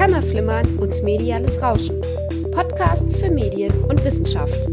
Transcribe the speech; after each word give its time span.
Kammerflimmern 0.00 0.78
und 0.78 1.02
mediales 1.02 1.60
Rauschen. 1.60 2.00
Podcast 2.52 3.14
für 3.16 3.30
Medien 3.30 3.84
und 3.84 4.02
Wissenschaft. 4.02 4.64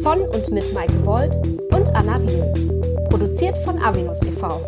Von 0.00 0.20
und 0.28 0.48
mit 0.52 0.72
Maike 0.72 0.92
Bold 1.04 1.34
und 1.74 1.92
Anna 1.92 2.22
Wiel. 2.22 3.08
Produziert 3.10 3.58
von 3.58 3.76
Avinus 3.80 4.22
e.V. 4.22 4.64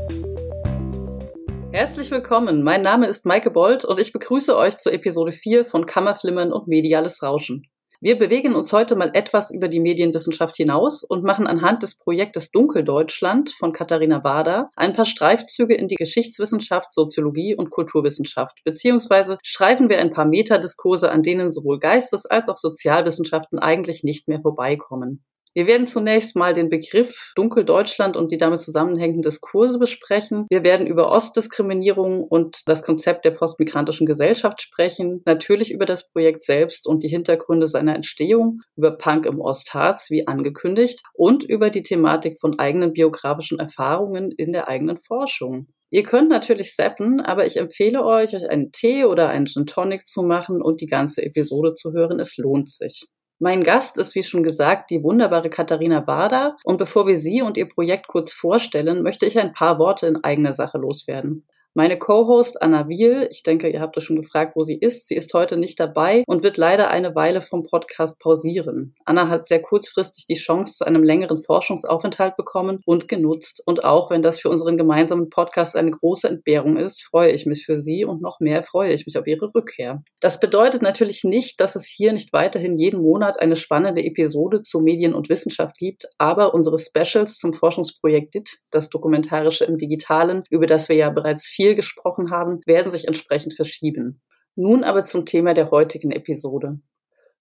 Herzlich 1.70 2.10
willkommen. 2.10 2.64
Mein 2.64 2.82
Name 2.82 3.06
ist 3.06 3.24
Maike 3.24 3.52
Bold 3.52 3.84
und 3.84 4.00
ich 4.00 4.12
begrüße 4.12 4.56
euch 4.56 4.76
zur 4.78 4.92
Episode 4.92 5.30
4 5.30 5.64
von 5.64 5.86
Kammerflimmern 5.86 6.52
und 6.52 6.66
mediales 6.66 7.22
Rauschen. 7.22 7.69
Wir 8.02 8.16
bewegen 8.16 8.54
uns 8.54 8.72
heute 8.72 8.96
mal 8.96 9.10
etwas 9.12 9.50
über 9.50 9.68
die 9.68 9.78
Medienwissenschaft 9.78 10.56
hinaus 10.56 11.04
und 11.04 11.22
machen 11.22 11.46
anhand 11.46 11.82
des 11.82 11.98
Projektes 11.98 12.50
Dunkeldeutschland 12.50 13.50
von 13.50 13.72
Katharina 13.72 14.24
Wader 14.24 14.70
ein 14.74 14.94
paar 14.94 15.04
Streifzüge 15.04 15.74
in 15.74 15.86
die 15.86 15.96
Geschichtswissenschaft, 15.96 16.94
Soziologie 16.94 17.54
und 17.54 17.68
Kulturwissenschaft, 17.68 18.56
beziehungsweise 18.64 19.36
streifen 19.42 19.90
wir 19.90 20.00
ein 20.00 20.08
paar 20.08 20.24
Metadiskurse, 20.24 21.10
an 21.10 21.22
denen 21.22 21.52
sowohl 21.52 21.78
Geistes- 21.78 22.24
als 22.24 22.48
auch 22.48 22.56
Sozialwissenschaften 22.56 23.58
eigentlich 23.58 24.02
nicht 24.02 24.28
mehr 24.28 24.40
vorbeikommen. 24.40 25.22
Wir 25.52 25.66
werden 25.66 25.88
zunächst 25.88 26.36
mal 26.36 26.54
den 26.54 26.68
Begriff 26.68 27.32
Dunkeldeutschland 27.34 28.16
und 28.16 28.30
die 28.30 28.36
damit 28.36 28.60
zusammenhängenden 28.60 29.22
Diskurse 29.22 29.80
besprechen. 29.80 30.46
Wir 30.48 30.62
werden 30.62 30.86
über 30.86 31.10
Ostdiskriminierung 31.10 32.22
und 32.22 32.62
das 32.66 32.84
Konzept 32.84 33.24
der 33.24 33.32
postmigrantischen 33.32 34.06
Gesellschaft 34.06 34.62
sprechen. 34.62 35.22
Natürlich 35.26 35.72
über 35.72 35.86
das 35.86 36.08
Projekt 36.08 36.44
selbst 36.44 36.86
und 36.86 37.02
die 37.02 37.08
Hintergründe 37.08 37.66
seiner 37.66 37.96
Entstehung, 37.96 38.60
über 38.76 38.96
Punk 38.96 39.26
im 39.26 39.40
Ostharz, 39.40 40.08
wie 40.08 40.28
angekündigt, 40.28 41.02
und 41.14 41.42
über 41.42 41.70
die 41.70 41.82
Thematik 41.82 42.38
von 42.38 42.56
eigenen 42.60 42.92
biografischen 42.92 43.58
Erfahrungen 43.58 44.30
in 44.30 44.52
der 44.52 44.68
eigenen 44.68 45.00
Forschung. 45.00 45.66
Ihr 45.92 46.04
könnt 46.04 46.28
natürlich 46.28 46.76
zappen, 46.76 47.20
aber 47.20 47.44
ich 47.46 47.56
empfehle 47.56 48.04
euch, 48.04 48.36
euch 48.36 48.48
einen 48.48 48.70
Tee 48.70 49.04
oder 49.04 49.28
einen 49.30 49.46
Gin 49.46 49.66
Tonic 49.66 50.06
zu 50.06 50.22
machen 50.22 50.62
und 50.62 50.80
die 50.80 50.86
ganze 50.86 51.24
Episode 51.24 51.74
zu 51.74 51.92
hören. 51.92 52.20
Es 52.20 52.36
lohnt 52.36 52.70
sich. 52.70 53.08
Mein 53.42 53.64
Gast 53.64 53.96
ist, 53.96 54.14
wie 54.14 54.22
schon 54.22 54.42
gesagt, 54.42 54.90
die 54.90 55.02
wunderbare 55.02 55.48
Katharina 55.48 56.00
Bader. 56.00 56.58
Und 56.62 56.76
bevor 56.76 57.06
wir 57.06 57.18
sie 57.18 57.40
und 57.40 57.56
ihr 57.56 57.66
Projekt 57.66 58.06
kurz 58.06 58.34
vorstellen, 58.34 59.02
möchte 59.02 59.24
ich 59.24 59.40
ein 59.40 59.54
paar 59.54 59.78
Worte 59.78 60.06
in 60.06 60.22
eigener 60.22 60.52
Sache 60.52 60.76
loswerden. 60.76 61.46
Meine 61.72 61.98
Co-Host 61.98 62.60
Anna 62.62 62.88
Wiel, 62.88 63.28
ich 63.30 63.44
denke, 63.44 63.68
ihr 63.68 63.80
habt 63.80 63.96
es 63.96 64.02
schon 64.02 64.16
gefragt, 64.16 64.56
wo 64.56 64.64
sie 64.64 64.74
ist. 64.74 65.06
Sie 65.06 65.14
ist 65.14 65.32
heute 65.34 65.56
nicht 65.56 65.78
dabei 65.78 66.24
und 66.26 66.42
wird 66.42 66.56
leider 66.56 66.90
eine 66.90 67.14
Weile 67.14 67.42
vom 67.42 67.62
Podcast 67.62 68.18
pausieren. 68.18 68.96
Anna 69.04 69.28
hat 69.28 69.46
sehr 69.46 69.62
kurzfristig 69.62 70.26
die 70.26 70.34
Chance 70.34 70.78
zu 70.78 70.84
einem 70.84 71.04
längeren 71.04 71.40
Forschungsaufenthalt 71.40 72.36
bekommen 72.36 72.80
und 72.86 73.06
genutzt. 73.06 73.62
Und 73.66 73.84
auch 73.84 74.10
wenn 74.10 74.20
das 74.20 74.40
für 74.40 74.48
unseren 74.48 74.78
gemeinsamen 74.78 75.30
Podcast 75.30 75.76
eine 75.76 75.92
große 75.92 76.28
Entbehrung 76.28 76.76
ist, 76.76 77.04
freue 77.04 77.30
ich 77.30 77.46
mich 77.46 77.64
für 77.64 77.80
sie 77.80 78.04
und 78.04 78.20
noch 78.20 78.40
mehr 78.40 78.64
freue 78.64 78.92
ich 78.92 79.06
mich 79.06 79.16
auf 79.16 79.28
ihre 79.28 79.54
Rückkehr. 79.54 80.02
Das 80.18 80.40
bedeutet 80.40 80.82
natürlich 80.82 81.22
nicht, 81.22 81.60
dass 81.60 81.76
es 81.76 81.86
hier 81.86 82.12
nicht 82.12 82.32
weiterhin 82.32 82.76
jeden 82.76 83.00
Monat 83.00 83.40
eine 83.40 83.54
spannende 83.54 84.02
Episode 84.02 84.62
zu 84.62 84.80
Medien 84.80 85.14
und 85.14 85.28
Wissenschaft 85.28 85.78
gibt, 85.78 86.08
aber 86.18 86.52
unsere 86.52 86.78
Specials 86.78 87.38
zum 87.38 87.52
Forschungsprojekt 87.52 88.34
DIT, 88.34 88.58
das 88.72 88.88
Dokumentarische 88.88 89.64
im 89.66 89.76
Digitalen, 89.76 90.42
über 90.50 90.66
das 90.66 90.88
wir 90.88 90.96
ja 90.96 91.10
bereits 91.10 91.46
viel 91.60 91.74
gesprochen 91.74 92.30
haben, 92.30 92.60
werden 92.64 92.90
sich 92.90 93.06
entsprechend 93.06 93.52
verschieben. 93.52 94.22
Nun 94.56 94.82
aber 94.82 95.04
zum 95.04 95.26
Thema 95.26 95.52
der 95.52 95.70
heutigen 95.70 96.10
Episode. 96.10 96.80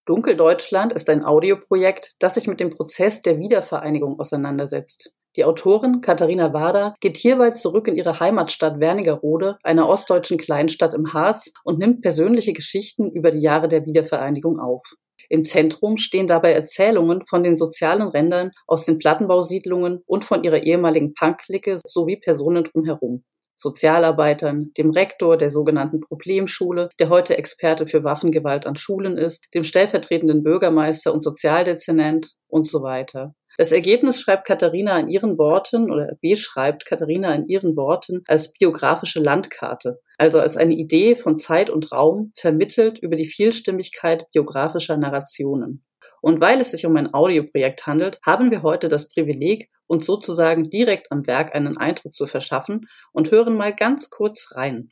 Dunkeldeutschland 0.06 0.92
ist 0.92 1.09
ein 1.09 1.23
Audioprojekt, 1.23 2.16
das 2.20 2.34
sich 2.34 2.45
mit 2.45 2.59
dem 2.59 2.70
Prozess 2.70 3.22
der 3.22 3.40
Wiedervereinigung 3.40 4.20
auseinandersetzt. 4.20 5.14
Die 5.38 5.45
Autorin 5.45 6.02
Katharina 6.02 6.52
Wader 6.52 6.95
geht 7.00 7.16
hierbei 7.16 7.52
zurück 7.52 7.88
in 7.88 7.95
ihre 7.95 8.20
Heimatstadt 8.20 8.81
Wernigerode, 8.81 9.58
einer 9.64 9.88
ostdeutschen 9.88 10.38
Kleinstadt 10.38 10.94
im 10.94 11.14
Harz, 11.14 11.53
und 11.64 11.80
nimmt 11.80 12.02
persönliche 12.02 12.52
Geschichten 12.52 13.09
über 13.09 13.31
die 13.31 13.40
Jahre 13.40 13.70
der 13.70 13.86
Wiedervereinigung 13.86 14.59
auf. 14.59 14.81
Im 15.30 15.45
Zentrum 15.45 15.97
stehen 15.97 16.28
dabei 16.28 16.52
Erzählungen 16.52 17.25
von 17.25 17.42
den 17.42 17.56
sozialen 17.56 18.09
Rändern 18.09 18.52
aus 18.68 18.84
den 18.84 18.97
Plattenbausiedlungen 18.97 20.02
und 20.06 20.25
von 20.25 20.44
ihrer 20.44 20.63
ehemaligen 20.63 21.13
Punk-Clique 21.13 21.78
sowie 21.85 22.18
Personen 22.18 22.66
drumherum. 22.66 23.24
Sozialarbeitern, 23.59 24.72
dem 24.78 24.92
Rektor 24.92 25.38
der 25.38 25.50
sogenannten 25.50 26.00
Problemschule, 26.00 26.90
der 26.97 27.09
heute 27.09 27.38
Experte 27.38 27.86
für 27.86 28.03
Waffengewalt 28.03 28.66
an 28.66 28.78
Schulen 28.78 29.18
ist, 29.18 29.46
dem 29.53 29.64
stellvertretenden 29.64 30.44
Bürgermeister 30.44 31.14
und 31.14 31.24
Sozialdezernent 31.24 32.36
und 32.47 32.68
so 32.68 32.81
weiter. 32.81 33.36
Das 33.58 33.74
Ergebnis 33.74 34.22
schreibt 34.22 34.47
Katharina 34.47 34.97
in 34.97 35.09
ihren 35.09 35.38
Worten 35.38 35.92
oder 35.92 36.16
beschreibt 36.22 36.86
Katharina 36.86 37.36
in 37.36 37.47
ihren 37.47 37.75
Worten 37.75 38.24
als 38.25 38.53
biografische 38.53 39.20
Landkarte, 39.20 40.00
also 40.18 40.40
als 40.40 40.56
eine 40.56 40.76
Idee 40.76 41.18
von 41.18 41.38
Zeit 41.38 41.70
und 41.70 41.91
Raum 41.91 42.31
vermittelt 42.36 43.00
über 43.00 43.18
die 43.18 43.28
Vielstimmigkeit 43.28 44.28
biografischer 44.31 44.96
Narrationen. 44.96 45.84
Und 46.22 46.41
weil 46.41 46.59
es 46.59 46.72
sich 46.72 46.85
um 46.85 46.96
ein 46.97 47.13
Audioprojekt 47.13 47.85
handelt, 47.88 48.19
haben 48.25 48.52
wir 48.52 48.63
heute 48.63 48.90
das 48.90 49.07
Privileg, 49.07 49.69
uns 49.88 50.06
sozusagen 50.06 50.69
direkt 50.69 51.12
am 51.12 51.25
Werk 51.25 51.56
einen 51.56 51.78
Eindruck 51.78 52.16
zu 52.16 52.28
verschaffen 52.28 52.88
und 53.12 53.31
hören 53.31 53.57
mal 53.57 53.74
ganz 53.74 54.09
kurz 54.09 54.56
rein. 54.56 54.91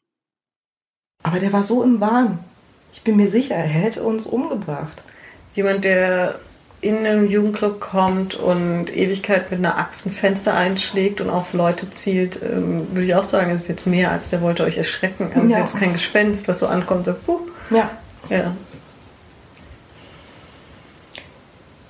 Aber 1.24 1.40
der 1.40 1.54
war 1.54 1.64
so 1.64 1.84
im 1.84 2.02
Wahn. 2.02 2.40
Ich 2.92 3.02
bin 3.04 3.18
mir 3.18 3.28
sicher, 3.28 3.56
er 3.56 3.64
hätte 3.64 4.04
uns 4.04 4.26
umgebracht. 4.26 5.04
Jemand, 5.54 5.84
der 5.84 6.40
in 6.80 6.98
einen 7.06 7.30
Jugendclub 7.30 7.80
kommt 7.80 8.36
und 8.36 8.96
Ewigkeit 8.96 9.50
mit 9.50 9.60
einer 9.60 9.78
Axt 9.78 10.06
ein 10.06 10.12
Fenster 10.12 10.54
einschlägt 10.56 11.22
und 11.22 11.30
auf 11.30 11.54
Leute 11.54 11.90
zielt, 11.90 12.40
ähm, 12.44 12.88
würde 12.92 13.06
ich 13.06 13.16
auch 13.16 13.24
sagen, 13.24 13.50
es 13.52 13.64
ist 13.64 13.68
jetzt 13.68 13.88
mehr, 13.88 14.12
als 14.12 14.30
der 14.30 14.42
wollte 14.42 14.64
euch 14.64 14.78
erschrecken. 14.78 15.32
Also 15.34 15.48
ja. 15.48 15.58
ist 15.64 15.74
jetzt 15.74 15.80
kein 15.80 15.94
Gespenst, 15.94 16.48
was 16.48 16.60
so 16.60 16.68
ankommt. 16.68 17.06
So, 17.06 17.14
puh. 17.14 17.40
Ja. 17.72 17.90
ja. 18.30 18.56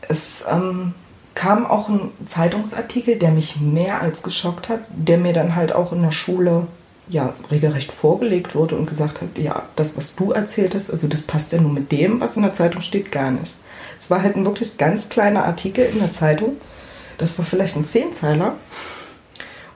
Es 0.07 0.45
ähm, 0.49 0.93
kam 1.35 1.65
auch 1.65 1.89
ein 1.89 2.11
Zeitungsartikel, 2.25 3.17
der 3.17 3.31
mich 3.31 3.59
mehr 3.59 4.01
als 4.01 4.23
geschockt 4.23 4.69
hat, 4.69 4.79
der 4.89 5.17
mir 5.17 5.33
dann 5.33 5.55
halt 5.55 5.71
auch 5.71 5.91
in 5.91 6.01
der 6.01 6.11
Schule 6.11 6.67
ja 7.09 7.33
regelrecht 7.51 7.91
vorgelegt 7.91 8.55
wurde 8.55 8.75
und 8.75 8.87
gesagt 8.87 9.21
hat, 9.21 9.37
ja, 9.37 9.63
das, 9.75 9.95
was 9.95 10.15
du 10.15 10.31
erzählt 10.31 10.75
hast, 10.75 10.89
also 10.89 11.07
das 11.07 11.21
passt 11.21 11.51
ja 11.51 11.61
nur 11.61 11.71
mit 11.71 11.91
dem, 11.91 12.19
was 12.19 12.35
in 12.35 12.43
der 12.43 12.53
Zeitung 12.53 12.81
steht, 12.81 13.11
gar 13.11 13.31
nicht. 13.31 13.55
Es 13.97 14.09
war 14.09 14.21
halt 14.21 14.35
ein 14.35 14.45
wirklich 14.45 14.77
ganz 14.77 15.09
kleiner 15.09 15.45
Artikel 15.45 15.85
in 15.85 15.99
der 15.99 16.11
Zeitung, 16.11 16.57
das 17.17 17.37
war 17.37 17.45
vielleicht 17.45 17.75
ein 17.75 17.85
Zehnzeiler, 17.85 18.55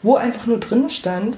wo 0.01 0.15
einfach 0.15 0.45
nur 0.45 0.59
drin 0.59 0.89
stand, 0.89 1.37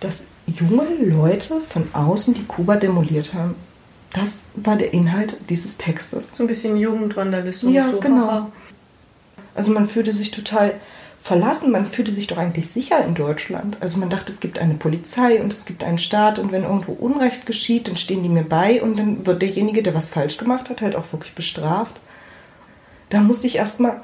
dass 0.00 0.26
junge 0.46 0.86
Leute 1.00 1.60
von 1.68 1.88
außen 1.92 2.34
die 2.34 2.44
Kuba 2.44 2.76
demoliert 2.76 3.34
haben. 3.34 3.54
Das 4.12 4.48
war 4.54 4.76
der 4.76 4.92
Inhalt 4.92 5.38
dieses 5.48 5.78
Textes. 5.78 6.32
So 6.36 6.42
ein 6.44 6.46
bisschen 6.46 6.76
Jugendvandalismus. 6.76 7.72
Ja, 7.72 7.90
so. 7.90 8.00
genau. 8.00 8.52
Also 9.54 9.70
man 9.70 9.88
fühlte 9.88 10.12
sich 10.12 10.30
total 10.30 10.74
verlassen. 11.22 11.70
Man 11.70 11.90
fühlte 11.90 12.12
sich 12.12 12.26
doch 12.26 12.36
eigentlich 12.36 12.68
sicher 12.68 13.04
in 13.04 13.14
Deutschland. 13.14 13.78
Also 13.80 13.96
man 13.96 14.10
dachte, 14.10 14.32
es 14.32 14.40
gibt 14.40 14.58
eine 14.58 14.74
Polizei 14.74 15.40
und 15.40 15.52
es 15.52 15.64
gibt 15.64 15.84
einen 15.84 15.98
Staat 15.98 16.38
und 16.38 16.52
wenn 16.52 16.64
irgendwo 16.64 16.92
Unrecht 16.92 17.46
geschieht, 17.46 17.88
dann 17.88 17.96
stehen 17.96 18.22
die 18.22 18.28
mir 18.28 18.42
bei 18.42 18.82
und 18.82 18.98
dann 18.98 19.24
wird 19.24 19.40
derjenige, 19.40 19.82
der 19.82 19.94
was 19.94 20.08
falsch 20.08 20.36
gemacht 20.36 20.68
hat, 20.68 20.82
halt 20.82 20.96
auch 20.96 21.12
wirklich 21.12 21.34
bestraft. 21.34 22.00
Da 23.08 23.20
musste 23.20 23.46
ich 23.46 23.56
erstmal 23.56 24.00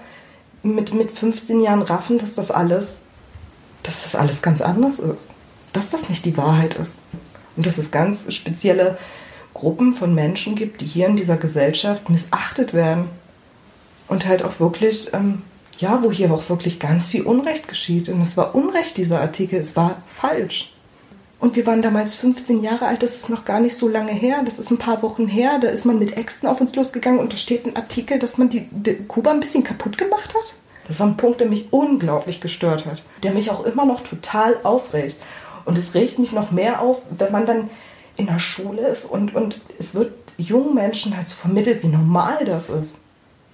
mit, 0.62 0.94
mit 0.94 1.10
15 1.10 1.60
Jahren 1.60 1.82
raffen, 1.82 2.18
dass 2.18 2.34
das 2.34 2.50
alles, 2.50 3.00
dass 3.82 4.02
das 4.04 4.14
alles 4.14 4.40
ganz 4.40 4.60
anders 4.60 4.98
ist. 4.98 5.26
Dass 5.72 5.90
das 5.90 6.08
nicht 6.08 6.24
die 6.24 6.36
Wahrheit 6.36 6.74
ist. 6.74 7.00
Und 7.56 7.66
dass 7.66 7.78
es 7.78 7.90
ganz 7.90 8.32
spezielle 8.32 8.96
Gruppen 9.54 9.92
von 9.92 10.14
Menschen 10.14 10.54
gibt, 10.54 10.80
die 10.80 10.86
hier 10.86 11.06
in 11.06 11.16
dieser 11.16 11.36
Gesellschaft 11.36 12.08
missachtet 12.10 12.74
werden. 12.74 13.06
Und 14.06 14.26
halt 14.26 14.42
auch 14.42 14.58
wirklich, 14.60 15.12
ähm, 15.12 15.42
ja, 15.78 16.02
wo 16.02 16.10
hier 16.10 16.32
auch 16.32 16.48
wirklich 16.48 16.80
ganz 16.80 17.10
viel 17.10 17.22
Unrecht 17.22 17.68
geschieht. 17.68 18.08
Und 18.08 18.20
es 18.20 18.36
war 18.36 18.54
Unrecht, 18.54 18.96
dieser 18.96 19.20
Artikel, 19.20 19.60
es 19.60 19.76
war 19.76 20.02
falsch. 20.06 20.72
Und 21.40 21.54
wir 21.54 21.66
waren 21.66 21.82
damals 21.82 22.16
15 22.16 22.62
Jahre 22.62 22.86
alt, 22.86 23.02
das 23.02 23.14
ist 23.14 23.30
noch 23.30 23.44
gar 23.44 23.60
nicht 23.60 23.76
so 23.76 23.86
lange 23.86 24.12
her, 24.12 24.42
das 24.44 24.58
ist 24.58 24.72
ein 24.72 24.78
paar 24.78 25.02
Wochen 25.02 25.28
her, 25.28 25.60
da 25.60 25.68
ist 25.68 25.84
man 25.84 25.98
mit 25.98 26.16
Äxten 26.16 26.48
auf 26.48 26.60
uns 26.60 26.74
losgegangen 26.74 27.20
und 27.20 27.32
da 27.32 27.36
steht 27.36 27.64
ein 27.64 27.76
Artikel, 27.76 28.18
dass 28.18 28.38
man 28.38 28.48
die, 28.48 28.66
die 28.72 28.96
Kuba 29.06 29.30
ein 29.30 29.38
bisschen 29.38 29.62
kaputt 29.62 29.96
gemacht 29.96 30.34
hat. 30.34 30.54
Das 30.88 30.98
war 30.98 31.06
ein 31.06 31.16
Punkt, 31.16 31.40
der 31.40 31.48
mich 31.48 31.66
unglaublich 31.70 32.40
gestört 32.40 32.86
hat, 32.86 33.02
der 33.22 33.32
mich 33.32 33.50
auch 33.50 33.64
immer 33.64 33.84
noch 33.84 34.00
total 34.00 34.56
aufregt. 34.64 35.18
Und 35.64 35.78
es 35.78 35.94
regt 35.94 36.18
mich 36.18 36.32
noch 36.32 36.50
mehr 36.50 36.80
auf, 36.80 37.02
wenn 37.10 37.30
man 37.30 37.46
dann 37.46 37.70
in 38.18 38.26
der 38.26 38.38
Schule 38.38 38.86
ist 38.86 39.04
und, 39.04 39.34
und 39.34 39.60
es 39.78 39.94
wird 39.94 40.12
jungen 40.36 40.74
Menschen 40.74 41.16
halt 41.16 41.28
so 41.28 41.36
vermittelt, 41.36 41.82
wie 41.82 41.88
normal 41.88 42.44
das 42.44 42.68
ist. 42.68 42.98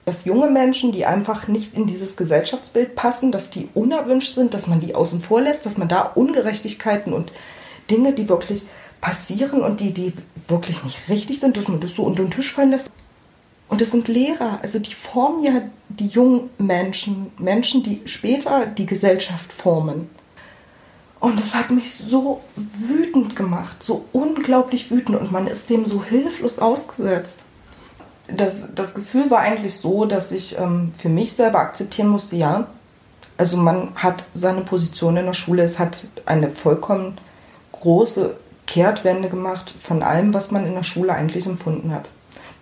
Dass 0.06 0.24
junge 0.24 0.50
Menschen, 0.50 0.92
die 0.92 1.06
einfach 1.06 1.48
nicht 1.48 1.74
in 1.74 1.86
dieses 1.86 2.16
Gesellschaftsbild 2.16 2.94
passen, 2.94 3.32
dass 3.32 3.50
die 3.50 3.68
unerwünscht 3.74 4.34
sind, 4.34 4.52
dass 4.52 4.66
man 4.66 4.80
die 4.80 4.94
außen 4.94 5.20
vor 5.20 5.40
lässt, 5.40 5.64
dass 5.64 5.78
man 5.78 5.88
da 5.88 6.02
Ungerechtigkeiten 6.02 7.12
und 7.12 7.32
Dinge, 7.90 8.12
die 8.12 8.28
wirklich 8.28 8.62
passieren 9.00 9.62
und 9.62 9.80
die, 9.80 9.92
die 9.92 10.12
wirklich 10.48 10.82
nicht 10.84 11.08
richtig 11.08 11.40
sind, 11.40 11.56
dass 11.56 11.68
man 11.68 11.80
das 11.80 11.94
so 11.94 12.02
unter 12.02 12.22
den 12.22 12.30
Tisch 12.30 12.52
fallen 12.52 12.70
lässt. 12.70 12.90
Und 13.68 13.80
es 13.80 13.90
sind 13.90 14.08
Lehrer, 14.08 14.58
also 14.62 14.78
die 14.78 14.94
formen 14.94 15.42
ja 15.42 15.62
die 15.88 16.08
jungen 16.08 16.50
Menschen, 16.58 17.32
Menschen, 17.38 17.82
die 17.82 18.02
später 18.04 18.66
die 18.66 18.86
Gesellschaft 18.86 19.52
formen. 19.52 20.08
Und 21.24 21.40
es 21.40 21.54
hat 21.54 21.70
mich 21.70 21.94
so 21.94 22.42
wütend 22.54 23.34
gemacht, 23.34 23.82
so 23.82 24.04
unglaublich 24.12 24.90
wütend 24.90 25.18
und 25.18 25.32
man 25.32 25.46
ist 25.46 25.70
dem 25.70 25.86
so 25.86 26.04
hilflos 26.04 26.58
ausgesetzt. 26.58 27.46
Das, 28.28 28.68
das 28.74 28.92
Gefühl 28.92 29.30
war 29.30 29.38
eigentlich 29.38 29.74
so, 29.76 30.04
dass 30.04 30.32
ich 30.32 30.58
ähm, 30.58 30.92
für 30.98 31.08
mich 31.08 31.32
selber 31.32 31.60
akzeptieren 31.60 32.08
musste, 32.08 32.36
ja, 32.36 32.66
also 33.38 33.56
man 33.56 33.94
hat 33.94 34.24
seine 34.34 34.60
Position 34.60 35.16
in 35.16 35.24
der 35.24 35.32
Schule, 35.32 35.62
es 35.62 35.78
hat 35.78 36.04
eine 36.26 36.50
vollkommen 36.50 37.16
große 37.72 38.36
Kehrtwende 38.66 39.30
gemacht 39.30 39.72
von 39.80 40.02
allem, 40.02 40.34
was 40.34 40.50
man 40.50 40.66
in 40.66 40.74
der 40.74 40.82
Schule 40.82 41.14
eigentlich 41.14 41.46
empfunden 41.46 41.90
hat. 41.90 42.10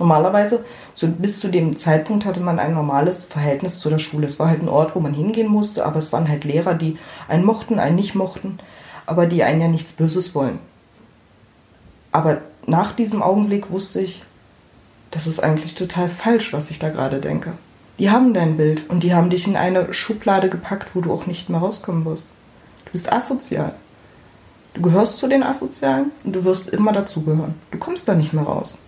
Normalerweise, 0.03 0.65
so 0.97 1.07
bis 1.07 1.39
zu 1.39 1.47
dem 1.47 1.77
Zeitpunkt 1.77 2.27
hatte 2.27 2.41
man 2.41 2.59
ein 2.59 2.75
normales 2.75 3.23
Verhältnis 3.23 3.79
zu 3.79 3.89
der 3.89 4.01
Schule. 4.01 4.27
Es 4.27 4.41
war 4.41 4.49
halt 4.49 4.61
ein 4.61 4.69
Ort, 4.69 4.97
wo 4.97 4.99
man 4.99 5.15
hingehen 5.15 5.47
musste, 5.47 5.87
aber 5.87 6.01
es 6.01 6.13
waren 6.13 6.29
halt 6.29 6.43
Lehrer, 6.43 6.75
die 6.75 6.99
einen 7.29 7.45
mochten, 7.45 7.79
einen 7.79 7.95
nicht 7.95 8.17
mochten, 8.17 8.59
aber 9.07 9.27
die 9.27 9.45
einen 9.45 9.61
ja 9.61 9.69
nichts 9.69 9.93
Böses 9.93 10.35
wollen. 10.35 10.59
Aber 12.11 12.39
nach 12.67 12.95
diesem 12.95 13.23
Augenblick 13.23 13.71
wusste 13.71 14.01
ich, 14.01 14.25
das 15.13 15.29
ist 15.29 15.39
eigentlich 15.39 15.77
total 15.77 16.09
falsch, 16.09 16.53
was 16.53 16.71
ich 16.71 16.81
da 16.81 16.89
gerade 16.89 17.21
denke. 17.21 17.53
Die 18.01 18.11
haben 18.11 18.35
dein 18.35 18.57
Bild 18.57 18.91
und 18.91 19.05
die 19.05 19.15
haben 19.15 19.31
dich 19.31 19.47
in 19.47 19.55
eine 19.55 19.95
Schublade 19.95 20.51
gepackt, 20.51 20.97
wo 20.97 21.01
du 21.01 21.13
auch 21.13 21.27
nicht 21.27 21.49
mehr 21.49 21.61
rauskommen 21.61 22.05
wirst. 22.05 22.29
Du 22.87 22.91
bist 22.91 23.13
asozial. 23.13 23.77
Du 24.75 24.83
gehörst 24.83 25.19
zu 25.19 25.29
den 25.29 25.45
Asozialen 25.45 26.11
und 26.25 26.33
du 26.33 26.45
wirst 26.45 26.71
immer 26.71 26.91
dazugehören. 26.91 27.55
Du 27.71 27.79
kommst 27.79 28.09
da 28.09 28.15
nicht 28.15 28.33
mehr 28.33 28.43
raus. 28.43 28.79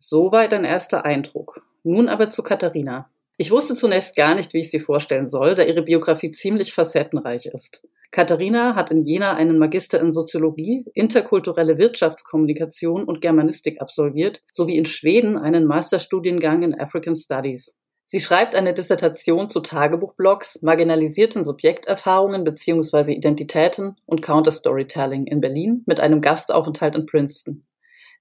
Soweit 0.00 0.54
ein 0.54 0.64
erster 0.64 1.04
Eindruck. 1.04 1.60
Nun 1.82 2.08
aber 2.08 2.30
zu 2.30 2.44
Katharina. 2.44 3.10
Ich 3.36 3.50
wusste 3.50 3.74
zunächst 3.74 4.14
gar 4.14 4.36
nicht, 4.36 4.52
wie 4.52 4.60
ich 4.60 4.70
sie 4.70 4.78
vorstellen 4.78 5.26
soll, 5.26 5.56
da 5.56 5.64
ihre 5.64 5.82
Biografie 5.82 6.30
ziemlich 6.30 6.72
facettenreich 6.72 7.46
ist. 7.46 7.86
Katharina 8.12 8.76
hat 8.76 8.92
in 8.92 9.02
Jena 9.02 9.34
einen 9.34 9.58
Magister 9.58 10.00
in 10.00 10.12
Soziologie, 10.12 10.84
interkulturelle 10.94 11.78
Wirtschaftskommunikation 11.78 13.04
und 13.04 13.20
Germanistik 13.20 13.82
absolviert, 13.82 14.40
sowie 14.52 14.76
in 14.76 14.86
Schweden 14.86 15.36
einen 15.36 15.66
Masterstudiengang 15.66 16.62
in 16.62 16.80
African 16.80 17.16
Studies. 17.16 17.76
Sie 18.06 18.20
schreibt 18.20 18.54
eine 18.54 18.72
Dissertation 18.72 19.50
zu 19.50 19.60
Tagebuchblogs, 19.60 20.62
marginalisierten 20.62 21.44
Subjekterfahrungen 21.44 22.44
bzw. 22.44 23.12
Identitäten 23.12 23.96
und 24.06 24.22
Counterstorytelling 24.22 25.26
in 25.26 25.40
Berlin 25.40 25.82
mit 25.86 26.00
einem 26.00 26.20
Gastaufenthalt 26.20 26.94
in 26.94 27.04
Princeton. 27.04 27.67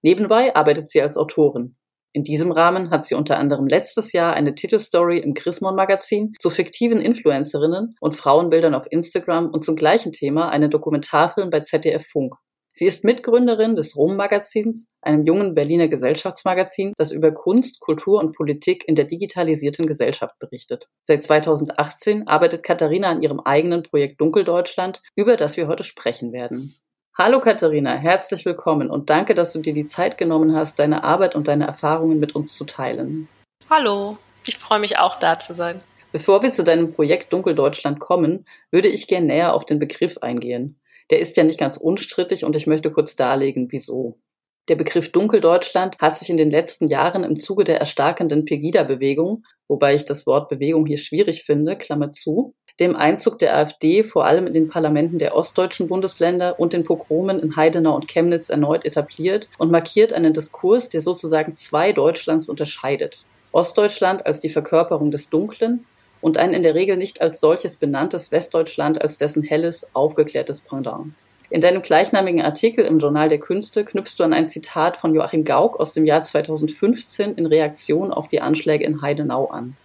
Nebenbei 0.01 0.55
arbeitet 0.55 0.89
sie 0.89 1.01
als 1.01 1.17
Autorin. 1.17 1.75
In 2.13 2.23
diesem 2.23 2.51
Rahmen 2.51 2.89
hat 2.89 3.05
sie 3.05 3.15
unter 3.15 3.37
anderem 3.37 3.67
letztes 3.67 4.11
Jahr 4.11 4.33
eine 4.33 4.55
Titelstory 4.55 5.19
im 5.19 5.33
Chrismon 5.33 5.75
Magazin 5.75 6.33
zu 6.39 6.49
fiktiven 6.49 6.99
Influencerinnen 6.99 7.95
und 7.99 8.15
Frauenbildern 8.15 8.73
auf 8.73 8.85
Instagram 8.89 9.51
und 9.51 9.63
zum 9.63 9.75
gleichen 9.75 10.11
Thema 10.11 10.49
einen 10.49 10.71
Dokumentarfilm 10.71 11.49
bei 11.49 11.59
ZDF 11.59 12.07
Funk 12.07 12.35
Sie 12.79 12.85
ist 12.85 13.03
Mitgründerin 13.03 13.75
des 13.75 13.95
Rom-Magazins, 13.95 14.85
einem 15.01 15.25
jungen 15.25 15.55
Berliner 15.55 15.87
Gesellschaftsmagazin, 15.87 16.93
das 16.95 17.11
über 17.11 17.31
Kunst, 17.31 17.79
Kultur 17.79 18.19
und 18.19 18.35
Politik 18.35 18.87
in 18.87 18.93
der 18.93 19.05
digitalisierten 19.05 19.87
Gesellschaft 19.87 20.37
berichtet. 20.37 20.87
Seit 21.03 21.23
2018 21.23 22.27
arbeitet 22.27 22.61
Katharina 22.61 23.09
an 23.09 23.23
ihrem 23.23 23.39
eigenen 23.39 23.81
Projekt 23.81 24.21
Dunkeldeutschland, 24.21 25.01
über 25.15 25.37
das 25.37 25.57
wir 25.57 25.67
heute 25.67 25.83
sprechen 25.83 26.33
werden. 26.33 26.75
Hallo 27.17 27.39
Katharina, 27.39 27.95
herzlich 27.95 28.45
willkommen 28.45 28.89
und 28.89 29.09
danke, 29.09 29.33
dass 29.33 29.53
du 29.53 29.59
dir 29.59 29.73
die 29.73 29.85
Zeit 29.85 30.17
genommen 30.17 30.55
hast, 30.55 30.79
deine 30.79 31.03
Arbeit 31.03 31.35
und 31.35 31.47
deine 31.47 31.65
Erfahrungen 31.65 32.19
mit 32.19 32.35
uns 32.35 32.55
zu 32.55 32.65
teilen. 32.65 33.27
Hallo, 33.69 34.17
ich 34.45 34.57
freue 34.57 34.79
mich 34.79 34.97
auch 34.99 35.15
da 35.15 35.39
zu 35.39 35.53
sein. 35.53 35.81
Bevor 36.11 36.43
wir 36.43 36.51
zu 36.51 36.63
deinem 36.63 36.93
Projekt 36.93 37.33
Dunkeldeutschland 37.33 37.99
kommen, 37.99 38.45
würde 38.71 38.87
ich 38.87 39.07
gern 39.07 39.25
näher 39.25 39.53
auf 39.53 39.65
den 39.65 39.79
Begriff 39.79 40.17
eingehen 40.19 40.79
der 41.09 41.19
ist 41.19 41.37
ja 41.37 41.43
nicht 41.43 41.59
ganz 41.59 41.77
unstrittig 41.77 42.43
und 42.43 42.55
ich 42.55 42.67
möchte 42.67 42.91
kurz 42.91 43.15
darlegen, 43.15 43.67
wieso. 43.71 44.19
Der 44.67 44.75
Begriff 44.75 45.11
Dunkeldeutschland 45.11 45.97
hat 45.99 46.17
sich 46.17 46.29
in 46.29 46.35
den 46.35 46.51
letzten 46.51 46.89
Jahren 46.89 47.23
im 47.23 47.39
Zuge 47.39 47.63
der 47.63 47.79
erstarkenden 47.79 48.43
Pegida-Bewegung, 48.43 49.45
wobei 49.69 49.95
ich 49.95 50.03
das 50.03 50.25
Wort 50.25 50.49
Bewegung 50.49 50.85
hier 50.85 50.97
schwierig 50.97 51.43
finde, 51.43 51.77
Klammer 51.77 52.11
zu, 52.11 52.53
dem 52.79 52.95
Einzug 52.95 53.39
der 53.39 53.55
AfD 53.57 54.03
vor 54.03 54.25
allem 54.25 54.47
in 54.47 54.53
den 54.53 54.69
Parlamenten 54.69 55.17
der 55.17 55.35
ostdeutschen 55.35 55.87
Bundesländer 55.87 56.59
und 56.59 56.73
den 56.73 56.83
Pogromen 56.83 57.39
in 57.39 57.55
Heidenau 57.55 57.95
und 57.95 58.07
Chemnitz 58.07 58.49
erneut 58.49 58.85
etabliert 58.85 59.49
und 59.57 59.71
markiert 59.71 60.13
einen 60.13 60.33
Diskurs, 60.33 60.89
der 60.89 61.01
sozusagen 61.01 61.57
zwei 61.57 61.91
Deutschlands 61.91 62.49
unterscheidet. 62.49 63.25
Ostdeutschland 63.51 64.25
als 64.25 64.39
die 64.39 64.49
Verkörperung 64.49 65.09
des 65.09 65.29
Dunklen 65.29 65.85
und 66.21 66.37
ein 66.37 66.53
in 66.53 66.63
der 66.63 66.75
Regel 66.75 66.97
nicht 66.97 67.21
als 67.21 67.39
solches 67.39 67.77
benanntes 67.77 68.31
Westdeutschland 68.31 69.01
als 69.01 69.17
dessen 69.17 69.43
helles, 69.43 69.87
aufgeklärtes 69.93 70.61
Pendant. 70.61 71.13
In 71.49 71.61
deinem 71.61 71.81
gleichnamigen 71.81 72.41
Artikel 72.41 72.83
im 72.83 72.99
Journal 72.99 73.29
der 73.29 73.39
Künste 73.39 73.85
knüpfst 73.85 74.15
du 74.19 74.23
an 74.23 74.33
ein 74.33 74.49
Zitat 74.49 74.97
von 74.97 75.15
Joachim 75.15 75.45
Gauck 75.45 75.79
aus 75.79 75.93
dem 75.93 76.05
Jahr 76.05 76.23
2015 76.23 77.35
in 77.35 77.45
Reaktion 77.45 78.11
auf 78.11 78.27
die 78.27 78.41
Anschläge 78.41 78.83
in 78.83 79.01
Heidenau 79.01 79.45
an. 79.45 79.77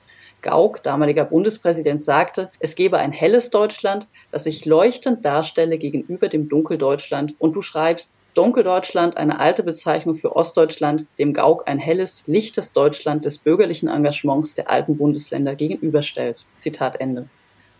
Gauck, 0.43 0.83
damaliger 0.83 1.25
Bundespräsident, 1.25 2.03
sagte, 2.03 2.51
es 2.59 2.75
gebe 2.75 2.99
ein 2.99 3.13
helles 3.13 3.51
Deutschland, 3.51 4.09
das 4.31 4.45
sich 4.45 4.67
leuchtend 4.67 5.25
darstelle 5.25 5.79
gegenüber 5.79 6.29
dem 6.29 6.49
Dunkeldeutschland. 6.49 7.35
Und 7.39 7.57
du 7.57 7.63
schreibst, 7.63 8.13
Dunkeldeutschland, 8.35 9.17
eine 9.17 9.41
alte 9.41 9.63
Bezeichnung 9.63 10.15
für 10.15 10.35
Ostdeutschland, 10.35 11.07
dem 11.19 11.33
Gauk 11.33 11.69
ein 11.69 11.79
helles, 11.79 12.25
lichtes 12.27 12.73
Deutschland 12.73 13.25
des 13.25 13.39
bürgerlichen 13.39 13.89
Engagements 13.89 14.55
der 14.55 14.71
alten 14.71 14.97
Bundesländer 14.97 15.55
gegenüberstellt. 15.55 16.47
Zitat 16.55 17.01
Ende. 17.01 17.29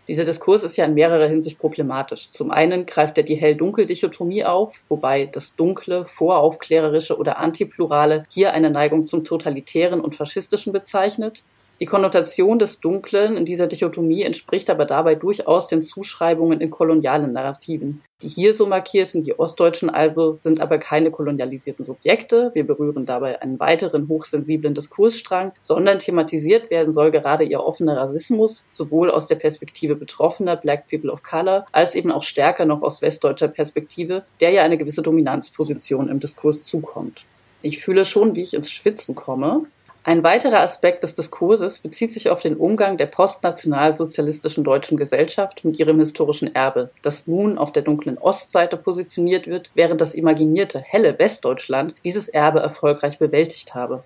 Dieser 0.07 0.25
Diskurs 0.25 0.63
ist 0.63 0.75
ja 0.75 0.83
in 0.83 0.95
mehrerer 0.95 1.27
Hinsicht 1.27 1.59
problematisch. 1.59 2.29
Zum 2.29 2.51
einen 2.51 2.85
greift 2.85 3.17
er 3.17 3.23
die 3.23 3.35
Hell-Dunkel-Dichotomie 3.35 4.43
auf, 4.43 4.83
wobei 4.89 5.25
das 5.25 5.55
Dunkle, 5.55 6.05
Voraufklärerische 6.05 7.17
oder 7.17 7.39
Antiplurale 7.39 8.25
hier 8.29 8.53
eine 8.53 8.69
Neigung 8.69 9.05
zum 9.05 9.23
Totalitären 9.23 10.01
und 10.01 10.15
Faschistischen 10.15 10.73
bezeichnet. 10.73 11.45
Die 11.83 11.87
Konnotation 11.87 12.59
des 12.59 12.79
Dunklen 12.79 13.35
in 13.35 13.43
dieser 13.43 13.67
Dichotomie 13.67 14.21
entspricht 14.21 14.69
aber 14.69 14.85
dabei 14.85 15.15
durchaus 15.15 15.67
den 15.67 15.81
Zuschreibungen 15.81 16.61
in 16.61 16.69
kolonialen 16.69 17.33
Narrativen. 17.33 18.01
Die 18.21 18.29
hier 18.29 18.55
so 18.55 18.65
markierten, 18.65 19.21
die 19.21 19.37
Ostdeutschen 19.37 19.89
also, 19.89 20.37
sind 20.39 20.61
aber 20.61 20.77
keine 20.77 21.11
kolonialisierten 21.11 21.83
Subjekte. 21.83 22.51
Wir 22.53 22.65
berühren 22.65 23.05
dabei 23.05 23.41
einen 23.41 23.59
weiteren 23.59 24.07
hochsensiblen 24.07 24.73
Diskursstrang, 24.73 25.51
sondern 25.59 25.99
thematisiert 25.99 26.69
werden 26.69 26.93
soll 26.93 27.11
gerade 27.11 27.43
ihr 27.43 27.59
offener 27.59 27.97
Rassismus, 27.97 28.63
sowohl 28.71 29.11
aus 29.11 29.27
der 29.27 29.35
Perspektive 29.35 29.97
Betroffener 29.97 30.55
Black 30.55 30.87
People 30.87 31.11
of 31.11 31.21
Color, 31.21 31.65
als 31.73 31.95
eben 31.95 32.13
auch 32.13 32.23
stärker 32.23 32.63
noch 32.63 32.81
aus 32.81 33.01
westdeutscher 33.01 33.49
Perspektive, 33.49 34.23
der 34.39 34.51
ja 34.51 34.63
eine 34.63 34.77
gewisse 34.77 35.01
Dominanzposition 35.01 36.07
im 36.07 36.21
Diskurs 36.21 36.63
zukommt. 36.63 37.25
Ich 37.61 37.79
fühle 37.79 38.05
schon, 38.05 38.37
wie 38.37 38.41
ich 38.41 38.53
ins 38.53 38.71
Schwitzen 38.71 39.15
komme, 39.15 39.65
ein 40.05 40.21
weiterer 40.21 40.59
Aspekt 40.59 41.03
des 41.03 41.15
Diskurses 41.15 41.79
bezieht 41.79 42.11
sich 42.11 42.29
auf 42.29 42.41
den 42.41 42.57
Umgang 42.57 42.97
der 42.97 43.05
postnationalsozialistischen 43.05 44.65
deutschen 44.65 44.97
Gesellschaft 44.97 45.63
mit 45.63 45.79
ihrem 45.79 45.97
historischen 46.01 46.53
Erbe, 46.53 46.89
das 47.01 47.25
nun 47.25 47.57
auf 47.57 47.71
der 47.71 47.83
dunklen 47.83 48.17
Ostseite 48.17 48.75
positioniert 48.75 49.47
wird, 49.47 49.71
während 49.75 50.01
das 50.01 50.13
imaginierte 50.13 50.81
helle 50.81 51.17
Westdeutschland 51.19 51.95
dieses 52.03 52.27
Erbe 52.27 52.59
erfolgreich 52.59 53.17
bewältigt 53.17 53.75
habe. 53.75 54.03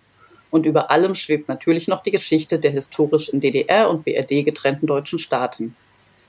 Und 0.51 0.67
über 0.67 0.91
allem 0.91 1.15
schwebt 1.15 1.49
natürlich 1.49 1.87
noch 1.87 2.03
die 2.03 2.11
Geschichte 2.11 2.59
der 2.59 2.71
historisch 2.71 3.29
in 3.29 3.39
DDR 3.39 3.89
und 3.89 4.05
BRD 4.05 4.45
getrennten 4.45 4.85
deutschen 4.85 5.17
Staaten. 5.17 5.75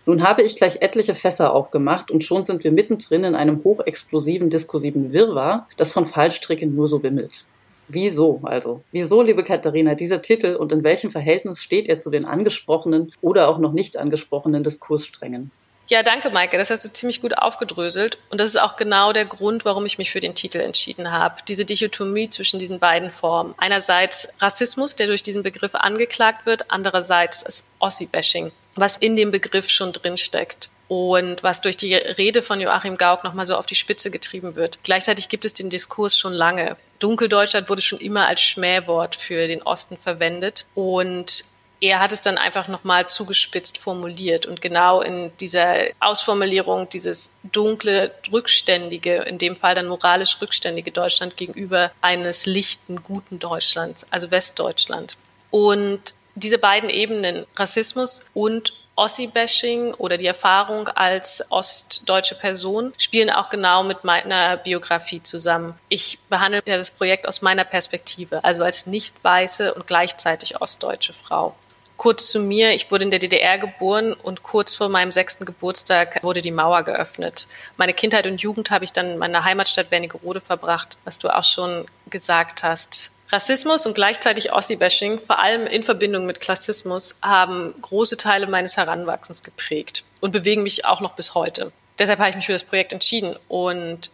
Nun 0.07 0.27
habe 0.27 0.41
ich 0.41 0.57
gleich 0.57 0.81
etliche 0.81 1.15
Fässer 1.15 1.53
aufgemacht 1.53 2.11
und 2.11 2.25
schon 2.25 2.47
sind 2.47 2.65
wir 2.65 2.73
mittendrin 2.73 3.23
in 3.23 3.35
einem 3.35 3.63
hochexplosiven 3.63 4.49
diskursiven 4.49 5.13
Wirrwarr, 5.13 5.69
das 5.77 5.93
von 5.93 6.07
Fallstricken 6.07 6.75
nur 6.75 6.89
so 6.89 7.03
wimmelt. 7.03 7.45
Wieso 7.89 8.41
also? 8.43 8.83
Wieso, 8.93 9.23
liebe 9.23 9.43
Katharina, 9.43 9.95
dieser 9.95 10.23
Titel 10.23 10.55
und 10.57 10.73
in 10.73 10.85
welchem 10.85 11.11
Verhältnis 11.11 11.63
steht 11.63 11.89
er 11.89 11.99
zu 11.99 12.11
den 12.11 12.25
angesprochenen 12.25 13.13
oder 13.23 13.49
auch 13.49 13.59
noch 13.59 13.73
nicht 13.73 13.97
angesprochenen 13.97 14.63
Diskurssträngen? 14.63 15.51
Ja, 15.91 16.03
danke, 16.03 16.29
Maike. 16.29 16.59
Das 16.59 16.69
hast 16.69 16.85
du 16.85 16.93
ziemlich 16.93 17.23
gut 17.23 17.39
aufgedröselt. 17.39 18.19
Und 18.29 18.39
das 18.39 18.51
ist 18.51 18.61
auch 18.61 18.77
genau 18.77 19.15
der 19.15 19.25
Grund, 19.25 19.65
warum 19.65 19.87
ich 19.87 19.97
mich 19.97 20.11
für 20.11 20.21
den 20.21 20.35
Titel 20.35 20.59
entschieden 20.59 21.11
habe. 21.11 21.37
Diese 21.49 21.65
Dichotomie 21.65 22.29
zwischen 22.29 22.61
diesen 22.61 22.79
beiden 22.79 23.11
Formen. 23.11 23.55
Einerseits 23.57 24.29
Rassismus, 24.39 24.97
der 24.97 25.07
durch 25.07 25.23
diesen 25.23 25.43
Begriff 25.43 25.75
angeklagt 25.75 26.45
wird. 26.45 26.71
Andererseits 26.71 27.43
das 27.43 27.65
Ossi-Bashing, 27.79 28.53
was 28.75 28.99
in 28.99 29.17
dem 29.17 29.31
Begriff 29.31 29.71
schon 29.71 29.95
drinsteckt 29.95 30.71
und 30.89 31.43
was 31.43 31.63
durch 31.63 31.79
die 31.79 31.95
Rede 31.95 32.43
von 32.43 32.61
Joachim 32.61 32.99
Gauck 32.99 33.25
nochmal 33.25 33.47
so 33.47 33.57
auf 33.57 33.67
die 33.67 33.75
Spitze 33.75 34.11
getrieben 34.11 34.57
wird. 34.57 34.81
Gleichzeitig 34.83 35.31
gibt 35.31 35.47
es 35.47 35.55
den 35.55 35.71
Diskurs 35.71 36.19
schon 36.19 36.35
lange. 36.35 36.77
Dunkeldeutschland 36.99 37.69
wurde 37.69 37.83
schon 37.83 38.01
immer 38.01 38.27
als 38.27 38.41
Schmähwort 38.41 39.15
für 39.15 39.47
den 39.47 39.63
Osten 39.63 39.97
verwendet 39.97 40.67
und 40.75 41.45
er 41.81 42.01
hat 42.01 42.13
es 42.13 42.21
dann 42.21 42.39
einfach 42.39 42.67
nochmal 42.67 43.09
zugespitzt 43.09 43.79
formuliert 43.79 44.47
und 44.47 44.61
genau 44.61 45.01
in 45.01 45.31
dieser 45.39 45.77
Ausformulierung 46.01 46.89
dieses 46.89 47.37
dunkle, 47.45 48.13
rückständige, 48.33 49.19
in 49.23 49.39
dem 49.39 49.55
Fall 49.55 49.77
dann 49.77 49.87
moralisch 49.87 50.41
rückständige 50.41 50.91
Deutschland 50.91 51.37
gegenüber 51.37 51.93
eines 52.01 52.47
lichten, 52.47 53.03
guten 53.05 53.39
Deutschlands, 53.39 54.07
also 54.11 54.31
Westdeutschland. 54.31 55.17
Und 55.51 56.15
diese 56.35 56.59
beiden 56.59 56.91
Ebenen, 56.91 57.47
Rassismus 57.57 58.29
und 58.35 58.73
Ossi-Bashing 58.99 59.95
oder 59.95 60.17
die 60.17 60.27
Erfahrung 60.27 60.89
als 60.89 61.45
ostdeutsche 61.51 62.35
Person 62.35 62.93
spielen 62.99 63.31
auch 63.31 63.49
genau 63.49 63.85
mit 63.85 64.03
meiner 64.03 64.57
Biografie 64.57 65.23
zusammen. 65.23 65.75
Ich 65.89 66.19
behandle 66.29 66.61
ja 66.67 66.77
das 66.77 66.91
Projekt 66.91 67.29
aus 67.29 67.41
meiner 67.41 67.65
Perspektive, 67.65 68.43
also 68.45 68.65
als 68.65 68.87
nicht 68.87 69.23
weiße 69.23 69.73
und 69.73 69.87
gleichzeitig 69.87 70.61
ostdeutsche 70.61 71.13
Frau. 71.13 71.55
Kurz 71.97 72.31
zu 72.31 72.39
mir, 72.39 72.75
ich 72.75 72.91
wurde 72.93 73.05
in 73.05 73.11
der 73.11 73.19
DDR 73.19 73.59
geboren 73.59 74.13
und 74.13 74.45
kurz 74.45 74.75
vor 74.75 74.89
meinem 74.89 75.11
sechsten 75.11 75.45
Geburtstag 75.45 76.23
wurde 76.23 76.43
die 76.43 76.53
Mauer 76.53 76.85
geöffnet. 76.85 77.49
Meine 77.77 77.93
Kindheit 77.93 78.27
und 78.27 78.41
Jugend 78.41 78.71
habe 78.71 78.85
ich 78.85 78.93
dann 78.93 79.11
in 79.11 79.19
meiner 79.19 79.43
Heimatstadt 79.43 79.91
Wernigerode 79.91 80.41
verbracht, 80.41 80.97
was 81.05 81.19
du 81.19 81.29
auch 81.29 81.43
schon 81.43 81.87
gesagt 82.09 82.63
hast. 82.63 83.11
Rassismus 83.31 83.85
und 83.85 83.95
gleichzeitig 83.95 84.53
Ossi-Bashing, 84.53 85.21
vor 85.27 85.39
allem 85.39 85.67
in 85.67 85.83
Verbindung 85.83 86.25
mit 86.25 86.41
Klassismus, 86.41 87.19
haben 87.23 87.75
große 87.83 88.17
Teile 88.17 88.47
meines 88.47 88.77
Heranwachsens 88.77 89.43
geprägt 89.43 90.05
und 90.21 90.31
bewegen 90.31 90.63
mich 90.63 90.87
auch 90.87 91.01
noch 91.01 91.15
bis 91.15 91.35
heute. 91.35 91.73
Deshalb 91.99 92.21
habe 92.21 92.31
ich 92.31 92.37
mich 92.37 92.47
für 92.47 92.53
das 92.53 92.65
Projekt 92.65 92.93
entschieden 92.93 93.37
und 93.49 94.11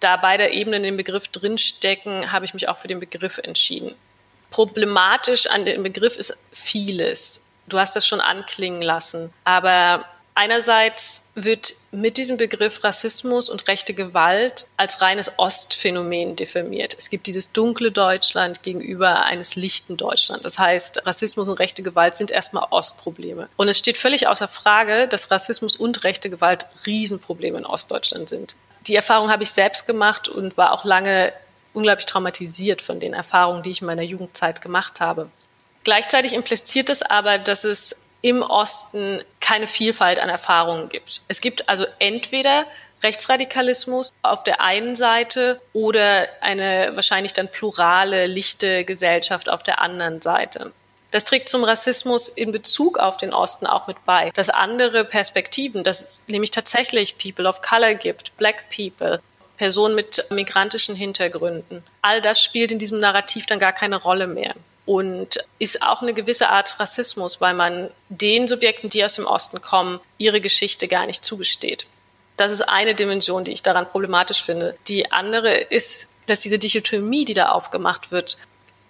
da 0.00 0.16
beide 0.16 0.48
Ebenen 0.50 0.84
im 0.84 0.96
Begriff 0.96 1.28
drinstecken, 1.28 2.30
habe 2.32 2.44
ich 2.44 2.54
mich 2.54 2.68
auch 2.68 2.78
für 2.78 2.88
den 2.88 3.00
Begriff 3.00 3.38
entschieden. 3.38 3.94
Problematisch 4.50 5.46
an 5.46 5.64
dem 5.64 5.82
Begriff 5.82 6.16
ist 6.16 6.36
vieles. 6.52 7.46
Du 7.68 7.78
hast 7.78 7.96
das 7.96 8.06
schon 8.06 8.20
anklingen 8.20 8.82
lassen. 8.82 9.32
Aber 9.44 10.04
einerseits 10.34 11.30
wird 11.34 11.74
mit 11.90 12.16
diesem 12.16 12.36
Begriff 12.36 12.84
Rassismus 12.84 13.48
und 13.48 13.68
rechte 13.68 13.94
Gewalt 13.94 14.68
als 14.76 15.00
reines 15.00 15.32
Ostphänomen 15.38 16.36
diffamiert. 16.36 16.94
Es 16.98 17.10
gibt 17.10 17.26
dieses 17.26 17.52
dunkle 17.52 17.92
Deutschland 17.92 18.62
gegenüber 18.62 19.24
eines 19.24 19.56
lichten 19.56 19.96
Deutschland. 19.96 20.44
Das 20.44 20.58
heißt, 20.58 21.06
Rassismus 21.06 21.48
und 21.48 21.58
rechte 21.58 21.82
Gewalt 21.82 22.16
sind 22.16 22.30
erstmal 22.30 22.66
Ostprobleme. 22.70 23.48
Und 23.56 23.68
es 23.68 23.78
steht 23.78 23.96
völlig 23.96 24.26
außer 24.26 24.48
Frage, 24.48 25.08
dass 25.08 25.30
Rassismus 25.30 25.76
und 25.76 26.04
rechte 26.04 26.30
Gewalt 26.30 26.66
Riesenprobleme 26.86 27.58
in 27.58 27.66
Ostdeutschland 27.66 28.28
sind. 28.28 28.56
Die 28.86 28.96
Erfahrung 28.96 29.30
habe 29.30 29.42
ich 29.42 29.50
selbst 29.50 29.86
gemacht 29.86 30.28
und 30.28 30.56
war 30.56 30.72
auch 30.72 30.84
lange 30.84 31.32
unglaublich 31.72 32.06
traumatisiert 32.06 32.82
von 32.82 33.00
den 33.00 33.14
Erfahrungen, 33.14 33.62
die 33.62 33.70
ich 33.70 33.80
in 33.80 33.86
meiner 33.86 34.02
Jugendzeit 34.02 34.60
gemacht 34.60 35.00
habe. 35.00 35.30
Gleichzeitig 35.84 36.32
impliziert 36.32 36.90
es 36.90 37.02
aber, 37.02 37.38
dass 37.38 37.64
es 37.64 38.08
im 38.22 38.42
Osten 38.42 39.22
keine 39.40 39.66
Vielfalt 39.66 40.18
an 40.18 40.28
Erfahrungen 40.28 40.88
gibt. 40.88 41.22
Es 41.28 41.40
gibt 41.40 41.68
also 41.68 41.84
entweder 41.98 42.64
Rechtsradikalismus 43.02 44.14
auf 44.22 44.44
der 44.44 44.60
einen 44.60 44.94
Seite 44.96 45.60
oder 45.72 46.28
eine 46.40 46.92
wahrscheinlich 46.94 47.32
dann 47.32 47.48
plurale, 47.48 48.26
lichte 48.26 48.84
Gesellschaft 48.84 49.48
auf 49.48 49.64
der 49.64 49.80
anderen 49.80 50.22
Seite. 50.22 50.72
Das 51.10 51.24
trägt 51.24 51.48
zum 51.48 51.64
Rassismus 51.64 52.28
in 52.28 52.52
Bezug 52.52 52.98
auf 52.98 53.18
den 53.18 53.34
Osten 53.34 53.66
auch 53.66 53.86
mit 53.86 54.02
bei, 54.06 54.30
dass 54.30 54.48
andere 54.48 55.04
Perspektiven, 55.04 55.82
dass 55.82 56.02
es 56.02 56.28
nämlich 56.28 56.52
tatsächlich 56.52 57.18
People 57.18 57.46
of 57.46 57.60
Color 57.60 57.94
gibt, 57.94 58.36
Black 58.38 58.64
People, 58.74 59.20
Personen 59.58 59.94
mit 59.94 60.24
migrantischen 60.30 60.94
Hintergründen. 60.94 61.84
All 62.00 62.22
das 62.22 62.42
spielt 62.42 62.72
in 62.72 62.78
diesem 62.78 62.98
Narrativ 62.98 63.44
dann 63.46 63.58
gar 63.58 63.72
keine 63.72 63.96
Rolle 63.96 64.26
mehr 64.26 64.54
und 64.92 65.38
ist 65.58 65.82
auch 65.82 66.02
eine 66.02 66.12
gewisse 66.12 66.50
Art 66.50 66.78
Rassismus, 66.78 67.40
weil 67.40 67.54
man 67.54 67.88
den 68.10 68.46
Subjekten, 68.46 68.90
die 68.90 69.02
aus 69.02 69.14
dem 69.14 69.26
Osten 69.26 69.62
kommen, 69.62 70.00
ihre 70.18 70.42
Geschichte 70.42 70.86
gar 70.86 71.06
nicht 71.06 71.24
zugesteht. 71.24 71.86
Das 72.36 72.52
ist 72.52 72.60
eine 72.60 72.94
Dimension, 72.94 73.42
die 73.44 73.52
ich 73.52 73.62
daran 73.62 73.88
problematisch 73.88 74.42
finde. 74.42 74.76
Die 74.88 75.10
andere 75.10 75.54
ist, 75.54 76.10
dass 76.26 76.40
diese 76.40 76.58
Dichotomie, 76.58 77.24
die 77.24 77.32
da 77.32 77.48
aufgemacht 77.48 78.10
wird, 78.10 78.36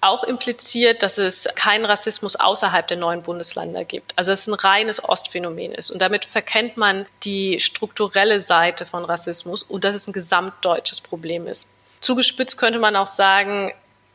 auch 0.01 0.25
impliziert, 0.25 1.05
dass 1.05 1.19
es 1.19 1.49
keinen 1.55 1.85
Rassismus 1.85 2.35
außerhalb 2.35 2.89
der 2.89 2.97
neuen 2.97 3.23
Bundesländer 3.23 3.85
gibt. 3.85 4.13
Also 4.17 4.33
dass 4.33 4.41
es 4.41 4.49
ein 4.49 4.55
reines 4.55 5.05
Ostphänomen 5.05 5.71
ist. 5.71 5.93
Und 5.93 6.01
damit 6.01 6.25
verkennt 6.25 6.77
man 6.77 7.07
die 7.23 7.61
strukturelle 7.61 8.41
Seite 8.41 8.87
von 8.87 9.05
Rassismus 9.05 9.63
und 9.63 9.85
dass 9.85 9.95
es 9.95 10.09
ein 10.09 10.13
gesamtdeutsches 10.13 11.01
Problem 11.01 11.47
ist. 11.47 11.69
Zugespitzt 12.01 12.59
könnte 12.59 12.81
man 12.81 12.97
auch 12.97 13.07
sagen, 13.07 13.73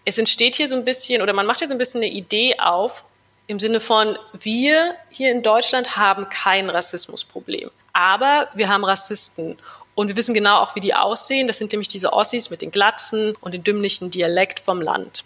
es 0.08 0.18
entsteht 0.18 0.56
hier 0.56 0.70
so 0.70 0.76
ein 0.78 0.86
bisschen 0.86 1.22
oder 1.22 1.34
man 1.34 1.46
macht 1.46 1.60
hier 1.60 1.68
so 1.68 1.76
ein 1.76 1.78
bisschen 1.78 2.02
eine 2.02 2.10
Idee 2.10 2.58
auf 2.60 3.04
im 3.48 3.60
Sinne 3.60 3.82
von, 3.82 4.18
wir 4.40 4.96
hier 5.10 5.32
in 5.32 5.44
Deutschland 5.44 5.98
haben 5.98 6.30
kein 6.30 6.70
Rassismusproblem. 6.70 7.70
Aber 7.92 8.48
wir 8.54 8.70
haben 8.70 8.86
Rassisten. 8.86 9.60
Und 9.96 10.08
wir 10.08 10.16
wissen 10.16 10.34
genau 10.34 10.60
auch, 10.60 10.76
wie 10.76 10.80
die 10.80 10.94
aussehen. 10.94 11.48
Das 11.48 11.58
sind 11.58 11.74
nämlich 11.74 11.90
diese 11.90 12.14
Ossis 12.14 12.50
mit 12.50 12.62
den 12.62 12.72
Glatzen 12.72 13.36
und 13.42 13.54
dem 13.54 13.66
dümmlichen 13.66 14.10
Dialekt 14.10 14.62
vom 14.62 14.82
Land. 14.82 15.26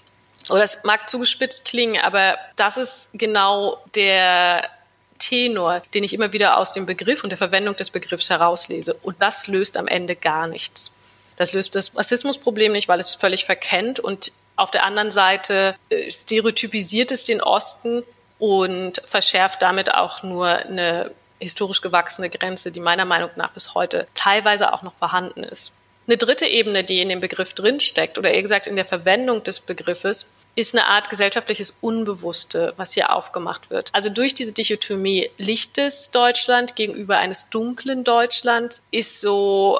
Oder 0.49 0.63
es 0.63 0.83
mag 0.83 1.07
zugespitzt 1.07 1.65
klingen, 1.65 2.01
aber 2.01 2.39
das 2.55 2.77
ist 2.77 3.09
genau 3.13 3.77
der 3.93 4.67
Tenor, 5.19 5.83
den 5.93 6.03
ich 6.03 6.13
immer 6.13 6.33
wieder 6.33 6.57
aus 6.57 6.71
dem 6.71 6.87
Begriff 6.87 7.23
und 7.23 7.29
der 7.29 7.37
Verwendung 7.37 7.75
des 7.75 7.91
Begriffs 7.91 8.31
herauslese. 8.31 8.95
Und 9.03 9.21
das 9.21 9.45
löst 9.45 9.77
am 9.77 9.87
Ende 9.87 10.15
gar 10.15 10.47
nichts. 10.47 10.97
Das 11.37 11.53
löst 11.53 11.75
das 11.75 11.95
Rassismusproblem 11.95 12.71
nicht, 12.71 12.87
weil 12.87 12.99
es 12.99 13.13
völlig 13.13 13.45
verkennt 13.45 13.99
und 13.99 14.31
auf 14.61 14.71
der 14.71 14.85
anderen 14.85 15.11
Seite 15.11 15.75
äh, 15.89 16.09
stereotypisiert 16.11 17.11
es 17.11 17.23
den 17.23 17.41
Osten 17.41 18.03
und 18.37 19.01
verschärft 19.07 19.61
damit 19.61 19.93
auch 19.93 20.23
nur 20.23 20.47
eine 20.47 21.11
historisch 21.39 21.81
gewachsene 21.81 22.29
Grenze, 22.29 22.71
die 22.71 22.79
meiner 22.79 23.05
Meinung 23.05 23.31
nach 23.35 23.51
bis 23.51 23.73
heute 23.73 24.07
teilweise 24.13 24.71
auch 24.71 24.83
noch 24.83 24.93
vorhanden 24.93 25.43
ist. 25.43 25.73
Eine 26.07 26.17
dritte 26.17 26.45
Ebene, 26.45 26.83
die 26.83 26.99
in 26.99 27.09
dem 27.09 27.19
Begriff 27.19 27.53
drinsteckt, 27.53 28.17
oder 28.17 28.31
eher 28.31 28.41
gesagt 28.41 28.67
in 28.67 28.75
der 28.75 28.85
Verwendung 28.85 29.43
des 29.43 29.59
Begriffes, 29.59 30.35
ist 30.55 30.75
eine 30.75 30.87
Art 30.87 31.09
gesellschaftliches 31.09 31.77
Unbewusste, 31.81 32.73
was 32.77 32.93
hier 32.93 33.15
aufgemacht 33.15 33.69
wird. 33.69 33.89
Also 33.93 34.09
durch 34.09 34.35
diese 34.35 34.53
Dichotomie 34.53 35.29
lichtes 35.37 36.11
Deutschland 36.11 36.75
gegenüber 36.75 37.17
eines 37.17 37.49
dunklen 37.49 38.03
Deutschland 38.03 38.81
ist 38.91 39.21
so 39.21 39.79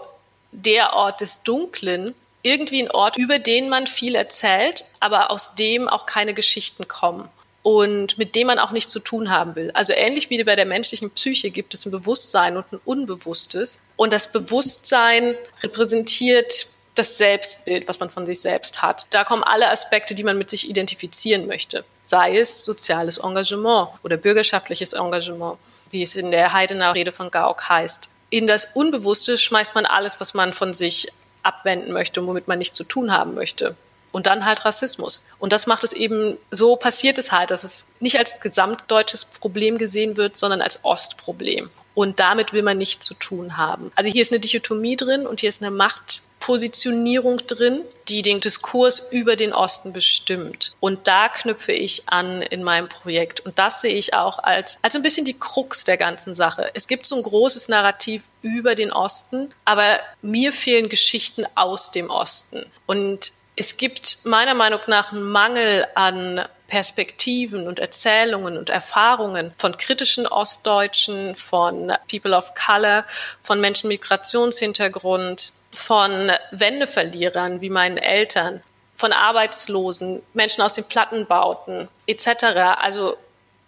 der 0.52 0.94
Ort 0.94 1.22
des 1.22 1.44
Dunklen 1.44 2.16
irgendwie 2.44 2.82
ein 2.82 2.92
Ort, 2.92 3.18
über 3.18 3.40
den 3.40 3.70
man 3.70 3.88
viel 3.88 4.16
erzählt, 4.16 4.86
aber 5.00 5.32
aus 5.32 5.56
dem 5.56 5.88
auch 5.88 6.06
keine 6.06 6.34
Geschichten 6.34 6.88
kommen 6.88 7.30
und 7.64 8.18
mit 8.18 8.36
dem 8.36 8.48
man 8.48 8.60
auch 8.60 8.72
nichts 8.72 8.92
zu 8.92 9.00
tun 9.00 9.30
haben 9.30 9.56
will. 9.56 9.72
Also 9.74 9.94
ähnlich 9.94 10.30
wie 10.30 10.44
bei 10.44 10.56
der 10.56 10.66
menschlichen 10.66 11.12
Psyche 11.12 11.52
gibt 11.52 11.74
es 11.74 11.86
ein 11.86 11.92
Bewusstsein 11.92 12.58
und 12.58 12.72
ein 12.72 12.80
Unbewusstes. 12.84 13.82
Und 13.96 14.14
das 14.14 14.32
Bewusstsein 14.32 15.36
repräsentiert 15.62 16.68
das 16.96 17.18
Selbstbild, 17.18 17.88
was 17.88 18.00
man 18.00 18.10
von 18.10 18.26
sich 18.26 18.42
selbst 18.42 18.82
hat. 18.82 19.06
Da 19.12 19.24
kommen 19.24 19.44
alle 19.44 19.70
Aspekte, 19.70 20.16
die 20.16 20.24
man 20.24 20.38
mit 20.38 20.50
sich 20.50 20.70
identifizieren 20.70 21.48
möchte. 21.48 21.86
Sei 22.02 22.38
es 22.38 22.66
soziales 22.66 23.20
Engagement 23.20 23.90
oder 24.04 24.18
bürgerschaftliches 24.18 24.94
Engagement, 24.94 25.58
wie 25.92 26.04
es 26.04 26.16
in 26.16 26.32
der 26.32 26.52
Heidener 26.52 26.94
Rede 26.94 27.12
von 27.12 27.32
Gauck 27.32 27.70
heißt. 27.70 28.10
In 28.30 28.48
das 28.48 28.76
Unbewusste 28.76 29.38
schmeißt 29.38 29.76
man 29.76 29.86
alles, 29.86 30.20
was 30.20 30.34
man 30.34 30.54
von 30.54 30.74
sich 30.74 31.08
abwenden 31.44 31.92
möchte 31.92 32.22
und 32.22 32.28
womit 32.28 32.48
man 32.48 32.58
nichts 32.58 32.78
zu 32.78 32.84
tun 32.84 33.12
haben 33.12 33.34
möchte. 33.34 33.76
Und 34.12 34.28
dann 34.28 34.46
halt 34.46 34.66
Rassismus. 34.66 35.24
Und 35.40 35.54
das 35.54 35.68
macht 35.68 35.84
es 35.84 35.94
eben, 35.94 36.38
so 36.52 36.76
passiert 36.76 37.18
es 37.18 37.32
halt, 37.32 37.50
dass 37.50 37.64
es 37.64 37.94
nicht 38.00 38.18
als 38.18 38.40
gesamtdeutsches 38.42 39.26
Problem 39.26 39.78
gesehen 39.78 40.18
wird, 40.18 40.38
sondern 40.38 40.62
als 40.62 40.84
Ostproblem. 40.84 41.70
Und 41.94 42.20
damit 42.20 42.54
will 42.54 42.64
man 42.64 42.78
nichts 42.78 43.06
zu 43.06 43.14
tun 43.14 43.58
haben. 43.58 43.92
Also 43.96 44.10
hier 44.10 44.22
ist 44.22 44.32
eine 44.32 44.40
Dichotomie 44.40 44.96
drin 44.96 45.28
und 45.28 45.42
hier 45.42 45.50
ist 45.50 45.62
eine 45.62 45.72
Machtpositionierung 45.72 47.38
drin, 47.48 47.82
die 48.08 48.22
den 48.22 48.40
Diskurs 48.40 49.08
über 49.12 49.36
den 49.36 49.54
Osten 49.54 49.92
bestimmt. 49.92 50.72
Und 50.80 51.08
da 51.08 51.28
knüpfe 51.28 51.74
ich 51.74 52.04
an 52.08 52.42
in 52.42 52.64
meinem 52.64 52.88
Projekt. 52.88 53.42
Und 53.42 53.60
das 53.60 53.82
sehe 53.82 53.96
ich 53.96 54.14
auch 54.14 54.40
als, 54.40 54.78
als 54.82 54.96
ein 54.96 55.02
bisschen 55.02 55.26
die 55.26 55.38
Krux 55.38 55.84
der 55.84 55.98
ganzen 55.98 56.34
Sache. 56.34 56.72
Es 56.74 56.88
gibt 56.88 57.06
so 57.06 57.18
ein 57.18 57.24
großes 57.24 57.68
Narrativ 57.68 58.24
über 58.42 58.76
den 58.76 58.92
Osten, 58.92 59.54
aber 59.66 60.00
mir 60.22 60.54
fehlen 60.54 60.90
Geschichten 60.90 61.46
aus 61.56 61.92
dem 61.92 62.10
Osten. 62.10 62.66
Und 62.86 63.32
es 63.56 63.78
gibt 63.78 64.20
meiner 64.24 64.54
Meinung 64.54 64.80
nach 64.88 65.12
einen 65.12 65.24
Mangel 65.24 65.86
an 65.96 66.46
Perspektiven 66.68 67.68
und 67.68 67.80
Erzählungen 67.80 68.58
und 68.58 68.70
Erfahrungen 68.70 69.54
von 69.58 69.76
kritischen 69.78 70.26
Ostdeutschen, 70.26 71.36
von 71.36 71.92
People 72.10 72.36
of 72.36 72.54
Color, 72.56 73.04
von 73.44 73.60
Menschen 73.60 73.90
mit 73.90 74.02
Migrationshintergrund, 74.02 75.52
von 75.74 76.32
Wendeverlierern 76.52 77.60
wie 77.60 77.70
meinen 77.70 77.98
Eltern, 77.98 78.64
von 78.96 79.12
Arbeitslosen, 79.12 80.22
Menschen 80.34 80.62
aus 80.62 80.74
den 80.74 80.86
Plattenbauten 80.86 81.90
etc. 82.08 82.46
Also 82.78 83.18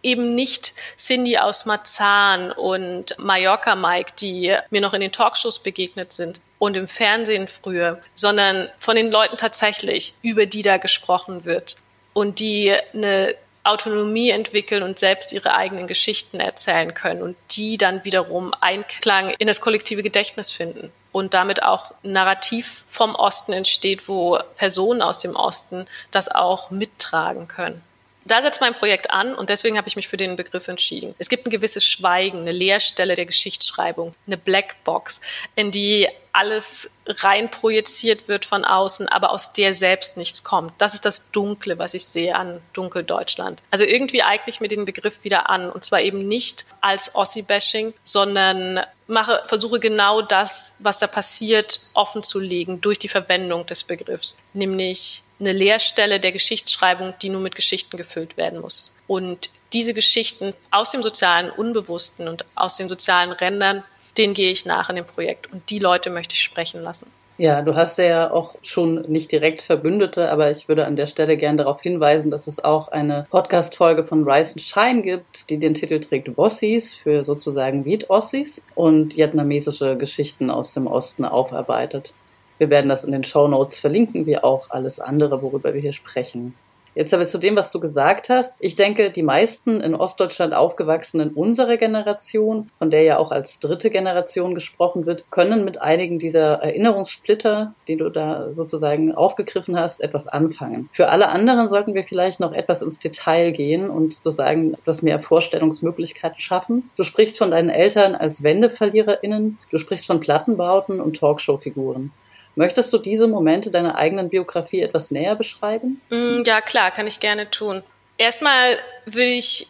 eben 0.03 0.35
nicht 0.35 0.73
Cindy 0.97 1.37
aus 1.37 1.65
Marzahn 1.65 2.51
und 2.51 3.17
Mallorca 3.17 3.75
Mike, 3.75 4.11
die 4.19 4.55
mir 4.69 4.81
noch 4.81 4.93
in 4.93 5.01
den 5.01 5.11
Talkshows 5.11 5.59
begegnet 5.59 6.13
sind 6.13 6.41
und 6.59 6.77
im 6.77 6.87
Fernsehen 6.87 7.47
früher, 7.47 8.01
sondern 8.13 8.69
von 8.79 8.95
den 8.95 9.09
Leuten 9.09 9.37
tatsächlich, 9.37 10.13
über 10.21 10.45
die 10.45 10.61
da 10.61 10.77
gesprochen 10.77 11.45
wird 11.45 11.77
und 12.13 12.39
die 12.39 12.75
eine 12.93 13.35
Autonomie 13.63 14.29
entwickeln 14.29 14.83
und 14.83 14.99
selbst 14.99 15.31
ihre 15.31 15.55
eigenen 15.55 15.87
Geschichten 15.87 16.41
erzählen 16.41 16.93
können 16.93 17.21
und 17.21 17.37
die 17.51 17.77
dann 17.77 18.03
wiederum 18.03 18.53
Einklang 18.59 19.29
in 19.39 19.47
das 19.47 19.61
kollektive 19.61 20.03
Gedächtnis 20.03 20.51
finden 20.51 20.91
und 21.13 21.33
damit 21.33 21.63
auch 21.63 21.93
Narrativ 22.03 22.83
vom 22.89 23.15
Osten 23.15 23.53
entsteht, 23.53 24.09
wo 24.09 24.37
Personen 24.57 25.01
aus 25.01 25.19
dem 25.19 25.35
Osten 25.37 25.85
das 26.11 26.29
auch 26.29 26.71
mittragen 26.71 27.47
können. 27.47 27.81
Da 28.25 28.41
setzt 28.41 28.61
mein 28.61 28.73
Projekt 28.73 29.11
an 29.11 29.35
und 29.35 29.49
deswegen 29.49 29.77
habe 29.77 29.87
ich 29.87 29.95
mich 29.95 30.07
für 30.07 30.17
den 30.17 30.35
Begriff 30.35 30.67
entschieden. 30.67 31.13
Es 31.19 31.29
gibt 31.29 31.45
ein 31.45 31.49
gewisses 31.49 31.85
Schweigen, 31.85 32.39
eine 32.39 32.51
Leerstelle 32.51 33.15
der 33.15 33.25
Geschichtsschreibung, 33.25 34.15
eine 34.27 34.37
Blackbox, 34.37 35.19
in 35.55 35.71
die 35.71 36.07
alles 36.33 36.97
rein 37.05 37.49
projiziert 37.51 38.27
wird 38.27 38.43
von 38.43 38.65
außen, 38.65 39.07
aber 39.07 39.31
aus 39.31 39.53
der 39.53 39.75
selbst 39.75 40.17
nichts 40.17 40.43
kommt. 40.43 40.73
Das 40.79 40.95
ist 40.95 41.05
das 41.05 41.31
Dunkle, 41.31 41.77
was 41.77 41.93
ich 41.93 42.05
sehe 42.05 42.35
an 42.35 42.59
Dunkeldeutschland. 42.73 43.61
Also 43.69 43.85
irgendwie 43.85 44.23
eigne 44.23 44.49
ich 44.49 44.59
mir 44.59 44.67
den 44.67 44.85
Begriff 44.85 45.23
wieder 45.23 45.49
an 45.49 45.69
und 45.69 45.83
zwar 45.83 46.01
eben 46.01 46.27
nicht 46.27 46.65
als 46.81 47.13
Ossi-Bashing, 47.13 47.93
sondern 48.03 48.81
mache, 49.05 49.43
versuche 49.45 49.79
genau 49.79 50.21
das, 50.23 50.77
was 50.79 50.97
da 50.97 51.07
passiert, 51.07 51.79
offen 51.93 52.23
zu 52.23 52.39
legen 52.39 52.81
durch 52.81 52.97
die 52.97 53.09
Verwendung 53.09 53.67
des 53.67 53.83
Begriffs, 53.83 54.39
nämlich 54.53 55.23
eine 55.39 55.51
Leerstelle 55.51 56.19
der 56.19 56.31
Geschichtsschreibung, 56.31 57.13
die 57.21 57.29
nur 57.29 57.41
mit 57.41 57.55
Geschichten 57.55 57.95
gefüllt 57.95 58.37
werden 58.37 58.59
muss. 58.59 58.95
Und 59.07 59.49
diese 59.73 59.93
Geschichten 59.93 60.53
aus 60.71 60.91
dem 60.91 61.03
sozialen 61.03 61.49
Unbewussten 61.49 62.27
und 62.27 62.45
aus 62.55 62.77
den 62.77 62.89
sozialen 62.89 63.31
Rändern, 63.31 63.83
denen 64.17 64.33
gehe 64.33 64.51
ich 64.51 64.65
nach 64.65 64.89
in 64.89 64.95
dem 64.95 65.05
Projekt 65.05 65.51
und 65.51 65.69
die 65.69 65.79
Leute 65.79 66.09
möchte 66.09 66.33
ich 66.33 66.41
sprechen 66.41 66.81
lassen. 66.81 67.11
Ja, 67.39 67.63
du 67.63 67.73
hast 67.75 67.97
ja 67.97 68.31
auch 68.31 68.53
schon 68.61 69.01
nicht 69.07 69.31
direkt 69.31 69.63
Verbündete, 69.63 70.29
aber 70.29 70.51
ich 70.51 70.67
würde 70.67 70.85
an 70.85 70.95
der 70.95 71.07
Stelle 71.07 71.35
gerne 71.35 71.57
darauf 71.57 71.81
hinweisen, 71.81 72.29
dass 72.29 72.45
es 72.45 72.63
auch 72.63 72.89
eine 72.89 73.25
Podcast-Folge 73.31 74.03
von 74.03 74.23
Rise 74.29 74.51
and 74.51 74.61
Shine 74.61 75.01
gibt, 75.01 75.49
die 75.49 75.57
den 75.57 75.73
Titel 75.73 75.99
trägt 75.99 76.35
Bossis 76.35 76.93
für 76.95 77.25
sozusagen 77.25 77.85
Viet-Ossis 77.85 78.63
und 78.75 79.17
vietnamesische 79.17 79.97
Geschichten 79.97 80.51
aus 80.51 80.75
dem 80.75 80.85
Osten 80.85 81.25
aufarbeitet. 81.25 82.13
Wir 82.59 82.69
werden 82.69 82.89
das 82.89 83.03
in 83.03 83.11
den 83.11 83.23
Show 83.23 83.47
Notes 83.47 83.79
verlinken, 83.79 84.27
wie 84.27 84.37
auch 84.37 84.69
alles 84.69 84.99
andere, 84.99 85.41
worüber 85.41 85.73
wir 85.73 85.81
hier 85.81 85.91
sprechen. 85.91 86.53
Jetzt 86.95 87.13
aber 87.13 87.25
zu 87.25 87.37
dem, 87.37 87.55
was 87.55 87.71
du 87.71 87.79
gesagt 87.79 88.29
hast. 88.29 88.53
Ich 88.59 88.75
denke, 88.75 89.09
die 89.09 89.23
meisten 89.23 89.81
in 89.81 89.95
Ostdeutschland 89.95 90.53
aufgewachsenen 90.53 91.31
unserer 91.31 91.77
Generation, 91.77 92.69
von 92.77 92.91
der 92.91 93.03
ja 93.03 93.17
auch 93.17 93.31
als 93.31 93.59
dritte 93.59 93.89
Generation 93.89 94.53
gesprochen 94.53 95.05
wird, 95.05 95.31
können 95.31 95.65
mit 95.65 95.81
einigen 95.81 96.19
dieser 96.19 96.61
Erinnerungssplitter, 96.61 97.73
die 97.87 97.97
du 97.97 98.09
da 98.09 98.53
sozusagen 98.53 99.13
aufgegriffen 99.13 99.77
hast, 99.77 100.01
etwas 100.01 100.27
anfangen. 100.27 100.89
Für 100.91 101.09
alle 101.09 101.29
anderen 101.29 101.69
sollten 101.69 101.95
wir 101.95 102.03
vielleicht 102.03 102.39
noch 102.39 102.53
etwas 102.53 102.81
ins 102.81 102.99
Detail 102.99 103.51
gehen 103.51 103.89
und 103.89 104.13
sozusagen 104.13 104.73
etwas 104.73 105.01
mehr 105.01 105.19
Vorstellungsmöglichkeiten 105.19 106.39
schaffen. 106.39 106.89
Du 106.95 107.03
sprichst 107.03 107.37
von 107.37 107.51
deinen 107.51 107.69
Eltern 107.69 108.15
als 108.15 108.43
WendeverliererInnen, 108.43 109.57
du 109.71 109.77
sprichst 109.77 110.05
von 110.05 110.19
Plattenbauten 110.19 111.01
und 111.01 111.17
Talkshow-Figuren. 111.17 112.11
Möchtest 112.55 112.93
du 112.93 112.97
diese 112.97 113.27
Momente 113.27 113.71
deiner 113.71 113.95
eigenen 113.95 114.29
Biografie 114.29 114.81
etwas 114.81 115.11
näher 115.11 115.35
beschreiben? 115.35 116.01
Mm, 116.09 116.43
ja, 116.45 116.61
klar, 116.61 116.91
kann 116.91 117.07
ich 117.07 117.19
gerne 117.19 117.49
tun. 117.49 117.83
Erstmal 118.17 118.77
würde 119.05 119.31
ich 119.31 119.67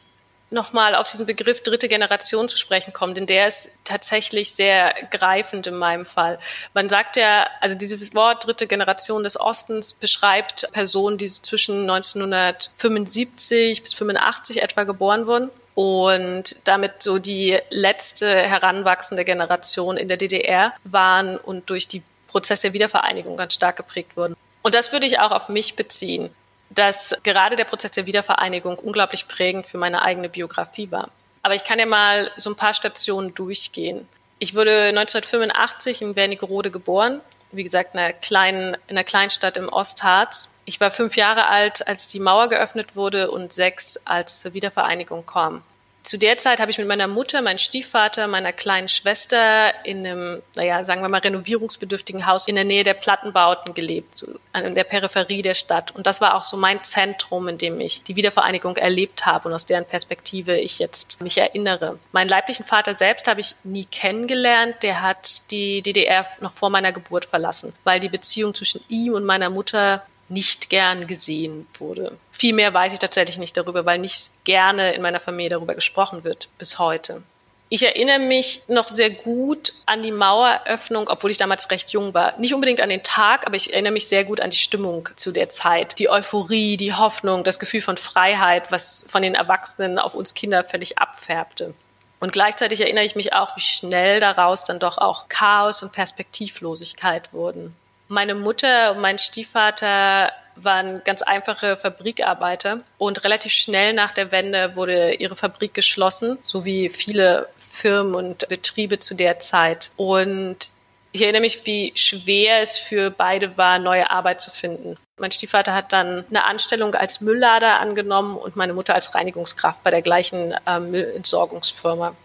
nochmal 0.54 0.96
auf 0.96 1.10
diesen 1.10 1.26
Begriff 1.26 1.62
dritte 1.62 1.90
Generation 1.90 2.48
zu 2.48 2.58
sprechen 2.58 2.94
kommen, 2.94 3.16
denn 3.16 3.26
der 3.26 3.48
ist 3.48 3.72
tatsächlich 3.84 4.52
sehr 4.52 4.94
greifend 5.12 5.68
in 5.68 5.76
meinem 5.76 6.06
Fall. 6.06 6.40
Man 6.74 6.88
sagt 6.90 7.18
ja, 7.18 7.48
also 7.60 7.76
dieses 7.76 8.14
Wort 8.14 8.46
dritte 8.46 8.68
Generation 8.68 9.24
des 9.24 9.40
Ostens 9.40 9.94
beschreibt 9.94 10.72
Personen, 10.72 11.18
die 11.18 11.28
zwischen 11.28 11.90
1975 11.90 13.82
bis 13.82 13.94
85 13.94 14.62
etwa 14.62 14.84
geboren 14.84 15.28
wurden 15.28 15.50
und 15.76 16.56
damit 16.66 17.02
so 17.02 17.18
die 17.18 17.58
letzte 17.70 18.28
heranwachsende 18.28 19.26
Generation 19.26 19.98
in 19.98 20.08
der 20.08 20.18
DDR 20.18 20.74
waren 20.84 21.38
und 21.38 21.70
durch 21.70 21.88
die 21.88 22.04
Prozess 22.34 22.62
der 22.62 22.74
Wiedervereinigung 22.74 23.38
ganz 23.38 23.54
stark 23.54 23.78
geprägt 23.78 24.18
wurden. 24.18 24.36
Und 24.64 24.74
das 24.74 24.92
würde 24.92 25.06
ich 25.06 25.20
auch 25.20 25.32
auf 25.32 25.50
mich 25.50 25.76
beziehen, 25.76 26.32
dass 26.72 27.16
gerade 27.22 27.56
der 27.56 27.66
Prozess 27.66 27.92
der 27.92 28.08
Wiedervereinigung 28.08 28.80
unglaublich 28.80 29.28
prägend 29.28 29.68
für 29.68 29.78
meine 29.78 30.02
eigene 30.02 30.30
Biografie 30.30 30.90
war. 30.90 31.10
Aber 31.44 31.54
ich 31.54 31.64
kann 31.64 31.78
ja 31.78 31.86
mal 31.86 32.32
so 32.38 32.50
ein 32.50 32.56
paar 32.56 32.74
Stationen 32.74 33.36
durchgehen. 33.36 34.08
Ich 34.40 34.56
wurde 34.56 34.90
1985 34.90 36.02
in 36.02 36.16
Wernigerode 36.16 36.72
geboren, 36.72 37.22
wie 37.52 37.64
gesagt, 37.64 37.94
in 37.94 38.00
einer 38.00 38.14
kleinen, 38.14 38.76
in 38.88 38.98
einer 38.98 39.04
Kleinstadt 39.04 39.56
im 39.56 39.70
Ostharz. 39.70 40.58
Ich 40.66 40.80
war 40.82 40.90
fünf 40.90 41.16
Jahre 41.16 41.46
alt, 41.48 41.88
als 41.88 42.08
die 42.08 42.20
Mauer 42.20 42.50
geöffnet 42.50 42.96
wurde 42.96 43.30
und 43.30 43.54
sechs, 43.54 44.02
als 44.06 44.32
es 44.32 44.42
zur 44.42 44.54
Wiedervereinigung 44.56 45.26
kam 45.28 45.62
zu 46.04 46.18
der 46.18 46.38
Zeit 46.38 46.60
habe 46.60 46.70
ich 46.70 46.78
mit 46.78 46.88
meiner 46.88 47.08
Mutter, 47.08 47.42
meinem 47.42 47.58
Stiefvater, 47.58 48.28
meiner 48.28 48.52
kleinen 48.52 48.90
Schwester 48.90 49.74
in 49.86 50.06
einem, 50.06 50.42
naja, 50.56 50.84
sagen 50.84 51.02
wir 51.02 51.08
mal, 51.08 51.22
renovierungsbedürftigen 51.22 52.26
Haus 52.26 52.50
in 52.50 52.56
der 52.56 52.66
Nähe 52.66 52.84
der 52.84 52.94
Plattenbauten 52.94 53.74
gelebt, 53.74 54.18
so 54.18 54.28
in 54.54 54.76
der 54.76 54.84
Peripherie 54.84 55.42
der 55.42 55.54
Stadt. 55.54 55.96
Und 55.96 56.06
das 56.06 56.20
war 56.20 56.36
auch 56.36 56.44
so 56.44 56.58
mein 56.58 56.84
Zentrum, 56.84 57.48
in 57.48 57.58
dem 57.58 57.80
ich 57.80 58.04
die 58.04 58.18
Wiedervereinigung 58.18 58.76
erlebt 58.76 59.26
habe 59.26 59.48
und 59.48 59.54
aus 59.54 59.66
deren 59.66 59.86
Perspektive 59.86 60.58
ich 60.58 60.78
jetzt 60.78 61.22
mich 61.22 61.38
erinnere. 61.38 61.98
Meinen 62.12 62.30
leiblichen 62.30 62.66
Vater 62.66 62.98
selbst 62.98 63.28
habe 63.28 63.40
ich 63.40 63.56
nie 63.64 63.86
kennengelernt. 63.86 64.76
Der 64.82 65.02
hat 65.02 65.50
die 65.52 65.82
DDR 65.82 66.28
noch 66.42 66.52
vor 66.52 66.70
meiner 66.70 66.92
Geburt 66.92 67.24
verlassen, 67.24 67.74
weil 67.86 68.02
die 68.02 68.10
Beziehung 68.10 68.54
zwischen 68.54 68.84
ihm 68.90 69.14
und 69.14 69.24
meiner 69.24 69.50
Mutter 69.50 70.04
nicht 70.30 70.70
gern 70.70 71.08
gesehen 71.08 71.68
wurde. 71.78 72.18
Viel 72.32 72.54
mehr 72.54 72.74
weiß 72.74 72.94
ich 72.94 73.00
tatsächlich 73.00 73.38
nicht 73.38 73.58
darüber, 73.58 73.86
weil 73.86 74.00
nicht 74.00 74.32
gerne 74.44 74.94
in 74.94 75.02
meiner 75.02 75.20
Familie 75.20 75.52
darüber 75.52 75.76
gesprochen 75.76 76.24
wird 76.24 76.50
bis 76.58 76.80
heute. 76.80 77.24
Ich 77.70 77.82
erinnere 77.82 78.20
mich 78.20 78.62
noch 78.68 78.88
sehr 78.88 79.10
gut 79.10 79.74
an 79.88 80.04
die 80.04 80.12
Maueröffnung, 80.12 81.10
obwohl 81.10 81.32
ich 81.32 81.38
damals 81.38 81.72
recht 81.72 81.90
jung 81.90 82.14
war. 82.14 82.38
Nicht 82.38 82.54
unbedingt 82.54 82.82
an 82.82 82.90
den 82.90 83.02
Tag, 83.02 83.48
aber 83.48 83.56
ich 83.56 83.74
erinnere 83.74 83.94
mich 83.94 84.08
sehr 84.08 84.26
gut 84.26 84.42
an 84.42 84.52
die 84.52 84.58
Stimmung 84.58 85.10
zu 85.16 85.32
der 85.32 85.50
Zeit. 85.50 85.98
Die 85.98 86.08
Euphorie, 86.08 86.78
die 86.78 86.94
Hoffnung, 86.94 87.44
das 87.44 87.58
Gefühl 87.58 87.82
von 87.82 87.98
Freiheit, 87.98 88.72
was 88.72 89.08
von 89.10 89.24
den 89.24 89.34
Erwachsenen 89.34 89.98
auf 89.98 90.14
uns 90.14 90.36
Kinder 90.36 90.64
völlig 90.64 91.00
abfärbte. 91.00 91.74
Und 92.20 92.32
gleichzeitig 92.32 92.80
erinnere 92.80 93.06
ich 93.06 93.16
mich 93.16 93.34
auch, 93.34 93.58
wie 93.58 93.62
schnell 93.62 94.20
daraus 94.20 94.64
dann 94.64 94.78
doch 94.78 95.00
auch 95.00 95.28
Chaos 95.28 95.82
und 95.82 95.94
Perspektivlosigkeit 95.94 97.34
wurden. 97.34 97.76
Meine 98.14 98.36
Mutter 98.36 98.92
und 98.92 99.02
mein 99.02 99.18
Stiefvater 99.18 100.32
waren 100.56 101.04
ganz 101.04 101.24
einfache 101.24 101.78
Fabrikarbeiter 101.78 102.82
und 103.00 103.24
relativ 103.24 103.52
schnell 103.54 103.94
nach 103.94 104.12
der 104.12 104.32
Wende 104.32 104.76
wurde 104.76 105.16
ihre 105.16 105.36
Fabrik 105.36 105.74
geschlossen, 105.74 106.38
so 106.44 106.64
wie 106.64 106.90
viele 106.90 107.50
Firmen 107.58 108.14
und 108.14 108.48
Betriebe 108.50 109.00
zu 109.00 109.16
der 109.16 109.40
Zeit. 109.40 109.90
Und 109.96 110.70
ich 111.12 111.24
erinnere 111.24 111.42
mich, 111.42 111.66
wie 111.66 111.92
schwer 111.96 112.62
es 112.62 112.78
für 112.78 113.10
beide 113.10 113.58
war, 113.58 113.80
neue 113.80 114.12
Arbeit 114.12 114.42
zu 114.42 114.52
finden. 114.52 114.96
Mein 115.18 115.32
Stiefvater 115.32 115.74
hat 115.74 115.92
dann 115.92 116.24
eine 116.30 116.44
Anstellung 116.44 116.94
als 116.94 117.20
Mülllader 117.20 117.80
angenommen 117.80 118.38
und 118.38 118.56
meine 118.56 118.74
Mutter 118.74 118.94
als 118.94 119.16
Reinigungskraft 119.16 119.82
bei 119.84 119.90
der 119.90 120.04
gleichen 120.04 120.54
äh, 120.68 120.80
Müllentsorgungsfirma. 120.80 122.16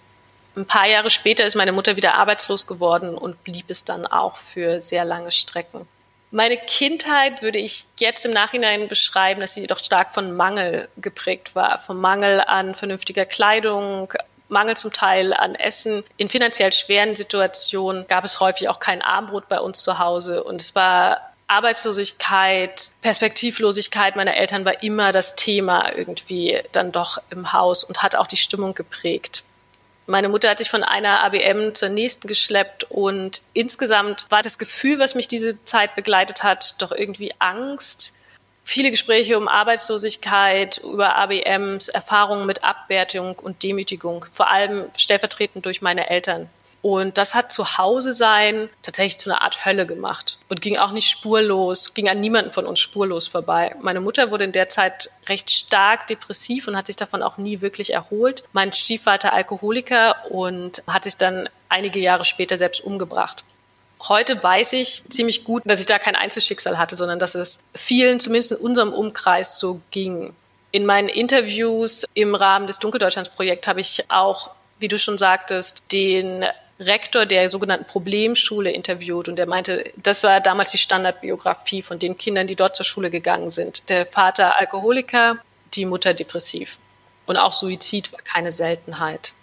Ein 0.59 0.67
paar 0.67 0.89
Jahre 0.89 1.09
später 1.09 1.47
ist 1.47 1.55
meine 1.55 1.71
Mutter 1.71 1.95
wieder 1.95 2.17
arbeitslos 2.17 2.67
geworden 2.67 3.15
und 3.15 3.45
blieb 3.45 3.67
es 3.71 3.85
dann 3.85 4.07
auch 4.07 4.37
für 4.37 4.83
sehr 4.83 5.05
lange 5.05 5.31
Strecken. 5.31 5.87
Meine 6.33 6.57
Kindheit 6.57 7.43
würde 7.43 7.61
ich 7.61 7.87
jetzt 7.97 8.27
im 8.27 8.33
Nachhinein 8.33 8.89
beschreiben, 8.89 9.41
dass 9.41 9.55
sie 9.55 9.69
doch 9.69 9.79
stark 9.79 10.13
von 10.13 10.35
Mangel 10.35 10.89
geprägt 10.97 11.55
war. 11.55 11.79
Vom 11.79 12.01
Mangel 12.01 12.41
an 12.41 12.75
vernünftiger 12.75 13.25
Kleidung, 13.25 14.13
Mangel 14.49 14.77
zum 14.77 14.93
Teil 14.93 15.33
an 15.33 15.55
Essen. 15.55 16.03
In 16.17 16.29
finanziell 16.29 16.73
schweren 16.73 17.15
Situationen 17.15 18.09
gab 18.09 18.25
es 18.25 18.41
häufig 18.41 18.69
auch 18.69 18.81
kein 18.81 19.01
Armbrot 19.01 19.49
bei 19.49 19.61
uns 19.61 19.85
zu 19.85 20.01
Hause. 20.01 20.43
Und 20.43 20.61
es 20.61 20.75
war 20.75 21.21
Arbeitslosigkeit, 21.47 22.91
Perspektivlosigkeit 23.01 24.17
meiner 24.17 24.37
Eltern 24.37 24.65
war 24.65 24.83
immer 24.83 25.13
das 25.13 25.37
Thema 25.37 25.97
irgendwie 25.97 26.61
dann 26.73 26.91
doch 26.91 27.19
im 27.31 27.53
Haus 27.53 27.85
und 27.85 28.03
hat 28.03 28.17
auch 28.17 28.27
die 28.27 28.37
Stimmung 28.37 28.75
geprägt. 28.75 29.45
Meine 30.11 30.31
Mutter 30.31 30.49
hat 30.49 30.57
sich 30.57 30.71
von 30.71 30.85
einer 30.85 31.23
ABM 31.23 31.75
zur 31.75 31.91
nächsten 31.91 32.29
geschleppt 32.29 32.85
und 32.85 33.43
insgesamt 33.53 34.25
war 34.31 34.41
das 34.41 34.59
Gefühl, 34.59 34.99
was 34.99 35.15
mich 35.15 35.29
diese 35.29 35.63
Zeit 35.67 35.97
begleitet 35.97 36.43
hat, 36.43 36.81
doch 36.81 36.93
irgendwie 36.93 37.35
Angst. 37.41 38.15
Viele 38.65 38.91
Gespräche 38.91 39.37
um 39.37 39.49
Arbeitslosigkeit, 39.49 40.79
über 40.79 41.17
ABMs, 41.17 41.89
Erfahrungen 41.89 42.47
mit 42.47 42.65
Abwertung 42.65 43.39
und 43.39 43.63
Demütigung, 43.63 44.25
vor 44.33 44.51
allem 44.51 44.87
stellvertretend 44.97 45.67
durch 45.67 45.83
meine 45.83 46.09
Eltern. 46.09 46.49
Und 46.81 47.19
das 47.19 47.35
hat 47.35 47.53
zu 47.53 47.77
Hause 47.77 48.15
sein 48.15 48.69
tatsächlich 48.83 49.19
zu 49.19 49.31
einer 49.31 49.43
Art 49.43 49.65
Hölle 49.65 49.85
gemacht 49.85 50.39
und 50.49 50.61
ging 50.61 50.79
auch 50.79 50.93
nicht 50.93 51.11
spurlos, 51.11 51.93
ging 51.95 52.09
an 52.09 52.21
niemanden 52.21 52.53
von 52.53 52.67
uns 52.67 52.79
spurlos 52.79 53.27
vorbei. 53.27 53.75
Meine 53.83 54.01
Mutter 54.01 54.31
wurde 54.31 54.45
in 54.45 54.53
der 54.53 54.69
Zeit 54.69 55.11
recht 55.29 55.51
stark 55.51 56.07
depressiv 56.07 56.69
und 56.69 56.77
hat 56.77 56.87
sich 56.87 56.97
davon 56.97 57.23
auch 57.23 57.37
nie 57.37 57.61
wirklich 57.61 57.93
erholt. 57.93 58.45
Mein 58.53 58.73
Stiefvater 58.73 59.33
Alkoholiker 59.33 60.31
und 60.31 60.83
hat 60.87 61.05
sich 61.05 61.17
dann 61.17 61.49
einige 61.69 61.99
Jahre 61.99 62.25
später 62.25 62.59
selbst 62.59 62.83
umgebracht. 62.83 63.45
Heute 64.07 64.41
weiß 64.41 64.75
ich 64.75 65.03
ziemlich 65.11 65.43
gut, 65.43 65.65
dass 65.67 65.81
ich 65.81 65.87
da 65.87 65.99
kein 65.99 66.15
Einzelschicksal 66.15 66.79
hatte, 66.79 66.97
sondern 66.97 67.19
dass 67.19 67.35
es 67.35 67.65
vielen, 67.75 68.21
zumindest 68.21 68.53
in 68.53 68.59
unserem 68.59 68.93
Umkreis, 68.93 69.59
so 69.59 69.81
ging. 69.91 70.33
In 70.71 70.87
meinen 70.87 71.09
Interviews 71.09 72.05
im 72.15 72.37
Rahmen 72.37 72.69
des 72.69 72.79
Dunkeldeutschlands-Projekts 72.79 73.67
habe 73.67 73.81
ich 73.81 74.05
auch, 74.09 74.51
wie 74.79 74.87
du 74.87 74.99
schon 74.99 75.19
sagtest, 75.19 75.83
den 75.91 76.45
Rektor 76.81 77.27
der 77.27 77.51
sogenannten 77.51 77.87
Problemschule 77.87 78.71
interviewt 78.71 79.29
und 79.29 79.37
der 79.37 79.47
meinte, 79.47 79.93
das 79.97 80.23
war 80.23 80.41
damals 80.41 80.71
die 80.71 80.79
Standardbiografie 80.79 81.83
von 81.83 81.99
den 81.99 82.17
Kindern, 82.17 82.47
die 82.47 82.57
dort 82.57 82.77
zur 82.77 82.87
Schule 82.87 83.11
gegangen 83.11 83.51
sind. 83.51 83.89
Der 83.89 84.07
Vater 84.07 84.59
Alkoholiker, 84.59 85.39
die 85.75 85.87
Mutter 85.87 86.15
depressiv. 86.15 86.79
Und 87.27 87.37
auch 87.37 87.53
Suizid 87.53 88.13
war 88.13 88.21
keine 88.21 88.53
Seltenheit. 88.53 89.35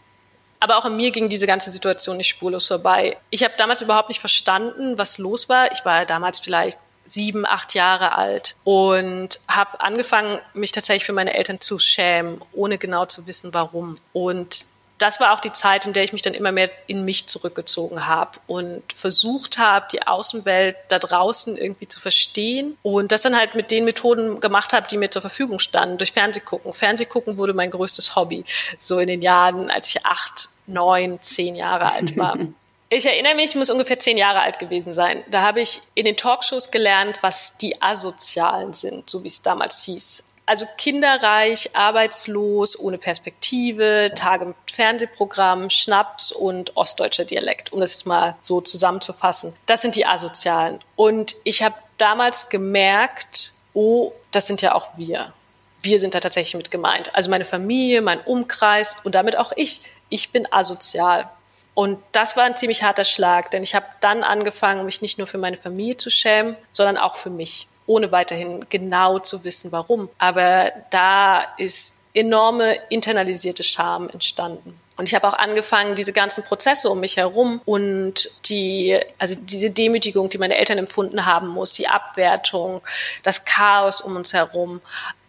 Aber 0.60 0.78
auch 0.78 0.86
an 0.86 0.98
mir 0.98 1.12
ging 1.12 1.30
diese 1.30 1.46
ganze 1.46 1.70
Situation 1.70 2.18
nicht 2.18 2.30
spurlos 2.30 2.68
vorbei. 2.68 3.18
Ich 3.30 3.44
habe 3.44 3.54
damals 3.58 3.82
überhaupt 3.82 4.10
nicht 4.10 4.20
verstanden, 4.20 4.98
was 4.98 5.18
los 5.18 5.50
war. 5.50 5.72
Ich 5.72 5.86
war 5.86 6.06
damals 6.06 6.40
vielleicht 6.40 6.80
sieben, 7.06 7.46
acht 7.46 7.76
Jahre 7.76 8.18
alt 8.18 8.56
und 8.64 9.40
habe 9.48 9.80
angefangen, 9.80 10.40
mich 10.54 10.72
tatsächlich 10.72 11.06
für 11.06 11.14
meine 11.14 11.36
Eltern 11.36 11.62
zu 11.62 11.78
schämen, 11.78 12.42
ohne 12.52 12.78
genau 12.78 13.06
zu 13.06 13.28
wissen, 13.28 13.54
warum. 13.54 14.00
Und 14.12 14.66
das 14.98 15.20
war 15.20 15.34
auch 15.34 15.40
die 15.42 15.52
Zeit, 15.52 15.86
in 15.86 15.94
der 15.94 16.04
ich 16.04 16.14
mich 16.14 16.22
dann 16.22 16.34
immer 16.34 16.52
mehr 16.52 16.70
in 16.88 17.04
mich 17.04 17.28
zurückgezogen 17.28 18.08
habe 18.08 18.40
und 18.48 18.82
versucht 18.94 19.58
habe, 19.58 19.88
die 19.92 20.08
Außenwelt 20.08 20.78
da 20.88 21.00
draußen 21.00 21.58
irgendwie 21.58 21.88
zu 21.88 22.00
verstehen 22.00 22.78
und 22.82 23.12
das 23.12 23.22
dann 23.22 23.36
halt 23.36 23.56
mit 23.56 23.72
den 23.72 23.84
Methoden 23.84 24.40
gemacht 24.40 24.72
habe, 24.72 24.88
die 24.90 24.98
mir 24.98 25.12
zur 25.12 25.22
Verfügung 25.22 25.60
standen, 25.60 25.98
durch 25.98 26.14
Fernsehgucken. 26.14 26.72
Fernsehgucken 26.72 27.38
wurde 27.38 27.54
mein 27.54 27.72
größtes 27.72 28.16
Hobby, 28.16 28.46
so 28.80 29.00
in 29.00 29.08
den 29.08 29.22
Jahren, 29.22 29.70
als 29.70 29.90
ich 29.90 30.06
acht, 30.06 30.50
neun, 30.66 31.20
zehn 31.22 31.56
Jahre 31.56 31.92
alt 31.92 32.18
war. 32.18 32.38
Ich 32.88 33.06
erinnere 33.08 33.34
mich, 33.34 33.50
ich 33.50 33.56
muss 33.56 33.72
ungefähr 33.72 33.98
zehn 33.98 34.16
Jahre 34.16 34.42
alt 34.42 34.60
gewesen 34.60 34.94
sein. 34.94 35.24
Da 35.32 35.42
habe 35.42 35.60
ich 35.60 35.82
in 35.96 36.06
den 36.06 36.16
Talkshows 36.16 36.70
gelernt, 36.70 37.18
was 37.22 37.58
die 37.58 37.82
Asozialen 37.82 38.74
sind, 38.74 39.10
so 39.10 39.24
wie 39.24 39.28
es 39.28 39.42
damals 39.42 39.84
hieß. 39.84 40.24
Also 40.46 40.68
kinderreich, 40.78 41.76
arbeitslos, 41.76 42.80
ohne 42.80 42.98
Perspektive, 42.98 44.12
Tage 44.16 44.46
mit 44.46 44.56
Fernsehprogramm, 44.72 45.70
Schnaps 45.70 46.32
und 46.32 46.78
ostdeutscher 46.78 47.26
Dialekt, 47.26 47.74
um 47.74 47.80
das 47.80 47.92
jetzt 47.92 48.06
mal 48.06 48.36
so 48.42 48.62
zusammenzufassen. 48.62 49.56
Das 49.66 49.82
sind 49.82 49.96
die 49.96 50.06
Asozialen. 50.06 50.80
Und 50.96 51.36
ich 51.44 51.64
habe 51.64 51.76
damals 51.98 52.50
gemerkt, 52.50 53.54
oh, 53.74 54.12
das 54.32 54.46
sind 54.46 54.62
ja 54.62 54.76
auch 54.76 54.90
wir. 54.98 55.34
Wir 55.82 56.00
sind 56.00 56.14
da 56.14 56.20
tatsächlich 56.20 56.56
mit 56.56 56.72
gemeint. 56.72 57.14
Also 57.16 57.30
meine 57.30 57.46
Familie, 57.46 58.02
mein 58.02 58.22
Umkreis 58.22 58.98
und 59.04 59.16
damit 59.16 59.38
auch 59.38 59.52
ich. 59.56 59.82
Ich 60.10 60.32
bin 60.32 60.48
asozial. 60.52 61.30
Und 61.74 62.02
das 62.12 62.38
war 62.38 62.44
ein 62.44 62.56
ziemlich 62.56 62.84
harter 62.84 63.04
Schlag, 63.04 63.52
denn 63.52 63.62
ich 63.62 63.76
habe 63.76 63.86
dann 64.00 64.24
angefangen, 64.24 64.86
mich 64.86 65.02
nicht 65.02 65.18
nur 65.18 65.28
für 65.28 65.38
meine 65.38 65.58
Familie 65.58 65.98
zu 65.98 66.10
schämen, 66.10 66.56
sondern 66.72 66.98
auch 66.98 67.16
für 67.16 67.30
mich 67.30 67.68
ohne 67.88 68.12
weiterhin 68.12 68.66
genau 68.70 69.20
zu 69.20 69.44
wissen, 69.44 69.72
warum. 69.72 70.10
Aber 70.18 70.72
da 70.90 71.44
ist 71.58 72.10
enorme 72.14 72.78
internalisierte 72.90 73.64
Scham 73.64 74.10
entstanden. 74.10 74.80
Und 74.98 75.10
ich 75.10 75.16
habe 75.16 75.28
auch 75.28 75.34
angefangen, 75.34 75.96
diese 75.96 76.14
ganzen 76.14 76.44
Prozesse 76.46 76.90
um 76.90 77.02
mich 77.02 77.18
herum 77.18 77.62
und 77.66 78.30
die, 78.48 78.98
also 79.18 79.36
diese 79.38 79.70
Demütigung, 79.70 80.30
die 80.30 80.38
meine 80.38 80.56
Eltern 80.56 80.78
empfunden 80.78 81.26
haben 81.26 81.50
muss, 81.50 81.74
die 81.74 81.90
Abwertung, 81.90 82.82
das 83.22 83.44
Chaos 83.44 84.00
um 84.00 84.16
uns 84.16 84.34
herum, 84.34 84.80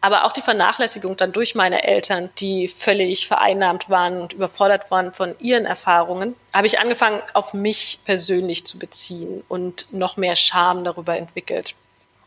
aber 0.01 0.25
auch 0.25 0.31
die 0.31 0.43
Vernachlässigung 0.43 1.17
dann 1.17 1.33
durch 1.33 1.57
meine 1.57 1.83
Eltern, 1.83 2.31
die 2.39 2.69
völlig 2.69 3.27
vereinnahmt 3.27 3.91
waren 3.91 4.21
und 4.21 4.35
überfordert 4.35 4.89
waren 4.93 5.13
von 5.13 5.35
ihren 5.41 5.67
Erfahrungen, 5.67 6.37
habe 6.55 6.69
ich 6.69 6.79
angefangen, 6.79 7.21
auf 7.35 7.53
mich 7.53 7.99
persönlich 8.05 8.65
zu 8.67 8.79
beziehen 8.79 9.43
und 9.49 9.93
noch 9.93 10.17
mehr 10.17 10.37
Scham 10.37 10.85
darüber 10.85 11.17
entwickelt. 11.17 11.75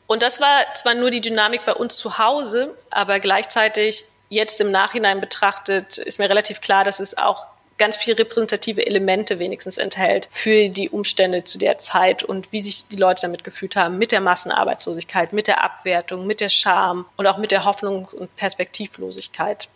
Und 0.10 0.24
das 0.24 0.42
war 0.42 0.66
zwar 0.74 0.96
nur 0.96 1.12
die 1.12 1.22
Dynamik 1.22 1.66
bei 1.66 1.74
uns 1.76 1.96
zu 1.96 2.18
Hause, 2.18 2.76
aber 2.90 3.20
gleichzeitig 3.20 4.06
jetzt 4.28 4.60
im 4.60 4.72
Nachhinein 4.72 5.22
betrachtet 5.22 6.00
ist 6.00 6.18
mir 6.18 6.28
relativ 6.28 6.62
klar, 6.62 6.84
dass 6.84 7.00
es 7.00 7.16
auch 7.16 7.46
ganz 7.78 7.96
viel 7.96 8.16
repräsentative 8.16 8.88
Elemente 8.88 9.38
wenigstens 9.38 9.78
enthält 9.78 10.28
für 10.32 10.70
die 10.70 10.90
Umstände 10.90 11.44
zu 11.44 11.60
der 11.60 11.78
Zeit 11.78 12.24
und 12.24 12.52
wie 12.52 12.60
sich 12.60 12.88
die 12.88 12.96
Leute 12.96 13.22
damit 13.22 13.44
gefühlt 13.44 13.76
haben, 13.76 14.00
mit 14.00 14.12
der 14.12 14.20
Massenarbeitslosigkeit, 14.20 15.32
mit 15.32 15.46
der 15.46 15.64
Abwertung, 15.64 16.26
mit 16.26 16.42
der 16.42 16.50
Scham 16.50 17.06
und 17.16 17.28
auch 17.28 17.38
mit 17.38 17.52
der 17.52 17.66
Hoffnung 17.66 18.06
und 18.06 18.36
Perspektivlosigkeit. 18.36 19.70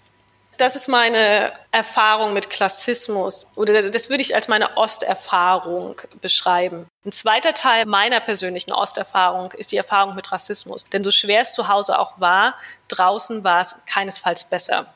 Das 0.58 0.76
ist 0.76 0.88
meine 0.88 1.54
Erfahrung 1.72 2.34
mit 2.34 2.50
Klassismus 2.50 3.48
oder 3.56 3.90
das 3.90 4.10
würde 4.10 4.22
ich 4.22 4.36
als 4.36 4.48
meine 4.48 4.78
Osterfahrung 4.78 6.00
beschreiben. 6.22 6.88
Ein 7.06 7.12
zweiter 7.12 7.54
Teil 7.54 7.86
meiner 7.86 8.20
persönlichen 8.20 8.72
Osterfahrung 8.72 9.52
ist 9.54 9.72
die 9.72 9.78
Erfahrung 9.78 10.16
mit 10.16 10.32
Rassismus. 10.32 10.86
Denn 10.90 11.04
so 11.04 11.12
schwer 11.12 11.42
es 11.42 11.54
zu 11.54 11.68
Hause 11.68 11.98
auch 12.00 12.20
war, 12.20 12.56
draußen 12.88 13.44
war 13.44 13.62
es 13.62 13.76
keinesfalls 13.86 14.46
besser. 14.46 14.88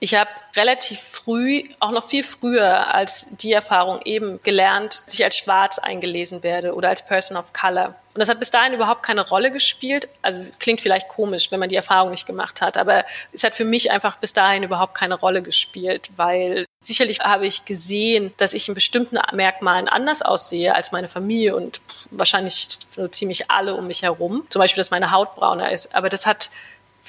Ich 0.00 0.14
habe 0.14 0.30
relativ 0.56 1.00
früh, 1.00 1.64
auch 1.80 1.90
noch 1.90 2.08
viel 2.08 2.22
früher 2.22 2.94
als 2.94 3.36
die 3.36 3.52
Erfahrung 3.52 4.00
eben 4.04 4.40
gelernt, 4.42 5.02
dass 5.06 5.14
ich 5.14 5.24
als 5.24 5.36
schwarz 5.36 5.78
eingelesen 5.78 6.42
werde 6.42 6.74
oder 6.74 6.88
als 6.88 7.04
Person 7.04 7.36
of 7.36 7.52
Color. 7.52 7.96
Und 8.14 8.20
das 8.20 8.28
hat 8.28 8.40
bis 8.40 8.50
dahin 8.50 8.72
überhaupt 8.72 9.04
keine 9.04 9.26
Rolle 9.26 9.50
gespielt. 9.50 10.08
Also 10.22 10.40
es 10.40 10.58
klingt 10.58 10.80
vielleicht 10.80 11.08
komisch, 11.08 11.50
wenn 11.50 11.60
man 11.60 11.68
die 11.68 11.76
Erfahrung 11.76 12.10
nicht 12.10 12.26
gemacht 12.26 12.60
hat, 12.60 12.76
aber 12.76 13.04
es 13.32 13.44
hat 13.44 13.54
für 13.54 13.64
mich 13.64 13.90
einfach 13.90 14.16
bis 14.16 14.32
dahin 14.32 14.62
überhaupt 14.62 14.94
keine 14.94 15.14
Rolle 15.14 15.42
gespielt, 15.42 16.10
weil 16.16 16.64
sicherlich 16.80 17.20
habe 17.20 17.46
ich 17.46 17.64
gesehen, 17.64 18.32
dass 18.36 18.54
ich 18.54 18.68
in 18.68 18.74
bestimmten 18.74 19.18
Merkmalen 19.32 19.88
anders 19.88 20.22
aussehe 20.22 20.74
als 20.74 20.92
meine 20.92 21.08
Familie 21.08 21.54
und 21.56 21.80
wahrscheinlich 22.10 22.78
so 22.94 23.08
ziemlich 23.08 23.50
alle 23.50 23.74
um 23.74 23.86
mich 23.86 24.02
herum. 24.02 24.46
Zum 24.48 24.60
Beispiel, 24.60 24.80
dass 24.80 24.90
meine 24.90 25.10
Haut 25.10 25.34
brauner 25.36 25.70
ist. 25.70 25.94
Aber 25.94 26.08
das 26.08 26.26
hat 26.26 26.50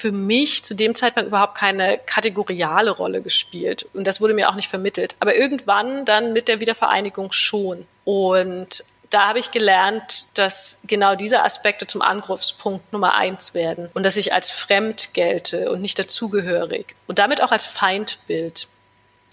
für 0.00 0.12
mich 0.12 0.64
zu 0.64 0.74
dem 0.74 0.94
Zeitpunkt 0.94 1.28
überhaupt 1.28 1.56
keine 1.56 1.98
kategoriale 1.98 2.90
Rolle 2.90 3.20
gespielt. 3.20 3.86
Und 3.92 4.06
das 4.06 4.20
wurde 4.20 4.32
mir 4.32 4.48
auch 4.48 4.54
nicht 4.54 4.68
vermittelt. 4.68 5.14
Aber 5.20 5.36
irgendwann 5.36 6.06
dann 6.06 6.32
mit 6.32 6.48
der 6.48 6.60
Wiedervereinigung 6.60 7.32
schon. 7.32 7.86
Und 8.04 8.82
da 9.10 9.28
habe 9.28 9.38
ich 9.38 9.50
gelernt, 9.50 10.38
dass 10.38 10.80
genau 10.86 11.16
diese 11.16 11.42
Aspekte 11.42 11.86
zum 11.86 12.00
Angriffspunkt 12.00 12.92
Nummer 12.92 13.14
eins 13.14 13.52
werden 13.54 13.90
und 13.92 14.06
dass 14.06 14.16
ich 14.16 14.32
als 14.32 14.50
fremd 14.50 15.12
gelte 15.12 15.70
und 15.70 15.82
nicht 15.82 15.98
dazugehörig 15.98 16.94
und 17.06 17.18
damit 17.18 17.42
auch 17.42 17.52
als 17.52 17.66
Feindbild. 17.66 18.68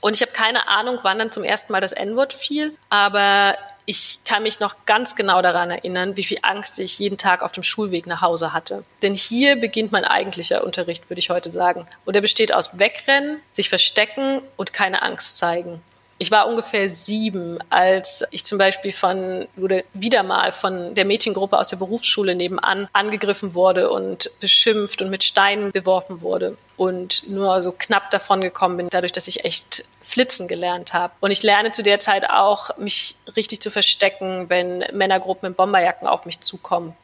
Und 0.02 0.16
ich 0.16 0.22
habe 0.22 0.32
keine 0.32 0.68
Ahnung, 0.68 1.00
wann 1.04 1.20
dann 1.20 1.32
zum 1.32 1.44
ersten 1.44 1.72
Mal 1.72 1.82
das 1.82 1.92
N-Wort 1.92 2.34
fiel, 2.34 2.76
aber 2.90 3.56
ich 3.90 4.20
kann 4.26 4.44
mich 4.44 4.60
noch 4.60 4.76
ganz 4.86 5.16
genau 5.16 5.42
daran 5.42 5.72
erinnern, 5.72 6.18
wie 6.18 6.26
viel 6.26 6.40
Angst 6.42 6.78
ich 6.78 7.00
jeden 7.00 7.18
Tag 7.18 7.42
auf 7.42 7.54
dem 7.54 7.64
Schulweg 7.64 8.06
nach 8.06 8.22
Hause 8.22 8.52
hatte. 8.52 8.84
Denn 9.02 9.14
hier 9.14 9.56
beginnt 9.56 9.94
mein 9.94 10.04
eigentlicher 10.04 10.66
Unterricht, 10.66 11.10
würde 11.10 11.20
ich 11.20 11.30
heute 11.30 11.54
sagen. 11.54 11.86
Und 12.04 12.14
er 12.14 12.22
besteht 12.22 12.54
aus 12.54 12.78
Wegrennen, 12.78 13.40
sich 13.54 13.70
verstecken 13.70 14.42
und 14.58 14.74
keine 14.74 15.04
Angst 15.04 15.38
zeigen. 15.38 15.82
Ich 16.20 16.32
war 16.32 16.48
ungefähr 16.48 16.90
sieben, 16.90 17.60
als 17.70 18.26
ich 18.32 18.44
zum 18.44 18.58
Beispiel 18.58 18.92
von, 18.92 19.48
oder 19.56 19.84
wieder 19.94 20.24
mal 20.24 20.52
von 20.52 20.96
der 20.96 21.06
Mädchengruppe 21.06 21.58
aus 21.60 21.68
der 21.68 21.78
Berufsschule 21.78 22.34
nebenan 22.34 22.88
angegriffen 22.92 23.54
wurde 23.54 23.92
und 23.92 24.32
beschimpft 24.40 25.02
und 25.04 25.12
mit 25.12 25.24
Steinen 25.24 25.72
beworfen 25.72 26.22
wurde 26.22 26.58
und 26.76 27.30
nur 27.30 27.62
so 27.62 27.72
knapp 27.72 28.10
davon 28.10 28.42
gekommen 28.42 28.78
bin, 28.78 28.90
dadurch, 28.90 29.12
dass 29.12 29.28
ich 29.28 29.46
echt 29.46 29.86
flitzen 30.02 30.48
gelernt 30.48 30.94
habe. 30.94 31.14
Und 31.20 31.30
ich 31.30 31.44
lerne 31.44 31.72
zu 31.72 31.84
der 31.84 32.00
Zeit 32.00 32.28
auch, 32.28 32.76
mich 32.78 33.16
richtig 33.36 33.62
zu 33.62 33.70
verstecken, 33.70 34.50
wenn 34.50 34.80
Männergruppen 34.94 35.48
in 35.48 35.54
Bomberjacken 35.54 36.08
auf 36.08 36.26
mich 36.26 36.40
zukommen. 36.40 36.96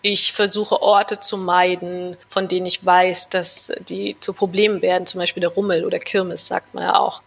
Ich 0.00 0.32
versuche 0.32 0.82
Orte 0.82 1.20
zu 1.20 1.36
meiden, 1.36 2.16
von 2.28 2.48
denen 2.48 2.66
ich 2.66 2.84
weiß, 2.84 3.30
dass 3.30 3.72
die 3.88 4.16
zu 4.20 4.32
Problemen 4.32 4.80
werden, 4.80 5.06
zum 5.06 5.18
Beispiel 5.18 5.40
der 5.40 5.50
Rummel 5.50 5.84
oder 5.84 5.98
Kirmes, 5.98 6.46
sagt 6.46 6.74
man 6.74 6.84
ja 6.84 6.98
auch. 6.98 7.22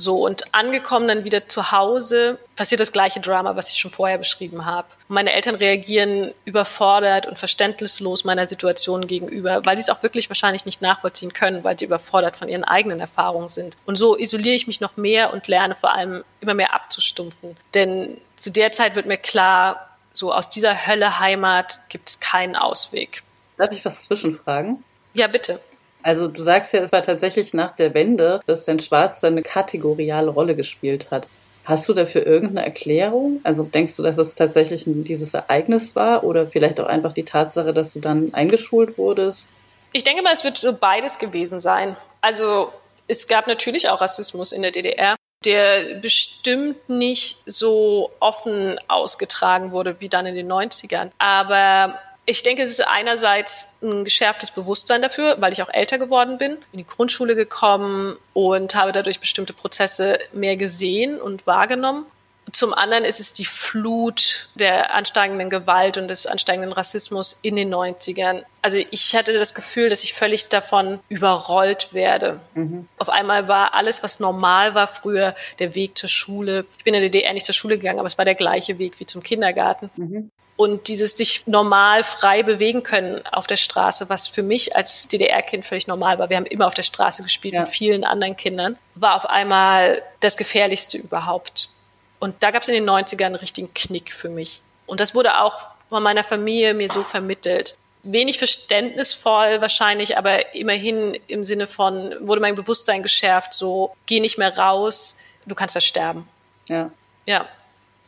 So, 0.00 0.24
und 0.24 0.54
angekommen 0.54 1.08
dann 1.08 1.24
wieder 1.24 1.48
zu 1.48 1.72
Hause 1.72 2.38
passiert 2.54 2.80
das 2.80 2.92
gleiche 2.92 3.18
Drama, 3.18 3.56
was 3.56 3.72
ich 3.72 3.80
schon 3.80 3.90
vorher 3.90 4.16
beschrieben 4.16 4.64
habe. 4.64 4.86
Meine 5.08 5.32
Eltern 5.32 5.56
reagieren 5.56 6.32
überfordert 6.44 7.26
und 7.26 7.36
verständnislos 7.36 8.22
meiner 8.22 8.46
Situation 8.46 9.08
gegenüber, 9.08 9.66
weil 9.66 9.76
sie 9.76 9.82
es 9.82 9.90
auch 9.90 10.04
wirklich 10.04 10.30
wahrscheinlich 10.30 10.64
nicht 10.64 10.82
nachvollziehen 10.82 11.32
können, 11.32 11.64
weil 11.64 11.76
sie 11.76 11.86
überfordert 11.86 12.36
von 12.36 12.48
ihren 12.48 12.62
eigenen 12.62 13.00
Erfahrungen 13.00 13.48
sind. 13.48 13.76
Und 13.86 13.96
so 13.96 14.16
isoliere 14.16 14.54
ich 14.54 14.68
mich 14.68 14.80
noch 14.80 14.96
mehr 14.96 15.32
und 15.32 15.48
lerne 15.48 15.74
vor 15.74 15.92
allem 15.92 16.22
immer 16.40 16.54
mehr 16.54 16.74
abzustumpfen. 16.74 17.56
Denn 17.74 18.18
zu 18.36 18.50
der 18.50 18.70
Zeit 18.70 18.94
wird 18.94 19.06
mir 19.06 19.18
klar, 19.18 19.96
so 20.12 20.32
aus 20.32 20.48
dieser 20.48 20.86
Hölle 20.86 21.18
Heimat 21.18 21.80
gibt 21.88 22.08
es 22.08 22.20
keinen 22.20 22.54
Ausweg. 22.54 23.24
Darf 23.56 23.72
ich 23.72 23.84
was 23.84 24.02
zwischenfragen? 24.02 24.84
Ja, 25.14 25.26
bitte. 25.26 25.60
Also 26.02 26.28
du 26.28 26.42
sagst 26.42 26.72
ja, 26.72 26.80
es 26.80 26.92
war 26.92 27.02
tatsächlich 27.02 27.54
nach 27.54 27.74
der 27.74 27.94
Wende, 27.94 28.40
dass 28.46 28.64
dein 28.64 28.80
Schwarz 28.80 29.22
eine 29.24 29.42
kategoriale 29.42 30.30
Rolle 30.30 30.54
gespielt 30.54 31.10
hat. 31.10 31.26
Hast 31.64 31.86
du 31.88 31.92
dafür 31.92 32.26
irgendeine 32.26 32.64
Erklärung? 32.64 33.40
Also 33.44 33.62
denkst 33.62 33.96
du, 33.96 34.02
dass 34.02 34.16
es 34.16 34.34
tatsächlich 34.34 34.84
dieses 34.86 35.34
Ereignis 35.34 35.94
war 35.94 36.24
oder 36.24 36.46
vielleicht 36.46 36.80
auch 36.80 36.86
einfach 36.86 37.12
die 37.12 37.24
Tatsache, 37.24 37.74
dass 37.74 37.92
du 37.92 38.00
dann 38.00 38.32
eingeschult 38.32 38.96
wurdest? 38.96 39.48
Ich 39.92 40.04
denke 40.04 40.22
mal, 40.22 40.32
es 40.32 40.44
wird 40.44 40.56
so 40.56 40.72
beides 40.72 41.18
gewesen 41.18 41.60
sein. 41.60 41.96
Also 42.22 42.72
es 43.06 43.26
gab 43.26 43.46
natürlich 43.46 43.88
auch 43.88 44.00
Rassismus 44.00 44.52
in 44.52 44.62
der 44.62 44.70
DDR, 44.70 45.16
der 45.44 45.96
bestimmt 46.00 46.88
nicht 46.88 47.42
so 47.46 48.10
offen 48.18 48.78
ausgetragen 48.88 49.70
wurde 49.70 50.00
wie 50.00 50.08
dann 50.08 50.26
in 50.26 50.34
den 50.34 50.50
90ern. 50.50 51.10
Aber 51.18 51.98
ich 52.28 52.42
denke, 52.42 52.62
es 52.62 52.72
ist 52.72 52.86
einerseits 52.86 53.78
ein 53.82 54.04
geschärftes 54.04 54.50
Bewusstsein 54.50 55.00
dafür, 55.00 55.40
weil 55.40 55.54
ich 55.54 55.62
auch 55.62 55.72
älter 55.72 55.96
geworden 55.96 56.36
bin, 56.36 56.58
in 56.72 56.78
die 56.78 56.86
Grundschule 56.86 57.34
gekommen 57.34 58.18
und 58.34 58.74
habe 58.74 58.92
dadurch 58.92 59.18
bestimmte 59.18 59.54
Prozesse 59.54 60.18
mehr 60.34 60.58
gesehen 60.58 61.18
und 61.18 61.46
wahrgenommen. 61.46 62.04
Zum 62.52 62.74
anderen 62.74 63.04
ist 63.04 63.20
es 63.20 63.32
die 63.32 63.44
Flut 63.44 64.48
der 64.54 64.94
ansteigenden 64.94 65.50
Gewalt 65.50 65.98
und 65.98 66.08
des 66.08 66.26
ansteigenden 66.26 66.72
Rassismus 66.72 67.38
in 67.42 67.56
den 67.56 67.72
90ern. 67.72 68.42
Also 68.62 68.78
ich 68.90 69.14
hatte 69.14 69.32
das 69.32 69.54
Gefühl, 69.54 69.88
dass 69.88 70.04
ich 70.04 70.14
völlig 70.14 70.48
davon 70.48 71.00
überrollt 71.08 71.92
werde. 71.92 72.40
Mhm. 72.54 72.88
Auf 72.98 73.08
einmal 73.08 73.48
war 73.48 73.74
alles, 73.74 74.02
was 74.02 74.20
normal 74.20 74.74
war 74.74 74.88
früher, 74.88 75.34
der 75.58 75.74
Weg 75.74 75.96
zur 75.96 76.08
Schule. 76.08 76.66
Ich 76.78 76.84
bin 76.84 76.94
in 76.94 77.00
der 77.00 77.10
DDR 77.10 77.32
nicht 77.32 77.46
zur 77.46 77.54
Schule 77.54 77.78
gegangen, 77.78 77.98
aber 77.98 78.06
es 78.06 78.18
war 78.18 78.24
der 78.24 78.34
gleiche 78.34 78.78
Weg 78.78 78.98
wie 79.00 79.06
zum 79.06 79.22
Kindergarten. 79.22 79.90
Mhm 79.96 80.30
und 80.58 80.88
dieses 80.88 81.16
sich 81.16 81.46
normal 81.46 82.02
frei 82.02 82.42
bewegen 82.42 82.82
können 82.82 83.24
auf 83.28 83.46
der 83.46 83.56
Straße, 83.56 84.10
was 84.10 84.26
für 84.26 84.42
mich 84.42 84.74
als 84.74 85.06
DDR-Kind 85.06 85.64
völlig 85.64 85.86
normal 85.86 86.18
war. 86.18 86.30
Wir 86.30 86.36
haben 86.36 86.46
immer 86.46 86.66
auf 86.66 86.74
der 86.74 86.82
Straße 86.82 87.22
gespielt 87.22 87.54
ja. 87.54 87.60
mit 87.60 87.68
vielen 87.68 88.02
anderen 88.02 88.36
Kindern, 88.36 88.76
war 88.96 89.14
auf 89.14 89.24
einmal 89.24 90.02
das 90.18 90.36
Gefährlichste 90.36 90.98
überhaupt. 90.98 91.70
Und 92.18 92.42
da 92.42 92.50
gab 92.50 92.62
es 92.62 92.68
in 92.68 92.74
den 92.74 92.88
90ern 92.88 93.26
einen 93.26 93.34
richtigen 93.36 93.72
Knick 93.74 94.12
für 94.12 94.28
mich. 94.28 94.60
Und 94.86 95.00
das 95.00 95.14
wurde 95.14 95.40
auch 95.40 95.68
von 95.88 96.02
meiner 96.02 96.24
Familie 96.24 96.74
mir 96.74 96.90
so 96.90 97.02
vermittelt. 97.02 97.76
Wenig 98.02 98.38
verständnisvoll 98.38 99.60
wahrscheinlich, 99.60 100.16
aber 100.16 100.54
immerhin 100.54 101.18
im 101.26 101.44
Sinne 101.44 101.66
von, 101.66 102.14
wurde 102.20 102.40
mein 102.40 102.54
Bewusstsein 102.54 103.02
geschärft, 103.02 103.54
so, 103.54 103.94
geh 104.06 104.20
nicht 104.20 104.38
mehr 104.38 104.56
raus, 104.56 105.20
du 105.46 105.54
kannst 105.54 105.76
da 105.76 105.80
sterben. 105.80 106.28
Ja. 106.68 106.90
Ja. 107.26 107.46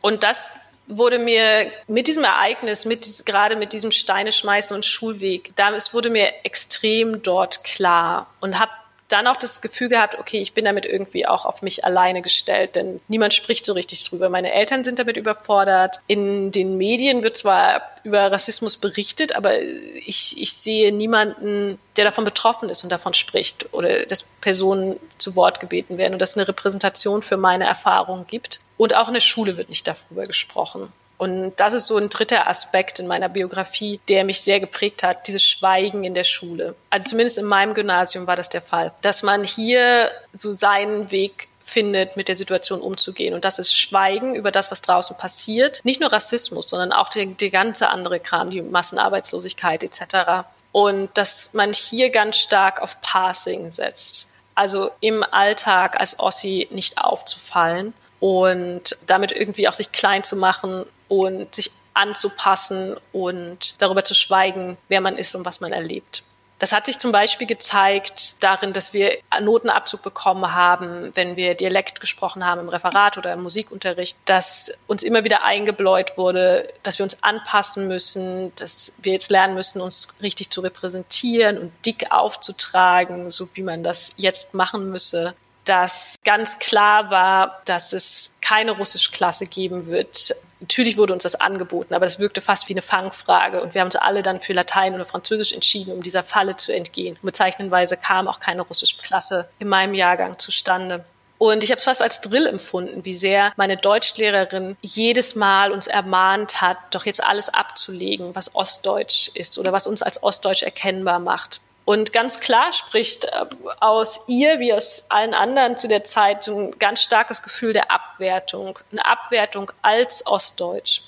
Und 0.01 0.23
das 0.23 0.59
wurde 0.87 1.19
mir 1.19 1.71
mit 1.87 2.07
diesem 2.07 2.23
Ereignis, 2.23 2.85
mit, 2.85 3.25
gerade 3.25 3.55
mit 3.55 3.73
diesem 3.73 3.91
Steine 3.91 4.31
schmeißen 4.31 4.75
und 4.75 4.85
Schulweg, 4.85 5.53
da, 5.55 5.73
es 5.73 5.93
wurde 5.93 6.09
mir 6.09 6.33
extrem 6.43 7.21
dort 7.21 7.63
klar 7.63 8.27
und 8.39 8.59
habe 8.59 8.71
dann 9.11 9.27
auch 9.27 9.37
das 9.37 9.61
Gefühl 9.61 9.89
gehabt, 9.89 10.17
okay, 10.17 10.39
ich 10.39 10.53
bin 10.53 10.65
damit 10.65 10.85
irgendwie 10.85 11.25
auch 11.25 11.45
auf 11.45 11.61
mich 11.61 11.85
alleine 11.85 12.21
gestellt, 12.21 12.75
denn 12.75 12.99
niemand 13.07 13.33
spricht 13.33 13.65
so 13.65 13.73
richtig 13.73 14.03
drüber. 14.03 14.29
Meine 14.29 14.51
Eltern 14.51 14.83
sind 14.83 14.99
damit 14.99 15.17
überfordert. 15.17 15.99
In 16.07 16.51
den 16.51 16.77
Medien 16.77 17.23
wird 17.23 17.37
zwar 17.37 17.81
über 18.03 18.31
Rassismus 18.31 18.77
berichtet, 18.77 19.35
aber 19.35 19.59
ich, 19.61 20.41
ich 20.41 20.53
sehe 20.53 20.91
niemanden, 20.91 21.79
der 21.97 22.05
davon 22.05 22.23
betroffen 22.23 22.69
ist 22.69 22.83
und 22.83 22.91
davon 22.91 23.13
spricht 23.13 23.73
oder 23.73 24.05
dass 24.05 24.23
Personen 24.23 24.97
zu 25.17 25.35
Wort 25.35 25.59
gebeten 25.59 25.97
werden 25.97 26.13
und 26.13 26.19
dass 26.19 26.31
es 26.31 26.37
eine 26.37 26.47
Repräsentation 26.47 27.21
für 27.21 27.37
meine 27.37 27.65
Erfahrungen 27.65 28.25
gibt. 28.27 28.61
Und 28.77 28.95
auch 28.95 29.07
in 29.07 29.13
der 29.13 29.21
Schule 29.21 29.57
wird 29.57 29.69
nicht 29.69 29.87
darüber 29.87 30.23
gesprochen. 30.23 30.91
Und 31.21 31.53
das 31.57 31.75
ist 31.75 31.85
so 31.85 31.97
ein 31.97 32.09
dritter 32.09 32.47
Aspekt 32.47 32.97
in 32.97 33.05
meiner 33.05 33.29
Biografie, 33.29 33.99
der 34.09 34.23
mich 34.23 34.41
sehr 34.41 34.59
geprägt 34.59 35.03
hat, 35.03 35.27
dieses 35.27 35.43
Schweigen 35.43 36.03
in 36.03 36.15
der 36.15 36.23
Schule. 36.23 36.73
Also 36.89 37.09
zumindest 37.09 37.37
in 37.37 37.45
meinem 37.45 37.75
Gymnasium 37.75 38.25
war 38.25 38.35
das 38.35 38.49
der 38.49 38.63
Fall, 38.63 38.91
dass 39.03 39.21
man 39.21 39.43
hier 39.43 40.09
so 40.35 40.51
seinen 40.51 41.11
Weg 41.11 41.47
findet, 41.63 42.17
mit 42.17 42.27
der 42.27 42.35
Situation 42.35 42.81
umzugehen. 42.81 43.35
Und 43.35 43.45
das 43.45 43.59
ist 43.59 43.77
Schweigen 43.77 44.33
über 44.33 44.49
das, 44.49 44.71
was 44.71 44.81
draußen 44.81 45.15
passiert. 45.15 45.81
Nicht 45.83 46.01
nur 46.01 46.11
Rassismus, 46.11 46.67
sondern 46.67 46.91
auch 46.91 47.09
die, 47.09 47.35
die 47.35 47.51
ganze 47.51 47.89
andere 47.89 48.19
Kram, 48.19 48.49
die 48.49 48.63
Massenarbeitslosigkeit 48.63 49.83
etc. 49.83 50.47
Und 50.71 51.15
dass 51.19 51.53
man 51.53 51.71
hier 51.71 52.09
ganz 52.09 52.37
stark 52.37 52.81
auf 52.81 52.99
Passing 53.01 53.69
setzt. 53.69 54.33
Also 54.55 54.89
im 55.01 55.23
Alltag 55.23 55.99
als 55.99 56.19
Ossi 56.19 56.67
nicht 56.71 56.97
aufzufallen 56.97 57.93
und 58.19 58.97
damit 59.05 59.31
irgendwie 59.31 59.67
auch 59.67 59.75
sich 59.75 59.91
klein 59.91 60.23
zu 60.23 60.35
machen 60.35 60.87
und 61.11 61.53
sich 61.53 61.71
anzupassen 61.93 62.95
und 63.11 63.81
darüber 63.81 64.05
zu 64.05 64.13
schweigen, 64.13 64.77
wer 64.87 65.01
man 65.01 65.17
ist 65.17 65.35
und 65.35 65.45
was 65.45 65.59
man 65.59 65.73
erlebt. 65.73 66.23
Das 66.57 66.71
hat 66.71 66.85
sich 66.85 66.99
zum 66.99 67.11
Beispiel 67.11 67.47
gezeigt 67.47 68.41
darin, 68.41 68.71
dass 68.71 68.93
wir 68.93 69.17
Notenabzug 69.41 70.03
bekommen 70.03 70.53
haben, 70.53 71.11
wenn 71.15 71.35
wir 71.35 71.55
Dialekt 71.55 71.99
gesprochen 71.99 72.45
haben 72.45 72.61
im 72.61 72.69
Referat 72.69 73.17
oder 73.17 73.33
im 73.33 73.41
Musikunterricht, 73.41 74.19
dass 74.23 74.71
uns 74.87 75.03
immer 75.03 75.25
wieder 75.25 75.43
eingebläut 75.43 76.17
wurde, 76.17 76.71
dass 76.83 76.97
wir 76.97 77.03
uns 77.03 77.21
anpassen 77.23 77.89
müssen, 77.89 78.55
dass 78.55 78.99
wir 79.01 79.11
jetzt 79.11 79.31
lernen 79.31 79.55
müssen, 79.55 79.81
uns 79.81 80.15
richtig 80.21 80.49
zu 80.49 80.61
repräsentieren 80.61 81.57
und 81.57 81.73
dick 81.85 82.09
aufzutragen, 82.11 83.31
so 83.31 83.49
wie 83.55 83.63
man 83.63 83.83
das 83.83 84.13
jetzt 84.15 84.53
machen 84.53 84.91
müsse 84.91 85.33
dass 85.65 86.17
ganz 86.23 86.59
klar 86.59 87.11
war, 87.11 87.61
dass 87.65 87.93
es 87.93 88.35
keine 88.41 88.71
Russischklasse 88.71 89.45
geben 89.45 89.87
wird. 89.87 90.33
Natürlich 90.59 90.97
wurde 90.97 91.13
uns 91.13 91.23
das 91.23 91.35
angeboten, 91.35 91.93
aber 91.93 92.05
das 92.05 92.19
wirkte 92.19 92.41
fast 92.41 92.67
wie 92.69 92.73
eine 92.73 92.81
Fangfrage 92.81 93.61
und 93.61 93.73
wir 93.73 93.81
haben 93.81 93.87
uns 93.87 93.95
alle 93.95 94.23
dann 94.23 94.41
für 94.41 94.53
Latein 94.53 94.93
oder 94.95 95.05
Französisch 95.05 95.53
entschieden, 95.53 95.93
um 95.93 96.01
dieser 96.01 96.23
Falle 96.23 96.55
zu 96.55 96.73
entgehen. 96.73 97.17
bezeichnenderweise 97.21 97.97
kam 97.97 98.27
auch 98.27 98.39
keine 98.39 98.61
Russischklasse 98.61 99.49
in 99.59 99.67
meinem 99.67 99.93
Jahrgang 99.93 100.37
zustande. 100.39 101.05
Und 101.37 101.63
ich 101.63 101.71
habe 101.71 101.79
es 101.79 101.85
fast 101.85 102.03
als 102.03 102.21
Drill 102.21 102.45
empfunden, 102.45 103.03
wie 103.03 103.15
sehr 103.15 103.51
meine 103.55 103.75
Deutschlehrerin 103.75 104.77
jedes 104.81 105.33
Mal 105.33 105.71
uns 105.71 105.87
ermahnt 105.87 106.61
hat, 106.61 106.77
doch 106.91 107.07
jetzt 107.07 107.23
alles 107.23 107.49
abzulegen, 107.49 108.35
was 108.35 108.53
Ostdeutsch 108.53 109.29
ist 109.33 109.57
oder 109.57 109.73
was 109.73 109.87
uns 109.87 110.03
als 110.03 110.21
Ostdeutsch 110.21 110.61
erkennbar 110.61 111.17
macht. 111.17 111.59
Und 111.85 112.13
ganz 112.13 112.39
klar 112.39 112.71
spricht 112.73 113.25
äh, 113.25 113.45
aus 113.79 114.25
ihr 114.27 114.59
wie 114.59 114.73
aus 114.73 115.07
allen 115.09 115.33
anderen 115.33 115.77
zu 115.77 115.87
der 115.87 116.03
Zeit 116.03 116.43
so 116.43 116.57
ein 116.57 116.79
ganz 116.79 117.01
starkes 117.01 117.41
Gefühl 117.41 117.73
der 117.73 117.91
Abwertung, 117.91 118.79
eine 118.91 119.05
Abwertung 119.05 119.71
als 119.81 120.25
Ostdeutsch. 120.27 121.01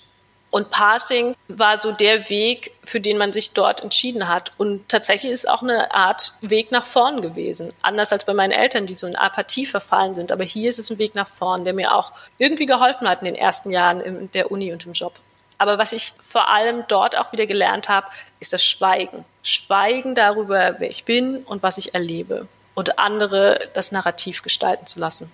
Und 0.53 0.69
Passing 0.69 1.35
war 1.47 1.81
so 1.81 1.91
der 1.91 2.29
Weg, 2.29 2.73
für 2.83 3.01
den 3.01 3.17
man 3.17 3.33
sich 3.33 3.53
dort 3.53 3.81
entschieden 3.81 4.27
hat. 4.27 4.51
Und 4.57 4.87
tatsächlich 4.87 5.31
ist 5.31 5.49
auch 5.49 5.63
eine 5.63 5.91
Art 5.95 6.33
Weg 6.41 6.71
nach 6.71 6.85
vorn 6.85 7.23
gewesen. 7.23 7.73
Anders 7.81 8.13
als 8.13 8.25
bei 8.25 8.35
meinen 8.35 8.51
Eltern, 8.51 8.85
die 8.85 8.93
so 8.93 9.07
in 9.07 9.15
Apathie 9.15 9.65
verfallen 9.65 10.13
sind. 10.13 10.31
Aber 10.31 10.43
hier 10.43 10.69
ist 10.69 10.77
es 10.77 10.91
ein 10.91 10.99
Weg 10.99 11.15
nach 11.15 11.27
vorn, 11.27 11.63
der 11.63 11.73
mir 11.73 11.95
auch 11.95 12.11
irgendwie 12.37 12.67
geholfen 12.67 13.09
hat 13.09 13.21
in 13.21 13.25
den 13.25 13.35
ersten 13.35 13.71
Jahren 13.71 13.99
in 13.99 14.31
der 14.33 14.51
Uni 14.51 14.71
und 14.71 14.85
im 14.85 14.93
Job. 14.93 15.13
Aber 15.63 15.77
was 15.77 15.93
ich 15.93 16.11
vor 16.21 16.49
allem 16.49 16.83
dort 16.89 17.17
auch 17.17 17.31
wieder 17.31 17.45
gelernt 17.45 17.87
habe, 17.87 18.07
ist 18.41 18.51
das 18.51 18.65
Schweigen. 18.65 19.23
Schweigen 19.43 20.13
darüber, 20.13 20.75
wer 20.77 20.89
ich 20.89 21.05
bin 21.05 21.37
und 21.37 21.63
was 21.63 21.77
ich 21.77 21.93
erlebe. 21.93 22.49
Und 22.73 22.99
andere 22.99 23.69
das 23.73 23.93
Narrativ 23.93 24.41
gestalten 24.41 24.85
zu 24.85 24.99
lassen. 24.99 25.31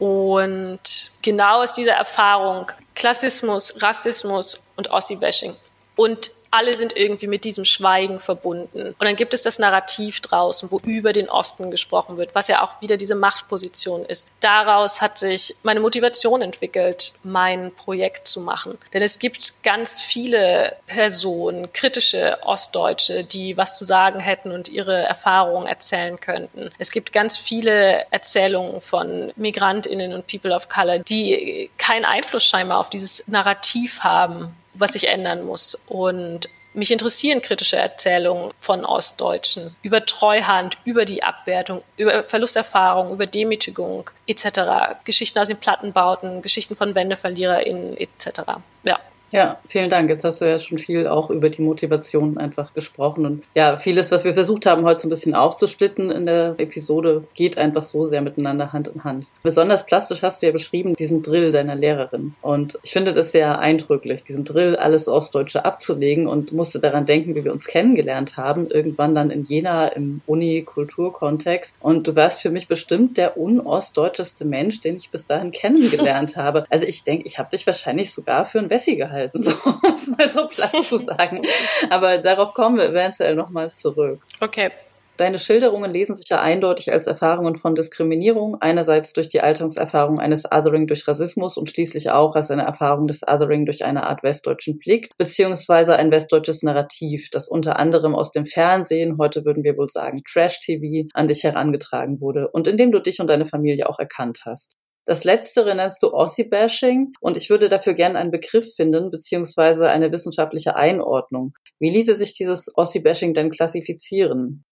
Und 0.00 1.12
genau 1.22 1.62
aus 1.62 1.74
dieser 1.74 1.92
Erfahrung 1.92 2.72
Klassismus, 2.96 3.80
Rassismus 3.80 4.68
und 4.74 4.90
Ossi-Bashing 4.90 5.54
und 5.94 6.32
alle 6.50 6.74
sind 6.74 6.96
irgendwie 6.96 7.26
mit 7.26 7.44
diesem 7.44 7.64
Schweigen 7.64 8.20
verbunden. 8.20 8.88
Und 8.98 9.02
dann 9.02 9.16
gibt 9.16 9.34
es 9.34 9.42
das 9.42 9.58
Narrativ 9.58 10.20
draußen, 10.20 10.70
wo 10.70 10.78
über 10.84 11.12
den 11.12 11.28
Osten 11.28 11.70
gesprochen 11.70 12.16
wird, 12.16 12.34
was 12.34 12.48
ja 12.48 12.62
auch 12.62 12.80
wieder 12.80 12.96
diese 12.96 13.14
Machtposition 13.14 14.04
ist. 14.04 14.30
Daraus 14.40 15.02
hat 15.02 15.18
sich 15.18 15.56
meine 15.62 15.80
Motivation 15.80 16.42
entwickelt, 16.42 17.12
mein 17.22 17.72
Projekt 17.74 18.28
zu 18.28 18.40
machen. 18.40 18.78
Denn 18.92 19.02
es 19.02 19.18
gibt 19.18 19.62
ganz 19.62 20.00
viele 20.00 20.76
Personen, 20.86 21.72
kritische 21.72 22.38
Ostdeutsche, 22.42 23.24
die 23.24 23.56
was 23.56 23.78
zu 23.78 23.84
sagen 23.84 24.20
hätten 24.20 24.50
und 24.52 24.68
ihre 24.68 24.96
Erfahrungen 24.96 25.66
erzählen 25.66 26.18
könnten. 26.18 26.70
Es 26.78 26.90
gibt 26.90 27.12
ganz 27.12 27.36
viele 27.36 28.06
Erzählungen 28.10 28.80
von 28.80 29.32
Migrantinnen 29.36 30.14
und 30.14 30.26
People 30.26 30.54
of 30.54 30.68
Color, 30.68 31.00
die 31.00 31.70
keinen 31.78 32.04
Einfluss 32.04 32.44
scheinbar 32.44 32.78
auf 32.78 32.90
dieses 32.90 33.26
Narrativ 33.26 34.02
haben 34.02 34.54
was 34.78 34.92
sich 34.92 35.08
ändern 35.08 35.44
muss. 35.44 35.74
Und 35.74 36.48
mich 36.74 36.90
interessieren 36.92 37.42
kritische 37.42 37.76
Erzählungen 37.76 38.52
von 38.60 38.84
Ostdeutschen 38.84 39.74
über 39.82 40.04
Treuhand, 40.04 40.78
über 40.84 41.04
die 41.04 41.22
Abwertung, 41.22 41.82
über 41.96 42.24
Verlusterfahrung, 42.24 43.12
über 43.12 43.26
Demütigung 43.26 44.10
etc. 44.26 44.96
Geschichten 45.04 45.38
aus 45.38 45.48
den 45.48 45.56
Plattenbauten, 45.56 46.42
Geschichten 46.42 46.76
von 46.76 46.94
WendeverliererInnen 46.94 47.96
etc. 47.96 48.42
Ja. 48.84 49.00
Ja, 49.30 49.58
vielen 49.68 49.90
Dank. 49.90 50.08
Jetzt 50.08 50.24
hast 50.24 50.40
du 50.40 50.46
ja 50.46 50.58
schon 50.58 50.78
viel 50.78 51.06
auch 51.06 51.28
über 51.28 51.50
die 51.50 51.60
Motivation 51.60 52.38
einfach 52.38 52.72
gesprochen. 52.72 53.26
Und 53.26 53.44
ja, 53.54 53.76
vieles, 53.76 54.10
was 54.10 54.24
wir 54.24 54.32
versucht 54.32 54.64
haben, 54.64 54.84
heute 54.84 55.02
so 55.02 55.08
ein 55.08 55.10
bisschen 55.10 55.34
aufzusplitten 55.34 56.10
in 56.10 56.24
der 56.24 56.54
Episode, 56.56 57.24
geht 57.34 57.58
einfach 57.58 57.82
so 57.82 58.06
sehr 58.06 58.22
miteinander 58.22 58.72
Hand 58.72 58.88
in 58.88 59.04
Hand. 59.04 59.26
Besonders 59.42 59.84
plastisch 59.84 60.22
hast 60.22 60.40
du 60.40 60.46
ja 60.46 60.52
beschrieben, 60.52 60.94
diesen 60.94 61.20
Drill 61.20 61.52
deiner 61.52 61.74
Lehrerin. 61.74 62.34
Und 62.40 62.78
ich 62.82 62.92
finde 62.92 63.12
das 63.12 63.32
sehr 63.32 63.58
eindrücklich, 63.58 64.24
diesen 64.24 64.44
Drill 64.44 64.76
alles 64.76 65.08
Ostdeutsche 65.08 65.64
abzulegen 65.64 66.26
und 66.26 66.52
musste 66.52 66.80
daran 66.80 67.04
denken, 67.04 67.34
wie 67.34 67.44
wir 67.44 67.52
uns 67.52 67.66
kennengelernt 67.66 68.38
haben, 68.38 68.66
irgendwann 68.68 69.14
dann 69.14 69.30
in 69.30 69.44
Jena 69.44 69.88
im 69.88 70.22
Uni-Kulturkontext. 70.26 71.76
Und 71.80 72.06
du 72.06 72.16
warst 72.16 72.40
für 72.40 72.50
mich 72.50 72.66
bestimmt 72.66 73.18
der 73.18 73.36
unostdeutscheste 73.36 74.46
Mensch, 74.46 74.80
den 74.80 74.96
ich 74.96 75.10
bis 75.10 75.26
dahin 75.26 75.50
kennengelernt 75.50 76.36
habe. 76.36 76.64
Also 76.70 76.86
ich 76.86 77.04
denke, 77.04 77.26
ich 77.26 77.38
habe 77.38 77.50
dich 77.50 77.66
wahrscheinlich 77.66 78.14
sogar 78.14 78.46
für 78.46 78.58
ein 78.58 78.70
Wessi 78.70 78.96
gehalten 78.96 79.17
halten, 79.18 79.42
so 79.42 79.52
muss 79.82 80.08
mal 80.08 80.28
so 80.30 80.46
platt 80.48 80.82
zu 80.82 80.98
sagen. 81.18 81.42
Aber 81.90 82.18
darauf 82.18 82.54
kommen 82.54 82.78
wir 82.78 82.88
eventuell 82.88 83.34
nochmal 83.34 83.70
zurück. 83.70 84.20
Okay. 84.40 84.70
Deine 85.18 85.40
Schilderungen 85.40 85.90
lesen 85.90 86.14
sich 86.14 86.28
ja 86.28 86.40
eindeutig 86.40 86.92
als 86.92 87.08
Erfahrungen 87.08 87.56
von 87.56 87.74
Diskriminierung, 87.74 88.56
einerseits 88.60 89.12
durch 89.14 89.26
die 89.26 89.40
Alterungserfahrung 89.40 90.20
eines 90.20 90.44
Othering 90.44 90.86
durch 90.86 91.08
Rassismus 91.08 91.56
und 91.56 91.68
schließlich 91.68 92.10
auch 92.10 92.36
als 92.36 92.52
eine 92.52 92.62
Erfahrung 92.62 93.08
des 93.08 93.22
Othering 93.26 93.66
durch 93.66 93.84
eine 93.84 94.04
Art 94.04 94.22
westdeutschen 94.22 94.78
Blick, 94.78 95.10
beziehungsweise 95.18 95.96
ein 95.96 96.12
westdeutsches 96.12 96.62
Narrativ, 96.62 97.30
das 97.32 97.48
unter 97.48 97.80
anderem 97.80 98.14
aus 98.14 98.30
dem 98.30 98.46
Fernsehen, 98.46 99.18
heute 99.18 99.44
würden 99.44 99.64
wir 99.64 99.76
wohl 99.76 99.88
sagen 99.88 100.22
Trash-TV, 100.24 101.08
an 101.14 101.26
dich 101.26 101.42
herangetragen 101.42 102.20
wurde 102.20 102.46
und 102.52 102.68
in 102.68 102.76
dem 102.76 102.92
du 102.92 103.00
dich 103.00 103.20
und 103.20 103.28
deine 103.28 103.46
Familie 103.46 103.88
auch 103.88 103.98
erkannt 103.98 104.42
hast. 104.46 104.76
Das 105.08 105.24
letztere 105.24 105.74
nennst 105.74 106.02
du 106.02 106.12
Ossi-Bashing 106.12 107.14
und 107.22 107.38
ich 107.38 107.48
würde 107.48 107.70
dafür 107.70 107.94
gerne 107.94 108.18
einen 108.18 108.30
Begriff 108.30 108.74
finden, 108.74 109.08
beziehungsweise 109.08 109.88
eine 109.88 110.12
wissenschaftliche 110.12 110.76
Einordnung. 110.76 111.54
Wie 111.78 111.88
ließe 111.88 112.14
sich 112.14 112.34
dieses 112.34 112.70
Ossi-Bashing 112.76 113.32
denn 113.32 113.48
klassifizieren? 113.48 114.66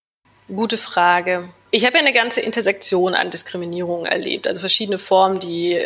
Gute 0.47 0.77
Frage. 0.77 1.49
Ich 1.71 1.87
habe 1.87 1.97
ja 1.97 2.03
eine 2.03 2.13
ganze 2.13 2.41
Intersektion 2.41 3.15
an 3.15 3.31
Diskriminierung 3.31 4.05
erlebt, 4.05 4.47
also 4.47 4.59
verschiedene 4.59 4.99
Formen, 4.99 5.39
die, 5.39 5.81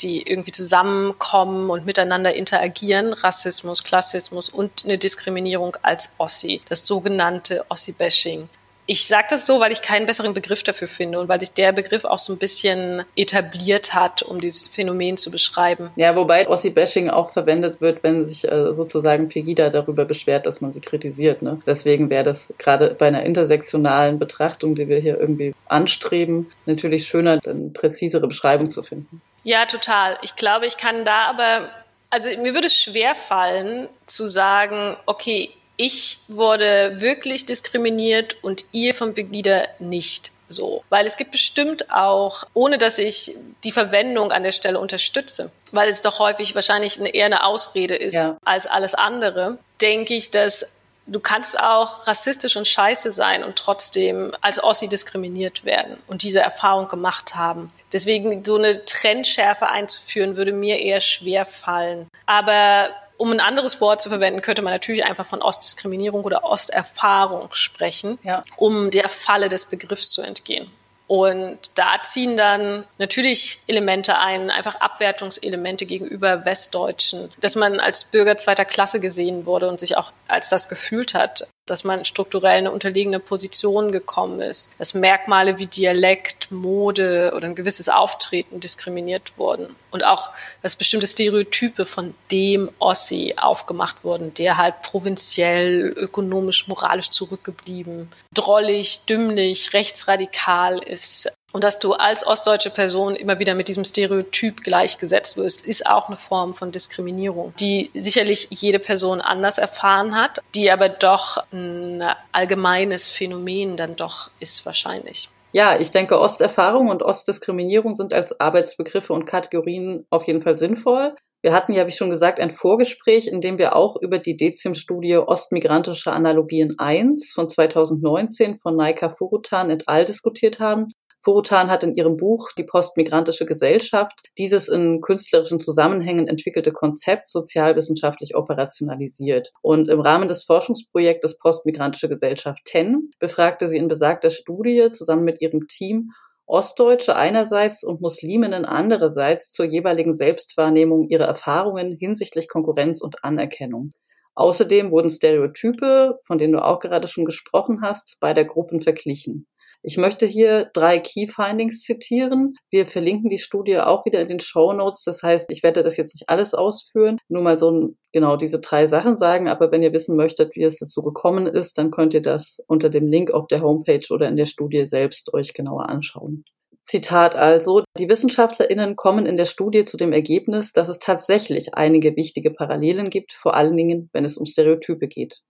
die 0.00 0.22
irgendwie 0.22 0.52
zusammenkommen 0.52 1.68
und 1.68 1.84
miteinander 1.84 2.32
interagieren. 2.32 3.12
Rassismus, 3.12 3.82
Klassismus 3.82 4.50
und 4.50 4.84
eine 4.84 4.98
Diskriminierung 4.98 5.76
als 5.82 6.10
Ossi, 6.18 6.60
das 6.68 6.86
sogenannte 6.86 7.66
Ossi-Bashing. 7.70 8.48
Ich 8.86 9.06
sage 9.06 9.26
das 9.30 9.46
so, 9.46 9.58
weil 9.58 9.72
ich 9.72 9.82
keinen 9.82 10.06
besseren 10.06 10.32
Begriff 10.32 10.62
dafür 10.62 10.86
finde 10.86 11.18
und 11.18 11.28
weil 11.28 11.40
sich 11.40 11.52
der 11.52 11.72
Begriff 11.72 12.04
auch 12.04 12.20
so 12.20 12.32
ein 12.32 12.38
bisschen 12.38 13.04
etabliert 13.16 13.94
hat, 13.94 14.22
um 14.22 14.40
dieses 14.40 14.68
Phänomen 14.68 15.16
zu 15.16 15.30
beschreiben. 15.30 15.90
Ja, 15.96 16.14
wobei 16.14 16.48
Ossi-Bashing 16.48 17.10
auch 17.10 17.30
verwendet 17.30 17.80
wird, 17.80 18.02
wenn 18.04 18.26
sich 18.26 18.44
äh, 18.44 18.74
sozusagen 18.74 19.28
Pegida 19.28 19.70
darüber 19.70 20.04
beschwert, 20.04 20.46
dass 20.46 20.60
man 20.60 20.72
sie 20.72 20.80
kritisiert. 20.80 21.42
Ne? 21.42 21.60
Deswegen 21.66 22.10
wäre 22.10 22.24
das 22.24 22.54
gerade 22.58 22.94
bei 22.94 23.08
einer 23.08 23.24
intersektionalen 23.24 24.18
Betrachtung, 24.18 24.74
die 24.74 24.88
wir 24.88 24.98
hier 24.98 25.18
irgendwie 25.18 25.52
anstreben, 25.66 26.52
natürlich 26.66 27.06
schöner, 27.08 27.40
eine 27.44 27.70
präzisere 27.70 28.28
Beschreibung 28.28 28.70
zu 28.70 28.82
finden. 28.82 29.20
Ja, 29.42 29.66
total. 29.66 30.18
Ich 30.22 30.36
glaube, 30.36 30.66
ich 30.66 30.76
kann 30.76 31.04
da 31.04 31.26
aber 31.26 31.70
also 32.10 32.30
mir 32.40 32.54
würde 32.54 32.68
es 32.68 32.74
schwer 32.74 33.14
fallen 33.14 33.88
zu 34.06 34.26
sagen, 34.26 34.96
okay, 35.06 35.50
ich 35.76 36.18
wurde 36.28 37.00
wirklich 37.00 37.46
diskriminiert 37.46 38.42
und 38.42 38.64
ihr 38.72 38.94
von 38.94 39.14
Begida 39.14 39.64
nicht 39.78 40.32
so. 40.48 40.84
Weil 40.88 41.06
es 41.06 41.16
gibt 41.16 41.32
bestimmt 41.32 41.90
auch, 41.90 42.44
ohne 42.54 42.78
dass 42.78 42.98
ich 42.98 43.34
die 43.64 43.72
Verwendung 43.72 44.32
an 44.32 44.42
der 44.42 44.52
Stelle 44.52 44.78
unterstütze, 44.78 45.52
weil 45.72 45.88
es 45.88 46.02
doch 46.02 46.18
häufig 46.18 46.54
wahrscheinlich 46.54 46.98
eine, 46.98 47.08
eher 47.08 47.26
eine 47.26 47.44
Ausrede 47.44 47.96
ist 47.96 48.14
ja. 48.14 48.36
als 48.44 48.66
alles 48.66 48.94
andere, 48.94 49.58
denke 49.80 50.14
ich, 50.14 50.30
dass 50.30 50.76
du 51.08 51.20
kannst 51.20 51.58
auch 51.58 52.06
rassistisch 52.06 52.56
und 52.56 52.66
scheiße 52.66 53.12
sein 53.12 53.44
und 53.44 53.56
trotzdem 53.56 54.34
als 54.40 54.62
Ossi 54.62 54.88
diskriminiert 54.88 55.64
werden 55.64 55.96
und 56.08 56.22
diese 56.22 56.40
Erfahrung 56.40 56.88
gemacht 56.88 57.36
haben. 57.36 57.72
Deswegen 57.92 58.44
so 58.44 58.56
eine 58.56 58.84
Trendschärfe 58.84 59.68
einzuführen, 59.68 60.36
würde 60.36 60.52
mir 60.52 60.80
eher 60.80 61.00
schwer 61.00 61.44
fallen. 61.44 62.08
Aber 62.26 62.90
um 63.16 63.32
ein 63.32 63.40
anderes 63.40 63.80
Wort 63.80 64.02
zu 64.02 64.08
verwenden, 64.08 64.42
könnte 64.42 64.62
man 64.62 64.72
natürlich 64.72 65.04
einfach 65.04 65.26
von 65.26 65.42
Ostdiskriminierung 65.42 66.24
oder 66.24 66.44
Osterfahrung 66.44 67.48
sprechen, 67.52 68.18
ja. 68.22 68.42
um 68.56 68.90
der 68.90 69.08
Falle 69.08 69.48
des 69.48 69.66
Begriffs 69.66 70.10
zu 70.10 70.22
entgehen. 70.22 70.70
Und 71.08 71.58
da 71.76 72.02
ziehen 72.02 72.36
dann 72.36 72.84
natürlich 72.98 73.60
Elemente 73.68 74.18
ein, 74.18 74.50
einfach 74.50 74.80
Abwertungselemente 74.80 75.86
gegenüber 75.86 76.44
Westdeutschen, 76.44 77.32
dass 77.40 77.54
man 77.54 77.78
als 77.78 78.04
Bürger 78.04 78.36
zweiter 78.36 78.64
Klasse 78.64 78.98
gesehen 78.98 79.46
wurde 79.46 79.68
und 79.68 79.78
sich 79.78 79.96
auch 79.96 80.12
als 80.26 80.48
das 80.48 80.68
gefühlt 80.68 81.14
hat 81.14 81.46
dass 81.66 81.82
man 81.84 82.04
strukturell 82.04 82.58
eine 82.58 82.70
unterlegene 82.70 83.18
Position 83.18 83.90
gekommen 83.92 84.40
ist, 84.40 84.74
dass 84.78 84.94
Merkmale 84.94 85.58
wie 85.58 85.66
Dialekt, 85.66 86.50
Mode 86.52 87.32
oder 87.36 87.48
ein 87.48 87.56
gewisses 87.56 87.88
Auftreten 87.88 88.60
diskriminiert 88.60 89.32
wurden 89.36 89.74
und 89.90 90.04
auch, 90.04 90.30
dass 90.62 90.76
bestimmte 90.76 91.06
Stereotype 91.06 91.84
von 91.84 92.14
dem 92.30 92.70
Ossi 92.78 93.34
aufgemacht 93.36 94.04
wurden, 94.04 94.32
der 94.34 94.56
halt 94.56 94.80
provinziell, 94.82 95.92
ökonomisch, 95.96 96.68
moralisch 96.68 97.10
zurückgeblieben, 97.10 98.10
drollig, 98.32 99.04
dümmlich, 99.06 99.72
rechtsradikal 99.72 100.78
ist, 100.78 101.36
und 101.52 101.64
dass 101.64 101.78
du 101.78 101.92
als 101.92 102.26
ostdeutsche 102.26 102.70
Person 102.70 103.16
immer 103.16 103.38
wieder 103.38 103.54
mit 103.54 103.68
diesem 103.68 103.84
Stereotyp 103.84 104.62
gleichgesetzt 104.62 105.36
wirst, 105.36 105.66
ist 105.66 105.86
auch 105.86 106.08
eine 106.08 106.16
Form 106.16 106.54
von 106.54 106.70
Diskriminierung, 106.70 107.54
die 107.58 107.90
sicherlich 107.94 108.48
jede 108.50 108.78
Person 108.78 109.20
anders 109.20 109.58
erfahren 109.58 110.14
hat, 110.14 110.40
die 110.54 110.70
aber 110.70 110.88
doch 110.88 111.38
ein 111.52 112.04
allgemeines 112.32 113.08
Phänomen 113.08 113.76
dann 113.76 113.96
doch 113.96 114.30
ist 114.40 114.66
wahrscheinlich. 114.66 115.30
Ja, 115.52 115.78
ich 115.80 115.90
denke, 115.90 116.20
Osterfahrung 116.20 116.90
und 116.90 117.02
Ostdiskriminierung 117.02 117.94
sind 117.94 118.12
als 118.12 118.38
Arbeitsbegriffe 118.38 119.14
und 119.14 119.24
Kategorien 119.24 120.06
auf 120.10 120.26
jeden 120.26 120.42
Fall 120.42 120.58
sinnvoll. 120.58 121.14
Wir 121.42 121.52
hatten 121.52 121.72
ja, 121.72 121.86
wie 121.86 121.92
schon 121.92 122.10
gesagt, 122.10 122.40
ein 122.40 122.50
Vorgespräch, 122.50 123.28
in 123.28 123.40
dem 123.40 123.56
wir 123.56 123.76
auch 123.76 123.96
über 124.02 124.18
die 124.18 124.36
Dezim-Studie 124.36 125.16
Ostmigrantische 125.16 126.12
Analogien 126.12 126.74
1 126.78 127.32
von 127.32 127.48
2019 127.48 128.58
von 128.58 128.76
Naika 128.76 129.10
Furutan 129.10 129.70
et 129.70 129.88
al. 129.88 130.04
diskutiert 130.04 130.60
haben. 130.60 130.92
Furutan 131.26 131.72
hat 131.72 131.82
in 131.82 131.96
ihrem 131.96 132.16
Buch 132.16 132.52
Die 132.56 132.62
postmigrantische 132.62 133.46
Gesellschaft 133.46 134.12
dieses 134.38 134.68
in 134.68 135.00
künstlerischen 135.00 135.58
Zusammenhängen 135.58 136.28
entwickelte 136.28 136.70
Konzept 136.70 137.26
sozialwissenschaftlich 137.26 138.36
operationalisiert. 138.36 139.50
Und 139.60 139.88
im 139.88 139.98
Rahmen 139.98 140.28
des 140.28 140.44
Forschungsprojektes 140.44 141.38
Postmigrantische 141.38 142.08
Gesellschaft 142.08 142.60
10 142.66 143.10
befragte 143.18 143.66
sie 143.66 143.76
in 143.76 143.88
besagter 143.88 144.30
Studie 144.30 144.92
zusammen 144.92 145.24
mit 145.24 145.40
ihrem 145.40 145.66
Team 145.66 146.12
Ostdeutsche 146.46 147.16
einerseits 147.16 147.82
und 147.82 148.00
Musliminnen 148.00 148.64
andererseits 148.64 149.50
zur 149.50 149.64
jeweiligen 149.64 150.14
Selbstwahrnehmung 150.14 151.08
ihrer 151.08 151.24
Erfahrungen 151.24 151.96
hinsichtlich 151.98 152.46
Konkurrenz 152.46 153.02
und 153.02 153.24
Anerkennung. 153.24 153.90
Außerdem 154.36 154.92
wurden 154.92 155.10
Stereotype, 155.10 156.20
von 156.24 156.38
denen 156.38 156.52
du 156.52 156.64
auch 156.64 156.78
gerade 156.78 157.08
schon 157.08 157.24
gesprochen 157.24 157.80
hast, 157.82 158.16
beider 158.20 158.44
Gruppen 158.44 158.80
verglichen. 158.80 159.48
Ich 159.88 159.98
möchte 159.98 160.26
hier 160.26 160.68
drei 160.72 160.98
Key 160.98 161.28
Findings 161.28 161.82
zitieren. 161.82 162.54
Wir 162.72 162.88
verlinken 162.88 163.30
die 163.30 163.38
Studie 163.38 163.78
auch 163.78 164.04
wieder 164.04 164.20
in 164.20 164.26
den 164.26 164.40
Show 164.40 164.72
Notes. 164.72 165.04
Das 165.04 165.22
heißt, 165.22 165.48
ich 165.52 165.62
werde 165.62 165.84
das 165.84 165.96
jetzt 165.96 166.16
nicht 166.16 166.28
alles 166.28 166.54
ausführen, 166.54 167.18
nur 167.28 167.44
mal 167.44 167.56
so 167.56 167.70
ein, 167.70 167.96
genau 168.12 168.36
diese 168.36 168.58
drei 168.58 168.88
Sachen 168.88 169.16
sagen. 169.16 169.46
Aber 169.46 169.70
wenn 169.70 169.84
ihr 169.84 169.92
wissen 169.92 170.16
möchtet, 170.16 170.56
wie 170.56 170.64
es 170.64 170.78
dazu 170.78 171.02
gekommen 171.02 171.46
ist, 171.46 171.78
dann 171.78 171.92
könnt 171.92 172.14
ihr 172.14 172.22
das 172.22 172.58
unter 172.66 172.90
dem 172.90 173.06
Link 173.06 173.30
auf 173.30 173.46
der 173.46 173.60
Homepage 173.60 174.04
oder 174.10 174.26
in 174.26 174.34
der 174.34 174.46
Studie 174.46 174.86
selbst 174.86 175.32
euch 175.32 175.54
genauer 175.54 175.88
anschauen. 175.88 176.42
Zitat 176.82 177.36
also, 177.36 177.84
die 177.96 178.08
WissenschaftlerInnen 178.08 178.96
kommen 178.96 179.24
in 179.24 179.36
der 179.36 179.44
Studie 179.44 179.84
zu 179.84 179.96
dem 179.96 180.12
Ergebnis, 180.12 180.72
dass 180.72 180.88
es 180.88 180.98
tatsächlich 180.98 181.74
einige 181.74 182.16
wichtige 182.16 182.50
Parallelen 182.50 183.08
gibt, 183.08 183.34
vor 183.34 183.54
allen 183.54 183.76
Dingen, 183.76 184.10
wenn 184.12 184.24
es 184.24 184.36
um 184.36 184.46
Stereotype 184.46 185.06
geht. 185.06 185.42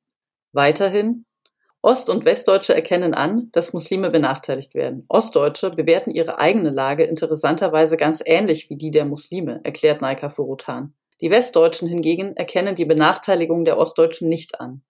Weiterhin, 0.53 1.26
Ost- 1.87 2.11
und 2.11 2.25
Westdeutsche 2.25 2.75
erkennen 2.75 3.15
an, 3.15 3.49
dass 3.53 3.73
Muslime 3.73 4.11
benachteiligt 4.11 4.75
werden. 4.75 5.05
Ostdeutsche 5.09 5.71
bewerten 5.71 6.11
ihre 6.11 6.41
eigene 6.41 6.71
Lage 6.71 7.05
interessanterweise 7.05 7.97
ganz 7.97 8.21
ähnlich 8.27 8.69
wie 8.69 8.77
die 8.77 8.91
der 8.91 9.05
Muslime, 9.05 9.61
erklärt 9.63 10.01
Naika 10.01 10.29
Furutan. 10.29 10.95
Die 11.21 11.31
Westdeutschen 11.31 11.87
hingegen 11.87 12.35
erkennen 12.35 12.75
die 12.75 12.87
Benachteiligung 12.87 13.65
der 13.65 13.79
Ostdeutschen 13.79 14.29
nicht 14.29 14.61
an. 14.61 14.83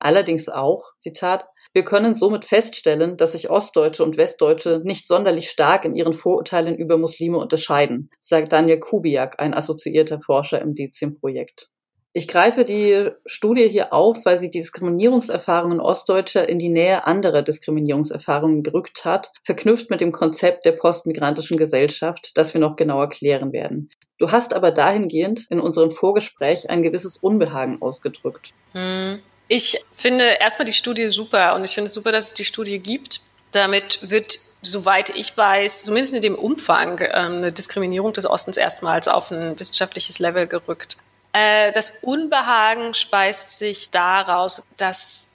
Allerdings 0.00 0.50
auch, 0.50 0.92
Zitat, 0.98 1.46
wir 1.72 1.86
können 1.86 2.14
somit 2.14 2.44
feststellen, 2.44 3.16
dass 3.16 3.32
sich 3.32 3.48
Ostdeutsche 3.48 4.04
und 4.04 4.18
Westdeutsche 4.18 4.82
nicht 4.84 5.08
sonderlich 5.08 5.48
stark 5.48 5.86
in 5.86 5.94
ihren 5.94 6.12
Vorurteilen 6.12 6.76
über 6.76 6.98
Muslime 6.98 7.38
unterscheiden, 7.38 8.10
sagt 8.20 8.52
Daniel 8.52 8.80
Kubiak, 8.80 9.40
ein 9.40 9.54
assoziierter 9.54 10.20
Forscher 10.20 10.60
im 10.60 10.74
DECIM-Projekt. 10.74 11.70
Ich 12.12 12.26
greife 12.26 12.64
die 12.64 13.10
Studie 13.26 13.68
hier 13.68 13.92
auf, 13.92 14.24
weil 14.24 14.40
sie 14.40 14.50
die 14.50 14.58
Diskriminierungserfahrungen 14.58 15.80
Ostdeutscher 15.80 16.48
in 16.48 16.58
die 16.58 16.70
Nähe 16.70 17.06
anderer 17.06 17.42
Diskriminierungserfahrungen 17.42 18.62
gerückt 18.62 19.04
hat, 19.04 19.30
verknüpft 19.44 19.90
mit 19.90 20.00
dem 20.00 20.10
Konzept 20.12 20.64
der 20.64 20.72
postmigrantischen 20.72 21.56
Gesellschaft, 21.56 22.32
das 22.36 22.54
wir 22.54 22.60
noch 22.60 22.76
genauer 22.76 23.08
klären 23.08 23.52
werden. 23.52 23.90
Du 24.18 24.32
hast 24.32 24.52
aber 24.54 24.72
dahingehend 24.72 25.46
in 25.50 25.60
unserem 25.60 25.90
Vorgespräch 25.90 26.68
ein 26.70 26.82
gewisses 26.82 27.18
Unbehagen 27.18 27.80
ausgedrückt. 27.80 28.52
Hm. 28.72 29.20
Ich 29.46 29.80
finde 29.92 30.24
erstmal 30.40 30.66
die 30.66 30.72
Studie 30.72 31.08
super 31.08 31.54
und 31.54 31.64
ich 31.64 31.74
finde 31.74 31.88
es 31.88 31.94
super, 31.94 32.12
dass 32.12 32.28
es 32.28 32.34
die 32.34 32.44
Studie 32.44 32.78
gibt. 32.78 33.20
Damit 33.52 34.10
wird, 34.10 34.38
soweit 34.60 35.10
ich 35.16 35.34
weiß, 35.36 35.84
zumindest 35.84 36.14
in 36.14 36.20
dem 36.20 36.34
Umfang 36.34 37.00
ähm, 37.00 37.36
eine 37.36 37.52
Diskriminierung 37.52 38.12
des 38.12 38.26
Ostens 38.26 38.58
erstmals 38.58 39.08
auf 39.08 39.30
ein 39.30 39.58
wissenschaftliches 39.58 40.18
Level 40.18 40.46
gerückt. 40.46 40.98
Äh, 41.38 41.72
das 41.72 41.98
Unbehagen 42.02 42.94
speist 42.94 43.58
sich 43.58 43.90
daraus, 43.90 44.64
dass 44.76 45.34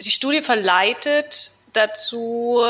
die 0.00 0.10
Studie 0.10 0.40
verleitet 0.40 1.50
dazu, 1.74 2.62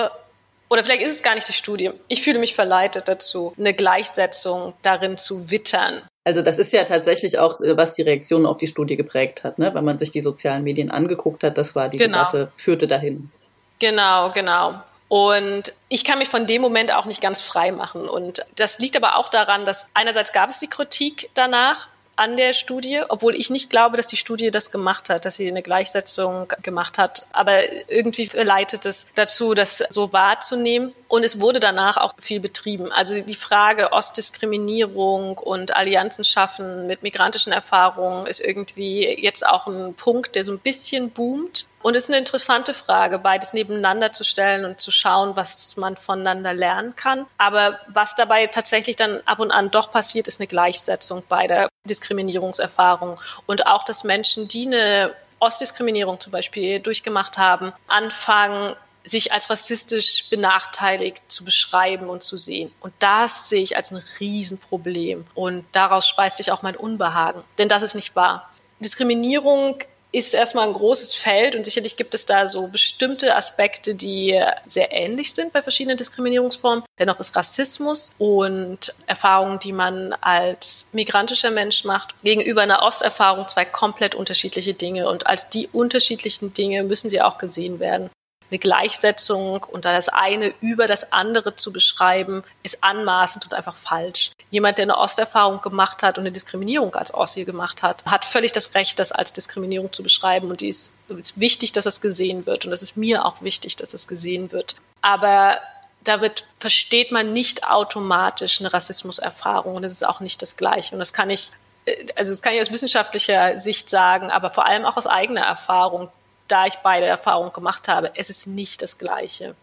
oder 0.68 0.82
vielleicht 0.82 1.02
ist 1.02 1.12
es 1.12 1.22
gar 1.22 1.36
nicht 1.36 1.46
die 1.46 1.52
Studie, 1.52 1.92
ich 2.08 2.22
fühle 2.22 2.38
mich 2.38 2.54
verleitet 2.54 3.06
dazu, 3.06 3.54
eine 3.56 3.74
Gleichsetzung 3.74 4.74
darin 4.82 5.16
zu 5.16 5.50
wittern. 5.50 6.02
Also 6.24 6.42
das 6.42 6.58
ist 6.58 6.72
ja 6.72 6.84
tatsächlich 6.84 7.38
auch, 7.38 7.60
was 7.60 7.92
die 7.92 8.02
Reaktionen 8.02 8.46
auf 8.46 8.56
die 8.58 8.66
Studie 8.66 8.96
geprägt 8.96 9.44
hat, 9.44 9.58
ne? 9.58 9.72
wenn 9.74 9.84
man 9.84 9.98
sich 9.98 10.10
die 10.10 10.22
sozialen 10.22 10.64
Medien 10.64 10.90
angeguckt 10.90 11.44
hat, 11.44 11.56
das 11.58 11.74
war 11.74 11.88
die 11.88 11.98
genau. 11.98 12.18
Debatte, 12.18 12.52
führte 12.56 12.86
dahin. 12.86 13.30
Genau, 13.78 14.32
genau. 14.32 14.80
Und 15.08 15.74
ich 15.88 16.04
kann 16.04 16.18
mich 16.18 16.28
von 16.28 16.46
dem 16.46 16.62
Moment 16.62 16.92
auch 16.92 17.04
nicht 17.04 17.20
ganz 17.20 17.42
frei 17.42 17.70
machen. 17.70 18.08
Und 18.08 18.44
das 18.56 18.78
liegt 18.78 18.96
aber 18.96 19.16
auch 19.16 19.28
daran, 19.28 19.66
dass 19.66 19.90
einerseits 19.92 20.32
gab 20.32 20.50
es 20.50 20.58
die 20.60 20.66
Kritik 20.66 21.30
danach, 21.34 21.88
an 22.16 22.36
der 22.36 22.52
Studie, 22.52 23.02
obwohl 23.08 23.34
ich 23.34 23.50
nicht 23.50 23.70
glaube, 23.70 23.96
dass 23.96 24.06
die 24.06 24.16
Studie 24.16 24.50
das 24.50 24.70
gemacht 24.70 25.10
hat, 25.10 25.24
dass 25.24 25.36
sie 25.36 25.48
eine 25.48 25.62
Gleichsetzung 25.62 26.48
gemacht 26.62 26.98
hat. 26.98 27.26
Aber 27.32 27.60
irgendwie 27.90 28.30
leitet 28.34 28.86
es 28.86 29.08
dazu, 29.14 29.54
das 29.54 29.78
so 29.78 30.12
wahrzunehmen. 30.12 30.92
Und 31.14 31.22
es 31.22 31.40
wurde 31.40 31.60
danach 31.60 31.96
auch 31.96 32.14
viel 32.20 32.40
betrieben. 32.40 32.90
Also 32.90 33.20
die 33.20 33.36
Frage 33.36 33.92
Ostdiskriminierung 33.92 35.38
und 35.38 35.76
Allianzen 35.76 36.24
schaffen 36.24 36.88
mit 36.88 37.04
migrantischen 37.04 37.52
Erfahrungen 37.52 38.26
ist 38.26 38.40
irgendwie 38.40 39.06
jetzt 39.22 39.46
auch 39.46 39.68
ein 39.68 39.94
Punkt, 39.94 40.34
der 40.34 40.42
so 40.42 40.50
ein 40.50 40.58
bisschen 40.58 41.10
boomt. 41.10 41.66
Und 41.82 41.94
es 41.94 42.04
ist 42.04 42.10
eine 42.10 42.18
interessante 42.18 42.74
Frage, 42.74 43.20
beides 43.20 43.52
nebeneinander 43.52 44.10
zu 44.10 44.24
stellen 44.24 44.64
und 44.64 44.80
zu 44.80 44.90
schauen, 44.90 45.36
was 45.36 45.76
man 45.76 45.96
voneinander 45.96 46.52
lernen 46.52 46.96
kann. 46.96 47.26
Aber 47.38 47.78
was 47.86 48.16
dabei 48.16 48.48
tatsächlich 48.48 48.96
dann 48.96 49.20
ab 49.24 49.38
und 49.38 49.52
an 49.52 49.70
doch 49.70 49.92
passiert, 49.92 50.26
ist 50.26 50.40
eine 50.40 50.48
Gleichsetzung 50.48 51.22
beider 51.28 51.68
Diskriminierungserfahrungen. 51.88 53.18
Und 53.46 53.68
auch, 53.68 53.84
dass 53.84 54.02
Menschen, 54.02 54.48
die 54.48 54.66
eine 54.66 55.14
Ostdiskriminierung 55.38 56.18
zum 56.18 56.32
Beispiel 56.32 56.80
durchgemacht 56.80 57.38
haben, 57.38 57.72
anfangen, 57.86 58.74
sich 59.04 59.32
als 59.32 59.50
rassistisch 59.50 60.28
benachteiligt 60.30 61.22
zu 61.28 61.44
beschreiben 61.44 62.08
und 62.08 62.22
zu 62.22 62.38
sehen. 62.38 62.72
Und 62.80 62.94
das 62.98 63.50
sehe 63.50 63.62
ich 63.62 63.76
als 63.76 63.92
ein 63.92 64.02
Riesenproblem. 64.18 65.26
Und 65.34 65.66
daraus 65.72 66.08
speist 66.08 66.38
sich 66.38 66.50
auch 66.50 66.62
mein 66.62 66.76
Unbehagen. 66.76 67.44
Denn 67.58 67.68
das 67.68 67.82
ist 67.82 67.94
nicht 67.94 68.16
wahr. 68.16 68.50
Diskriminierung 68.80 69.78
ist 70.14 70.32
erstmal 70.32 70.68
ein 70.68 70.72
großes 70.72 71.12
Feld 71.12 71.56
und 71.56 71.64
sicherlich 71.64 71.96
gibt 71.96 72.14
es 72.14 72.24
da 72.24 72.46
so 72.46 72.68
bestimmte 72.68 73.34
Aspekte, 73.34 73.96
die 73.96 74.40
sehr 74.64 74.92
ähnlich 74.92 75.34
sind 75.34 75.52
bei 75.52 75.60
verschiedenen 75.60 75.96
Diskriminierungsformen. 75.96 76.84
Dennoch 77.00 77.18
ist 77.18 77.34
Rassismus 77.34 78.14
und 78.18 78.94
Erfahrungen, 79.06 79.58
die 79.58 79.72
man 79.72 80.12
als 80.20 80.88
migrantischer 80.92 81.50
Mensch 81.50 81.84
macht, 81.84 82.14
gegenüber 82.22 82.62
einer 82.62 82.82
Osterfahrung 82.84 83.48
zwei 83.48 83.64
komplett 83.64 84.14
unterschiedliche 84.14 84.74
Dinge 84.74 85.08
und 85.08 85.26
als 85.26 85.50
die 85.50 85.68
unterschiedlichen 85.72 86.54
Dinge 86.54 86.84
müssen 86.84 87.10
sie 87.10 87.20
auch 87.20 87.38
gesehen 87.38 87.80
werden 87.80 88.08
eine 88.54 88.60
Gleichsetzung 88.60 89.64
und 89.64 89.84
das 89.84 90.08
eine 90.08 90.54
über 90.60 90.86
das 90.86 91.12
andere 91.12 91.56
zu 91.56 91.72
beschreiben, 91.72 92.44
ist 92.62 92.84
anmaßend 92.84 93.44
und 93.44 93.54
einfach 93.54 93.74
falsch. 93.74 94.30
Jemand, 94.50 94.78
der 94.78 94.84
eine 94.84 94.96
Osterfahrung 94.96 95.60
gemacht 95.60 96.04
hat 96.04 96.18
und 96.18 96.22
eine 96.22 96.30
Diskriminierung 96.30 96.94
als 96.94 97.12
Ossi 97.12 97.44
gemacht 97.44 97.82
hat, 97.82 98.04
hat 98.04 98.24
völlig 98.24 98.52
das 98.52 98.74
Recht, 98.76 99.00
das 99.00 99.10
als 99.10 99.32
Diskriminierung 99.32 99.92
zu 99.92 100.04
beschreiben 100.04 100.50
und 100.50 100.60
die 100.60 100.68
ist, 100.68 100.94
ist 101.08 101.40
wichtig, 101.40 101.72
dass 101.72 101.84
das 101.84 102.00
gesehen 102.00 102.46
wird 102.46 102.64
und 102.64 102.70
das 102.70 102.82
ist 102.82 102.96
mir 102.96 103.24
auch 103.24 103.42
wichtig, 103.42 103.74
dass 103.74 103.88
das 103.88 104.06
gesehen 104.06 104.52
wird. 104.52 104.76
Aber 105.02 105.58
damit 106.04 106.46
versteht 106.60 107.10
man 107.10 107.32
nicht 107.32 107.66
automatisch 107.66 108.60
eine 108.60 108.72
Rassismuserfahrung 108.72 109.74
und 109.74 109.84
es 109.84 109.92
ist 109.92 110.06
auch 110.06 110.20
nicht 110.20 110.42
das 110.42 110.56
Gleiche. 110.56 110.94
Und 110.94 111.00
das 111.00 111.12
kann 111.12 111.28
ich, 111.28 111.50
äh, 111.86 112.06
also 112.14 112.30
das 112.30 112.40
kann 112.40 112.54
ich 112.54 112.60
aus 112.60 112.70
wissenschaftlicher 112.70 113.58
Sicht 113.58 113.90
sagen, 113.90 114.30
aber 114.30 114.50
vor 114.50 114.64
allem 114.64 114.84
auch 114.84 114.96
aus 114.96 115.08
eigener 115.08 115.40
Erfahrung 115.40 116.10
da 116.48 116.66
ich 116.66 116.76
beide 116.76 117.06
Erfahrungen 117.06 117.52
gemacht 117.52 117.88
habe, 117.88 118.12
es 118.14 118.30
ist 118.30 118.46
nicht 118.46 118.82
das 118.82 118.98
Gleiche. 118.98 119.54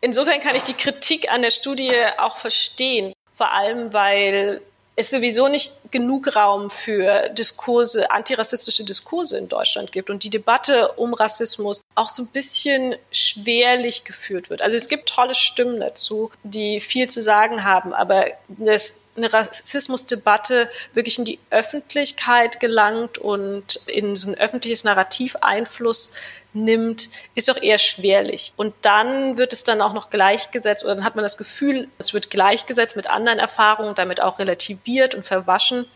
Insofern 0.00 0.40
kann 0.40 0.54
ich 0.54 0.62
die 0.62 0.74
Kritik 0.74 1.30
an 1.30 1.42
der 1.42 1.50
Studie 1.50 1.92
auch 2.18 2.36
verstehen, 2.36 3.12
vor 3.34 3.52
allem 3.52 3.92
weil 3.92 4.62
es 4.98 5.10
sowieso 5.10 5.46
nicht 5.46 5.92
genug 5.92 6.34
Raum 6.34 6.70
für 6.70 7.28
Diskurse, 7.28 8.10
antirassistische 8.10 8.82
Diskurse 8.82 9.38
in 9.38 9.48
Deutschland 9.48 9.92
gibt 9.92 10.10
und 10.10 10.24
die 10.24 10.30
Debatte 10.30 10.92
um 10.92 11.14
Rassismus 11.14 11.82
auch 11.94 12.08
so 12.08 12.24
ein 12.24 12.26
bisschen 12.26 12.96
schwerlich 13.12 14.02
geführt 14.02 14.50
wird. 14.50 14.60
Also 14.60 14.76
es 14.76 14.88
gibt 14.88 15.08
tolle 15.08 15.34
Stimmen 15.34 15.78
dazu, 15.78 16.32
die 16.42 16.80
viel 16.80 17.08
zu 17.08 17.22
sagen 17.22 17.62
haben, 17.62 17.94
aber 17.94 18.26
das 18.48 18.98
eine 19.18 19.32
Rassismusdebatte 19.32 20.70
wirklich 20.94 21.18
in 21.18 21.24
die 21.24 21.38
Öffentlichkeit 21.50 22.60
gelangt 22.60 23.18
und 23.18 23.76
in 23.86 24.16
so 24.16 24.30
ein 24.30 24.38
öffentliches 24.38 24.84
Narrativ 24.84 25.36
Einfluss 25.36 26.14
nimmt, 26.54 27.10
ist 27.34 27.48
doch 27.48 27.60
eher 27.62 27.78
schwerlich. 27.78 28.52
Und 28.56 28.74
dann 28.82 29.36
wird 29.36 29.52
es 29.52 29.64
dann 29.64 29.82
auch 29.82 29.92
noch 29.92 30.10
gleichgesetzt 30.10 30.84
oder 30.84 30.94
dann 30.94 31.04
hat 31.04 31.14
man 31.14 31.22
das 31.22 31.36
Gefühl, 31.36 31.88
es 31.98 32.14
wird 32.14 32.30
gleichgesetzt 32.30 32.96
mit 32.96 33.08
anderen 33.08 33.38
Erfahrungen, 33.38 33.94
damit 33.94 34.20
auch 34.20 34.38
relativiert 34.38 35.14
und 35.14 35.26
verwaschen 35.26 35.86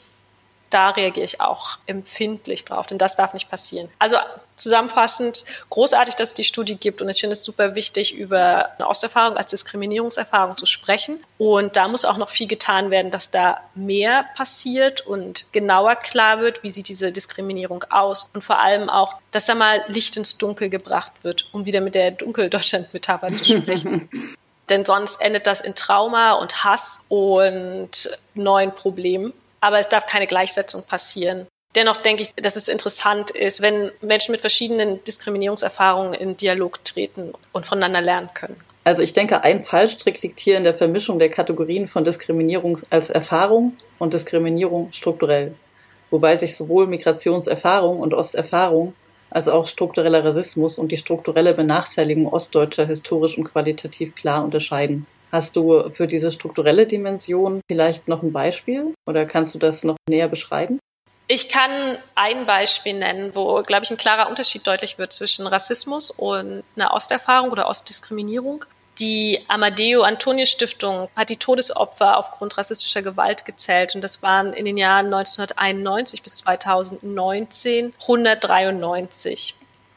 da 0.73 0.91
reagiere 0.91 1.25
ich 1.25 1.41
auch 1.41 1.79
empfindlich 1.87 2.65
drauf, 2.65 2.87
denn 2.87 2.99
das 2.99 3.17
darf 3.17 3.35
nicht 3.35 3.51
passieren. 3.51 3.89
Also 3.99 4.17
zusammenfassend, 4.57 5.45
großartig, 5.71 6.15
dass 6.15 6.31
es 6.31 6.35
die 6.35 6.45
Studie 6.45 6.77
gibt 6.77 7.03
und 7.03 7.09
ich 7.09 7.21
finde 7.21 7.35
es 7.35 7.45
super 7.45 7.75
wichtig, 7.75 8.15
über 8.15 8.71
eine 8.79 8.89
Osterfahrung 8.89 9.37
als 9.37 9.51
Diskriminierungserfahrung 9.51 10.57
zu 10.57 10.67
sprechen. 10.67 11.23
Und 11.39 11.77
da 11.77 11.89
muss 11.89 12.05
auch 12.05 12.17
noch 12.17 12.29
viel 12.31 12.47
getan 12.47 12.91
werden, 12.91 13.11
dass 13.11 13.31
da 13.31 13.61
mehr 13.75 14.27
passiert 14.37 15.07
und 15.07 15.53
genauer 15.53 15.97
klar 15.97 16.41
wird, 16.41 16.63
wie 16.63 16.71
sieht 16.71 16.89
diese 16.89 17.13
Diskriminierung 17.13 17.85
aus 17.91 18.29
und 18.33 18.43
vor 18.43 18.59
allem 18.59 18.89
auch, 18.89 19.17
dass 19.31 19.47
da 19.47 19.55
mal 19.55 19.85
Licht 19.89 20.17
ins 20.17 20.39
Dunkel 20.39 20.71
gebracht 20.71 21.13
wird, 21.23 21.49
um 21.53 21.67
wieder 21.67 21.81
mit 21.81 21.95
der 21.95 22.13
Dunkeldeutschland-Metapher 22.13 23.35
zu 23.35 23.45
sprechen. 23.45 24.09
Denn 24.69 24.85
sonst 24.85 25.21
endet 25.21 25.47
das 25.47 25.61
in 25.61 25.75
Trauma 25.75 26.33
und 26.33 26.65
Hass 26.65 27.03
und 27.09 28.19
neuen 28.35 28.73
Problemen 28.75 29.33
aber 29.63 29.79
es 29.79 29.89
darf 29.89 30.05
keine 30.05 30.27
Gleichsetzung 30.27 30.83
passieren. 30.83 31.47
Dennoch 31.75 31.97
denke 31.97 32.25
ich, 32.25 32.35
dass 32.35 32.57
es 32.57 32.69
interessant 32.69 33.31
ist, 33.31 33.63
wenn 33.63 33.91
Menschen 34.03 34.33
mit 34.33 34.43
verschiedenen 34.43 35.03
Diskriminierungserfahrungen 35.05 36.13
in 36.13 36.37
Dialog 36.37 36.85
treten 36.85 37.33
und 37.53 37.65
voneinander 37.65 38.03
lernen 38.03 38.29
können. 38.35 38.57
Also 38.85 39.03
ich 39.03 39.13
denke, 39.15 39.45
ein 39.45 39.65
Fallstrick 39.65 40.21
liegt 40.23 40.41
hier 40.41 40.59
in 40.59 40.65
der 40.65 40.75
Vermischung 40.75 41.19
der 41.19 41.31
Kategorien 41.31 41.87
von 41.89 42.05
Diskriminierung 42.05 42.81
als 42.91 43.09
Erfahrung 43.09 43.77
und 43.99 44.13
Diskriminierung 44.13 44.93
strukturell, 44.93 45.55
wobei 46.11 46.37
sich 46.37 46.57
sowohl 46.57 46.89
Migrationserfahrung 46.89 48.01
und 48.01 48.13
Osterfahrung 48.13 48.95
als 49.31 49.49
auch 49.49 49.67
struktureller 49.67 50.25
Rassismus 50.25 50.79
und 50.79 50.93
die 50.93 50.97
strukturelle 50.97 51.55
Benachteiligung 51.55 52.31
Ostdeutscher 52.31 52.87
historisch 52.87 53.39
und 53.39 53.45
qualitativ 53.45 54.15
klar 54.15 54.45
unterscheiden. 54.45 55.07
Hast 55.33 55.57
du 55.57 55.91
für 55.91 56.07
diese 56.07 56.31
strukturelle 56.31 56.87
Dimension 56.87 57.63
vielleicht 57.67 58.07
noch 58.07 58.23
ein 58.23 58.33
Beispiel 58.33 58.95
oder 59.07 59.25
kannst 59.25 59.55
du 59.55 59.59
das 59.59 59.83
noch 59.83 59.97
näher 60.07 60.29
beschreiben? 60.29 60.79
Ich 61.27 61.49
kann 61.49 61.71
ein 62.15 62.45
Beispiel 62.45 62.99
nennen, 62.99 63.35
wo, 63.35 63.63
glaube 63.63 63.85
ich, 63.85 63.91
ein 63.91 63.97
klarer 63.97 64.29
Unterschied 64.29 64.67
deutlich 64.67 64.99
wird 64.99 65.15
zwischen 65.15 65.47
Rassismus 65.47 66.11
und 66.11 66.63
einer 66.77 66.93
Osterfahrung 66.93 67.51
oder 67.51 67.69
Ostdiskriminierung. 67.69 68.67
Die 68.99 69.41
Amadeo 69.49 70.03
Antonio 70.03 70.45
Stiftung 70.45 71.09
hat 71.17 71.31
die 71.31 71.39
Todesopfer 71.39 72.19
aufgrund 72.19 72.59
rassistischer 72.59 73.01
Gewalt 73.01 73.47
gezählt 73.47 73.95
und 73.95 74.03
das 74.03 74.23
waren 74.23 74.53
in 74.53 74.67
den 74.67 74.77
Jahren 74.77 75.07
1991 75.07 76.23
bis 76.23 76.35
2019 76.35 77.95
193. 78.03 79.55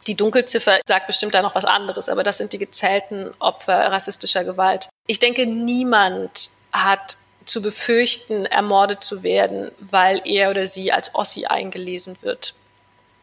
Die 0.08 0.16
Dunkelziffer 0.16 0.80
sagt 0.86 1.08
bestimmt 1.08 1.34
da 1.34 1.42
noch 1.42 1.56
was 1.56 1.66
anderes, 1.66 2.10
aber 2.10 2.24
das 2.24 2.38
sind 2.38 2.54
die 2.54 2.58
gezählten 2.58 3.34
Opfer 3.40 3.92
rassistischer 3.92 4.44
Gewalt. 4.44 4.90
Ich 5.08 5.20
denke, 5.20 5.48
niemand 5.48 6.50
hat 6.72 7.18
zu 7.46 7.62
befürchten, 7.62 8.46
ermordet 8.46 9.04
zu 9.04 9.24
werden, 9.24 9.72
weil 9.80 10.22
er 10.26 10.50
oder 10.50 10.68
sie 10.68 10.92
als 10.92 11.14
Ossi 11.16 11.46
eingelesen 11.46 12.18
wird. 12.22 12.56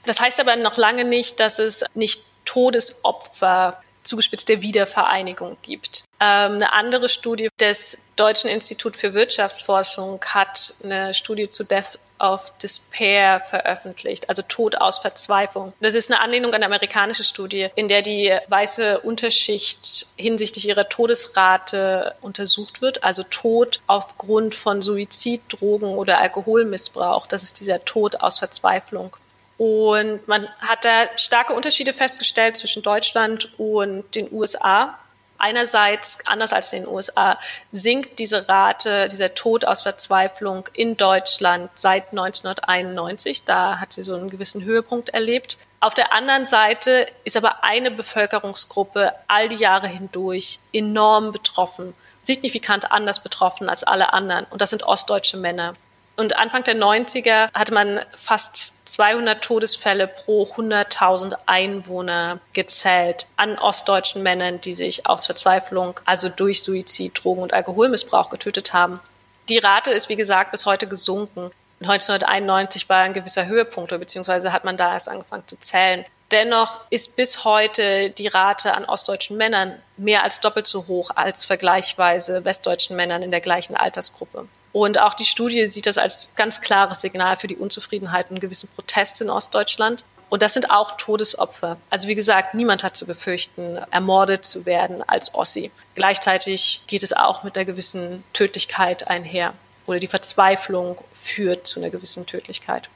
Das 0.05 0.20
heißt 0.20 0.41
aber 0.41 0.57
noch 0.57 0.76
lange 0.76 1.05
nicht, 1.05 1.41
dass 1.41 1.59
es 1.59 1.85
nicht 1.95 2.22
Todesopfer 2.45 3.80
zugespitzt 4.03 4.49
der 4.49 4.62
Wiedervereinigung 4.62 5.57
gibt. 5.62 6.05
Ähm, 6.20 6.55
eine 6.55 6.72
andere 6.72 7.09
Studie 7.09 7.49
des 7.61 7.99
Deutschen 8.16 8.51
Institut 8.51 8.97
für 8.97 9.14
Wirtschaftsforschung 9.14 10.20
hat 10.24 10.74
eine 10.83 11.14
Studie 11.14 11.51
zu 11.51 11.64
Death 11.64 11.99
of 12.23 12.57
Despair 12.59 13.41
veröffentlicht, 13.41 14.29
also 14.29 14.43
Tod 14.43 14.77
aus 14.77 15.01
Verzweiflung. 15.01 15.73
Das 15.81 15.95
ist 15.95 16.11
eine 16.11 16.20
Anlehnung 16.20 16.51
an 16.53 16.62
eine 16.62 16.66
amerikanische 16.66 17.25
Studie, 17.25 17.68
in 17.75 17.89
der 17.89 18.03
die 18.03 18.33
weiße 18.49 19.01
Unterschicht 19.01 20.07
hinsichtlich 20.16 20.68
ihrer 20.68 20.89
Todesrate 20.89 22.14
untersucht 22.23 22.81
wird, 22.81 23.03
also 23.03 23.25
Tod 23.25 23.81
aufgrund 23.87 24.55
von 24.55 24.81
Suizid, 24.81 25.43
Drogen 25.49 25.95
oder 25.97 26.18
Alkoholmissbrauch. 26.18 27.27
Das 27.27 27.43
ist 27.43 27.61
dieser 27.61 27.85
Tod 27.85 28.20
aus 28.20 28.39
Verzweiflung. 28.39 29.16
Und 29.59 30.27
man 30.27 30.49
hat 30.59 30.85
da 30.85 31.07
starke 31.16 31.53
Unterschiede 31.53 31.93
festgestellt 31.93 32.57
zwischen 32.57 32.83
Deutschland 32.83 33.53
und 33.59 34.14
den 34.14 34.33
USA. 34.33 34.99
Einerseits, 35.45 36.18
anders 36.24 36.53
als 36.53 36.72
in 36.72 36.84
den 36.84 36.88
USA, 36.88 37.36
sinkt 37.72 38.20
diese 38.20 38.49
Rate, 38.49 39.09
dieser 39.09 39.34
Tod 39.34 39.64
aus 39.64 39.82
Verzweiflung 39.82 40.68
in 40.72 40.97
Deutschland 40.97 41.68
seit 41.74 42.11
1991. 42.12 43.43
Da 43.43 43.80
hat 43.80 43.93
sie 43.93 44.05
so 44.05 44.14
einen 44.14 44.30
gewissen 44.30 44.62
Höhepunkt 44.62 45.09
erlebt. 45.09 45.59
Auf 45.80 45.95
der 45.95 46.12
anderen 46.12 46.47
Seite 46.47 47.09
ist 47.24 47.36
aber 47.36 47.64
eine 47.64 47.90
Bevölkerungsgruppe 47.90 49.14
all 49.26 49.49
die 49.49 49.57
Jahre 49.57 49.88
hindurch 49.88 50.61
enorm 50.72 51.32
betroffen, 51.32 51.93
signifikant 52.22 52.93
anders 52.93 53.20
betroffen 53.20 53.68
als 53.68 53.82
alle 53.82 54.12
anderen. 54.12 54.45
Und 54.45 54.62
das 54.62 54.70
sind 54.70 54.84
ostdeutsche 54.84 55.38
Männer. 55.38 55.74
Und 56.15 56.37
Anfang 56.37 56.63
der 56.65 56.77
90er 56.77 57.53
hatte 57.55 57.73
man 57.73 58.01
fast 58.15 58.89
200 58.89 59.43
Todesfälle 59.43 60.07
pro 60.07 60.45
100.000 60.45 61.37
Einwohner 61.47 62.39
gezählt 62.53 63.27
an 63.37 63.59
ostdeutschen 63.59 64.23
Männern, 64.23 64.61
die 64.61 64.75
sich 64.75 65.07
aus 65.07 65.27
Verzweiflung, 65.27 65.99
also 66.05 66.29
durch 66.29 66.63
Suizid, 66.63 67.25
Drogen- 67.25 67.43
und 67.43 67.55
Alkoholmissbrauch 67.55 68.29
getötet 68.29 68.75
haben. 68.75 69.01
Die 69.49 69.59
Rate 69.59 69.91
ist, 69.91 70.09
wie 70.09 70.17
gesagt, 70.17 70.51
bis 70.53 70.67
heute 70.67 70.87
gesunken. 70.87 71.51
1991 71.81 72.89
war 72.89 72.99
ein 72.99 73.15
gewisser 73.15 73.47
Höhepunkt, 73.47 73.91
beziehungsweise 73.99 74.53
hat 74.53 74.65
man 74.65 74.77
da 74.77 74.93
erst 74.93 75.09
angefangen 75.09 75.47
zu 75.47 75.59
zählen. 75.59 76.05
Dennoch 76.31 76.81
ist 76.91 77.17
bis 77.17 77.45
heute 77.45 78.11
die 78.11 78.29
Rate 78.29 78.75
an 78.75 78.85
ostdeutschen 78.85 79.37
Männern 79.37 79.75
mehr 79.97 80.23
als 80.23 80.41
doppelt 80.41 80.67
so 80.67 80.87
hoch 80.87 81.11
als 81.15 81.45
vergleichsweise 81.45 82.45
westdeutschen 82.45 82.97
Männern 82.97 83.23
in 83.23 83.31
der 83.31 83.41
gleichen 83.41 83.77
Altersgruppe. 83.77 84.47
Und 84.73 84.99
auch 84.99 85.14
die 85.14 85.25
Studie 85.25 85.66
sieht 85.66 85.87
das 85.87 85.99
als 85.99 86.35
ganz 86.35 86.61
klares 86.61 87.01
Signal 87.01 87.37
für 87.37 87.47
die 87.47 87.57
Unzufriedenheit 87.57 88.31
und 88.31 88.41
gewissen 88.41 88.70
Protest 88.75 89.20
in 89.20 89.31
Ostdeutschland. 89.31 90.05
Und 90.31 90.41
das 90.41 90.55
sind 90.55 90.70
auch 90.70 90.97
Todesopfer. 90.97 91.77
Also 91.91 92.09
wie 92.09 92.14
gesagt, 92.14 92.55
niemand 92.55 92.83
hat 92.83 92.97
zu 92.97 93.07
befürchten, 93.07 93.77
ermordet 93.91 94.47
zu 94.47 94.64
werden 94.64 95.03
als 95.07 95.35
Ossi. 95.35 95.70
Gleichzeitig 95.95 96.85
geht 96.87 97.03
es 97.03 97.12
auch 97.12 97.45
mit 97.45 97.55
einer 97.55 97.66
gewissen 97.66 98.25
Tödlichkeit 98.33 99.09
einher. 99.09 99.53
Oder 99.87 99.99
die 99.99 100.07
Verzweiflung 100.07 100.97
führt 101.12 101.66
zu 101.66 101.81
einer 101.81 101.91
gewissen 101.91 102.25
Tödlichkeit. 102.25 102.89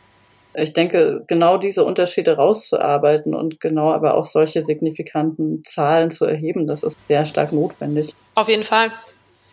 Ich 0.55 0.73
denke, 0.73 1.25
genau 1.27 1.59
diese 1.59 1.85
Unterschiede 1.85 2.37
rauszuarbeiten 2.37 3.35
und 3.35 3.61
genau 3.61 3.91
aber 3.93 4.15
auch 4.15 4.25
solche 4.25 4.63
signifikanten 4.63 5.63
Zahlen 5.63 6.11
zu 6.11 6.25
erheben, 6.25 6.67
das 6.67 6.83
ist 6.83 6.97
sehr 7.09 7.27
stark 7.27 7.53
notwendig. 7.53 8.15
Auf 8.35 8.49
jeden 8.49 8.65
Fall. 8.65 8.91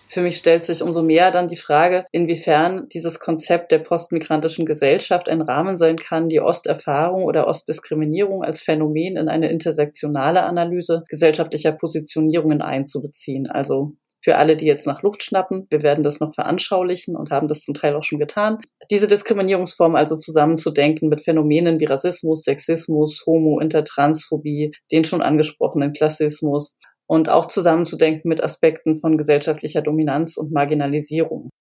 Für 0.07 0.21
mich 0.21 0.37
stellt 0.37 0.63
sich 0.63 0.83
umso 0.83 1.01
mehr 1.01 1.31
dann 1.31 1.47
die 1.47 1.57
Frage, 1.57 2.05
inwiefern 2.11 2.87
dieses 2.89 3.19
Konzept 3.19 3.71
der 3.71 3.79
postmigrantischen 3.79 4.65
Gesellschaft 4.65 5.27
ein 5.27 5.41
Rahmen 5.41 5.77
sein 5.77 5.97
kann, 5.97 6.29
die 6.29 6.39
Osterfahrung 6.39 7.23
oder 7.23 7.47
Ostdiskriminierung 7.47 8.43
als 8.43 8.61
Phänomen 8.61 9.17
in 9.17 9.27
eine 9.27 9.49
intersektionale 9.49 10.43
Analyse 10.43 11.03
gesellschaftlicher 11.09 11.71
Positionierungen 11.71 12.61
einzubeziehen. 12.61 13.47
Also 13.49 13.93
für 14.23 14.37
alle, 14.37 14.55
die 14.55 14.65
jetzt 14.65 14.87
nach 14.87 15.01
Luft 15.01 15.21
schnappen, 15.21 15.67
wir 15.69 15.83
werden 15.83 16.03
das 16.03 16.21
noch 16.21 16.33
veranschaulichen 16.33 17.15
und 17.17 17.29
haben 17.29 17.49
das 17.49 17.61
zum 17.61 17.73
Teil 17.73 17.93
auch 17.95 18.03
schon 18.03 18.19
getan. 18.19 18.57
Diese 18.89 19.07
Diskriminierungsform 19.07 19.95
also 19.95 20.15
zusammenzudenken 20.15 21.09
mit 21.09 21.21
Phänomenen 21.21 21.79
wie 21.81 21.85
Rassismus, 21.85 22.43
Sexismus, 22.43 23.23
Homo, 23.25 23.59
Intertransphobie, 23.59 24.71
den 24.93 25.03
schon 25.03 25.21
angesprochenen 25.21 25.91
Klassismus 25.91 26.75
und 27.14 27.30
auch 27.30 27.45
zusammenzudenken 27.45 28.28
mit 28.28 28.43
Aspekten 28.43 28.99
von 28.99 29.20
gesellschaftlicher 29.20 29.84
Dominanz 29.84 30.36
und 30.36 30.51
Marginalisierung. 30.51 31.51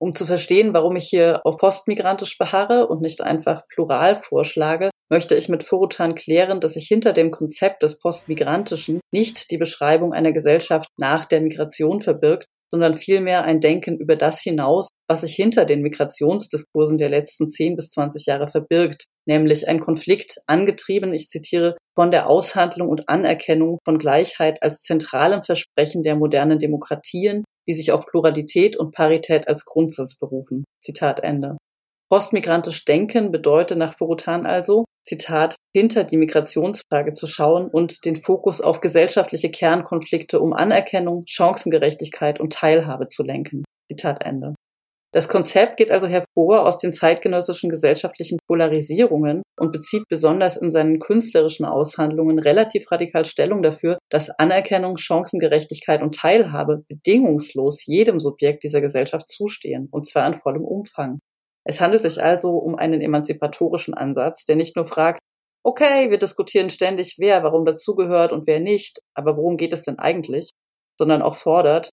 Um 0.00 0.14
zu 0.14 0.24
verstehen, 0.24 0.72
warum 0.72 0.94
ich 0.94 1.08
hier 1.08 1.40
auf 1.44 1.56
postmigrantisch 1.56 2.38
beharre 2.38 2.86
und 2.86 3.02
nicht 3.02 3.20
einfach 3.20 3.66
plural 3.66 4.22
vorschlage, 4.22 4.90
möchte 5.10 5.34
ich 5.34 5.48
mit 5.48 5.64
Forutan 5.64 6.14
klären, 6.14 6.60
dass 6.60 6.74
sich 6.74 6.86
hinter 6.86 7.12
dem 7.12 7.32
Konzept 7.32 7.82
des 7.82 7.98
Postmigrantischen 7.98 9.00
nicht 9.12 9.50
die 9.50 9.58
Beschreibung 9.58 10.12
einer 10.12 10.30
Gesellschaft 10.30 10.88
nach 10.96 11.24
der 11.24 11.40
Migration 11.40 12.00
verbirgt, 12.00 12.46
sondern 12.70 12.96
vielmehr 12.96 13.44
ein 13.44 13.60
Denken 13.60 13.98
über 13.98 14.16
das 14.16 14.40
hinaus, 14.40 14.88
was 15.08 15.22
sich 15.22 15.34
hinter 15.34 15.64
den 15.64 15.82
Migrationsdiskursen 15.82 16.96
der 16.96 17.08
letzten 17.08 17.50
10 17.50 17.76
bis 17.76 17.88
20 17.90 18.26
Jahre 18.26 18.48
verbirgt, 18.48 19.06
nämlich 19.26 19.68
ein 19.68 19.80
Konflikt 19.80 20.38
angetrieben, 20.46 21.12
ich 21.12 21.28
zitiere, 21.28 21.76
von 21.94 22.10
der 22.10 22.28
Aushandlung 22.30 22.88
und 22.88 23.08
Anerkennung 23.08 23.78
von 23.84 23.98
Gleichheit 23.98 24.62
als 24.62 24.82
zentralem 24.82 25.42
Versprechen 25.42 26.02
der 26.02 26.16
modernen 26.16 26.58
Demokratien, 26.58 27.44
die 27.68 27.74
sich 27.74 27.92
auf 27.92 28.06
Pluralität 28.06 28.76
und 28.76 28.94
Parität 28.94 29.48
als 29.48 29.64
Grundsatz 29.64 30.16
berufen. 30.16 30.64
Zitat 30.80 31.20
Ende. 31.20 31.56
Postmigrantisch 32.10 32.84
Denken 32.84 33.30
bedeutet 33.30 33.78
nach 33.78 33.96
Forutan 33.96 34.44
also, 34.44 34.84
Zitat, 35.04 35.54
hinter 35.72 36.02
die 36.02 36.16
Migrationsfrage 36.16 37.12
zu 37.12 37.28
schauen 37.28 37.68
und 37.68 38.04
den 38.04 38.16
Fokus 38.16 38.60
auf 38.60 38.80
gesellschaftliche 38.80 39.48
Kernkonflikte 39.50 40.40
um 40.40 40.52
Anerkennung, 40.52 41.22
Chancengerechtigkeit 41.26 42.40
und 42.40 42.52
Teilhabe 42.52 43.06
zu 43.06 43.22
lenken. 43.22 43.64
Zitat 43.88 44.24
Ende. 44.24 44.56
Das 45.12 45.28
Konzept 45.28 45.76
geht 45.76 45.90
also 45.90 46.06
hervor 46.06 46.66
aus 46.66 46.78
den 46.78 46.92
zeitgenössischen 46.92 47.68
gesellschaftlichen 47.68 48.38
Polarisierungen 48.46 49.42
und 49.58 49.72
bezieht 49.72 50.04
besonders 50.08 50.56
in 50.56 50.70
seinen 50.70 51.00
künstlerischen 51.00 51.64
Aushandlungen 51.64 52.38
relativ 52.38 52.90
radikal 52.90 53.24
Stellung 53.24 53.62
dafür, 53.62 53.98
dass 54.08 54.30
Anerkennung, 54.30 54.96
Chancengerechtigkeit 54.96 56.02
und 56.02 56.14
Teilhabe 56.14 56.84
bedingungslos 56.88 57.84
jedem 57.86 58.20
Subjekt 58.20 58.62
dieser 58.62 58.80
Gesellschaft 58.80 59.28
zustehen, 59.28 59.88
und 59.90 60.06
zwar 60.06 60.28
in 60.28 60.34
vollem 60.34 60.64
Umfang. 60.64 61.18
Es 61.64 61.80
handelt 61.80 62.02
sich 62.02 62.22
also 62.22 62.56
um 62.56 62.74
einen 62.74 63.00
emanzipatorischen 63.00 63.94
Ansatz, 63.94 64.44
der 64.44 64.56
nicht 64.56 64.76
nur 64.76 64.86
fragt, 64.86 65.20
okay, 65.64 66.10
wir 66.10 66.18
diskutieren 66.18 66.70
ständig, 66.70 67.16
wer 67.18 67.42
warum 67.42 67.64
dazugehört 67.64 68.32
und 68.32 68.46
wer 68.46 68.60
nicht, 68.60 69.00
aber 69.14 69.36
worum 69.36 69.56
geht 69.56 69.72
es 69.72 69.82
denn 69.82 69.98
eigentlich, 69.98 70.52
sondern 70.98 71.22
auch 71.22 71.36
fordert, 71.36 71.90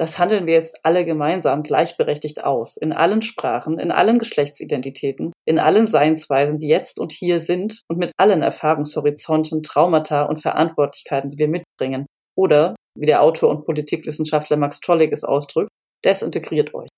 das 0.00 0.18
handeln 0.18 0.46
wir 0.46 0.54
jetzt 0.54 0.80
alle 0.82 1.04
gemeinsam 1.04 1.62
gleichberechtigt 1.62 2.42
aus, 2.42 2.78
in 2.78 2.92
allen 2.92 3.20
Sprachen, 3.20 3.78
in 3.78 3.90
allen 3.90 4.18
Geschlechtsidentitäten, 4.18 5.32
in 5.44 5.58
allen 5.58 5.86
Seinsweisen, 5.86 6.58
die 6.58 6.68
jetzt 6.68 6.98
und 6.98 7.12
hier 7.12 7.38
sind 7.40 7.82
und 7.88 7.98
mit 7.98 8.12
allen 8.16 8.40
Erfahrungshorizonten, 8.40 9.62
Traumata 9.62 10.22
und 10.22 10.40
Verantwortlichkeiten, 10.40 11.28
die 11.28 11.38
wir 11.38 11.48
mitbringen. 11.48 12.06
Oder, 12.34 12.76
wie 12.96 13.06
der 13.06 13.22
Autor 13.22 13.50
und 13.50 13.66
Politikwissenschaftler 13.66 14.56
Max 14.56 14.80
Czollig 14.80 15.12
es 15.12 15.22
ausdrückt, 15.22 15.68
desintegriert 16.02 16.72
euch. 16.72 16.88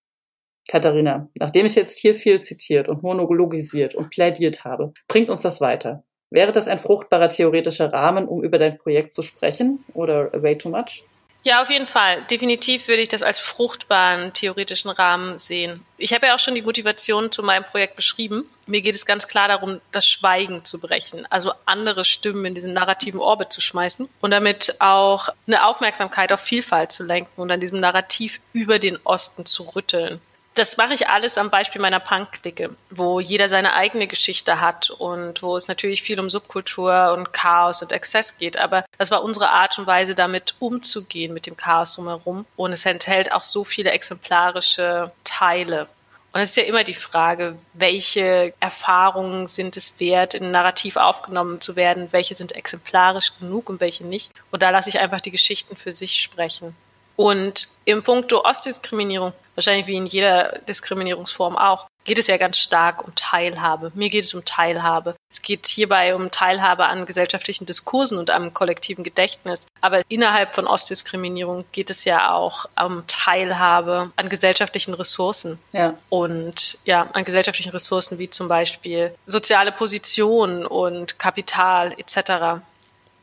Katharina, 0.69 1.29
nachdem 1.35 1.67
ich 1.67 1.75
jetzt 1.75 1.99
hier 1.99 2.15
viel 2.15 2.41
zitiert 2.41 2.89
und 2.89 3.03
monologisiert 3.03 3.95
und 3.95 4.11
plädiert 4.11 4.65
habe, 4.65 4.93
bringt 5.09 5.29
uns 5.29 5.43
das 5.43 5.61
weiter. 5.61 6.05
Wäre 6.31 6.53
das 6.53 6.67
ein 6.67 6.79
fruchtbarer 6.79 7.29
theoretischer 7.29 7.93
Rahmen, 7.93 8.27
um 8.27 8.43
über 8.43 8.59
dein 8.59 8.79
Projekt 8.79 9.13
zu 9.13 9.23
sprechen 9.23 9.85
oder 9.93 10.33
way 10.43 10.57
too 10.57 10.71
much? 10.71 11.05
Ja, 11.45 11.61
auf 11.61 11.71
jeden 11.71 11.89
Fall. 11.89 12.23
Definitiv 12.31 12.87
würde 12.87 13.03
ich 13.03 13.09
das 13.09 13.25
als 13.25 13.41
fruchtbaren 13.41 14.33
theoretischen 14.33 14.93
Rahmen 14.93 15.41
sehen. 15.41 15.85
Ich 15.99 16.13
habe 16.15 16.27
ja 16.27 16.37
auch 16.37 16.39
schon 16.39 16.55
die 16.55 16.63
Motivation 16.63 17.33
zu 17.33 17.43
meinem 17.43 17.65
Projekt 17.65 17.97
beschrieben. 17.97 18.45
Mir 18.67 18.81
geht 18.81 18.95
es 18.95 19.05
ganz 19.05 19.27
klar 19.27 19.49
darum, 19.49 19.81
das 19.91 20.07
Schweigen 20.07 20.65
zu 20.65 20.81
brechen, 20.81 21.27
also 21.31 21.53
andere 21.67 22.05
Stimmen 22.05 22.45
in 22.45 22.55
diesen 22.55 22.73
narrativen 22.73 23.19
Orbit 23.19 23.53
zu 23.53 23.61
schmeißen 23.61 24.09
und 24.21 24.31
damit 24.31 24.77
auch 24.79 25.31
eine 25.49 25.67
Aufmerksamkeit 25.67 26.33
auf 26.33 26.41
Vielfalt 26.41 26.93
zu 26.93 27.03
lenken 27.03 27.41
und 27.41 27.51
an 27.51 27.61
diesem 27.61 27.81
Narrativ 27.81 28.41
über 28.53 28.79
den 28.79 28.99
Osten 29.05 29.45
zu 29.45 29.65
rütteln 29.65 30.21
das 30.55 30.77
mache 30.77 30.95
ich 30.95 31.09
alles 31.09 31.39
am 31.39 31.51
Beispiel 31.51 31.81
meiner 31.81 32.01
Punk-Clique, 32.01 32.71
wo 32.91 33.21
jeder 33.21 33.49
seine 33.49 33.75
eigene 33.75 34.07
Geschichte 34.07 34.61
hat 34.61 34.91
und 34.91 35.43
wo 35.43 35.57
es 35.57 35.69
natürlich 35.69 36.03
viel 36.03 36.21
um 36.21 36.29
Subkultur 36.29 37.13
und 37.17 37.33
Chaos 37.33 37.81
und 37.83 37.93
Exzess 37.93 38.37
geht. 38.37 38.59
Aber 38.59 38.85
das 38.99 39.11
war 39.11 39.23
unsere 39.23 39.51
Art 39.51 39.79
und 39.79 39.87
Weise, 39.87 40.15
damit 40.15 40.57
umzugehen, 40.59 41.33
mit 41.33 41.47
dem 41.47 41.57
Chaos 41.57 41.95
drumherum. 41.95 42.45
Und 42.57 42.73
es 42.73 42.85
enthält 42.85 43.33
auch 43.33 43.43
so 43.43 43.65
viele 43.65 43.93
exemplarische 43.93 45.11
Teile. 45.25 45.89
Und 46.33 46.41
es 46.41 46.51
ist 46.51 46.57
ja 46.57 46.63
immer 46.65 46.85
die 46.85 46.95
Frage, 46.95 47.57
welche 47.75 48.55
Erfahrungen 48.59 49.47
sind 49.47 49.77
es 49.77 50.01
wert, 50.01 50.35
in 50.35 50.45
ein 50.45 50.51
Narrativ 50.51 50.97
aufgenommen 50.97 51.61
zu 51.61 51.77
werden, 51.77 52.09
welche 52.11 52.35
sind 52.35 52.53
exemplarisch 52.53 53.33
genug 53.39 53.69
und 53.69 53.81
welche 53.81 54.05
nicht. 54.05 54.33
Und 54.51 54.63
da 54.63 54.71
lasse 54.71 54.89
ich 54.89 54.99
einfach 54.99 55.21
die 55.21 55.31
Geschichten 55.31 55.77
für 55.77 55.93
sich 55.93 56.21
sprechen. 56.21 56.75
Und 57.17 57.69
im 57.85 58.03
Punkto 58.03 58.45
Ostdiskriminierung, 58.45 59.35
wahrscheinlich 59.55 59.87
wie 59.87 59.97
in 59.97 60.07
jeder 60.07 60.59
Diskriminierungsform 60.69 61.57
auch, 61.57 61.87
geht 62.05 62.19
es 62.19 62.27
ja 62.27 62.37
ganz 62.37 62.59
stark 62.59 63.07
um 63.07 63.15
Teilhabe. 63.15 63.93
Mir 63.95 64.09
geht 64.09 64.25
es 64.25 64.35
um 64.35 64.45
Teilhabe. 64.45 65.15
Es 65.31 65.41
geht 65.41 65.67
hierbei 65.67 66.15
um 66.15 66.31
Teilhabe 66.31 66.87
an 66.87 67.07
gesellschaftlichen 67.07 67.67
Diskursen 67.67 68.19
und 68.19 68.31
am 68.31 68.53
kollektiven 68.55 69.05
Gedächtnis. 69.05 69.67
Aber 69.81 70.03
innerhalb 70.09 70.55
von 70.55 70.67
Ostdiskriminierung 70.67 71.65
geht 71.73 71.91
es 71.91 72.05
ja 72.05 72.33
auch 72.33 72.67
um 72.81 73.05
Teilhabe 73.07 74.11
an 74.17 74.29
gesellschaftlichen 74.29 74.95
Ressourcen. 74.95 75.61
Ja. 75.73 75.95
Und 76.09 76.79
ja, 76.85 77.09
an 77.13 77.25
gesellschaftlichen 77.25 77.71
Ressourcen 77.71 78.19
wie 78.19 78.31
zum 78.31 78.49
Beispiel 78.49 79.15
soziale 79.27 79.73
Position 79.73 80.67
und 80.67 81.19
Kapital 81.19 81.95
etc. 81.99 82.63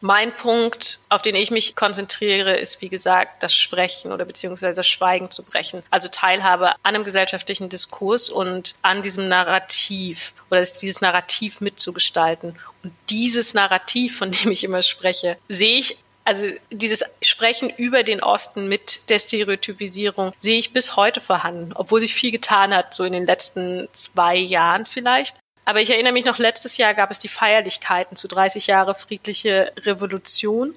Mein 0.02 0.36
Punkt, 0.36 1.00
auf 1.10 1.22
den 1.22 1.36
ich 1.36 1.52
mich 1.52 1.76
konzentriere, 1.76 2.56
ist, 2.56 2.82
wie 2.82 2.90
gesagt, 2.90 3.44
das 3.44 3.54
Sprechen 3.54 4.12
oder 4.12 4.26
beziehungsweise 4.26 4.76
das 4.76 4.88
Schweigen 4.88 5.30
zu 5.30 5.44
brechen. 5.44 5.84
Also 5.90 6.08
Teilhabe 6.08 6.70
an 6.70 6.96
einem 6.96 7.04
gesellschaftlichen 7.04 7.70
Diskurs 7.70 8.30
und 8.30 8.76
an 8.82 9.02
diesem 9.02 9.28
Narrativ 9.28 10.34
oder 10.50 10.62
dieses 10.62 11.02
Narrativ 11.02 11.60
mitzugestalten. 11.60 12.58
Und 12.84 12.94
dieses 13.10 13.54
Narrativ, 13.54 14.18
von 14.18 14.32
dem 14.32 14.52
ich 14.52 14.64
immer 14.64 14.84
spreche, 14.84 15.38
sehe 15.50 15.80
ich 15.80 15.98
also 16.30 16.46
dieses 16.70 17.04
Sprechen 17.24 17.72
über 17.72 18.04
den 18.04 18.22
Osten 18.22 18.68
mit 18.70 19.10
der 19.10 19.18
Stereotypisierung 19.18 20.32
sehe 20.38 20.60
ich 20.60 20.74
bis 20.74 20.96
heute 20.96 21.22
vorhanden, 21.22 21.74
obwohl 21.74 22.02
sich 22.02 22.14
viel 22.14 22.30
getan 22.30 22.72
hat, 22.72 22.94
so 22.94 23.04
in 23.04 23.14
den 23.14 23.26
letzten 23.26 23.88
zwei 23.94 24.36
Jahren 24.36 24.86
vielleicht. 24.86 25.38
Aber 25.70 25.82
ich 25.82 25.92
erinnere 25.92 26.14
mich 26.14 26.26
noch, 26.26 26.40
letztes 26.40 26.78
Jahr 26.78 26.96
gab 26.96 27.12
es 27.12 27.20
die 27.20 27.28
Feierlichkeiten 27.28 28.18
zu 28.18 28.28
30 28.28 28.66
Jahre 28.66 28.96
friedliche 28.96 29.72
Revolution 29.82 30.74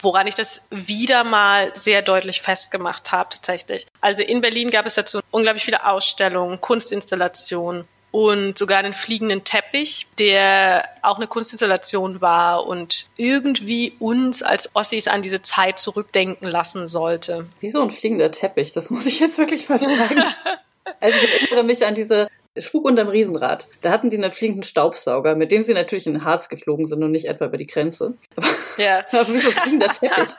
woran 0.00 0.26
ich 0.26 0.34
das 0.34 0.68
wieder 0.70 1.24
mal 1.24 1.72
sehr 1.74 2.02
deutlich 2.02 2.42
festgemacht 2.42 3.10
habe 3.10 3.30
tatsächlich. 3.30 3.86
Also 4.02 4.22
in 4.22 4.42
Berlin 4.42 4.68
gab 4.68 4.84
es 4.84 4.96
dazu 4.96 5.20
unglaublich 5.30 5.64
viele 5.64 5.86
Ausstellungen, 5.86 6.60
Kunstinstallationen 6.60 7.88
und 8.10 8.58
sogar 8.58 8.80
einen 8.80 8.92
fliegenden 8.92 9.44
Teppich, 9.44 10.06
der 10.18 10.90
auch 11.00 11.16
eine 11.16 11.26
Kunstinstallation 11.26 12.20
war 12.20 12.66
und 12.66 13.08
irgendwie 13.16 13.94
uns 13.98 14.42
als 14.42 14.76
Ossis 14.76 15.08
an 15.08 15.22
diese 15.22 15.40
Zeit 15.40 15.78
zurückdenken 15.78 16.50
lassen 16.50 16.86
sollte. 16.86 17.46
Wieso 17.60 17.80
ein 17.80 17.90
fliegender 17.90 18.30
Teppich? 18.30 18.72
Das 18.72 18.90
muss 18.90 19.06
ich 19.06 19.20
jetzt 19.20 19.38
wirklich 19.38 19.70
mal 19.70 19.78
fragen. 19.78 20.22
Also 21.00 21.16
ich 21.16 21.42
erinnere 21.42 21.64
mich 21.64 21.86
an 21.86 21.94
diese 21.94 22.28
Spuk 22.58 22.84
unterm 22.84 23.08
Riesenrad. 23.08 23.68
Da 23.80 23.90
hatten 23.90 24.10
die 24.10 24.16
einen 24.16 24.32
fliegenden 24.32 24.62
Staubsauger, 24.62 25.34
mit 25.34 25.50
dem 25.50 25.62
sie 25.62 25.74
natürlich 25.74 26.06
in 26.06 26.24
Harz 26.24 26.48
geflogen 26.48 26.86
sind 26.86 27.02
und 27.02 27.10
nicht 27.10 27.26
etwa 27.26 27.46
über 27.46 27.56
die 27.56 27.66
Grenze. 27.66 28.14
Ja. 28.76 29.04
also 29.12 29.32
wie 29.34 29.38
so 29.38 29.50
ein 29.50 29.54
fliegender 29.54 29.88
Teppich. 29.88 30.30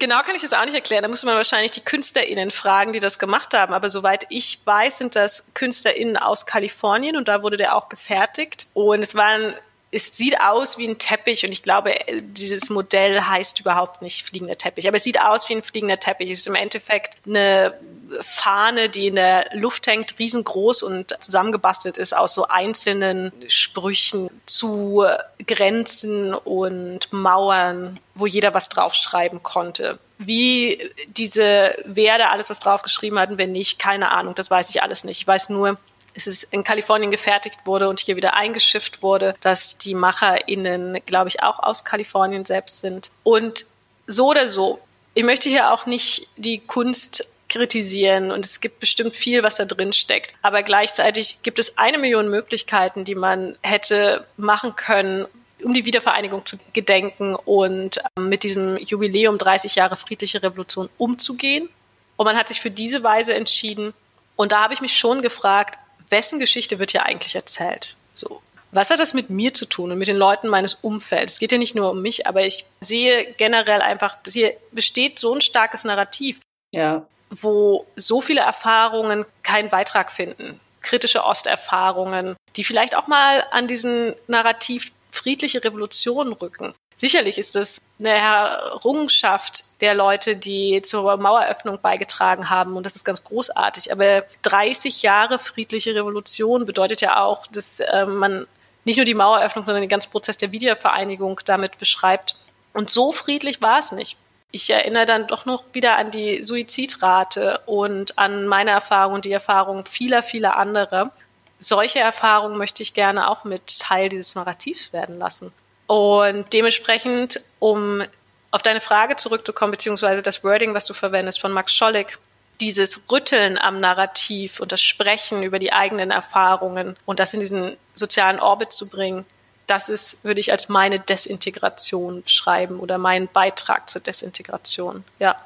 Genau 0.00 0.20
kann 0.22 0.34
ich 0.34 0.40
das 0.40 0.54
auch 0.54 0.64
nicht 0.64 0.74
erklären. 0.74 1.02
Da 1.02 1.08
muss 1.08 1.24
man 1.24 1.34
wahrscheinlich 1.34 1.72
die 1.72 1.82
KünstlerInnen 1.82 2.50
fragen, 2.50 2.94
die 2.94 3.00
das 3.00 3.18
gemacht 3.18 3.52
haben. 3.52 3.74
Aber 3.74 3.90
soweit 3.90 4.24
ich 4.30 4.58
weiß, 4.64 4.96
sind 4.96 5.14
das 5.14 5.52
KünstlerInnen 5.52 6.16
aus 6.16 6.46
Kalifornien 6.46 7.18
und 7.18 7.28
da 7.28 7.42
wurde 7.42 7.58
der 7.58 7.76
auch 7.76 7.90
gefertigt. 7.90 8.68
Und 8.72 9.00
es 9.00 9.14
waren 9.14 9.52
es 9.92 10.16
sieht 10.16 10.40
aus 10.40 10.78
wie 10.78 10.86
ein 10.86 10.98
Teppich 10.98 11.44
und 11.44 11.50
ich 11.50 11.62
glaube, 11.62 11.94
dieses 12.22 12.70
Modell 12.70 13.22
heißt 13.22 13.58
überhaupt 13.60 14.02
nicht 14.02 14.26
fliegender 14.26 14.56
Teppich, 14.56 14.86
aber 14.86 14.98
es 14.98 15.02
sieht 15.02 15.20
aus 15.20 15.48
wie 15.48 15.54
ein 15.54 15.62
fliegender 15.62 15.98
Teppich. 15.98 16.30
Es 16.30 16.40
ist 16.40 16.46
im 16.46 16.54
Endeffekt 16.54 17.16
eine 17.26 17.74
Fahne, 18.20 18.88
die 18.88 19.08
in 19.08 19.16
der 19.16 19.48
Luft 19.52 19.86
hängt, 19.88 20.18
riesengroß 20.18 20.84
und 20.84 21.16
zusammengebastelt 21.20 21.96
ist 21.98 22.16
aus 22.16 22.34
so 22.34 22.46
einzelnen 22.46 23.32
Sprüchen 23.48 24.30
zu 24.46 25.04
Grenzen 25.46 26.34
und 26.34 27.12
Mauern, 27.12 27.98
wo 28.14 28.26
jeder 28.26 28.54
was 28.54 28.68
draufschreiben 28.68 29.42
konnte. 29.42 29.98
Wie 30.18 30.92
diese, 31.08 31.74
wer 31.84 32.18
da 32.18 32.30
alles 32.30 32.50
was 32.50 32.60
draufgeschrieben 32.60 33.18
hat 33.18 33.30
und 33.30 33.38
wenn 33.38 33.52
nicht, 33.52 33.78
keine 33.78 34.10
Ahnung, 34.10 34.34
das 34.34 34.50
weiß 34.50 34.70
ich 34.70 34.82
alles 34.82 35.02
nicht. 35.02 35.20
Ich 35.20 35.26
weiß 35.26 35.48
nur, 35.48 35.78
es 36.14 36.26
ist 36.26 36.44
in 36.44 36.64
Kalifornien 36.64 37.10
gefertigt 37.10 37.60
wurde 37.64 37.88
und 37.88 38.00
hier 38.00 38.16
wieder 38.16 38.34
eingeschifft 38.34 39.02
wurde, 39.02 39.34
dass 39.40 39.78
die 39.78 39.94
MacherInnen, 39.94 40.98
glaube 41.06 41.28
ich, 41.28 41.42
auch 41.42 41.58
aus 41.60 41.84
Kalifornien 41.84 42.44
selbst 42.44 42.80
sind. 42.80 43.10
Und 43.22 43.64
so 44.06 44.28
oder 44.28 44.48
so, 44.48 44.80
ich 45.14 45.24
möchte 45.24 45.48
hier 45.48 45.72
auch 45.72 45.86
nicht 45.86 46.28
die 46.36 46.58
Kunst 46.58 47.36
kritisieren 47.48 48.30
und 48.30 48.44
es 48.44 48.60
gibt 48.60 48.80
bestimmt 48.80 49.14
viel, 49.14 49.42
was 49.42 49.56
da 49.56 49.64
drin 49.64 49.92
steckt. 49.92 50.32
Aber 50.40 50.62
gleichzeitig 50.62 51.42
gibt 51.42 51.58
es 51.58 51.76
eine 51.76 51.98
Million 51.98 52.30
Möglichkeiten, 52.30 53.04
die 53.04 53.16
man 53.16 53.56
hätte 53.62 54.26
machen 54.36 54.76
können, 54.76 55.26
um 55.62 55.74
die 55.74 55.84
Wiedervereinigung 55.84 56.46
zu 56.46 56.56
gedenken 56.72 57.34
und 57.34 58.00
ähm, 58.16 58.28
mit 58.28 58.44
diesem 58.44 58.78
Jubiläum 58.78 59.36
30 59.36 59.74
Jahre 59.74 59.96
friedliche 59.96 60.42
Revolution 60.42 60.88
umzugehen. 60.96 61.68
Und 62.16 62.24
man 62.24 62.36
hat 62.36 62.48
sich 62.48 62.60
für 62.60 62.70
diese 62.70 63.02
Weise 63.02 63.34
entschieden. 63.34 63.92
Und 64.36 64.52
da 64.52 64.62
habe 64.62 64.72
ich 64.72 64.80
mich 64.80 64.96
schon 64.96 65.20
gefragt, 65.20 65.78
wessen 66.10 66.38
Geschichte 66.38 66.78
wird 66.78 66.92
hier 66.92 67.06
eigentlich 67.06 67.34
erzählt? 67.34 67.96
So. 68.12 68.42
Was 68.72 68.90
hat 68.90 69.00
das 69.00 69.14
mit 69.14 69.30
mir 69.30 69.52
zu 69.52 69.66
tun 69.66 69.90
und 69.90 69.98
mit 69.98 70.08
den 70.08 70.16
Leuten 70.16 70.48
meines 70.48 70.74
Umfelds? 70.74 71.34
Es 71.34 71.38
geht 71.40 71.52
ja 71.52 71.58
nicht 71.58 71.74
nur 71.74 71.90
um 71.90 72.02
mich, 72.02 72.26
aber 72.26 72.44
ich 72.44 72.64
sehe 72.80 73.32
generell 73.36 73.82
einfach, 73.82 74.16
hier 74.26 74.54
besteht 74.70 75.18
so 75.18 75.34
ein 75.34 75.40
starkes 75.40 75.84
Narrativ, 75.84 76.40
ja. 76.70 77.04
wo 77.30 77.86
so 77.96 78.20
viele 78.20 78.42
Erfahrungen 78.42 79.26
keinen 79.42 79.70
Beitrag 79.70 80.12
finden. 80.12 80.60
Kritische 80.82 81.24
Osterfahrungen, 81.24 82.36
die 82.56 82.64
vielleicht 82.64 82.94
auch 82.94 83.08
mal 83.08 83.44
an 83.50 83.66
diesen 83.66 84.14
Narrativ 84.28 84.92
friedliche 85.10 85.62
Revolution 85.64 86.32
rücken. 86.32 86.74
Sicherlich 87.00 87.38
ist 87.38 87.56
es 87.56 87.80
eine 87.98 88.10
Errungenschaft 88.10 89.64
der 89.80 89.94
Leute, 89.94 90.36
die 90.36 90.82
zur 90.82 91.16
Maueröffnung 91.16 91.80
beigetragen 91.80 92.50
haben 92.50 92.76
und 92.76 92.84
das 92.84 92.94
ist 92.94 93.06
ganz 93.06 93.24
großartig. 93.24 93.90
Aber 93.90 94.24
30 94.42 95.00
Jahre 95.00 95.38
friedliche 95.38 95.94
Revolution 95.94 96.66
bedeutet 96.66 97.00
ja 97.00 97.22
auch, 97.24 97.46
dass 97.46 97.80
äh, 97.80 98.04
man 98.04 98.46
nicht 98.84 98.96
nur 98.96 99.06
die 99.06 99.14
Maueröffnung, 99.14 99.64
sondern 99.64 99.80
den 99.80 99.88
ganzen 99.88 100.10
Prozess 100.10 100.36
der 100.36 100.52
Wiedervereinigung 100.52 101.40
damit 101.46 101.78
beschreibt. 101.78 102.36
Und 102.74 102.90
so 102.90 103.12
friedlich 103.12 103.62
war 103.62 103.78
es 103.78 103.92
nicht. 103.92 104.18
Ich 104.50 104.68
erinnere 104.68 105.06
dann 105.06 105.26
doch 105.26 105.46
noch 105.46 105.64
wieder 105.72 105.96
an 105.96 106.10
die 106.10 106.44
Suizidrate 106.44 107.62
und 107.64 108.18
an 108.18 108.46
meine 108.46 108.72
Erfahrung 108.72 109.14
und 109.14 109.24
die 109.24 109.32
Erfahrung 109.32 109.86
vieler, 109.86 110.22
vieler 110.22 110.58
anderer. 110.58 111.12
Solche 111.60 112.00
Erfahrungen 112.00 112.58
möchte 112.58 112.82
ich 112.82 112.92
gerne 112.92 113.30
auch 113.30 113.44
mit 113.44 113.78
Teil 113.78 114.10
dieses 114.10 114.34
Narrativs 114.34 114.92
werden 114.92 115.18
lassen. 115.18 115.50
Und 115.90 116.52
dementsprechend, 116.52 117.40
um 117.58 118.04
auf 118.52 118.62
deine 118.62 118.80
Frage 118.80 119.16
zurückzukommen, 119.16 119.72
beziehungsweise 119.72 120.22
das 120.22 120.44
Wording, 120.44 120.72
was 120.72 120.86
du 120.86 120.94
verwendest 120.94 121.40
von 121.40 121.50
Max 121.50 121.74
Scholleck, 121.74 122.16
dieses 122.60 123.10
Rütteln 123.10 123.58
am 123.58 123.80
Narrativ 123.80 124.60
und 124.60 124.70
das 124.70 124.80
Sprechen 124.80 125.42
über 125.42 125.58
die 125.58 125.72
eigenen 125.72 126.12
Erfahrungen 126.12 126.96
und 127.06 127.18
das 127.18 127.34
in 127.34 127.40
diesen 127.40 127.76
sozialen 127.96 128.38
Orbit 128.38 128.70
zu 128.70 128.88
bringen, 128.88 129.24
das 129.66 129.88
ist, 129.88 130.22
würde 130.22 130.38
ich 130.38 130.52
als 130.52 130.68
meine 130.68 131.00
Desintegration 131.00 132.22
beschreiben 132.22 132.78
oder 132.78 132.96
meinen 132.96 133.26
Beitrag 133.26 133.90
zur 133.90 134.00
Desintegration. 134.00 135.02
Ja. 135.18 135.44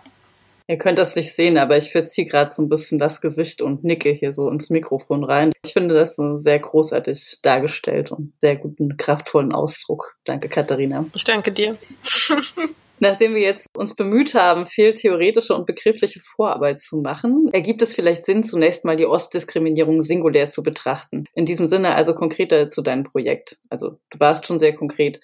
Ihr 0.67 0.79
könnt 0.79 0.99
das 0.99 1.15
nicht 1.15 1.35
sehen, 1.35 1.59
aber 1.59 1.77
ich 1.77 1.93
verziehe 1.93 2.27
gerade 2.27 2.51
so 2.51 2.63
ein 2.63 2.71
bisschen 2.71 2.99
das 2.99 3.21
Gesicht 3.21 3.61
und 3.61 3.85
nicke 3.85 4.11
hier 4.11 4.33
so 4.33 4.49
ins 4.49 4.71
Mikrofon 4.71 5.23
rein. 5.23 5.53
Ich 5.65 5.75
finde 5.75 5.95
das 5.95 6.17
sehr 6.17 6.59
großartig 6.59 7.39
dargestellt 7.43 8.11
und 8.13 8.33
sehr 8.39 8.57
guten, 8.57 8.97
kraftvollen 8.97 9.53
Ausdruck. 9.53 10.17
Danke, 10.25 10.49
Katharina. 10.49 11.07
Ich 11.15 11.25
danke 11.25 11.53
dir. 11.53 11.77
Nachdem 13.01 13.35
wir 13.35 13.43
jetzt 13.43 13.67
uns 13.77 13.95
bemüht 13.95 14.35
haben, 14.35 14.67
viel 14.67 14.95
theoretische 14.95 15.55
und 15.55 15.67
begriffliche 15.67 16.21
Vorarbeit 16.21 16.81
zu 16.81 16.99
machen, 16.99 17.51
ergibt 17.53 17.83
es 17.83 17.95
vielleicht 17.95 18.25
Sinn, 18.25 18.45
zunächst 18.45 18.85
mal 18.85 18.97
die 18.97 19.07
Ostdiskriminierung 19.07 20.01
singulär 20.03 20.49
zu 20.49 20.63
betrachten. 20.63 21.25
In 21.35 21.45
diesem 21.45 21.69
Sinne 21.69 21.97
also 21.97 22.15
konkreter 22.15 22.71
zu 22.71 22.81
deinem 22.81 23.05
Projekt. 23.05 23.59
Also 23.69 23.99
du 24.11 24.21
warst 24.21 24.47
schon 24.47 24.59
sehr 24.59 24.75
konkret 24.75 25.21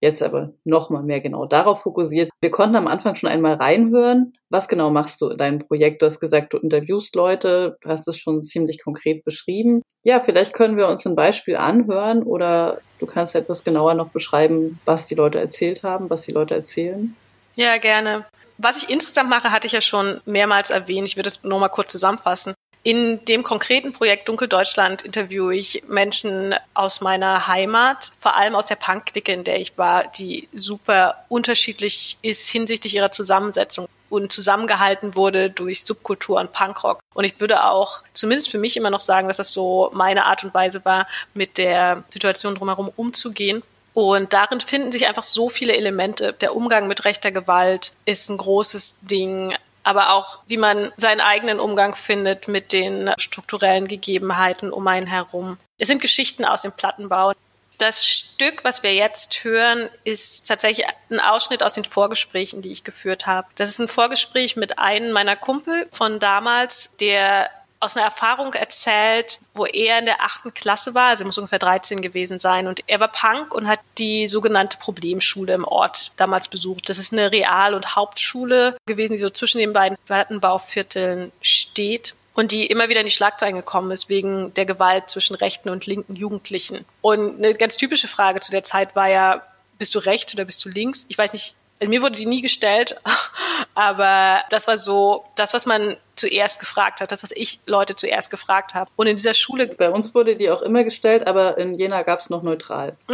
jetzt 0.00 0.22
aber 0.22 0.52
noch 0.64 0.90
mal 0.90 1.02
mehr 1.02 1.20
genau 1.20 1.46
darauf 1.46 1.82
fokussiert. 1.82 2.30
Wir 2.40 2.50
konnten 2.50 2.76
am 2.76 2.86
Anfang 2.86 3.14
schon 3.14 3.30
einmal 3.30 3.54
reinhören. 3.54 4.32
Was 4.48 4.68
genau 4.68 4.90
machst 4.90 5.20
du 5.20 5.28
in 5.28 5.38
deinem 5.38 5.58
Projekt? 5.58 6.02
Du 6.02 6.06
hast 6.06 6.20
gesagt, 6.20 6.52
du 6.52 6.58
interviewst 6.58 7.14
Leute, 7.14 7.76
du 7.80 7.88
hast 7.88 8.06
es 8.08 8.16
schon 8.16 8.44
ziemlich 8.44 8.82
konkret 8.82 9.24
beschrieben. 9.24 9.82
Ja, 10.04 10.20
vielleicht 10.20 10.52
können 10.52 10.76
wir 10.76 10.88
uns 10.88 11.06
ein 11.06 11.16
Beispiel 11.16 11.56
anhören 11.56 12.22
oder 12.22 12.80
du 12.98 13.06
kannst 13.06 13.34
etwas 13.34 13.64
genauer 13.64 13.94
noch 13.94 14.10
beschreiben, 14.10 14.80
was 14.84 15.06
die 15.06 15.14
Leute 15.14 15.38
erzählt 15.38 15.82
haben, 15.82 16.08
was 16.10 16.22
die 16.22 16.32
Leute 16.32 16.54
erzählen. 16.54 17.16
Ja, 17.56 17.76
gerne. 17.78 18.24
Was 18.56 18.82
ich 18.82 18.90
insgesamt 18.90 19.30
mache, 19.30 19.52
hatte 19.52 19.66
ich 19.66 19.72
ja 19.72 19.80
schon 19.80 20.20
mehrmals 20.24 20.70
erwähnt. 20.70 21.06
Ich 21.08 21.16
würde 21.16 21.28
es 21.28 21.44
nur 21.44 21.60
mal 21.60 21.68
kurz 21.68 21.92
zusammenfassen. 21.92 22.54
In 22.88 23.22
dem 23.26 23.42
konkreten 23.42 23.92
Projekt 23.92 24.30
Dunkeldeutschland 24.30 25.02
interviewe 25.02 25.54
ich 25.54 25.82
Menschen 25.88 26.54
aus 26.72 27.02
meiner 27.02 27.46
Heimat, 27.46 28.12
vor 28.18 28.34
allem 28.34 28.54
aus 28.54 28.64
der 28.64 28.76
Punk-Clique, 28.76 29.30
in 29.30 29.44
der 29.44 29.60
ich 29.60 29.76
war, 29.76 30.04
die 30.04 30.48
super 30.54 31.26
unterschiedlich 31.28 32.16
ist 32.22 32.48
hinsichtlich 32.48 32.94
ihrer 32.94 33.12
Zusammensetzung 33.12 33.88
und 34.08 34.32
zusammengehalten 34.32 35.16
wurde 35.16 35.50
durch 35.50 35.84
Subkultur 35.84 36.40
und 36.40 36.52
Punkrock. 36.52 37.00
Und 37.12 37.24
ich 37.24 37.38
würde 37.40 37.62
auch 37.62 38.00
zumindest 38.14 38.50
für 38.50 38.56
mich 38.56 38.74
immer 38.74 38.88
noch 38.88 39.00
sagen, 39.00 39.28
dass 39.28 39.36
das 39.36 39.52
so 39.52 39.90
meine 39.92 40.24
Art 40.24 40.42
und 40.42 40.54
Weise 40.54 40.82
war, 40.86 41.06
mit 41.34 41.58
der 41.58 42.04
Situation 42.08 42.54
drumherum 42.54 42.90
umzugehen. 42.96 43.62
Und 43.92 44.32
darin 44.32 44.62
finden 44.62 44.92
sich 44.92 45.06
einfach 45.06 45.24
so 45.24 45.50
viele 45.50 45.76
Elemente. 45.76 46.32
Der 46.32 46.56
Umgang 46.56 46.88
mit 46.88 47.04
rechter 47.04 47.32
Gewalt 47.32 47.92
ist 48.06 48.30
ein 48.30 48.38
großes 48.38 49.00
Ding 49.02 49.54
aber 49.88 50.12
auch, 50.12 50.40
wie 50.46 50.58
man 50.58 50.92
seinen 50.98 51.22
eigenen 51.22 51.58
Umgang 51.58 51.94
findet 51.94 52.46
mit 52.46 52.74
den 52.74 53.10
strukturellen 53.16 53.88
Gegebenheiten 53.88 54.70
um 54.70 54.86
einen 54.86 55.06
herum. 55.06 55.56
Es 55.78 55.88
sind 55.88 56.02
Geschichten 56.02 56.44
aus 56.44 56.60
dem 56.60 56.72
Plattenbau. 56.72 57.32
Das 57.78 58.06
Stück, 58.06 58.64
was 58.64 58.82
wir 58.82 58.92
jetzt 58.92 59.44
hören, 59.44 59.88
ist 60.04 60.46
tatsächlich 60.46 60.84
ein 61.08 61.20
Ausschnitt 61.20 61.62
aus 61.62 61.72
den 61.72 61.84
Vorgesprächen, 61.84 62.60
die 62.60 62.70
ich 62.70 62.84
geführt 62.84 63.26
habe. 63.26 63.48
Das 63.54 63.70
ist 63.70 63.78
ein 63.78 63.88
Vorgespräch 63.88 64.56
mit 64.56 64.78
einem 64.78 65.10
meiner 65.10 65.36
Kumpel 65.36 65.88
von 65.90 66.20
damals, 66.20 66.94
der 67.00 67.48
aus 67.80 67.96
einer 67.96 68.06
Erfahrung 68.06 68.54
erzählt, 68.54 69.40
wo 69.54 69.64
er 69.64 70.00
in 70.00 70.06
der 70.06 70.22
achten 70.22 70.52
Klasse 70.52 70.94
war, 70.94 71.10
also 71.10 71.24
er 71.24 71.26
muss 71.26 71.38
ungefähr 71.38 71.58
13 71.58 72.02
gewesen 72.02 72.38
sein. 72.38 72.66
Und 72.66 72.82
er 72.86 73.00
war 73.00 73.08
Punk 73.08 73.54
und 73.54 73.68
hat 73.68 73.80
die 73.98 74.26
sogenannte 74.26 74.78
Problemschule 74.78 75.54
im 75.54 75.64
Ort 75.64 76.12
damals 76.16 76.48
besucht. 76.48 76.88
Das 76.88 76.98
ist 76.98 77.12
eine 77.12 77.30
Real- 77.30 77.74
und 77.74 77.94
Hauptschule 77.94 78.76
gewesen, 78.86 79.12
die 79.12 79.22
so 79.22 79.30
zwischen 79.30 79.58
den 79.58 79.72
beiden 79.72 79.96
Plattenbauvierteln 80.06 81.30
steht 81.40 82.14
und 82.34 82.52
die 82.52 82.66
immer 82.66 82.88
wieder 82.88 83.00
in 83.00 83.06
die 83.06 83.12
Schlagzeilen 83.12 83.56
gekommen 83.56 83.90
ist 83.90 84.08
wegen 84.08 84.54
der 84.54 84.64
Gewalt 84.64 85.10
zwischen 85.10 85.34
rechten 85.34 85.70
und 85.70 85.86
linken 85.86 86.16
Jugendlichen. 86.16 86.84
Und 87.00 87.38
eine 87.38 87.54
ganz 87.54 87.76
typische 87.76 88.08
Frage 88.08 88.40
zu 88.40 88.50
der 88.50 88.64
Zeit 88.64 88.94
war 88.96 89.08
ja, 89.08 89.42
bist 89.78 89.94
du 89.94 89.98
rechts 89.98 90.34
oder 90.34 90.44
bist 90.44 90.64
du 90.64 90.68
links? 90.68 91.04
Ich 91.08 91.18
weiß 91.18 91.32
nicht, 91.32 91.54
mir 91.80 92.02
wurde 92.02 92.16
die 92.16 92.26
nie 92.26 92.42
gestellt, 92.42 93.00
aber 93.74 94.42
das 94.50 94.66
war 94.66 94.78
so 94.78 95.24
das, 95.36 95.54
was 95.54 95.66
man 95.66 95.96
zuerst 96.18 96.60
gefragt 96.60 97.00
hat, 97.00 97.12
das, 97.12 97.22
was 97.22 97.32
ich 97.32 97.60
Leute 97.66 97.96
zuerst 97.96 98.30
gefragt 98.30 98.74
habe. 98.74 98.90
Und 98.96 99.06
in 99.06 99.16
dieser 99.16 99.34
Schule. 99.34 99.66
Bei 99.68 99.90
uns 99.90 100.14
wurde 100.14 100.36
die 100.36 100.50
auch 100.50 100.62
immer 100.62 100.84
gestellt, 100.84 101.26
aber 101.26 101.58
in 101.58 101.74
Jena 101.74 102.02
gab 102.02 102.20
es 102.20 102.30
noch 102.30 102.42
neutral. 102.42 102.96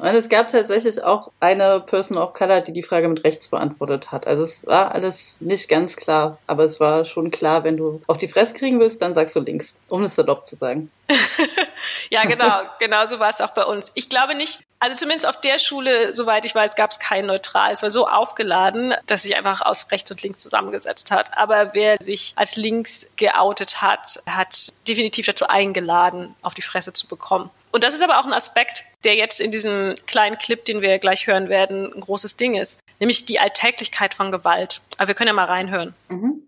Und 0.00 0.14
es 0.14 0.30
gab 0.30 0.48
tatsächlich 0.48 1.02
auch 1.02 1.30
eine 1.40 1.80
Person 1.80 2.16
of 2.16 2.32
Color, 2.32 2.62
die 2.62 2.72
die 2.72 2.82
Frage 2.82 3.06
mit 3.08 3.22
rechts 3.22 3.48
beantwortet 3.48 4.10
hat. 4.10 4.26
Also 4.26 4.44
es 4.44 4.66
war 4.66 4.94
alles 4.94 5.36
nicht 5.40 5.68
ganz 5.68 5.96
klar, 5.96 6.38
aber 6.46 6.64
es 6.64 6.80
war 6.80 7.04
schon 7.04 7.30
klar, 7.30 7.64
wenn 7.64 7.76
du 7.76 8.00
auf 8.06 8.16
die 8.16 8.28
Fresse 8.28 8.54
kriegen 8.54 8.80
willst, 8.80 9.02
dann 9.02 9.12
sagst 9.12 9.36
du 9.36 9.40
links, 9.40 9.76
um 9.88 10.02
es 10.04 10.14
salopp 10.14 10.46
zu 10.46 10.56
sagen. 10.56 10.90
ja, 12.10 12.22
genau, 12.24 12.62
genau 12.78 13.06
so 13.06 13.18
war 13.18 13.28
es 13.28 13.42
auch 13.42 13.50
bei 13.50 13.64
uns. 13.64 13.92
Ich 13.94 14.08
glaube 14.08 14.34
nicht, 14.34 14.62
also 14.78 14.96
zumindest 14.96 15.26
auf 15.26 15.38
der 15.40 15.58
Schule, 15.58 16.16
soweit 16.16 16.46
ich 16.46 16.54
weiß, 16.54 16.76
gab 16.76 16.92
es 16.92 16.98
kein 16.98 17.26
Neutral. 17.26 17.72
Es 17.72 17.82
war 17.82 17.90
so 17.90 18.08
aufgeladen, 18.08 18.94
dass 19.04 19.22
sich 19.22 19.36
einfach 19.36 19.60
aus 19.60 19.90
rechts 19.90 20.10
und 20.10 20.22
links 20.22 20.38
zusammengesetzt 20.38 21.10
hat. 21.10 21.19
Aber 21.36 21.74
wer 21.74 21.96
sich 22.00 22.32
als 22.36 22.56
links 22.56 23.12
geoutet 23.16 23.82
hat, 23.82 24.22
hat 24.26 24.72
definitiv 24.86 25.26
dazu 25.26 25.46
eingeladen, 25.46 26.34
auf 26.42 26.54
die 26.54 26.62
Fresse 26.62 26.92
zu 26.92 27.06
bekommen. 27.06 27.50
Und 27.70 27.84
das 27.84 27.94
ist 27.94 28.02
aber 28.02 28.18
auch 28.18 28.26
ein 28.26 28.32
Aspekt, 28.32 28.84
der 29.04 29.14
jetzt 29.14 29.40
in 29.40 29.50
diesem 29.50 29.94
kleinen 30.06 30.38
Clip, 30.38 30.64
den 30.64 30.80
wir 30.80 30.98
gleich 30.98 31.26
hören 31.26 31.48
werden, 31.48 31.92
ein 31.92 32.00
großes 32.00 32.36
Ding 32.36 32.54
ist. 32.54 32.80
Nämlich 32.98 33.24
die 33.24 33.40
Alltäglichkeit 33.40 34.14
von 34.14 34.30
Gewalt. 34.30 34.80
Aber 34.98 35.08
wir 35.08 35.14
können 35.14 35.28
ja 35.28 35.34
mal 35.34 35.46
reinhören. 35.46 35.94
Mhm. 36.08 36.42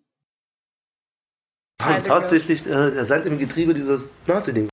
Tatsächlich 1.79 2.65
äh, 2.67 2.91
der 2.91 3.05
Sand 3.05 3.27
im 3.27 3.39
Getriebe 3.39 3.75
dieses 3.75 4.09
Nazi-Ding. 4.27 4.69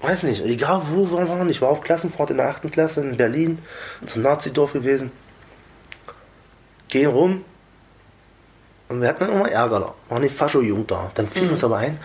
Weiß 0.00 0.22
nicht, 0.22 0.44
egal 0.44 0.82
wo 0.90 1.10
wir 1.10 1.28
waren. 1.28 1.50
Ich 1.50 1.60
war 1.60 1.68
auf 1.68 1.80
Klassenfahrt 1.80 2.30
in 2.30 2.36
der 2.36 2.48
8. 2.48 2.70
Klasse 2.70 3.00
in 3.00 3.16
Berlin, 3.16 3.58
zum 4.06 4.22
Nazi-Dorf 4.22 4.72
gewesen. 4.72 5.10
Gehen 6.88 7.10
rum. 7.10 7.44
Und 8.88 9.02
wir 9.02 9.08
hatten 9.08 9.20
dann 9.20 9.32
immer 9.32 9.50
Ärger 9.50 9.80
da. 9.80 9.94
War 10.08 10.16
eine 10.16 10.28
Fascho-Jugend 10.28 10.90
da. 10.90 11.10
Dann 11.14 11.28
fiel 11.28 11.44
mhm. 11.44 11.50
uns 11.50 11.64
aber 11.64 11.78
ein, 11.78 11.98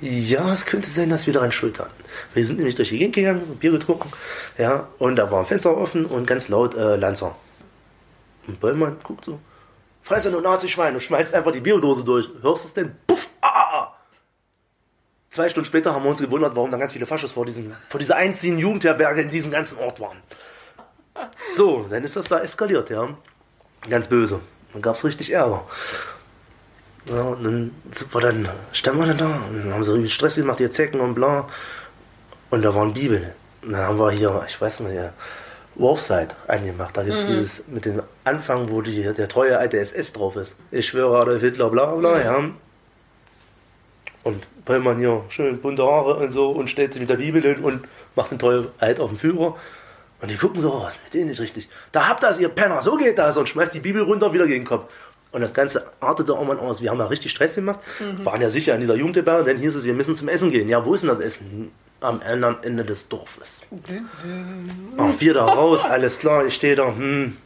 ja, 0.00 0.52
es 0.52 0.64
könnte 0.64 0.88
sein, 0.88 1.10
dass 1.10 1.26
wir 1.26 1.34
daran 1.34 1.50
schuld 1.50 1.78
hatten. 1.80 2.04
Wir 2.32 2.44
sind 2.44 2.56
nämlich 2.56 2.76
durch 2.76 2.90
die 2.90 2.98
Gegend 2.98 3.16
gegangen, 3.16 3.58
Bier 3.58 3.72
getrunken, 3.72 4.10
ja, 4.56 4.86
und 4.98 5.16
da 5.16 5.30
war 5.30 5.40
ein 5.40 5.46
Fenster 5.46 5.76
offen 5.76 6.06
und 6.06 6.26
ganz 6.26 6.48
laut 6.48 6.74
äh, 6.76 6.96
Lanzer. 6.96 7.34
Und 8.46 8.60
Bollmann 8.60 8.96
guckt 9.02 9.24
so, 9.24 9.40
fresse 10.02 10.30
nur 10.30 10.40
Nazi-Schwein 10.40 10.94
und 10.94 11.02
schmeißt 11.02 11.34
einfach 11.34 11.50
die 11.50 11.60
Bierdose 11.60 12.04
durch. 12.04 12.28
Hörst 12.42 12.64
du 12.64 12.68
es 12.68 12.74
denn? 12.74 12.94
Puff! 13.08 13.28
Ah, 13.40 13.48
ah, 13.48 13.72
ah! 13.72 13.94
Zwei 15.30 15.48
Stunden 15.48 15.66
später 15.66 15.92
haben 15.92 16.04
wir 16.04 16.10
uns 16.10 16.20
gewundert, 16.20 16.54
warum 16.54 16.70
da 16.70 16.78
ganz 16.78 16.92
viele 16.92 17.04
Faschos 17.04 17.32
vor, 17.32 17.44
diesem, 17.44 17.74
vor 17.88 17.98
dieser 17.98 18.16
einzigen 18.16 18.58
Jugendherberge 18.58 19.22
in 19.22 19.30
diesem 19.30 19.50
ganzen 19.50 19.78
Ort 19.78 19.98
waren. 19.98 20.18
So, 21.56 21.86
dann 21.90 22.04
ist 22.04 22.14
das 22.14 22.26
da 22.26 22.38
eskaliert, 22.38 22.90
ja. 22.90 23.08
Ganz 23.90 24.06
böse. 24.06 24.40
Dann 24.72 24.82
gab 24.82 24.94
es 24.94 25.04
richtig 25.04 25.32
Ärger. 25.32 25.66
Ja, 27.08 27.22
und 27.22 27.44
dann 27.44 27.70
war 28.12 28.20
dann, 28.20 28.48
standen 28.72 29.00
wir 29.00 29.06
dann 29.06 29.18
da 29.18 29.40
und 29.48 29.64
dann 29.64 29.72
haben 29.72 29.84
sie 29.84 29.92
irgendwie 29.92 30.10
Stress 30.10 30.36
gemacht, 30.36 30.58
die 30.58 30.70
Zecken 30.70 31.00
und 31.00 31.14
bla. 31.14 31.48
Und 32.50 32.62
da 32.62 32.74
waren 32.74 32.92
Bibel. 32.92 33.32
Und 33.62 33.72
dann 33.72 33.82
haben 33.82 33.98
wir 33.98 34.10
hier, 34.10 34.44
ich 34.46 34.60
weiß 34.60 34.80
nicht, 34.80 34.94
ja, 34.94 35.12
Wolfside 35.74 36.28
angemacht. 36.46 36.96
Da 36.96 37.02
gibt 37.02 37.16
es 37.16 37.24
mhm. 37.24 37.28
dieses 37.28 37.62
mit 37.68 37.84
dem 37.84 38.02
Anfang, 38.24 38.70
wo 38.70 38.82
die, 38.82 39.02
der 39.02 39.28
treue 39.28 39.58
alte 39.58 39.78
SS 39.78 40.12
drauf 40.12 40.36
ist. 40.36 40.56
Ich 40.70 40.86
schwöre 40.88 41.18
Adolf 41.18 41.40
Hitler, 41.40 41.70
bla 41.70 41.94
bla, 41.94 42.16
mhm. 42.16 42.24
ja. 42.24 42.44
Und 44.24 44.46
Pellmann 44.64 44.98
hier 44.98 45.22
schön 45.28 45.58
bunte 45.60 45.84
Haare 45.84 46.16
und 46.16 46.32
so 46.32 46.50
und 46.50 46.68
stellt 46.68 46.92
sich 46.92 47.00
mit 47.00 47.08
der 47.08 47.16
Bibel 47.16 47.40
hin 47.40 47.62
und 47.62 47.86
macht 48.14 48.30
den 48.30 48.38
treue 48.38 48.70
alt 48.78 49.00
auf 49.00 49.10
den 49.10 49.18
Führer. 49.18 49.56
Und 50.20 50.30
die 50.30 50.36
gucken 50.36 50.60
so, 50.60 50.82
was 50.82 50.98
mit 51.04 51.14
denen 51.14 51.30
nicht 51.30 51.40
richtig. 51.40 51.68
Da 51.92 52.08
habt 52.08 52.22
das, 52.22 52.38
ihr 52.40 52.48
Penner, 52.48 52.82
so 52.82 52.96
geht 52.96 53.18
das. 53.18 53.36
Und 53.36 53.48
schmeißt 53.48 53.72
die 53.72 53.80
Bibel 53.80 54.02
runter, 54.02 54.32
wieder 54.32 54.46
gegen 54.46 54.64
den 54.64 54.68
Kopf. 54.68 54.92
Und 55.30 55.42
das 55.42 55.52
Ganze 55.52 55.84
artete 56.00 56.32
irgendwann 56.32 56.58
aus. 56.58 56.80
Wir 56.80 56.90
haben 56.90 56.98
ja 56.98 57.06
richtig 57.06 57.32
Stress 57.32 57.54
gemacht, 57.54 57.80
mhm. 58.00 58.24
waren 58.24 58.40
ja 58.40 58.48
sicher 58.48 58.74
an 58.74 58.80
dieser 58.80 58.94
Jugendherberge, 58.94 59.44
denn 59.44 59.58
hier 59.58 59.68
ist 59.68 59.74
es, 59.74 59.84
wir 59.84 59.92
müssen 59.92 60.14
zum 60.14 60.28
Essen 60.28 60.50
gehen. 60.50 60.68
Ja, 60.68 60.84
wo 60.84 60.94
ist 60.94 61.02
denn 61.02 61.10
das 61.10 61.20
Essen? 61.20 61.70
Am 62.00 62.22
anderen 62.22 62.62
Ende 62.62 62.84
des 62.84 63.08
Dorfes. 63.08 63.48
Oh, 64.96 65.10
wir 65.18 65.34
da 65.34 65.44
raus, 65.52 65.84
alles 65.84 66.18
klar, 66.18 66.46
ich 66.46 66.54
stehe 66.54 66.76
da, 66.76 66.86
hm, 66.86 67.36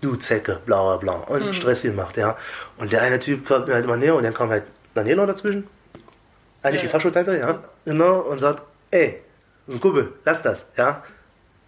du 0.00 0.16
Zecke, 0.16 0.60
bla 0.64 0.96
bla 0.96 0.96
bla. 0.96 1.34
Und 1.34 1.46
mhm. 1.46 1.52
Stress 1.52 1.82
gemacht, 1.82 2.16
ja. 2.16 2.36
Und 2.78 2.92
der 2.92 3.02
eine 3.02 3.18
Typ 3.18 3.46
kommt 3.46 3.66
mir 3.66 3.74
halt 3.74 3.84
immer 3.84 3.96
näher 3.96 4.14
und 4.14 4.22
dann 4.22 4.34
kam 4.34 4.48
halt 4.48 4.64
Daniela 4.94 5.26
dazwischen. 5.26 5.66
Eigentlich 6.62 6.82
ja. 6.82 6.86
die 6.86 6.92
Faschotante, 6.92 7.36
ja. 7.36 7.64
Genau, 7.84 8.20
und 8.20 8.38
sagt, 8.38 8.62
ey, 8.90 9.20
das 9.66 9.74
ist 9.74 9.78
ein 9.78 9.82
Kumpel, 9.82 10.12
lass 10.24 10.42
das, 10.42 10.64
ja. 10.76 11.02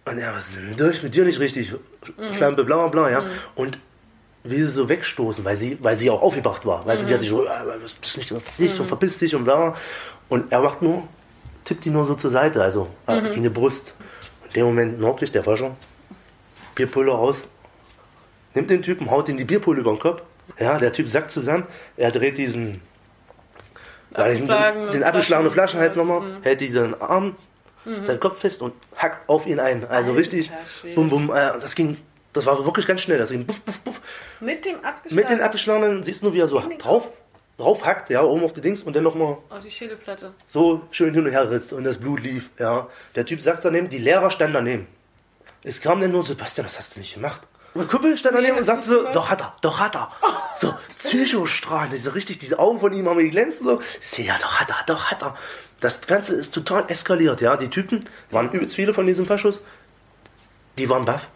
Und 0.05 0.17
er, 0.17 0.33
was 0.33 0.49
ist 0.49 0.57
denn 0.57 0.77
durch 0.77 1.03
mit 1.03 1.13
dir 1.13 1.25
nicht 1.25 1.39
richtig? 1.39 1.73
Mhm. 2.17 2.33
Schlampe, 2.33 2.63
bla 2.63 2.77
bla 2.77 2.87
bla, 2.87 3.11
ja. 3.11 3.21
Mhm. 3.21 3.27
Und 3.55 3.79
wie 4.49 4.57
sie 4.57 4.67
so 4.67 4.89
wegstoßen, 4.89 5.43
weil 5.45 5.57
sie, 5.57 5.77
weil 5.81 5.95
sie 5.95 6.09
auch 6.09 6.21
aufgebracht 6.21 6.65
war. 6.65 6.85
Weißt 6.85 7.03
mhm. 7.03 7.05
du, 7.05 7.07
die 7.07 7.13
hat 7.13 7.21
sich 7.21 7.29
so, 7.29 7.45
äh, 7.45 7.49
was 7.81 7.93
bist 7.93 8.17
nicht, 8.17 8.59
nicht 8.59 8.75
mhm. 8.75 8.81
und 8.81 8.87
verpiss 8.87 9.17
dich 9.17 9.35
und 9.35 9.43
bla. 9.43 9.75
Und 10.29 10.51
er 10.51 10.61
macht 10.61 10.81
nur, 10.81 11.03
tippt 11.65 11.85
die 11.85 11.89
nur 11.89 12.05
so 12.05 12.15
zur 12.15 12.31
Seite, 12.31 12.61
also 12.61 12.87
äh, 13.07 13.21
mhm. 13.21 13.25
wie 13.33 13.37
eine 13.37 13.49
Brust. 13.49 13.93
In 14.47 14.53
dem 14.53 14.65
Moment 14.67 14.99
Nordlicht, 14.99 15.35
der 15.35 15.43
Fascher, 15.43 15.75
Bierpulle 16.75 17.11
raus, 17.11 17.49
nimmt 18.53 18.69
den 18.69 18.81
Typen, 18.81 19.11
haut 19.11 19.29
ihn 19.29 19.37
die 19.37 19.45
Bierpulle 19.45 19.81
über 19.81 19.91
den 19.91 19.99
Kopf. 19.99 20.23
Ja, 20.59 20.77
der 20.79 20.93
Typ 20.93 21.09
sackt 21.09 21.31
zusammen, 21.31 21.65
er 21.97 22.11
dreht 22.11 22.37
diesen 22.37 22.81
den, 24.15 24.47
den 24.47 25.03
abgeschlagenen 25.03 25.51
Flaschenhals 25.51 25.95
nochmal, 25.95 26.21
mhm. 26.21 26.43
hält 26.43 26.61
diesen 26.61 26.99
Arm, 27.01 27.35
mhm. 27.85 28.03
seinen 28.03 28.19
Kopf 28.19 28.39
fest 28.39 28.61
und 28.61 28.73
hackt 28.95 29.27
auf 29.29 29.45
ihn 29.45 29.59
ein. 29.59 29.85
Also 29.85 30.11
Alter, 30.11 30.19
richtig, 30.19 30.51
bum 30.95 31.09
bum, 31.09 31.29
äh, 31.29 31.59
das 31.59 31.75
ging 31.75 31.97
das 32.37 32.45
war 32.45 32.63
wirklich 32.65 32.87
ganz 32.87 33.01
schnell. 33.01 33.17
Das 33.17 33.29
ging 33.31 33.45
buff, 33.45 33.61
buff, 33.61 33.79
buff. 33.81 34.01
Mit 34.39 34.65
dem 34.65 34.75
abgeschlagenen? 34.83 35.15
Mit 35.15 35.29
den 35.29 35.41
abgeschlagenen 35.41 36.03
siehst 36.03 36.21
du 36.21 36.27
nur, 36.27 36.33
wie 36.33 36.39
er 36.39 36.47
so 36.47 36.61
drauf, 36.77 37.09
drauf 37.57 37.85
hackt, 37.85 38.09
ja, 38.09 38.23
oben 38.23 38.43
auf 38.43 38.53
die 38.53 38.61
Dings 38.61 38.83
und 38.83 38.95
dann 38.95 39.03
nochmal. 39.03 39.37
Auf 39.49 39.59
die 39.63 39.71
Schädelplatte. 39.71 40.33
So 40.45 40.81
schön 40.91 41.13
hin 41.13 41.25
und 41.25 41.31
her 41.31 41.49
ritzt 41.49 41.73
und 41.73 41.83
das 41.83 41.97
Blut 41.97 42.21
lief, 42.21 42.49
ja. 42.59 42.87
Der 43.15 43.25
Typ 43.25 43.41
sagt 43.41 43.65
daneben, 43.65 43.89
die 43.89 43.97
Lehrer 43.97 44.29
standen 44.29 44.53
daneben. 44.53 44.87
Es 45.63 45.81
kam 45.81 45.99
dann 45.99 46.11
nur, 46.11 46.23
Sebastian, 46.23 46.65
das 46.65 46.77
hast 46.77 46.95
du 46.95 46.99
nicht 46.99 47.15
gemacht. 47.15 47.41
Und 47.73 47.89
Kuppel 47.89 48.17
stand 48.17 48.35
daneben 48.35 48.53
nee, 48.53 48.59
und 48.59 48.63
sagte 48.63 48.87
so, 48.87 49.11
doch 49.11 49.29
hat 49.29 49.41
er, 49.41 49.55
doch 49.61 49.79
hat 49.79 49.95
er. 49.95 50.11
So, 50.59 50.73
Psychostrahlen, 51.03 51.91
diese 51.91 52.15
richtig, 52.15 52.39
diese 52.39 52.57
Augen 52.57 52.79
von 52.79 52.91
ihm 52.91 53.07
haben 53.07 53.19
geglänzt, 53.19 53.59
so. 53.59 53.79
Ich 54.01 54.07
sehe, 54.07 54.25
ja, 54.25 54.39
doch 54.41 54.59
hat 54.59 54.71
er, 54.71 54.77
doch 54.87 55.05
hat 55.11 55.21
er. 55.21 55.35
Das 55.79 56.01
Ganze 56.01 56.33
ist 56.33 56.51
total 56.51 56.85
eskaliert, 56.89 57.41
ja. 57.41 57.57
Die 57.57 57.69
Typen, 57.69 57.99
waren 58.31 58.51
übelst 58.51 58.73
viele 58.73 58.91
von 58.91 59.05
diesem 59.05 59.27
Verschuss, 59.27 59.61
die 60.79 60.89
waren 60.89 61.05
baff. 61.05 61.27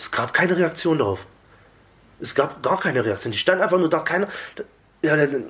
Es 0.00 0.10
gab 0.10 0.32
keine 0.32 0.56
Reaktion 0.56 0.96
darauf. 0.96 1.26
Es 2.20 2.34
gab 2.34 2.62
gar 2.62 2.80
keine 2.80 3.04
Reaktion. 3.04 3.32
Die 3.32 3.38
standen 3.38 3.62
einfach 3.62 3.78
nur 3.78 3.90
da, 3.90 3.98
keiner. 3.98 4.28
Ja, 5.02 5.14
dann 5.14 5.46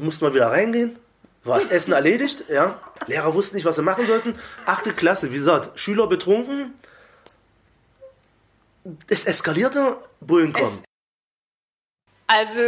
mussten 0.00 0.24
wir 0.24 0.32
wieder 0.32 0.52
reingehen. 0.52 0.96
War 1.42 1.58
das 1.58 1.68
Essen 1.68 1.92
erledigt, 1.92 2.44
ja. 2.48 2.80
Lehrer 3.08 3.34
wussten 3.34 3.56
nicht, 3.56 3.64
was 3.64 3.74
sie 3.74 3.82
machen 3.82 4.06
sollten. 4.06 4.38
Achte 4.64 4.92
Klasse, 4.92 5.32
wie 5.32 5.38
gesagt, 5.38 5.76
Schüler 5.76 6.06
betrunken. 6.06 6.72
Es 9.08 9.24
eskalierte, 9.24 9.96
Bullen 10.20 10.52
kommen. 10.52 10.84
also, 12.28 12.62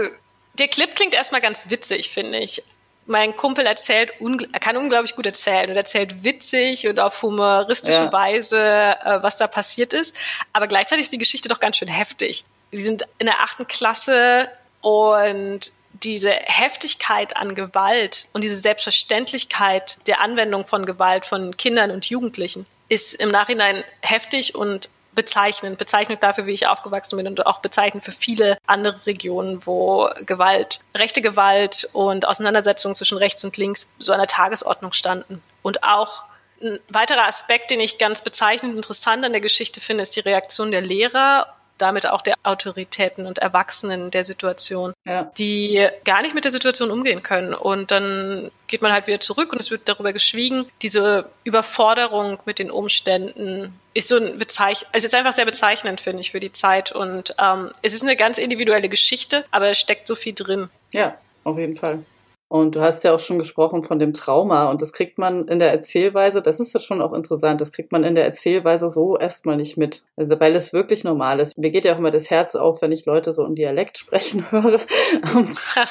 der 0.58 0.66
Clip 0.66 0.92
klingt 0.96 1.14
erstmal 1.14 1.40
ganz 1.40 1.70
witzig, 1.70 2.10
finde 2.10 2.38
ich 2.38 2.64
mein 3.06 3.36
Kumpel 3.36 3.66
erzählt, 3.66 4.10
er 4.52 4.60
kann 4.60 4.76
unglaublich 4.76 5.16
gut 5.16 5.26
erzählen 5.26 5.70
und 5.70 5.76
erzählt 5.76 6.22
witzig 6.22 6.86
und 6.86 7.00
auf 7.00 7.22
humoristische 7.22 8.04
ja. 8.04 8.12
Weise, 8.12 8.58
äh, 8.58 9.22
was 9.22 9.36
da 9.36 9.46
passiert 9.46 9.92
ist. 9.92 10.14
Aber 10.52 10.68
gleichzeitig 10.68 11.06
ist 11.06 11.12
die 11.12 11.18
Geschichte 11.18 11.48
doch 11.48 11.60
ganz 11.60 11.76
schön 11.76 11.88
heftig. 11.88 12.44
Sie 12.72 12.82
sind 12.82 13.02
in 13.18 13.26
der 13.26 13.40
achten 13.40 13.66
Klasse 13.66 14.48
und 14.80 15.72
diese 15.92 16.30
Heftigkeit 16.30 17.36
an 17.36 17.54
Gewalt 17.54 18.26
und 18.32 18.42
diese 18.42 18.56
Selbstverständlichkeit 18.56 19.98
der 20.06 20.20
Anwendung 20.20 20.64
von 20.64 20.86
Gewalt 20.86 21.26
von 21.26 21.56
Kindern 21.56 21.90
und 21.90 22.08
Jugendlichen 22.08 22.66
ist 22.88 23.14
im 23.14 23.28
Nachhinein 23.30 23.84
heftig 24.00 24.54
und 24.54 24.88
bezeichnend, 25.20 25.76
bezeichnend 25.76 26.22
dafür, 26.22 26.46
wie 26.46 26.52
ich 26.52 26.66
aufgewachsen 26.66 27.18
bin 27.18 27.26
und 27.26 27.44
auch 27.44 27.58
bezeichnend 27.58 28.02
für 28.06 28.12
viele 28.12 28.56
andere 28.66 29.04
Regionen, 29.04 29.66
wo 29.66 30.08
Gewalt, 30.24 30.80
rechte 30.96 31.20
Gewalt 31.20 31.90
und 31.92 32.26
Auseinandersetzungen 32.26 32.94
zwischen 32.94 33.18
rechts 33.18 33.44
und 33.44 33.58
links 33.58 33.90
so 33.98 34.12
an 34.12 34.18
der 34.18 34.28
Tagesordnung 34.28 34.92
standen. 34.92 35.42
Und 35.60 35.84
auch 35.84 36.24
ein 36.62 36.78
weiterer 36.88 37.26
Aspekt, 37.26 37.70
den 37.70 37.80
ich 37.80 37.98
ganz 37.98 38.24
bezeichnend 38.24 38.74
interessant 38.76 39.22
an 39.22 39.32
der 39.32 39.42
Geschichte 39.42 39.82
finde, 39.82 40.04
ist 40.04 40.16
die 40.16 40.20
Reaktion 40.20 40.70
der 40.70 40.80
Lehrer 40.80 41.54
damit 41.80 42.06
auch 42.06 42.22
der 42.22 42.34
Autoritäten 42.42 43.26
und 43.26 43.38
Erwachsenen 43.38 44.10
der 44.10 44.24
Situation, 44.24 44.92
ja. 45.04 45.24
die 45.38 45.86
gar 46.04 46.22
nicht 46.22 46.34
mit 46.34 46.44
der 46.44 46.50
Situation 46.50 46.90
umgehen 46.90 47.22
können. 47.22 47.54
Und 47.54 47.90
dann 47.90 48.50
geht 48.66 48.82
man 48.82 48.92
halt 48.92 49.06
wieder 49.06 49.20
zurück 49.20 49.52
und 49.52 49.60
es 49.60 49.70
wird 49.70 49.88
darüber 49.88 50.12
geschwiegen. 50.12 50.66
Diese 50.82 51.28
Überforderung 51.44 52.38
mit 52.44 52.58
den 52.58 52.70
Umständen 52.70 53.74
ist 53.94 54.08
so 54.08 54.16
ein 54.16 54.38
Bezeich 54.38 54.86
es 54.92 55.04
ist 55.04 55.14
einfach 55.14 55.32
sehr 55.32 55.44
bezeichnend, 55.44 56.00
finde 56.00 56.20
ich, 56.20 56.30
für 56.30 56.40
die 56.40 56.52
Zeit. 56.52 56.92
Und 56.92 57.34
ähm, 57.38 57.70
es 57.82 57.94
ist 57.94 58.02
eine 58.02 58.16
ganz 58.16 58.38
individuelle 58.38 58.88
Geschichte, 58.88 59.44
aber 59.50 59.70
es 59.70 59.78
steckt 59.78 60.06
so 60.06 60.14
viel 60.14 60.34
drin. 60.34 60.68
Ja, 60.92 61.16
auf 61.44 61.58
jeden 61.58 61.76
Fall. 61.76 62.04
Und 62.50 62.74
du 62.74 62.80
hast 62.80 63.04
ja 63.04 63.14
auch 63.14 63.20
schon 63.20 63.38
gesprochen 63.38 63.84
von 63.84 64.00
dem 64.00 64.12
Trauma 64.12 64.72
und 64.72 64.82
das 64.82 64.92
kriegt 64.92 65.18
man 65.18 65.46
in 65.46 65.60
der 65.60 65.70
Erzählweise, 65.70 66.42
das 66.42 66.58
ist 66.58 66.74
ja 66.74 66.80
schon 66.80 67.00
auch 67.00 67.12
interessant, 67.12 67.60
das 67.60 67.70
kriegt 67.70 67.92
man 67.92 68.02
in 68.02 68.16
der 68.16 68.24
Erzählweise 68.24 68.90
so 68.90 69.16
erstmal 69.16 69.56
nicht 69.56 69.76
mit. 69.76 70.02
Also 70.16 70.38
weil 70.40 70.56
es 70.56 70.72
wirklich 70.72 71.04
normal 71.04 71.38
ist. 71.38 71.56
Mir 71.56 71.70
geht 71.70 71.84
ja 71.84 71.94
auch 71.94 71.98
immer 71.98 72.10
das 72.10 72.28
Herz 72.28 72.56
auf, 72.56 72.82
wenn 72.82 72.90
ich 72.90 73.06
Leute 73.06 73.32
so 73.32 73.44
in 73.44 73.54
Dialekt 73.54 73.98
sprechen 73.98 74.50
höre. 74.50 74.80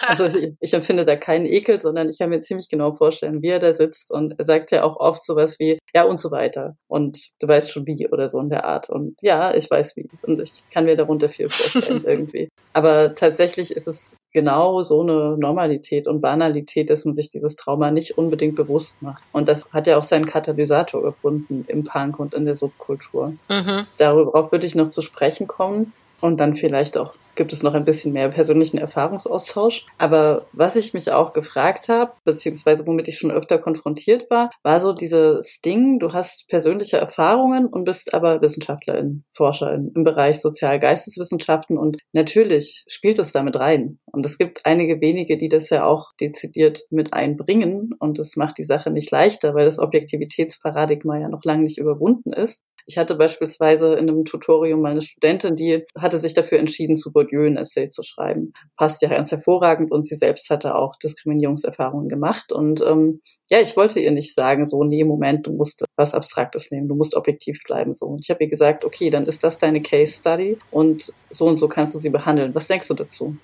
also 0.05 0.25
ich, 0.25 0.51
ich 0.59 0.73
empfinde 0.73 1.05
da 1.05 1.15
keinen 1.15 1.45
Ekel, 1.45 1.79
sondern 1.79 2.09
ich 2.09 2.19
kann 2.19 2.29
mir 2.29 2.41
ziemlich 2.41 2.67
genau 2.67 2.91
vorstellen, 2.91 3.41
wie 3.41 3.47
er 3.47 3.59
da 3.59 3.73
sitzt 3.73 4.11
und 4.11 4.37
er 4.37 4.43
sagt 4.43 4.71
ja 4.71 4.83
auch 4.83 4.97
oft 4.97 5.23
sowas 5.23 5.59
wie, 5.59 5.79
ja 5.95 6.03
und 6.03 6.19
so 6.19 6.29
weiter. 6.29 6.75
Und 6.89 7.29
du 7.39 7.47
weißt 7.47 7.71
schon 7.71 7.87
wie 7.87 8.09
oder 8.09 8.27
so 8.27 8.37
in 8.39 8.49
der 8.49 8.65
Art. 8.65 8.89
Und 8.89 9.15
ja, 9.21 9.55
ich 9.55 9.71
weiß 9.71 9.95
wie. 9.95 10.09
Und 10.23 10.41
ich 10.41 10.63
kann 10.73 10.83
mir 10.83 10.97
darunter 10.97 11.29
viel 11.29 11.47
vorstellen 11.47 12.03
irgendwie. 12.05 12.49
Aber 12.73 13.15
tatsächlich 13.15 13.71
ist 13.71 13.87
es 13.87 14.13
genau 14.33 14.83
so 14.83 15.01
eine 15.01 15.37
Normalität 15.37 16.07
und 16.07 16.21
Banalität, 16.21 16.48
dass 16.85 17.05
man 17.05 17.15
sich 17.15 17.29
dieses 17.29 17.55
Trauma 17.55 17.91
nicht 17.91 18.17
unbedingt 18.17 18.55
bewusst 18.55 19.01
macht. 19.01 19.23
Und 19.31 19.47
das 19.47 19.67
hat 19.71 19.87
ja 19.87 19.97
auch 19.97 20.03
seinen 20.03 20.25
Katalysator 20.25 21.01
gefunden 21.01 21.65
im 21.67 21.83
Punk 21.83 22.19
und 22.19 22.33
in 22.33 22.45
der 22.45 22.55
Subkultur. 22.55 23.33
Mhm. 23.49 23.85
Darauf 23.97 24.51
würde 24.51 24.65
ich 24.65 24.75
noch 24.75 24.89
zu 24.89 25.01
sprechen 25.01 25.47
kommen 25.47 25.93
und 26.21 26.39
dann 26.39 26.55
vielleicht 26.55 26.97
auch 26.97 27.13
gibt 27.39 27.53
es 27.53 27.63
noch 27.63 27.73
ein 27.73 27.85
bisschen 27.85 28.11
mehr 28.11 28.27
persönlichen 28.27 28.77
Erfahrungsaustausch. 28.77 29.85
Aber 29.97 30.45
was 30.51 30.75
ich 30.75 30.93
mich 30.93 31.09
auch 31.09 31.31
gefragt 31.31 31.87
habe, 31.87 32.11
beziehungsweise 32.25 32.85
womit 32.85 33.07
ich 33.07 33.17
schon 33.17 33.31
öfter 33.31 33.59
konfrontiert 33.59 34.29
war, 34.29 34.49
war 34.61 34.81
so 34.81 34.91
dieses 34.91 35.61
Ding, 35.61 35.99
du 35.99 36.11
hast 36.11 36.49
persönliche 36.49 36.97
Erfahrungen 36.97 37.67
und 37.67 37.85
bist 37.85 38.13
aber 38.13 38.41
Wissenschaftlerin, 38.41 39.23
Forscherin 39.31 39.93
im 39.95 40.03
Bereich 40.03 40.41
Sozial-Geisteswissenschaften 40.41 41.77
und 41.77 41.97
natürlich 42.11 42.83
spielt 42.87 43.19
es 43.19 43.31
damit 43.31 43.57
rein. 43.57 43.99
Und 44.11 44.25
es 44.25 44.37
gibt 44.37 44.65
einige 44.65 44.99
wenige, 44.99 45.37
die 45.37 45.47
das 45.47 45.69
ja 45.69 45.85
auch 45.85 46.11
dezidiert 46.19 46.81
mit 46.89 47.13
einbringen 47.13 47.91
und 47.99 48.19
das 48.19 48.35
macht 48.35 48.57
die 48.57 48.63
Sache 48.63 48.91
nicht 48.91 49.11
leichter, 49.11 49.55
weil 49.55 49.63
das 49.63 49.79
Objektivitätsparadigma 49.79 51.19
ja 51.19 51.29
noch 51.29 51.45
lange 51.45 51.63
nicht 51.63 51.77
überwunden 51.77 52.33
ist. 52.33 52.61
Ich 52.89 52.97
hatte 52.97 53.13
beispielsweise 53.13 53.93
in 53.93 54.09
einem 54.09 54.25
Tutorium 54.25 54.81
mal 54.81 54.89
eine 54.89 55.03
Studentin, 55.03 55.55
die 55.55 55.85
hatte 55.95 56.17
sich 56.17 56.33
dafür 56.33 56.57
entschieden, 56.57 56.95
zu 56.95 57.11
Bourdieu 57.11 57.45
ein 57.45 57.55
Essay 57.55 57.87
zu 57.87 58.01
schreiben. 58.01 58.51
Passt 58.77 59.03
ja 59.03 59.09
ganz 59.09 59.29
hervorragend 59.29 59.91
und 59.91 60.07
sie 60.07 60.15
selbst 60.15 60.49
hatte 60.49 60.73
auch 60.73 60.95
Diskriminierungserfahrungen 60.95 62.09
gemacht. 62.09 62.51
Und 62.51 62.81
ähm, 62.81 63.21
ja, 63.47 63.59
ich 63.59 63.77
wollte 63.77 63.99
ihr 63.99 64.09
nicht 64.09 64.33
sagen, 64.33 64.65
so, 64.65 64.83
nee, 64.83 65.03
Moment, 65.03 65.45
du 65.45 65.51
musst 65.51 65.85
was 65.97 66.15
Abstraktes 66.15 66.71
nehmen, 66.71 66.87
du 66.87 66.95
musst 66.95 67.15
objektiv 67.15 67.61
bleiben. 67.63 67.93
So. 67.93 68.07
Und 68.07 68.25
ich 68.25 68.31
habe 68.31 68.43
ihr 68.43 68.49
gesagt, 68.49 68.83
okay, 68.83 69.11
dann 69.11 69.27
ist 69.27 69.43
das 69.43 69.59
deine 69.59 69.83
Case 69.83 70.13
Study 70.13 70.57
und 70.71 71.13
so 71.29 71.45
und 71.45 71.57
so 71.57 71.67
kannst 71.67 71.93
du 71.93 71.99
sie 71.99 72.09
behandeln. 72.09 72.55
Was 72.55 72.65
denkst 72.65 72.87
du 72.87 72.95
dazu? 72.95 73.37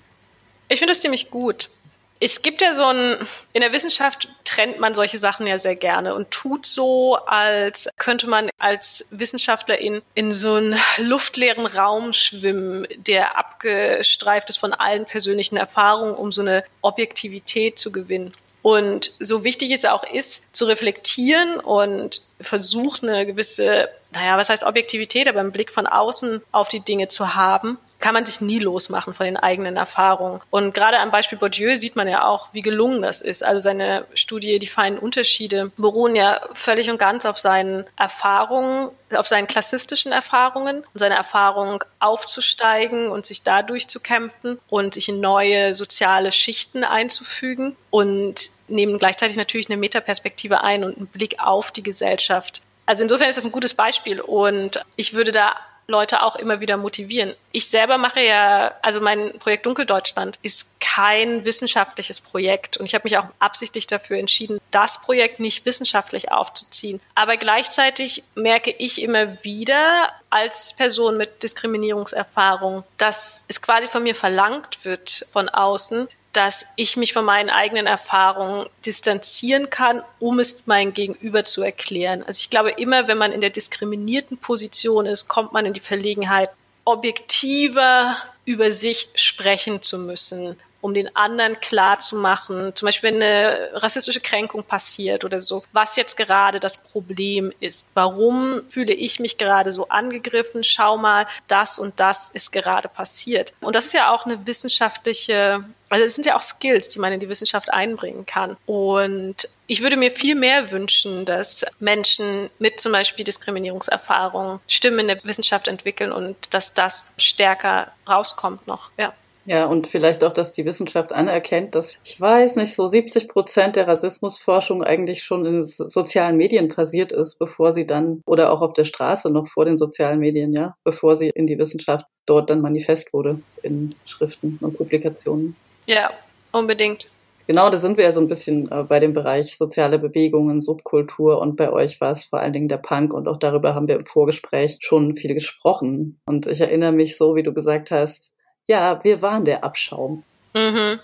Ich 0.68 0.80
finde 0.80 0.92
das 0.92 1.02
ziemlich 1.02 1.30
gut. 1.30 1.70
Es 2.18 2.40
gibt 2.40 2.62
ja 2.62 2.72
so 2.72 2.84
ein, 2.84 3.16
in 3.52 3.60
der 3.60 3.72
Wissenschaft 3.72 4.28
trennt 4.44 4.80
man 4.80 4.94
solche 4.94 5.18
Sachen 5.18 5.46
ja 5.46 5.58
sehr 5.58 5.76
gerne 5.76 6.14
und 6.14 6.30
tut 6.30 6.64
so, 6.64 7.16
als 7.26 7.88
könnte 7.98 8.26
man 8.26 8.48
als 8.58 9.08
Wissenschaftlerin 9.10 10.00
in 10.14 10.32
so 10.32 10.54
einen 10.54 10.78
luftleeren 10.96 11.66
Raum 11.66 12.12
schwimmen, 12.14 12.86
der 12.96 13.36
abgestreift 13.38 14.48
ist 14.48 14.56
von 14.56 14.72
allen 14.72 15.04
persönlichen 15.04 15.58
Erfahrungen, 15.58 16.14
um 16.14 16.32
so 16.32 16.40
eine 16.40 16.64
Objektivität 16.80 17.78
zu 17.78 17.92
gewinnen. 17.92 18.32
Und 18.62 19.12
so 19.20 19.44
wichtig 19.44 19.70
es 19.70 19.84
auch 19.84 20.02
ist, 20.02 20.46
zu 20.52 20.64
reflektieren 20.64 21.60
und 21.60 22.22
versucht 22.40 23.04
eine 23.04 23.24
gewisse, 23.24 23.88
naja, 24.12 24.36
was 24.38 24.48
heißt 24.48 24.64
Objektivität, 24.64 25.28
aber 25.28 25.38
einen 25.38 25.52
Blick 25.52 25.70
von 25.70 25.86
außen 25.86 26.42
auf 26.50 26.68
die 26.68 26.80
Dinge 26.80 27.06
zu 27.06 27.36
haben, 27.36 27.78
kann 28.06 28.14
man 28.14 28.24
sich 28.24 28.40
nie 28.40 28.60
losmachen 28.60 29.14
von 29.14 29.26
den 29.26 29.36
eigenen 29.36 29.76
Erfahrungen. 29.76 30.40
Und 30.50 30.74
gerade 30.74 31.00
am 31.00 31.10
Beispiel 31.10 31.38
Bourdieu 31.38 31.74
sieht 31.74 31.96
man 31.96 32.06
ja 32.06 32.24
auch, 32.24 32.50
wie 32.52 32.60
gelungen 32.60 33.02
das 33.02 33.20
ist. 33.20 33.42
Also 33.42 33.58
seine 33.58 34.06
Studie, 34.14 34.60
die 34.60 34.68
feinen 34.68 34.96
Unterschiede, 34.96 35.72
beruhen 35.76 36.14
ja 36.14 36.40
völlig 36.54 36.88
und 36.88 36.98
ganz 36.98 37.26
auf 37.26 37.36
seinen 37.40 37.84
Erfahrungen, 37.96 38.90
auf 39.12 39.26
seinen 39.26 39.48
klassistischen 39.48 40.12
Erfahrungen 40.12 40.84
und 40.94 41.00
seine 41.00 41.16
Erfahrung 41.16 41.82
aufzusteigen 41.98 43.08
und 43.08 43.26
sich 43.26 43.42
dadurch 43.42 43.88
zu 43.88 43.98
kämpfen 43.98 44.60
und 44.68 44.94
sich 44.94 45.08
in 45.08 45.18
neue 45.18 45.74
soziale 45.74 46.30
Schichten 46.30 46.84
einzufügen 46.84 47.74
und 47.90 48.50
nehmen 48.68 48.98
gleichzeitig 48.98 49.36
natürlich 49.36 49.68
eine 49.68 49.78
Metaperspektive 49.78 50.60
ein 50.60 50.84
und 50.84 50.96
einen 50.96 51.08
Blick 51.08 51.40
auf 51.40 51.72
die 51.72 51.82
Gesellschaft. 51.82 52.62
Also 52.86 53.02
insofern 53.02 53.28
ist 53.28 53.36
das 53.36 53.46
ein 53.46 53.50
gutes 53.50 53.74
Beispiel 53.74 54.20
und 54.20 54.80
ich 54.94 55.14
würde 55.14 55.32
da 55.32 55.56
Leute 55.88 56.22
auch 56.22 56.36
immer 56.36 56.60
wieder 56.60 56.76
motivieren. 56.76 57.34
Ich 57.52 57.68
selber 57.68 57.96
mache 57.98 58.20
ja, 58.20 58.74
also 58.82 59.00
mein 59.00 59.38
Projekt 59.38 59.66
Dunkeldeutschland 59.66 60.38
ist 60.42 60.80
kein 60.80 61.44
wissenschaftliches 61.44 62.20
Projekt 62.20 62.76
und 62.76 62.86
ich 62.86 62.94
habe 62.94 63.04
mich 63.04 63.16
auch 63.18 63.26
absichtlich 63.38 63.86
dafür 63.86 64.18
entschieden, 64.18 64.58
das 64.70 65.00
Projekt 65.00 65.40
nicht 65.40 65.64
wissenschaftlich 65.64 66.32
aufzuziehen. 66.32 67.00
Aber 67.14 67.36
gleichzeitig 67.36 68.24
merke 68.34 68.70
ich 68.70 69.00
immer 69.00 69.42
wieder 69.44 70.10
als 70.30 70.74
Person 70.74 71.16
mit 71.16 71.42
Diskriminierungserfahrung, 71.42 72.82
dass 72.98 73.44
es 73.48 73.62
quasi 73.62 73.86
von 73.86 74.02
mir 74.02 74.14
verlangt 74.14 74.84
wird 74.84 75.26
von 75.32 75.48
außen, 75.48 76.08
dass 76.36 76.66
ich 76.76 76.96
mich 76.96 77.12
von 77.14 77.24
meinen 77.24 77.48
eigenen 77.48 77.86
Erfahrungen 77.86 78.66
distanzieren 78.84 79.70
kann, 79.70 80.02
um 80.18 80.38
es 80.38 80.66
mein 80.66 80.92
Gegenüber 80.92 81.44
zu 81.44 81.62
erklären. 81.62 82.22
Also 82.22 82.40
ich 82.40 82.50
glaube, 82.50 82.70
immer 82.72 83.08
wenn 83.08 83.16
man 83.16 83.32
in 83.32 83.40
der 83.40 83.50
diskriminierten 83.50 84.36
Position 84.36 85.06
ist, 85.06 85.28
kommt 85.28 85.52
man 85.52 85.64
in 85.64 85.72
die 85.72 85.80
Verlegenheit, 85.80 86.50
objektiver 86.84 88.16
über 88.44 88.70
sich 88.70 89.08
sprechen 89.14 89.82
zu 89.82 89.98
müssen 89.98 90.56
um 90.86 90.94
den 90.94 91.16
anderen 91.16 91.58
klar 91.58 91.98
zu 91.98 92.14
machen, 92.14 92.70
zum 92.76 92.86
Beispiel 92.86 93.10
wenn 93.10 93.20
eine 93.20 93.70
rassistische 93.72 94.20
Kränkung 94.20 94.62
passiert 94.62 95.24
oder 95.24 95.40
so, 95.40 95.64
was 95.72 95.96
jetzt 95.96 96.16
gerade 96.16 96.60
das 96.60 96.84
Problem 96.84 97.52
ist. 97.58 97.88
Warum 97.94 98.62
fühle 98.70 98.92
ich 98.92 99.18
mich 99.18 99.36
gerade 99.36 99.72
so 99.72 99.88
angegriffen? 99.88 100.62
Schau 100.62 100.96
mal, 100.96 101.26
das 101.48 101.80
und 101.80 101.98
das 101.98 102.28
ist 102.28 102.52
gerade 102.52 102.88
passiert. 102.88 103.52
Und 103.60 103.74
das 103.74 103.86
ist 103.86 103.94
ja 103.94 104.14
auch 104.14 104.26
eine 104.26 104.46
wissenschaftliche 104.46 105.64
also 105.88 106.04
es 106.04 106.16
sind 106.16 106.26
ja 106.26 106.34
auch 106.36 106.42
Skills, 106.42 106.88
die 106.88 106.98
man 106.98 107.12
in 107.12 107.20
die 107.20 107.28
Wissenschaft 107.28 107.72
einbringen 107.72 108.26
kann. 108.26 108.56
Und 108.66 109.48
ich 109.68 109.82
würde 109.82 109.96
mir 109.96 110.10
viel 110.10 110.34
mehr 110.34 110.72
wünschen, 110.72 111.24
dass 111.24 111.64
Menschen 111.78 112.50
mit 112.58 112.80
zum 112.80 112.90
Beispiel 112.90 113.24
Diskriminierungserfahrungen 113.24 114.58
Stimmen 114.66 114.98
in 114.98 115.08
der 115.08 115.22
Wissenschaft 115.22 115.68
entwickeln 115.68 116.10
und 116.10 116.36
dass 116.50 116.74
das 116.74 117.14
stärker 117.18 117.92
rauskommt 118.08 118.66
noch. 118.66 118.90
Ja. 118.98 119.14
Ja, 119.46 119.66
und 119.66 119.86
vielleicht 119.86 120.24
auch, 120.24 120.32
dass 120.32 120.52
die 120.52 120.64
Wissenschaft 120.64 121.12
anerkennt, 121.12 121.74
dass, 121.74 121.94
ich 122.02 122.20
weiß 122.20 122.56
nicht, 122.56 122.74
so 122.74 122.88
70 122.88 123.28
Prozent 123.28 123.76
der 123.76 123.86
Rassismusforschung 123.86 124.82
eigentlich 124.82 125.22
schon 125.22 125.46
in 125.46 125.62
sozialen 125.62 126.36
Medien 126.36 126.68
passiert 126.68 127.12
ist, 127.12 127.38
bevor 127.38 127.72
sie 127.72 127.86
dann, 127.86 128.22
oder 128.26 128.52
auch 128.52 128.60
auf 128.60 128.72
der 128.72 128.84
Straße 128.84 129.30
noch 129.30 129.46
vor 129.46 129.64
den 129.64 129.78
sozialen 129.78 130.18
Medien, 130.18 130.52
ja, 130.52 130.76
bevor 130.82 131.16
sie 131.16 131.30
in 131.30 131.46
die 131.46 131.58
Wissenschaft 131.58 132.06
dort 132.26 132.50
dann 132.50 132.60
manifest 132.60 133.12
wurde 133.12 133.40
in 133.62 133.90
Schriften 134.04 134.58
und 134.60 134.76
Publikationen. 134.76 135.54
Ja, 135.86 136.10
unbedingt. 136.50 137.06
Genau, 137.46 137.70
da 137.70 137.76
sind 137.76 137.96
wir 137.96 138.04
ja 138.04 138.12
so 138.12 138.20
ein 138.20 138.26
bisschen 138.26 138.68
äh, 138.72 138.82
bei 138.82 138.98
dem 138.98 139.12
Bereich 139.12 139.56
soziale 139.56 140.00
Bewegungen, 140.00 140.60
Subkultur 140.60 141.40
und 141.40 141.54
bei 141.54 141.72
euch 141.72 142.00
war 142.00 142.10
es 142.10 142.24
vor 142.24 142.40
allen 142.40 142.52
Dingen 142.52 142.66
der 142.66 142.78
Punk 142.78 143.14
und 143.14 143.28
auch 143.28 143.38
darüber 143.38 143.76
haben 143.76 143.86
wir 143.86 143.94
im 143.94 144.06
Vorgespräch 144.06 144.78
schon 144.80 145.16
viel 145.16 145.32
gesprochen. 145.32 146.18
Und 146.26 146.48
ich 146.48 146.60
erinnere 146.60 146.90
mich 146.90 147.16
so, 147.16 147.36
wie 147.36 147.44
du 147.44 147.54
gesagt 147.54 147.92
hast, 147.92 148.32
ja, 148.66 149.02
wir 149.04 149.22
waren 149.22 149.44
der 149.44 149.64
Abschaum. 149.64 150.22
Mhm. 150.54 151.00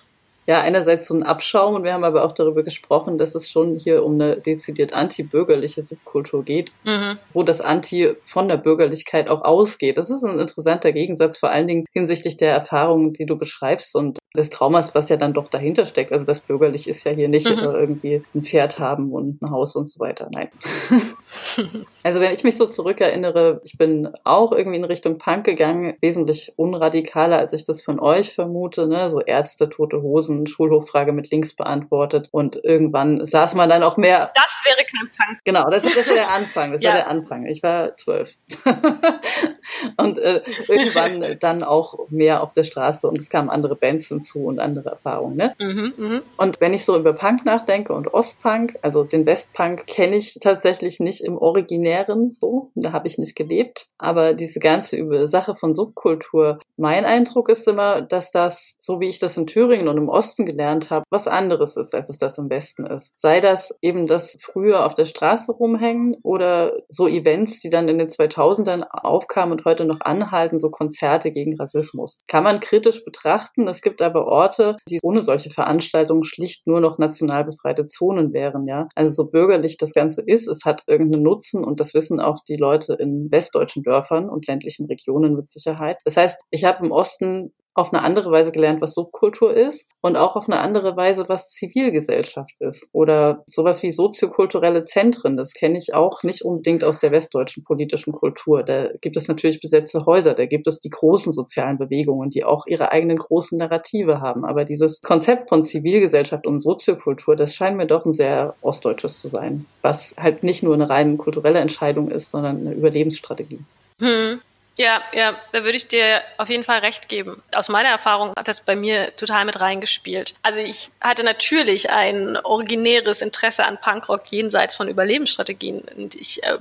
Ja, 0.46 0.60
einerseits 0.60 1.06
so 1.06 1.14
ein 1.14 1.22
Abschaum 1.22 1.74
und 1.74 1.84
wir 1.84 1.92
haben 1.92 2.04
aber 2.04 2.24
auch 2.24 2.32
darüber 2.32 2.62
gesprochen, 2.62 3.16
dass 3.18 3.34
es 3.34 3.50
schon 3.50 3.78
hier 3.78 4.04
um 4.04 4.14
eine 4.14 4.36
dezidiert 4.38 4.92
antibürgerliche 4.92 5.82
Subkultur 5.82 6.44
geht, 6.44 6.72
mhm. 6.84 7.18
wo 7.32 7.42
das 7.42 7.60
Anti 7.60 8.14
von 8.24 8.48
der 8.48 8.56
Bürgerlichkeit 8.56 9.28
auch 9.28 9.42
ausgeht. 9.42 9.98
Das 9.98 10.10
ist 10.10 10.24
ein 10.24 10.38
interessanter 10.38 10.92
Gegensatz, 10.92 11.38
vor 11.38 11.50
allen 11.50 11.66
Dingen 11.66 11.86
hinsichtlich 11.92 12.36
der 12.36 12.52
Erfahrungen, 12.52 13.12
die 13.12 13.26
du 13.26 13.36
beschreibst 13.36 13.94
und 13.94 14.18
des 14.36 14.50
Traumas, 14.50 14.94
was 14.94 15.08
ja 15.08 15.16
dann 15.16 15.34
doch 15.34 15.48
dahinter 15.48 15.84
steckt. 15.84 16.12
Also 16.12 16.24
das 16.24 16.40
bürgerlich 16.40 16.88
ist 16.88 17.04
ja 17.04 17.12
hier 17.12 17.28
nicht 17.28 17.50
mhm. 17.50 17.58
äh, 17.58 17.72
irgendwie 17.72 18.22
ein 18.34 18.42
Pferd 18.42 18.78
haben 18.78 19.12
und 19.12 19.42
ein 19.42 19.50
Haus 19.50 19.76
und 19.76 19.86
so 19.86 20.00
weiter. 20.00 20.30
Nein. 20.32 20.48
also 22.02 22.20
wenn 22.20 22.32
ich 22.32 22.42
mich 22.42 22.56
so 22.56 22.66
zurückerinnere, 22.66 23.60
ich 23.64 23.76
bin 23.76 24.08
auch 24.24 24.52
irgendwie 24.52 24.78
in 24.78 24.84
Richtung 24.84 25.18
Punk 25.18 25.44
gegangen, 25.44 25.94
wesentlich 26.00 26.54
unradikaler, 26.56 27.38
als 27.38 27.52
ich 27.52 27.64
das 27.64 27.82
von 27.82 28.00
euch 28.00 28.32
vermute. 28.32 28.86
Ne? 28.86 29.10
So 29.10 29.20
Ärzte, 29.20 29.68
tote 29.68 30.00
Hosen, 30.00 30.31
Schulhochfrage 30.46 31.12
mit 31.12 31.30
links 31.30 31.54
beantwortet 31.54 32.28
und 32.30 32.56
irgendwann 32.62 33.24
saß 33.24 33.54
man 33.54 33.68
dann 33.68 33.82
auch 33.82 33.96
mehr. 33.96 34.30
Das 34.34 34.62
wäre 34.64 34.84
kein 34.84 35.10
Punk. 35.16 35.40
Genau, 35.44 35.68
das, 35.70 35.82
das 35.82 36.06
war 36.08 36.14
der 36.14 36.30
Anfang. 36.34 36.72
Das 36.72 36.82
ja. 36.82 36.90
war 36.90 36.96
der 36.96 37.10
Anfang. 37.10 37.46
Ich 37.46 37.62
war 37.62 37.96
zwölf. 37.96 38.34
und 39.96 40.18
äh, 40.18 40.42
irgendwann 40.68 41.38
dann 41.40 41.62
auch 41.62 42.08
mehr 42.10 42.42
auf 42.42 42.52
der 42.52 42.64
Straße 42.64 43.08
und 43.08 43.18
es 43.18 43.30
kamen 43.30 43.50
andere 43.50 43.76
Bands 43.76 44.08
hinzu 44.08 44.44
und 44.44 44.58
andere 44.58 44.90
Erfahrungen. 44.90 45.36
Ne? 45.36 45.54
Mhm, 45.58 45.92
mh. 45.96 46.20
Und 46.36 46.60
wenn 46.60 46.74
ich 46.74 46.84
so 46.84 46.96
über 46.96 47.12
Punk 47.12 47.44
nachdenke 47.44 47.92
und 47.92 48.12
Ostpunk, 48.12 48.78
also 48.82 49.04
den 49.04 49.26
Westpunk 49.26 49.86
kenne 49.86 50.16
ich 50.16 50.38
tatsächlich 50.40 51.00
nicht 51.00 51.22
im 51.22 51.36
Originären 51.36 52.36
so, 52.40 52.70
da 52.74 52.92
habe 52.92 53.06
ich 53.06 53.18
nicht 53.18 53.36
gelebt, 53.36 53.88
aber 53.98 54.34
diese 54.34 54.60
ganze 54.60 54.96
über 54.96 55.26
Sache 55.28 55.56
von 55.56 55.74
Subkultur, 55.74 56.60
mein 56.76 57.04
Eindruck 57.04 57.48
ist 57.48 57.66
immer, 57.68 58.02
dass 58.02 58.30
das, 58.30 58.76
so 58.80 59.00
wie 59.00 59.08
ich 59.08 59.18
das 59.18 59.36
in 59.36 59.46
Thüringen 59.46 59.88
und 59.88 59.98
im 59.98 60.08
Osten 60.08 60.21
gelernt 60.36 60.90
habe, 60.90 61.04
was 61.10 61.28
anderes 61.28 61.76
ist, 61.76 61.94
als 61.94 62.08
es 62.08 62.18
das 62.18 62.38
im 62.38 62.50
Westen 62.50 62.86
ist. 62.86 63.12
Sei 63.18 63.40
das 63.40 63.74
eben 63.82 64.06
das 64.06 64.36
früher 64.40 64.86
auf 64.86 64.94
der 64.94 65.04
Straße 65.04 65.52
rumhängen 65.52 66.16
oder 66.22 66.72
so 66.88 67.06
Events, 67.08 67.60
die 67.60 67.70
dann 67.70 67.88
in 67.88 67.98
den 67.98 68.08
2000ern 68.08 68.84
aufkamen 68.90 69.52
und 69.52 69.64
heute 69.64 69.84
noch 69.84 70.00
anhalten, 70.00 70.58
so 70.58 70.70
Konzerte 70.70 71.32
gegen 71.32 71.56
Rassismus. 71.58 72.18
Kann 72.28 72.44
man 72.44 72.60
kritisch 72.60 73.04
betrachten. 73.04 73.68
Es 73.68 73.82
gibt 73.82 74.02
aber 74.02 74.26
Orte, 74.26 74.76
die 74.88 75.00
ohne 75.02 75.22
solche 75.22 75.50
Veranstaltungen 75.50 76.24
schlicht 76.24 76.66
nur 76.66 76.80
noch 76.80 76.98
national 76.98 77.44
befreite 77.44 77.86
Zonen 77.86 78.32
wären, 78.32 78.66
ja. 78.66 78.88
Also 78.94 79.14
so 79.14 79.30
bürgerlich 79.30 79.76
das 79.76 79.92
Ganze 79.92 80.22
ist, 80.22 80.48
es 80.48 80.64
hat 80.64 80.82
irgendeinen 80.86 81.22
Nutzen 81.22 81.64
und 81.64 81.80
das 81.80 81.94
wissen 81.94 82.20
auch 82.20 82.38
die 82.48 82.56
Leute 82.56 82.94
in 82.94 83.30
westdeutschen 83.30 83.82
Dörfern 83.82 84.28
und 84.28 84.46
ländlichen 84.46 84.86
Regionen 84.86 85.34
mit 85.34 85.50
Sicherheit. 85.50 85.98
Das 86.04 86.16
heißt, 86.16 86.40
ich 86.50 86.64
habe 86.64 86.84
im 86.84 86.92
Osten 86.92 87.52
auf 87.74 87.92
eine 87.92 88.02
andere 88.02 88.30
Weise 88.30 88.52
gelernt, 88.52 88.80
was 88.80 88.94
Subkultur 88.94 89.54
ist 89.54 89.88
und 90.02 90.16
auch 90.16 90.36
auf 90.36 90.48
eine 90.48 90.60
andere 90.60 90.96
Weise, 90.96 91.28
was 91.28 91.48
Zivilgesellschaft 91.48 92.60
ist. 92.60 92.88
Oder 92.92 93.44
sowas 93.46 93.82
wie 93.82 93.90
soziokulturelle 93.90 94.84
Zentren, 94.84 95.36
das 95.36 95.52
kenne 95.52 95.78
ich 95.78 95.94
auch 95.94 96.22
nicht 96.22 96.42
unbedingt 96.42 96.84
aus 96.84 96.98
der 96.98 97.12
westdeutschen 97.12 97.64
politischen 97.64 98.12
Kultur. 98.12 98.62
Da 98.62 98.88
gibt 99.00 99.16
es 99.16 99.28
natürlich 99.28 99.60
besetzte 99.60 100.04
Häuser, 100.04 100.34
da 100.34 100.46
gibt 100.46 100.66
es 100.66 100.80
die 100.80 100.90
großen 100.90 101.32
sozialen 101.32 101.78
Bewegungen, 101.78 102.30
die 102.30 102.44
auch 102.44 102.66
ihre 102.66 102.92
eigenen 102.92 103.18
großen 103.18 103.56
Narrative 103.56 104.20
haben. 104.20 104.44
Aber 104.44 104.64
dieses 104.64 105.00
Konzept 105.00 105.48
von 105.48 105.64
Zivilgesellschaft 105.64 106.46
und 106.46 106.60
Soziokultur, 106.60 107.36
das 107.36 107.54
scheint 107.54 107.76
mir 107.76 107.86
doch 107.86 108.04
ein 108.04 108.12
sehr 108.12 108.54
ostdeutsches 108.60 109.20
zu 109.20 109.28
sein, 109.28 109.66
was 109.80 110.14
halt 110.18 110.42
nicht 110.42 110.62
nur 110.62 110.74
eine 110.74 110.90
rein 110.90 111.16
kulturelle 111.16 111.60
Entscheidung 111.60 112.10
ist, 112.10 112.30
sondern 112.30 112.60
eine 112.60 112.74
Überlebensstrategie. 112.74 113.60
Hm. 114.00 114.40
Ja, 114.78 115.02
ja, 115.12 115.38
da 115.52 115.64
würde 115.64 115.76
ich 115.76 115.88
dir 115.88 116.22
auf 116.38 116.48
jeden 116.48 116.64
Fall 116.64 116.78
recht 116.78 117.08
geben. 117.08 117.42
Aus 117.54 117.68
meiner 117.68 117.90
Erfahrung 117.90 118.32
hat 118.36 118.48
das 118.48 118.64
bei 118.64 118.74
mir 118.74 119.14
total 119.16 119.44
mit 119.44 119.60
reingespielt. 119.60 120.34
Also 120.42 120.60
ich 120.60 120.90
hatte 121.00 121.24
natürlich 121.24 121.90
ein 121.90 122.38
originäres 122.38 123.20
Interesse 123.20 123.66
an 123.66 123.78
Punkrock 123.78 124.22
jenseits 124.30 124.74
von 124.74 124.88
Überlebensstrategien. 124.88 125.82
Und 125.96 126.14
ich, 126.14 126.42
äh, 126.42 126.58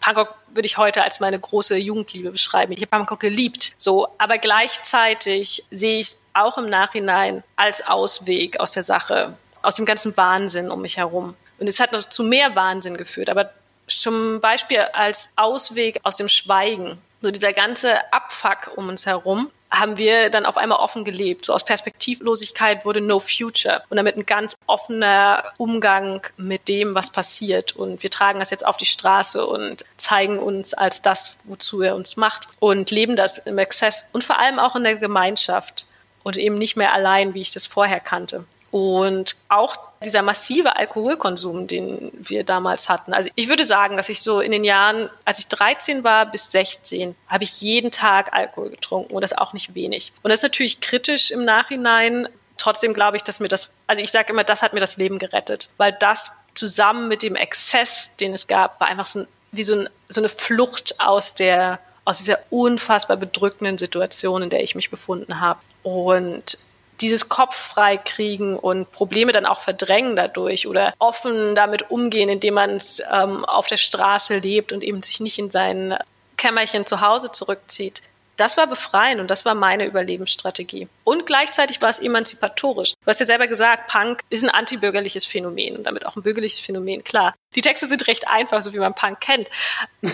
Punkrock 0.00 0.34
würde 0.48 0.66
ich 0.66 0.76
heute 0.76 1.02
als 1.02 1.20
meine 1.20 1.38
große 1.38 1.76
Jugendliebe 1.76 2.30
beschreiben. 2.30 2.72
Ich 2.72 2.82
habe 2.82 2.88
Punkrock 2.88 3.20
geliebt. 3.20 3.72
So, 3.78 4.08
aber 4.18 4.36
gleichzeitig 4.36 5.64
sehe 5.70 6.00
ich 6.00 6.08
es 6.08 6.18
auch 6.34 6.58
im 6.58 6.68
Nachhinein 6.68 7.42
als 7.56 7.86
Ausweg 7.86 8.60
aus 8.60 8.72
der 8.72 8.82
Sache, 8.82 9.34
aus 9.62 9.76
dem 9.76 9.86
ganzen 9.86 10.14
Wahnsinn 10.16 10.70
um 10.70 10.82
mich 10.82 10.98
herum. 10.98 11.34
Und 11.58 11.68
es 11.68 11.80
hat 11.80 11.92
noch 11.92 12.04
zu 12.04 12.24
mehr 12.24 12.54
Wahnsinn 12.54 12.98
geführt. 12.98 13.30
Aber 13.30 13.50
zum 13.86 14.40
Beispiel 14.40 14.80
als 14.80 15.30
Ausweg 15.36 16.00
aus 16.02 16.16
dem 16.16 16.28
Schweigen 16.28 16.98
so 17.24 17.30
dieser 17.30 17.54
ganze 17.54 18.12
Abfuck 18.12 18.76
um 18.76 18.88
uns 18.90 19.06
herum, 19.06 19.50
haben 19.70 19.96
wir 19.96 20.28
dann 20.28 20.44
auf 20.44 20.58
einmal 20.58 20.78
offen 20.78 21.04
gelebt. 21.04 21.46
So 21.46 21.54
aus 21.54 21.64
Perspektivlosigkeit 21.64 22.84
wurde 22.84 23.00
No 23.00 23.18
Future 23.18 23.82
und 23.88 23.96
damit 23.96 24.16
ein 24.16 24.26
ganz 24.26 24.56
offener 24.66 25.42
Umgang 25.56 26.20
mit 26.36 26.68
dem, 26.68 26.94
was 26.94 27.10
passiert. 27.10 27.74
Und 27.74 28.02
wir 28.02 28.10
tragen 28.10 28.40
das 28.40 28.50
jetzt 28.50 28.64
auf 28.64 28.76
die 28.76 28.84
Straße 28.84 29.44
und 29.44 29.84
zeigen 29.96 30.38
uns 30.38 30.74
als 30.74 31.00
das, 31.00 31.38
wozu 31.44 31.80
er 31.80 31.96
uns 31.96 32.18
macht 32.18 32.48
und 32.60 32.90
leben 32.90 33.16
das 33.16 33.38
im 33.38 33.56
Exzess 33.56 34.10
und 34.12 34.22
vor 34.22 34.38
allem 34.38 34.58
auch 34.58 34.76
in 34.76 34.84
der 34.84 34.96
Gemeinschaft 34.96 35.86
und 36.24 36.36
eben 36.36 36.58
nicht 36.58 36.76
mehr 36.76 36.92
allein, 36.92 37.32
wie 37.32 37.40
ich 37.40 37.52
das 37.52 37.66
vorher 37.66 38.00
kannte. 38.00 38.44
Und 38.70 39.36
auch 39.48 39.76
dieser 40.04 40.22
massive 40.22 40.76
Alkoholkonsum, 40.76 41.66
den 41.66 42.12
wir 42.14 42.44
damals 42.44 42.88
hatten. 42.88 43.12
Also 43.12 43.30
ich 43.34 43.48
würde 43.48 43.66
sagen, 43.66 43.96
dass 43.96 44.08
ich 44.08 44.22
so 44.22 44.40
in 44.40 44.52
den 44.52 44.64
Jahren, 44.64 45.10
als 45.24 45.38
ich 45.38 45.48
13 45.48 46.04
war 46.04 46.26
bis 46.26 46.50
16, 46.52 47.14
habe 47.28 47.44
ich 47.44 47.60
jeden 47.60 47.90
Tag 47.90 48.32
Alkohol 48.32 48.70
getrunken 48.70 49.14
und 49.14 49.22
das 49.22 49.32
auch 49.32 49.52
nicht 49.52 49.74
wenig. 49.74 50.12
Und 50.22 50.30
das 50.30 50.40
ist 50.40 50.44
natürlich 50.44 50.80
kritisch 50.80 51.30
im 51.30 51.44
Nachhinein. 51.44 52.28
Trotzdem 52.56 52.94
glaube 52.94 53.16
ich, 53.16 53.24
dass 53.24 53.40
mir 53.40 53.48
das, 53.48 53.70
also 53.86 54.02
ich 54.02 54.10
sage 54.10 54.32
immer, 54.32 54.44
das 54.44 54.62
hat 54.62 54.72
mir 54.72 54.80
das 54.80 54.96
Leben 54.96 55.18
gerettet, 55.18 55.70
weil 55.76 55.92
das 55.92 56.32
zusammen 56.54 57.08
mit 57.08 57.22
dem 57.22 57.34
Exzess, 57.34 58.16
den 58.16 58.32
es 58.32 58.46
gab, 58.46 58.80
war 58.80 58.88
einfach 58.88 59.06
so 59.06 59.20
ein, 59.20 59.28
wie 59.50 59.64
so, 59.64 59.74
ein, 59.74 59.88
so 60.08 60.20
eine 60.20 60.28
Flucht 60.28 61.00
aus 61.00 61.34
der 61.34 61.80
aus 62.04 62.18
dieser 62.18 62.38
unfassbar 62.50 63.16
bedrückenden 63.16 63.78
Situation, 63.78 64.42
in 64.42 64.50
der 64.50 64.62
ich 64.62 64.74
mich 64.74 64.90
befunden 64.90 65.40
habe. 65.40 65.60
Und 65.82 66.58
dieses 67.00 67.28
Kopf 67.28 67.56
frei 67.56 67.96
kriegen 67.96 68.56
und 68.56 68.90
Probleme 68.92 69.32
dann 69.32 69.46
auch 69.46 69.60
verdrängen 69.60 70.16
dadurch 70.16 70.66
oder 70.66 70.94
offen 70.98 71.54
damit 71.54 71.90
umgehen, 71.90 72.28
indem 72.28 72.54
man 72.54 72.70
es 72.70 73.02
ähm, 73.12 73.44
auf 73.44 73.66
der 73.66 73.76
Straße 73.76 74.38
lebt 74.38 74.72
und 74.72 74.82
eben 74.82 75.02
sich 75.02 75.20
nicht 75.20 75.38
in 75.38 75.50
sein 75.50 75.96
Kämmerchen 76.36 76.86
zu 76.86 77.00
Hause 77.00 77.32
zurückzieht. 77.32 78.02
Das 78.36 78.56
war 78.56 78.66
befreiend 78.66 79.20
und 79.20 79.30
das 79.30 79.44
war 79.44 79.54
meine 79.54 79.86
Überlebensstrategie. 79.86 80.88
Und 81.04 81.24
gleichzeitig 81.24 81.80
war 81.80 81.90
es 81.90 82.00
emanzipatorisch. 82.00 82.94
Du 82.94 83.06
hast 83.06 83.20
ja 83.20 83.26
selber 83.26 83.46
gesagt, 83.46 83.88
Punk 83.88 84.22
ist 84.28 84.42
ein 84.42 84.50
antibürgerliches 84.50 85.24
Phänomen 85.24 85.76
und 85.76 85.84
damit 85.84 86.04
auch 86.04 86.16
ein 86.16 86.22
bürgerliches 86.22 86.58
Phänomen, 86.58 87.04
klar. 87.04 87.34
Die 87.54 87.60
Texte 87.60 87.86
sind 87.86 88.08
recht 88.08 88.26
einfach, 88.26 88.62
so 88.62 88.72
wie 88.72 88.78
man 88.78 88.94
Punk 88.94 89.20
kennt. 89.20 89.48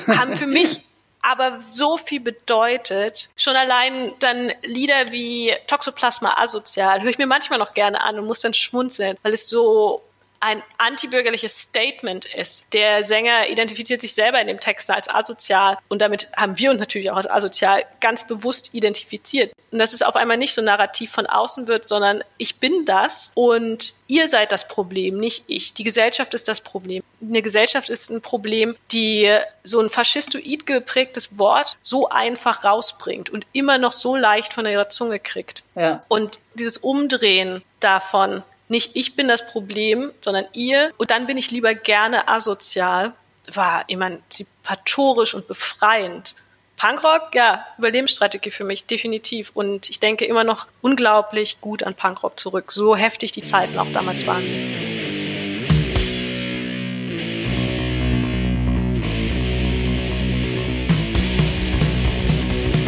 Haben 0.07 0.37
für 0.37 0.47
mich 0.47 0.83
aber 1.23 1.61
so 1.61 1.97
viel 1.97 2.21
bedeutet. 2.21 3.31
Schon 3.37 3.57
allein 3.57 4.13
dann 4.19 4.53
Lieder 4.63 5.13
wie 5.13 5.53
Toxoplasma 5.67 6.35
asozial 6.39 7.03
höre 7.03 7.11
ich 7.11 7.19
mir 7.19 7.27
manchmal 7.27 7.59
noch 7.59 7.73
gerne 7.73 8.03
an 8.03 8.19
und 8.19 8.27
muss 8.27 8.41
dann 8.41 8.55
schmunzeln, 8.55 9.17
weil 9.23 9.35
es 9.35 9.49
so 9.49 10.03
ein 10.41 10.63
antibürgerliches 10.79 11.61
Statement 11.61 12.25
ist. 12.25 12.67
Der 12.73 13.05
Sänger 13.05 13.49
identifiziert 13.49 14.01
sich 14.01 14.15
selber 14.15 14.41
in 14.41 14.47
dem 14.47 14.59
Text 14.59 14.91
als 14.91 15.09
asozial 15.09 15.77
und 15.89 16.01
damit 16.01 16.29
haben 16.37 16.59
wir 16.59 16.71
uns 16.71 16.81
natürlich 16.81 17.11
auch 17.11 17.17
als 17.17 17.31
asozial 17.31 17.83
ganz 18.01 18.27
bewusst 18.27 18.75
identifiziert. 18.75 19.53
Und 19.71 19.79
dass 19.79 19.93
es 19.93 20.03
auf 20.03 20.17
einmal 20.17 20.39
nicht 20.39 20.55
so 20.55 20.63
narrativ 20.63 21.13
von 21.13 21.27
außen 21.27 21.69
wird, 21.69 21.87
sondern 21.87 22.25
ich 22.39 22.57
bin 22.57 22.87
das 22.87 23.33
und 23.35 23.93
ihr 24.09 24.29
seid 24.29 24.51
das 24.51 24.67
Problem, 24.67 25.19
nicht 25.19 25.45
ich. 25.47 25.75
Die 25.75 25.85
Gesellschaft 25.85 26.35
ist 26.35 26.49
das 26.49 26.63
Problem. 26.63 27.03
Eine 27.21 27.43
Gesellschaft 27.43 27.89
ist 27.91 28.11
ein 28.11 28.23
Problem, 28.23 28.77
die 28.91 29.39
so 29.63 29.79
ein 29.81 29.91
faschistoid 29.91 30.67
geprägtes 30.67 31.39
Wort 31.39 31.77
so 31.83 32.09
einfach 32.09 32.65
rausbringt 32.65 33.31
und 33.31 33.47
immer 33.53 33.79
noch 33.79 33.93
so 33.93 34.17
leicht 34.17 34.55
von 34.55 34.67
ihrer 34.67 34.89
Zunge 34.89 35.21
kriegt. 35.21 35.63
Ja. 35.75 36.03
Und 36.09 36.41
dieses 36.55 36.79
Umdrehen 36.79 37.63
davon, 37.79 38.43
nicht 38.71 38.93
ich 38.95 39.17
bin 39.17 39.29
das 39.29 39.47
Problem, 39.47 40.13
sondern 40.21 40.47
ihr. 40.53 40.93
Und 40.97 41.11
dann 41.11 41.27
bin 41.27 41.37
ich 41.37 41.51
lieber 41.51 41.75
gerne 41.75 42.29
asozial. 42.29 43.13
War 43.53 43.85
emanzipatorisch 43.89 45.35
und 45.35 45.49
befreiend. 45.49 46.37
Punkrock, 46.77 47.35
ja, 47.35 47.67
Überlebensstrategie 47.79 48.53
für 48.53 48.65
mich, 48.65 48.87
definitiv. 48.87 49.51
Und 49.55 49.91
ich 49.91 50.01
denke 50.01 50.25
immer 50.25 50.45
noch 50.45 50.67
unglaublich 50.81 51.61
gut 51.61 51.83
an 51.83 51.95
Punkrock 51.95 52.39
zurück. 52.39 52.73
So 52.73 52.97
heftig 52.97 53.33
die 53.33 53.43
Zeiten 53.43 53.79
auch 53.79 53.91
damals 53.93 54.27
waren. 54.27 54.45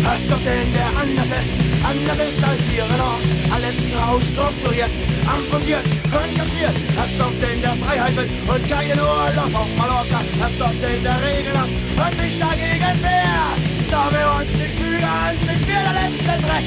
Hast 0.04 0.30
doch 0.30 0.38
den, 0.38 0.72
der 0.72 0.86
anders 0.86 1.26
ist 1.26 1.62
anders 1.84 2.28
ist 2.28 2.44
als 2.44 2.72
ihre 2.72 2.96
noch. 2.98 3.41
Alles 3.52 3.76
grau 3.92 4.18
strukturiert, 4.20 4.90
amputiert, 5.28 5.84
konzentriert. 6.10 6.76
Hast 6.96 7.20
doch 7.20 7.34
den, 7.42 7.60
der 7.60 7.76
Freiheit 7.76 8.16
will 8.16 8.28
und 8.48 8.68
keinen 8.68 8.98
Urlaub 8.98 9.52
auf 9.54 9.68
Mallorca. 9.76 10.20
Hast 10.40 10.58
doch 10.58 10.74
den, 10.80 11.02
der 11.04 11.18
Regeln 11.20 11.58
hat 11.60 11.68
und 11.68 12.22
sich 12.22 12.38
dagegen 12.38 12.94
wehrt. 13.04 13.60
Da 13.90 14.08
wir 14.10 14.26
uns 14.40 14.50
die 14.56 14.72
Kühe 14.72 15.12
sind 15.44 15.62
wir 15.68 15.80
der 15.84 15.94
letzte 16.00 16.34
Dreck. 16.46 16.66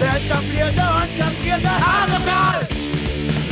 Der 0.00 0.14
etablierte 0.20 0.84
und 1.00 1.10
kastrierte 1.16 1.72
Hasesaal. 1.86 2.68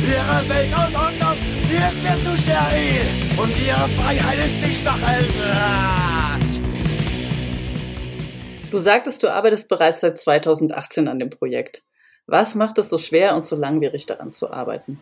Ihre 0.07 0.49
Welt 0.49 0.73
aus 0.73 0.93
Unglück, 0.93 1.39
die 1.67 1.75
ist 1.75 2.03
mir 2.03 2.17
zu 2.23 2.41
steril. 2.41 3.05
Und 3.37 3.53
ihre 3.65 3.89
Freiheit 3.97 4.37
ist 4.37 4.61
wie 4.63 4.73
Stacheldraht. 4.73 6.07
Du 8.71 8.77
sagtest, 8.77 9.23
du 9.23 9.33
arbeitest 9.33 9.67
bereits 9.67 10.01
seit 10.01 10.19
2018 10.19 11.07
an 11.07 11.19
dem 11.19 11.29
Projekt. 11.29 11.83
Was 12.27 12.55
macht 12.55 12.77
es 12.77 12.89
so 12.89 12.97
schwer 12.97 13.33
und 13.35 13.45
so 13.45 13.55
langwierig 13.55 14.05
daran 14.05 14.33
zu 14.33 14.51
arbeiten? 14.51 15.01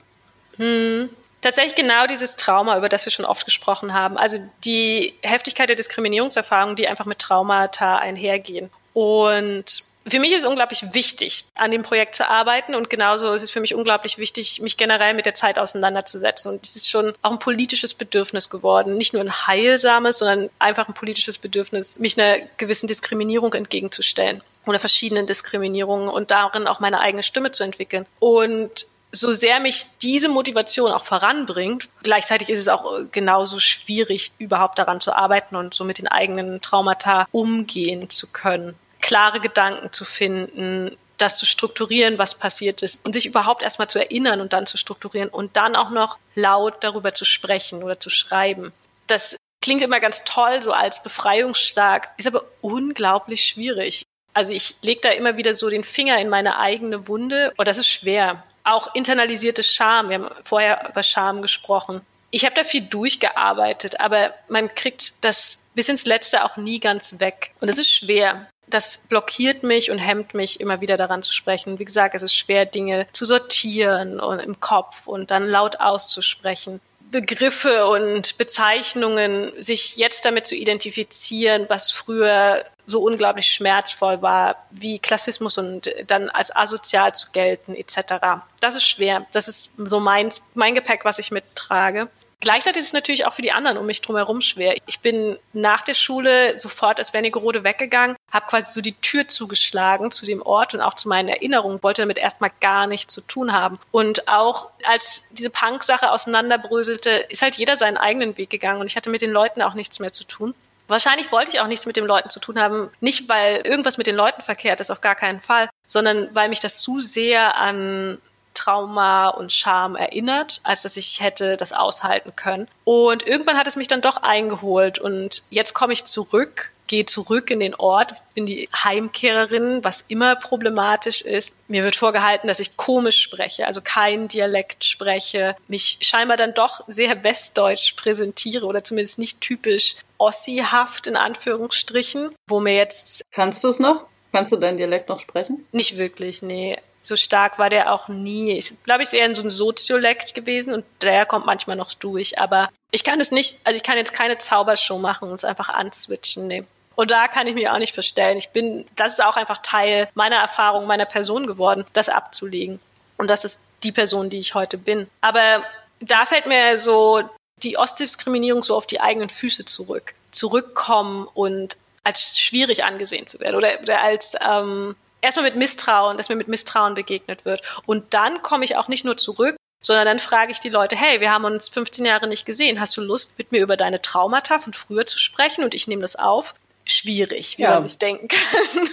Hm, 0.57 1.09
tatsächlich 1.41 1.75
genau 1.75 2.05
dieses 2.05 2.35
Trauma, 2.35 2.77
über 2.77 2.87
das 2.87 3.05
wir 3.05 3.11
schon 3.11 3.25
oft 3.25 3.45
gesprochen 3.45 3.93
haben. 3.93 4.15
Also 4.17 4.37
die 4.63 5.15
Heftigkeit 5.21 5.67
der 5.67 5.75
Diskriminierungserfahrungen, 5.75 6.75
die 6.75 6.87
einfach 6.87 7.05
mit 7.05 7.19
Traumata 7.19 7.97
einhergehen. 7.97 8.69
Und 8.93 9.83
für 10.07 10.19
mich 10.19 10.33
ist 10.33 10.39
es 10.39 10.45
unglaublich 10.45 10.93
wichtig, 10.93 11.45
an 11.55 11.71
dem 11.71 11.81
Projekt 11.81 12.13
zu 12.13 12.29
arbeiten 12.29 12.75
und 12.75 12.91
genauso 12.91 13.33
ist 13.33 13.41
es 13.41 13.49
für 13.49 13.59
mich 13.59 13.73
unglaublich 13.73 14.19
wichtig, 14.19 14.61
mich 14.61 14.77
generell 14.77 15.15
mit 15.15 15.25
der 15.25 15.33
Zeit 15.33 15.57
auseinanderzusetzen. 15.57 16.51
Und 16.51 16.63
es 16.63 16.75
ist 16.75 16.91
schon 16.91 17.15
auch 17.23 17.31
ein 17.31 17.39
politisches 17.39 17.95
Bedürfnis 17.95 18.51
geworden, 18.51 18.97
nicht 18.97 19.13
nur 19.13 19.23
ein 19.23 19.47
heilsames, 19.47 20.19
sondern 20.19 20.51
einfach 20.59 20.87
ein 20.87 20.93
politisches 20.93 21.39
Bedürfnis, 21.39 21.97
mich 21.97 22.21
einer 22.21 22.37
gewissen 22.57 22.85
Diskriminierung 22.85 23.55
entgegenzustellen 23.55 24.43
oder 24.65 24.79
verschiedenen 24.79 25.27
Diskriminierungen 25.27 26.09
und 26.09 26.31
darin 26.31 26.67
auch 26.67 26.79
meine 26.79 26.99
eigene 26.99 27.23
Stimme 27.23 27.51
zu 27.51 27.63
entwickeln. 27.63 28.05
Und 28.19 28.85
so 29.11 29.31
sehr 29.31 29.59
mich 29.59 29.87
diese 30.01 30.27
Motivation 30.27 30.91
auch 30.91 31.05
voranbringt, 31.05 31.87
gleichzeitig 32.03 32.49
ist 32.49 32.59
es 32.59 32.67
auch 32.67 32.99
genauso 33.11 33.59
schwierig, 33.59 34.33
überhaupt 34.39 34.77
daran 34.77 34.99
zu 34.99 35.13
arbeiten 35.13 35.55
und 35.55 35.73
so 35.73 35.85
mit 35.85 35.99
den 35.99 36.07
eigenen 36.07 36.61
Traumata 36.61 37.27
umgehen 37.31 38.09
zu 38.09 38.27
können 38.27 38.75
klare 39.05 39.39
Gedanken 39.39 39.93
zu 39.93 40.03
finden, 40.03 40.97
das 41.17 41.37
zu 41.37 41.45
strukturieren, 41.45 42.17
was 42.17 42.39
passiert 42.39 42.81
ist 42.81 43.05
und 43.05 43.13
sich 43.13 43.27
überhaupt 43.27 43.61
erstmal 43.61 43.87
zu 43.87 43.99
erinnern 43.99 44.41
und 44.41 44.51
dann 44.51 44.65
zu 44.65 44.77
strukturieren 44.77 45.29
und 45.29 45.55
dann 45.55 45.75
auch 45.75 45.91
noch 45.91 46.17
laut 46.33 46.83
darüber 46.83 47.13
zu 47.13 47.23
sprechen 47.23 47.83
oder 47.83 47.99
zu 47.99 48.09
schreiben. 48.09 48.73
Das 49.05 49.37
klingt 49.61 49.83
immer 49.83 49.99
ganz 49.99 50.23
toll, 50.23 50.63
so 50.63 50.71
als 50.71 51.03
befreiungsstark, 51.03 52.09
ist 52.17 52.25
aber 52.25 52.45
unglaublich 52.61 53.45
schwierig. 53.45 54.05
Also 54.35 54.53
ich 54.53 54.75
lege 54.83 55.01
da 55.01 55.09
immer 55.09 55.37
wieder 55.37 55.55
so 55.55 55.69
den 55.69 55.83
Finger 55.83 56.19
in 56.19 56.29
meine 56.29 56.59
eigene 56.59 57.07
Wunde 57.07 57.53
und 57.57 57.67
das 57.67 57.79
ist 57.79 57.89
schwer. 57.89 58.43
Auch 58.63 58.93
internalisierte 58.93 59.63
Scham, 59.63 60.09
wir 60.09 60.19
haben 60.19 60.29
vorher 60.43 60.87
über 60.89 61.01
Scham 61.01 61.41
gesprochen. 61.41 62.01
Ich 62.29 62.45
habe 62.45 62.53
da 62.53 62.63
viel 62.63 62.81
durchgearbeitet, 62.81 63.99
aber 63.99 64.33
man 64.49 64.75
kriegt 64.75 65.23
das 65.23 65.71
bis 65.73 65.89
ins 65.89 66.05
Letzte 66.05 66.43
auch 66.43 66.57
nie 66.57 66.79
ganz 66.79 67.19
weg. 67.19 67.51
Und 67.61 67.69
es 67.69 67.79
ist 67.79 67.89
schwer 67.89 68.47
das 68.67 69.05
blockiert 69.09 69.63
mich 69.63 69.91
und 69.91 69.99
hemmt 69.99 70.33
mich, 70.33 70.59
immer 70.59 70.81
wieder 70.81 70.97
daran 70.97 71.23
zu 71.23 71.31
sprechen. 71.33 71.79
Wie 71.79 71.85
gesagt, 71.85 72.15
es 72.15 72.23
ist 72.23 72.33
schwer, 72.33 72.65
Dinge 72.65 73.07
zu 73.13 73.25
sortieren 73.25 74.19
und 74.19 74.39
im 74.39 74.59
Kopf 74.59 75.07
und 75.07 75.31
dann 75.31 75.47
laut 75.47 75.79
auszusprechen. 75.79 76.81
Begriffe 77.11 77.87
und 77.87 78.37
Bezeichnungen, 78.37 79.51
sich 79.61 79.97
jetzt 79.97 80.25
damit 80.25 80.47
zu 80.47 80.55
identifizieren, 80.55 81.65
was 81.69 81.91
früher 81.91 82.65
so 82.87 83.01
unglaublich 83.01 83.47
schmerzvoll 83.47 84.21
war, 84.21 84.55
wie 84.71 84.99
Klassismus 84.99 85.57
und 85.57 85.89
dann 86.07 86.29
als 86.29 86.55
asozial 86.55 87.13
zu 87.13 87.31
gelten, 87.31 87.75
etc. 87.75 88.43
Das 88.59 88.75
ist 88.75 88.87
schwer. 88.87 89.25
Das 89.31 89.47
ist 89.47 89.77
so 89.77 89.99
mein, 89.99 90.31
mein 90.53 90.75
Gepäck, 90.75 91.05
was 91.05 91.19
ich 91.19 91.31
mittrage. 91.31 92.09
Gleichzeitig 92.45 92.81
ist 92.81 92.87
es 92.87 92.93
natürlich 92.93 93.25
auch 93.25 93.33
für 93.33 93.41
die 93.41 93.53
anderen 93.53 93.77
um 93.77 93.85
mich 93.85 94.01
drumherum 94.01 94.41
schwer. 94.41 94.75
Ich 94.85 94.99
bin 94.99 95.37
nach 95.53 95.81
der 95.81 95.93
Schule 95.95 96.59
sofort 96.59 96.99
als 96.99 97.13
Wernigerode 97.13 97.63
weggegangen, 97.63 98.15
habe 98.29 98.45
quasi 98.45 98.71
so 98.71 98.81
die 98.81 98.93
Tür 98.93 99.27
zugeschlagen 99.27 100.11
zu 100.11 100.25
dem 100.25 100.41
Ort 100.41 100.75
und 100.75 100.81
auch 100.81 100.93
zu 100.93 101.07
meinen 101.07 101.29
Erinnerungen, 101.29 101.81
wollte 101.81 102.03
damit 102.03 102.17
erstmal 102.17 102.51
gar 102.61 102.85
nichts 102.87 103.13
zu 103.13 103.21
tun 103.21 103.51
haben. 103.51 103.79
Und 103.91 104.27
auch 104.27 104.69
als 104.83 105.27
diese 105.31 105.49
Punk-Sache 105.49 106.11
auseinanderbröselte, 106.11 107.09
ist 107.29 107.41
halt 107.41 107.55
jeder 107.55 107.77
seinen 107.77 107.97
eigenen 107.97 108.37
Weg 108.37 108.51
gegangen 108.51 108.81
und 108.81 108.87
ich 108.87 108.95
hatte 108.95 109.09
mit 109.09 109.23
den 109.23 109.31
Leuten 109.31 109.61
auch 109.61 109.73
nichts 109.73 109.99
mehr 109.99 110.13
zu 110.13 110.25
tun. 110.25 110.53
Wahrscheinlich 110.87 111.31
wollte 111.31 111.51
ich 111.51 111.59
auch 111.59 111.67
nichts 111.67 111.85
mit 111.85 111.95
den 111.95 112.05
Leuten 112.05 112.29
zu 112.29 112.39
tun 112.39 112.59
haben, 112.59 112.89
nicht 112.99 113.27
weil 113.27 113.57
irgendwas 113.65 113.97
mit 113.97 114.07
den 114.07 114.15
Leuten 114.15 114.41
verkehrt 114.41 114.79
ist, 114.81 114.91
auf 114.91 115.01
gar 115.01 115.15
keinen 115.15 115.41
Fall, 115.41 115.69
sondern 115.85 116.33
weil 116.33 116.49
mich 116.49 116.59
das 116.59 116.81
zu 116.81 116.99
sehr 116.99 117.57
an 117.57 118.19
Trauma 118.53 119.27
und 119.29 119.51
Scham 119.51 119.95
erinnert, 119.95 120.61
als 120.63 120.81
dass 120.83 120.97
ich 120.97 121.21
hätte 121.21 121.57
das 121.57 121.73
aushalten 121.73 122.35
können. 122.35 122.67
Und 122.83 123.27
irgendwann 123.27 123.57
hat 123.57 123.67
es 123.67 123.75
mich 123.75 123.87
dann 123.87 124.01
doch 124.01 124.17
eingeholt 124.17 124.97
und 124.97 125.43
jetzt 125.49 125.73
komme 125.73 125.93
ich 125.93 126.05
zurück 126.05 126.71
gehe 126.87 127.05
zurück 127.05 127.49
in 127.49 127.59
den 127.59 127.75
Ort, 127.75 128.13
bin 128.33 128.45
die 128.45 128.69
Heimkehrerin, 128.75 129.83
was 129.83 130.05
immer 130.07 130.35
problematisch 130.35 131.21
ist. 131.21 131.55
Mir 131.67 131.83
wird 131.83 131.95
vorgehalten, 131.95 132.47
dass 132.47 132.59
ich 132.59 132.77
komisch 132.77 133.21
spreche, 133.21 133.65
also 133.65 133.81
kein 133.83 134.27
Dialekt 134.27 134.83
spreche, 134.83 135.55
mich 135.67 135.97
scheinbar 136.01 136.37
dann 136.37 136.53
doch 136.53 136.81
sehr 136.87 137.23
westdeutsch 137.23 137.95
präsentiere 137.95 138.65
oder 138.65 138.83
zumindest 138.83 139.19
nicht 139.19 139.41
typisch 139.41 139.95
ossihaft 140.17 141.07
in 141.07 141.15
Anführungsstrichen, 141.15 142.31
wo 142.47 142.59
mir 142.59 142.75
jetzt... 142.75 143.23
Kannst 143.31 143.63
du 143.63 143.69
es 143.69 143.79
noch? 143.79 144.05
Kannst 144.31 144.51
du 144.51 144.57
deinen 144.57 144.77
Dialekt 144.77 145.09
noch 145.09 145.19
sprechen? 145.19 145.65
Nicht 145.71 145.97
wirklich, 145.97 146.41
nee 146.41 146.77
so 147.05 147.15
stark 147.15 147.59
war 147.59 147.69
der 147.69 147.91
auch 147.91 148.07
nie. 148.07 148.57
Ich 148.57 148.83
glaube, 148.83 149.03
ich 149.03 149.07
ist 149.07 149.13
eher 149.13 149.33
so 149.35 149.43
ein 149.43 149.49
Soziolekt 149.49 150.33
gewesen 150.33 150.73
und 150.73 150.85
der 151.01 151.25
kommt 151.25 151.45
manchmal 151.45 151.75
noch 151.75 151.93
durch. 151.93 152.39
Aber 152.39 152.69
ich 152.91 153.03
kann 153.03 153.19
es 153.19 153.31
nicht, 153.31 153.59
also 153.63 153.77
ich 153.77 153.83
kann 153.83 153.97
jetzt 153.97 154.13
keine 154.13 154.37
Zaubershow 154.37 154.97
machen 154.97 155.29
und 155.29 155.35
es 155.35 155.45
einfach 155.45 155.69
answitchen. 155.69 156.47
Nee. 156.47 156.63
Und 156.95 157.11
da 157.11 157.27
kann 157.27 157.47
ich 157.47 157.53
mich 157.53 157.69
auch 157.69 157.77
nicht 157.77 157.93
verstellen. 157.93 158.37
Ich 158.37 158.49
bin, 158.49 158.85
das 158.95 159.13
ist 159.13 159.23
auch 159.23 159.37
einfach 159.37 159.59
Teil 159.59 160.09
meiner 160.13 160.37
Erfahrung, 160.37 160.85
meiner 160.85 161.05
Person 161.05 161.47
geworden, 161.47 161.85
das 161.93 162.09
abzulegen. 162.09 162.79
Und 163.17 163.29
das 163.29 163.45
ist 163.45 163.61
die 163.83 163.91
Person, 163.91 164.29
die 164.29 164.39
ich 164.39 164.55
heute 164.55 164.77
bin. 164.77 165.07
Aber 165.21 165.63
da 165.99 166.25
fällt 166.25 166.45
mir 166.45 166.77
so 166.77 167.23
die 167.63 167.77
Ostdiskriminierung 167.77 168.63
so 168.63 168.75
auf 168.75 168.87
die 168.87 168.99
eigenen 168.99 169.29
Füße 169.29 169.65
zurück. 169.65 170.15
Zurückkommen 170.31 171.27
und 171.33 171.77
als 172.03 172.39
schwierig 172.39 172.83
angesehen 172.83 173.25
zu 173.27 173.39
werden 173.39 173.55
oder, 173.55 173.79
oder 173.81 174.01
als 174.01 174.35
ähm, 174.47 174.95
erstmal 175.21 175.45
mit 175.45 175.55
Misstrauen, 175.55 176.17
dass 176.17 176.29
mir 176.29 176.35
mit 176.35 176.47
Misstrauen 176.47 176.93
begegnet 176.93 177.45
wird. 177.45 177.61
Und 177.85 178.13
dann 178.13 178.41
komme 178.41 178.63
ich 178.65 178.75
auch 178.75 178.87
nicht 178.87 179.05
nur 179.05 179.17
zurück, 179.17 179.55
sondern 179.81 180.05
dann 180.05 180.19
frage 180.19 180.51
ich 180.51 180.59
die 180.59 180.69
Leute, 180.69 180.95
hey, 180.95 181.19
wir 181.19 181.31
haben 181.31 181.45
uns 181.45 181.69
15 181.69 182.05
Jahre 182.05 182.27
nicht 182.27 182.45
gesehen. 182.45 182.79
Hast 182.79 182.95
du 182.97 183.01
Lust, 183.01 183.33
mit 183.37 183.51
mir 183.51 183.61
über 183.61 183.77
deine 183.77 184.01
Traumata 184.01 184.59
von 184.59 184.73
früher 184.73 185.05
zu 185.05 185.17
sprechen? 185.17 185.63
Und 185.63 185.73
ich 185.73 185.87
nehme 185.87 186.01
das 186.01 186.15
auf. 186.15 186.55
Schwierig, 186.85 187.57
wie 187.57 187.63
ja. 187.63 187.71
man 187.71 187.87
sich 187.87 187.97
denken 187.97 188.27
kann. 188.27 188.89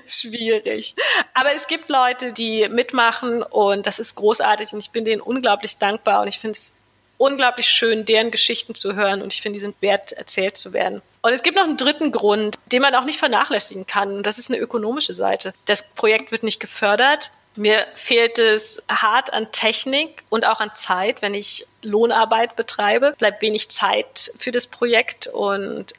Schwierig. 0.06 0.94
Aber 1.34 1.52
es 1.54 1.66
gibt 1.66 1.88
Leute, 1.88 2.32
die 2.32 2.68
mitmachen 2.68 3.42
und 3.42 3.86
das 3.86 3.98
ist 3.98 4.14
großartig 4.14 4.72
und 4.72 4.78
ich 4.78 4.90
bin 4.90 5.04
denen 5.04 5.20
unglaublich 5.20 5.78
dankbar 5.78 6.22
und 6.22 6.28
ich 6.28 6.38
finde 6.38 6.52
es 6.52 6.84
unglaublich 7.18 7.66
schön, 7.66 8.04
deren 8.04 8.30
Geschichten 8.30 8.74
zu 8.74 8.94
hören 8.94 9.22
und 9.22 9.32
ich 9.32 9.42
finde, 9.42 9.56
die 9.56 9.60
sind 9.60 9.80
wert, 9.80 10.12
erzählt 10.12 10.56
zu 10.56 10.72
werden. 10.72 11.02
Und 11.22 11.32
es 11.32 11.42
gibt 11.42 11.56
noch 11.56 11.64
einen 11.64 11.76
dritten 11.76 12.12
Grund, 12.12 12.56
den 12.70 12.82
man 12.82 12.94
auch 12.94 13.04
nicht 13.04 13.18
vernachlässigen 13.18 13.86
kann. 13.86 14.22
Das 14.22 14.38
ist 14.38 14.50
eine 14.50 14.60
ökonomische 14.60 15.14
Seite. 15.14 15.54
Das 15.64 15.94
Projekt 15.94 16.32
wird 16.32 16.42
nicht 16.42 16.60
gefördert. 16.60 17.30
Mir 17.56 17.86
fehlt 17.94 18.38
es 18.38 18.82
hart 18.88 19.32
an 19.32 19.52
Technik 19.52 20.24
und 20.28 20.44
auch 20.44 20.60
an 20.60 20.74
Zeit. 20.74 21.22
Wenn 21.22 21.34
ich 21.34 21.66
Lohnarbeit 21.82 22.56
betreibe, 22.56 23.14
bleibt 23.16 23.42
wenig 23.42 23.70
Zeit 23.70 24.32
für 24.38 24.50
das 24.50 24.66
Projekt 24.66 25.28
und 25.28 25.94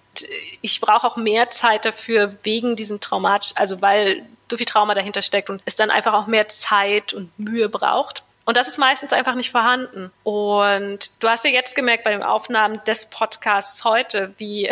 ich 0.61 0.79
brauche 0.81 1.07
auch 1.07 1.17
mehr 1.17 1.49
Zeit 1.49 1.85
dafür 1.85 2.35
wegen 2.43 2.75
diesem 2.75 2.99
traumatisch, 2.99 3.51
also 3.55 3.81
weil 3.81 4.23
so 4.49 4.57
viel 4.57 4.65
Trauma 4.65 4.93
dahinter 4.93 5.21
steckt 5.21 5.49
und 5.49 5.61
es 5.65 5.75
dann 5.75 5.89
einfach 5.89 6.13
auch 6.13 6.27
mehr 6.27 6.47
Zeit 6.47 7.13
und 7.13 7.37
Mühe 7.39 7.69
braucht. 7.69 8.23
Und 8.45 8.57
das 8.57 8.67
ist 8.67 8.77
meistens 8.77 9.11
einfach 9.11 9.33
nicht 9.33 9.49
vorhanden. 9.49 10.11
Und 10.23 11.11
du 11.19 11.27
hast 11.27 11.45
ja 11.45 11.51
jetzt 11.51 11.75
gemerkt 11.75 12.03
bei 12.03 12.11
den 12.11 12.21
Aufnahmen 12.21 12.79
des 12.85 13.07
Podcasts 13.07 13.83
heute, 13.83 14.35
wie, 14.37 14.69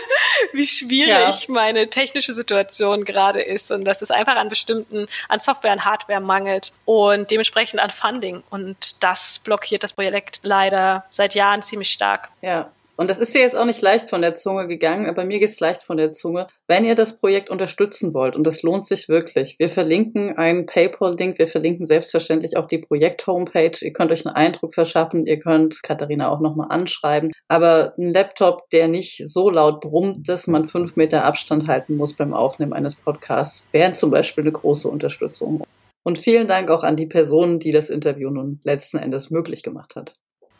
wie 0.52 0.66
schwierig 0.66 1.08
ja. 1.08 1.46
meine 1.48 1.90
technische 1.90 2.32
Situation 2.32 3.04
gerade 3.04 3.42
ist 3.42 3.72
und 3.72 3.84
dass 3.84 4.00
es 4.00 4.12
einfach 4.12 4.36
an 4.36 4.48
bestimmten, 4.48 5.06
an 5.28 5.40
Software, 5.40 5.72
und 5.72 5.84
Hardware 5.84 6.20
mangelt 6.20 6.72
und 6.84 7.30
dementsprechend 7.32 7.80
an 7.80 7.90
Funding. 7.90 8.44
Und 8.48 9.02
das 9.02 9.40
blockiert 9.40 9.82
das 9.82 9.92
Projekt 9.92 10.40
leider 10.44 11.04
seit 11.10 11.34
Jahren 11.34 11.62
ziemlich 11.62 11.90
stark. 11.90 12.30
Ja, 12.42 12.70
und 12.96 13.10
das 13.10 13.18
ist 13.18 13.34
dir 13.34 13.40
jetzt 13.40 13.56
auch 13.56 13.64
nicht 13.64 13.82
leicht 13.82 14.08
von 14.08 14.22
der 14.22 14.34
Zunge 14.34 14.66
gegangen, 14.66 15.06
aber 15.06 15.24
mir 15.24 15.38
geht's 15.38 15.60
leicht 15.60 15.82
von 15.82 15.96
der 15.96 16.12
Zunge. 16.12 16.46
Wenn 16.66 16.84
ihr 16.84 16.94
das 16.94 17.18
Projekt 17.18 17.50
unterstützen 17.50 18.14
wollt, 18.14 18.36
und 18.36 18.46
das 18.46 18.62
lohnt 18.62 18.86
sich 18.86 19.08
wirklich, 19.08 19.56
wir 19.58 19.68
verlinken 19.68 20.36
einen 20.36 20.66
PayPal-Link, 20.66 21.38
wir 21.38 21.48
verlinken 21.48 21.86
selbstverständlich 21.86 22.56
auch 22.56 22.66
die 22.66 22.78
Projekt-Homepage. 22.78 23.78
Ihr 23.80 23.92
könnt 23.92 24.12
euch 24.12 24.26
einen 24.26 24.34
Eindruck 24.34 24.74
verschaffen, 24.74 25.26
ihr 25.26 25.38
könnt 25.38 25.82
Katharina 25.82 26.30
auch 26.30 26.40
nochmal 26.40 26.68
anschreiben. 26.70 27.32
Aber 27.48 27.94
ein 27.98 28.12
Laptop, 28.12 28.68
der 28.70 28.88
nicht 28.88 29.28
so 29.28 29.50
laut 29.50 29.80
brummt, 29.80 30.28
dass 30.28 30.46
man 30.46 30.68
fünf 30.68 30.96
Meter 30.96 31.24
Abstand 31.24 31.68
halten 31.68 31.96
muss 31.96 32.14
beim 32.14 32.32
Aufnehmen 32.32 32.72
eines 32.72 32.94
Podcasts, 32.94 33.68
wäre 33.72 33.92
zum 33.92 34.10
Beispiel 34.10 34.44
eine 34.44 34.52
große 34.52 34.88
Unterstützung. 34.88 35.62
Und 36.02 36.18
vielen 36.18 36.46
Dank 36.46 36.70
auch 36.70 36.84
an 36.84 36.96
die 36.96 37.06
Person, 37.06 37.58
die 37.58 37.72
das 37.72 37.90
Interview 37.90 38.30
nun 38.30 38.60
letzten 38.62 38.98
Endes 38.98 39.30
möglich 39.30 39.62
gemacht 39.62 39.96
hat. 39.96 40.12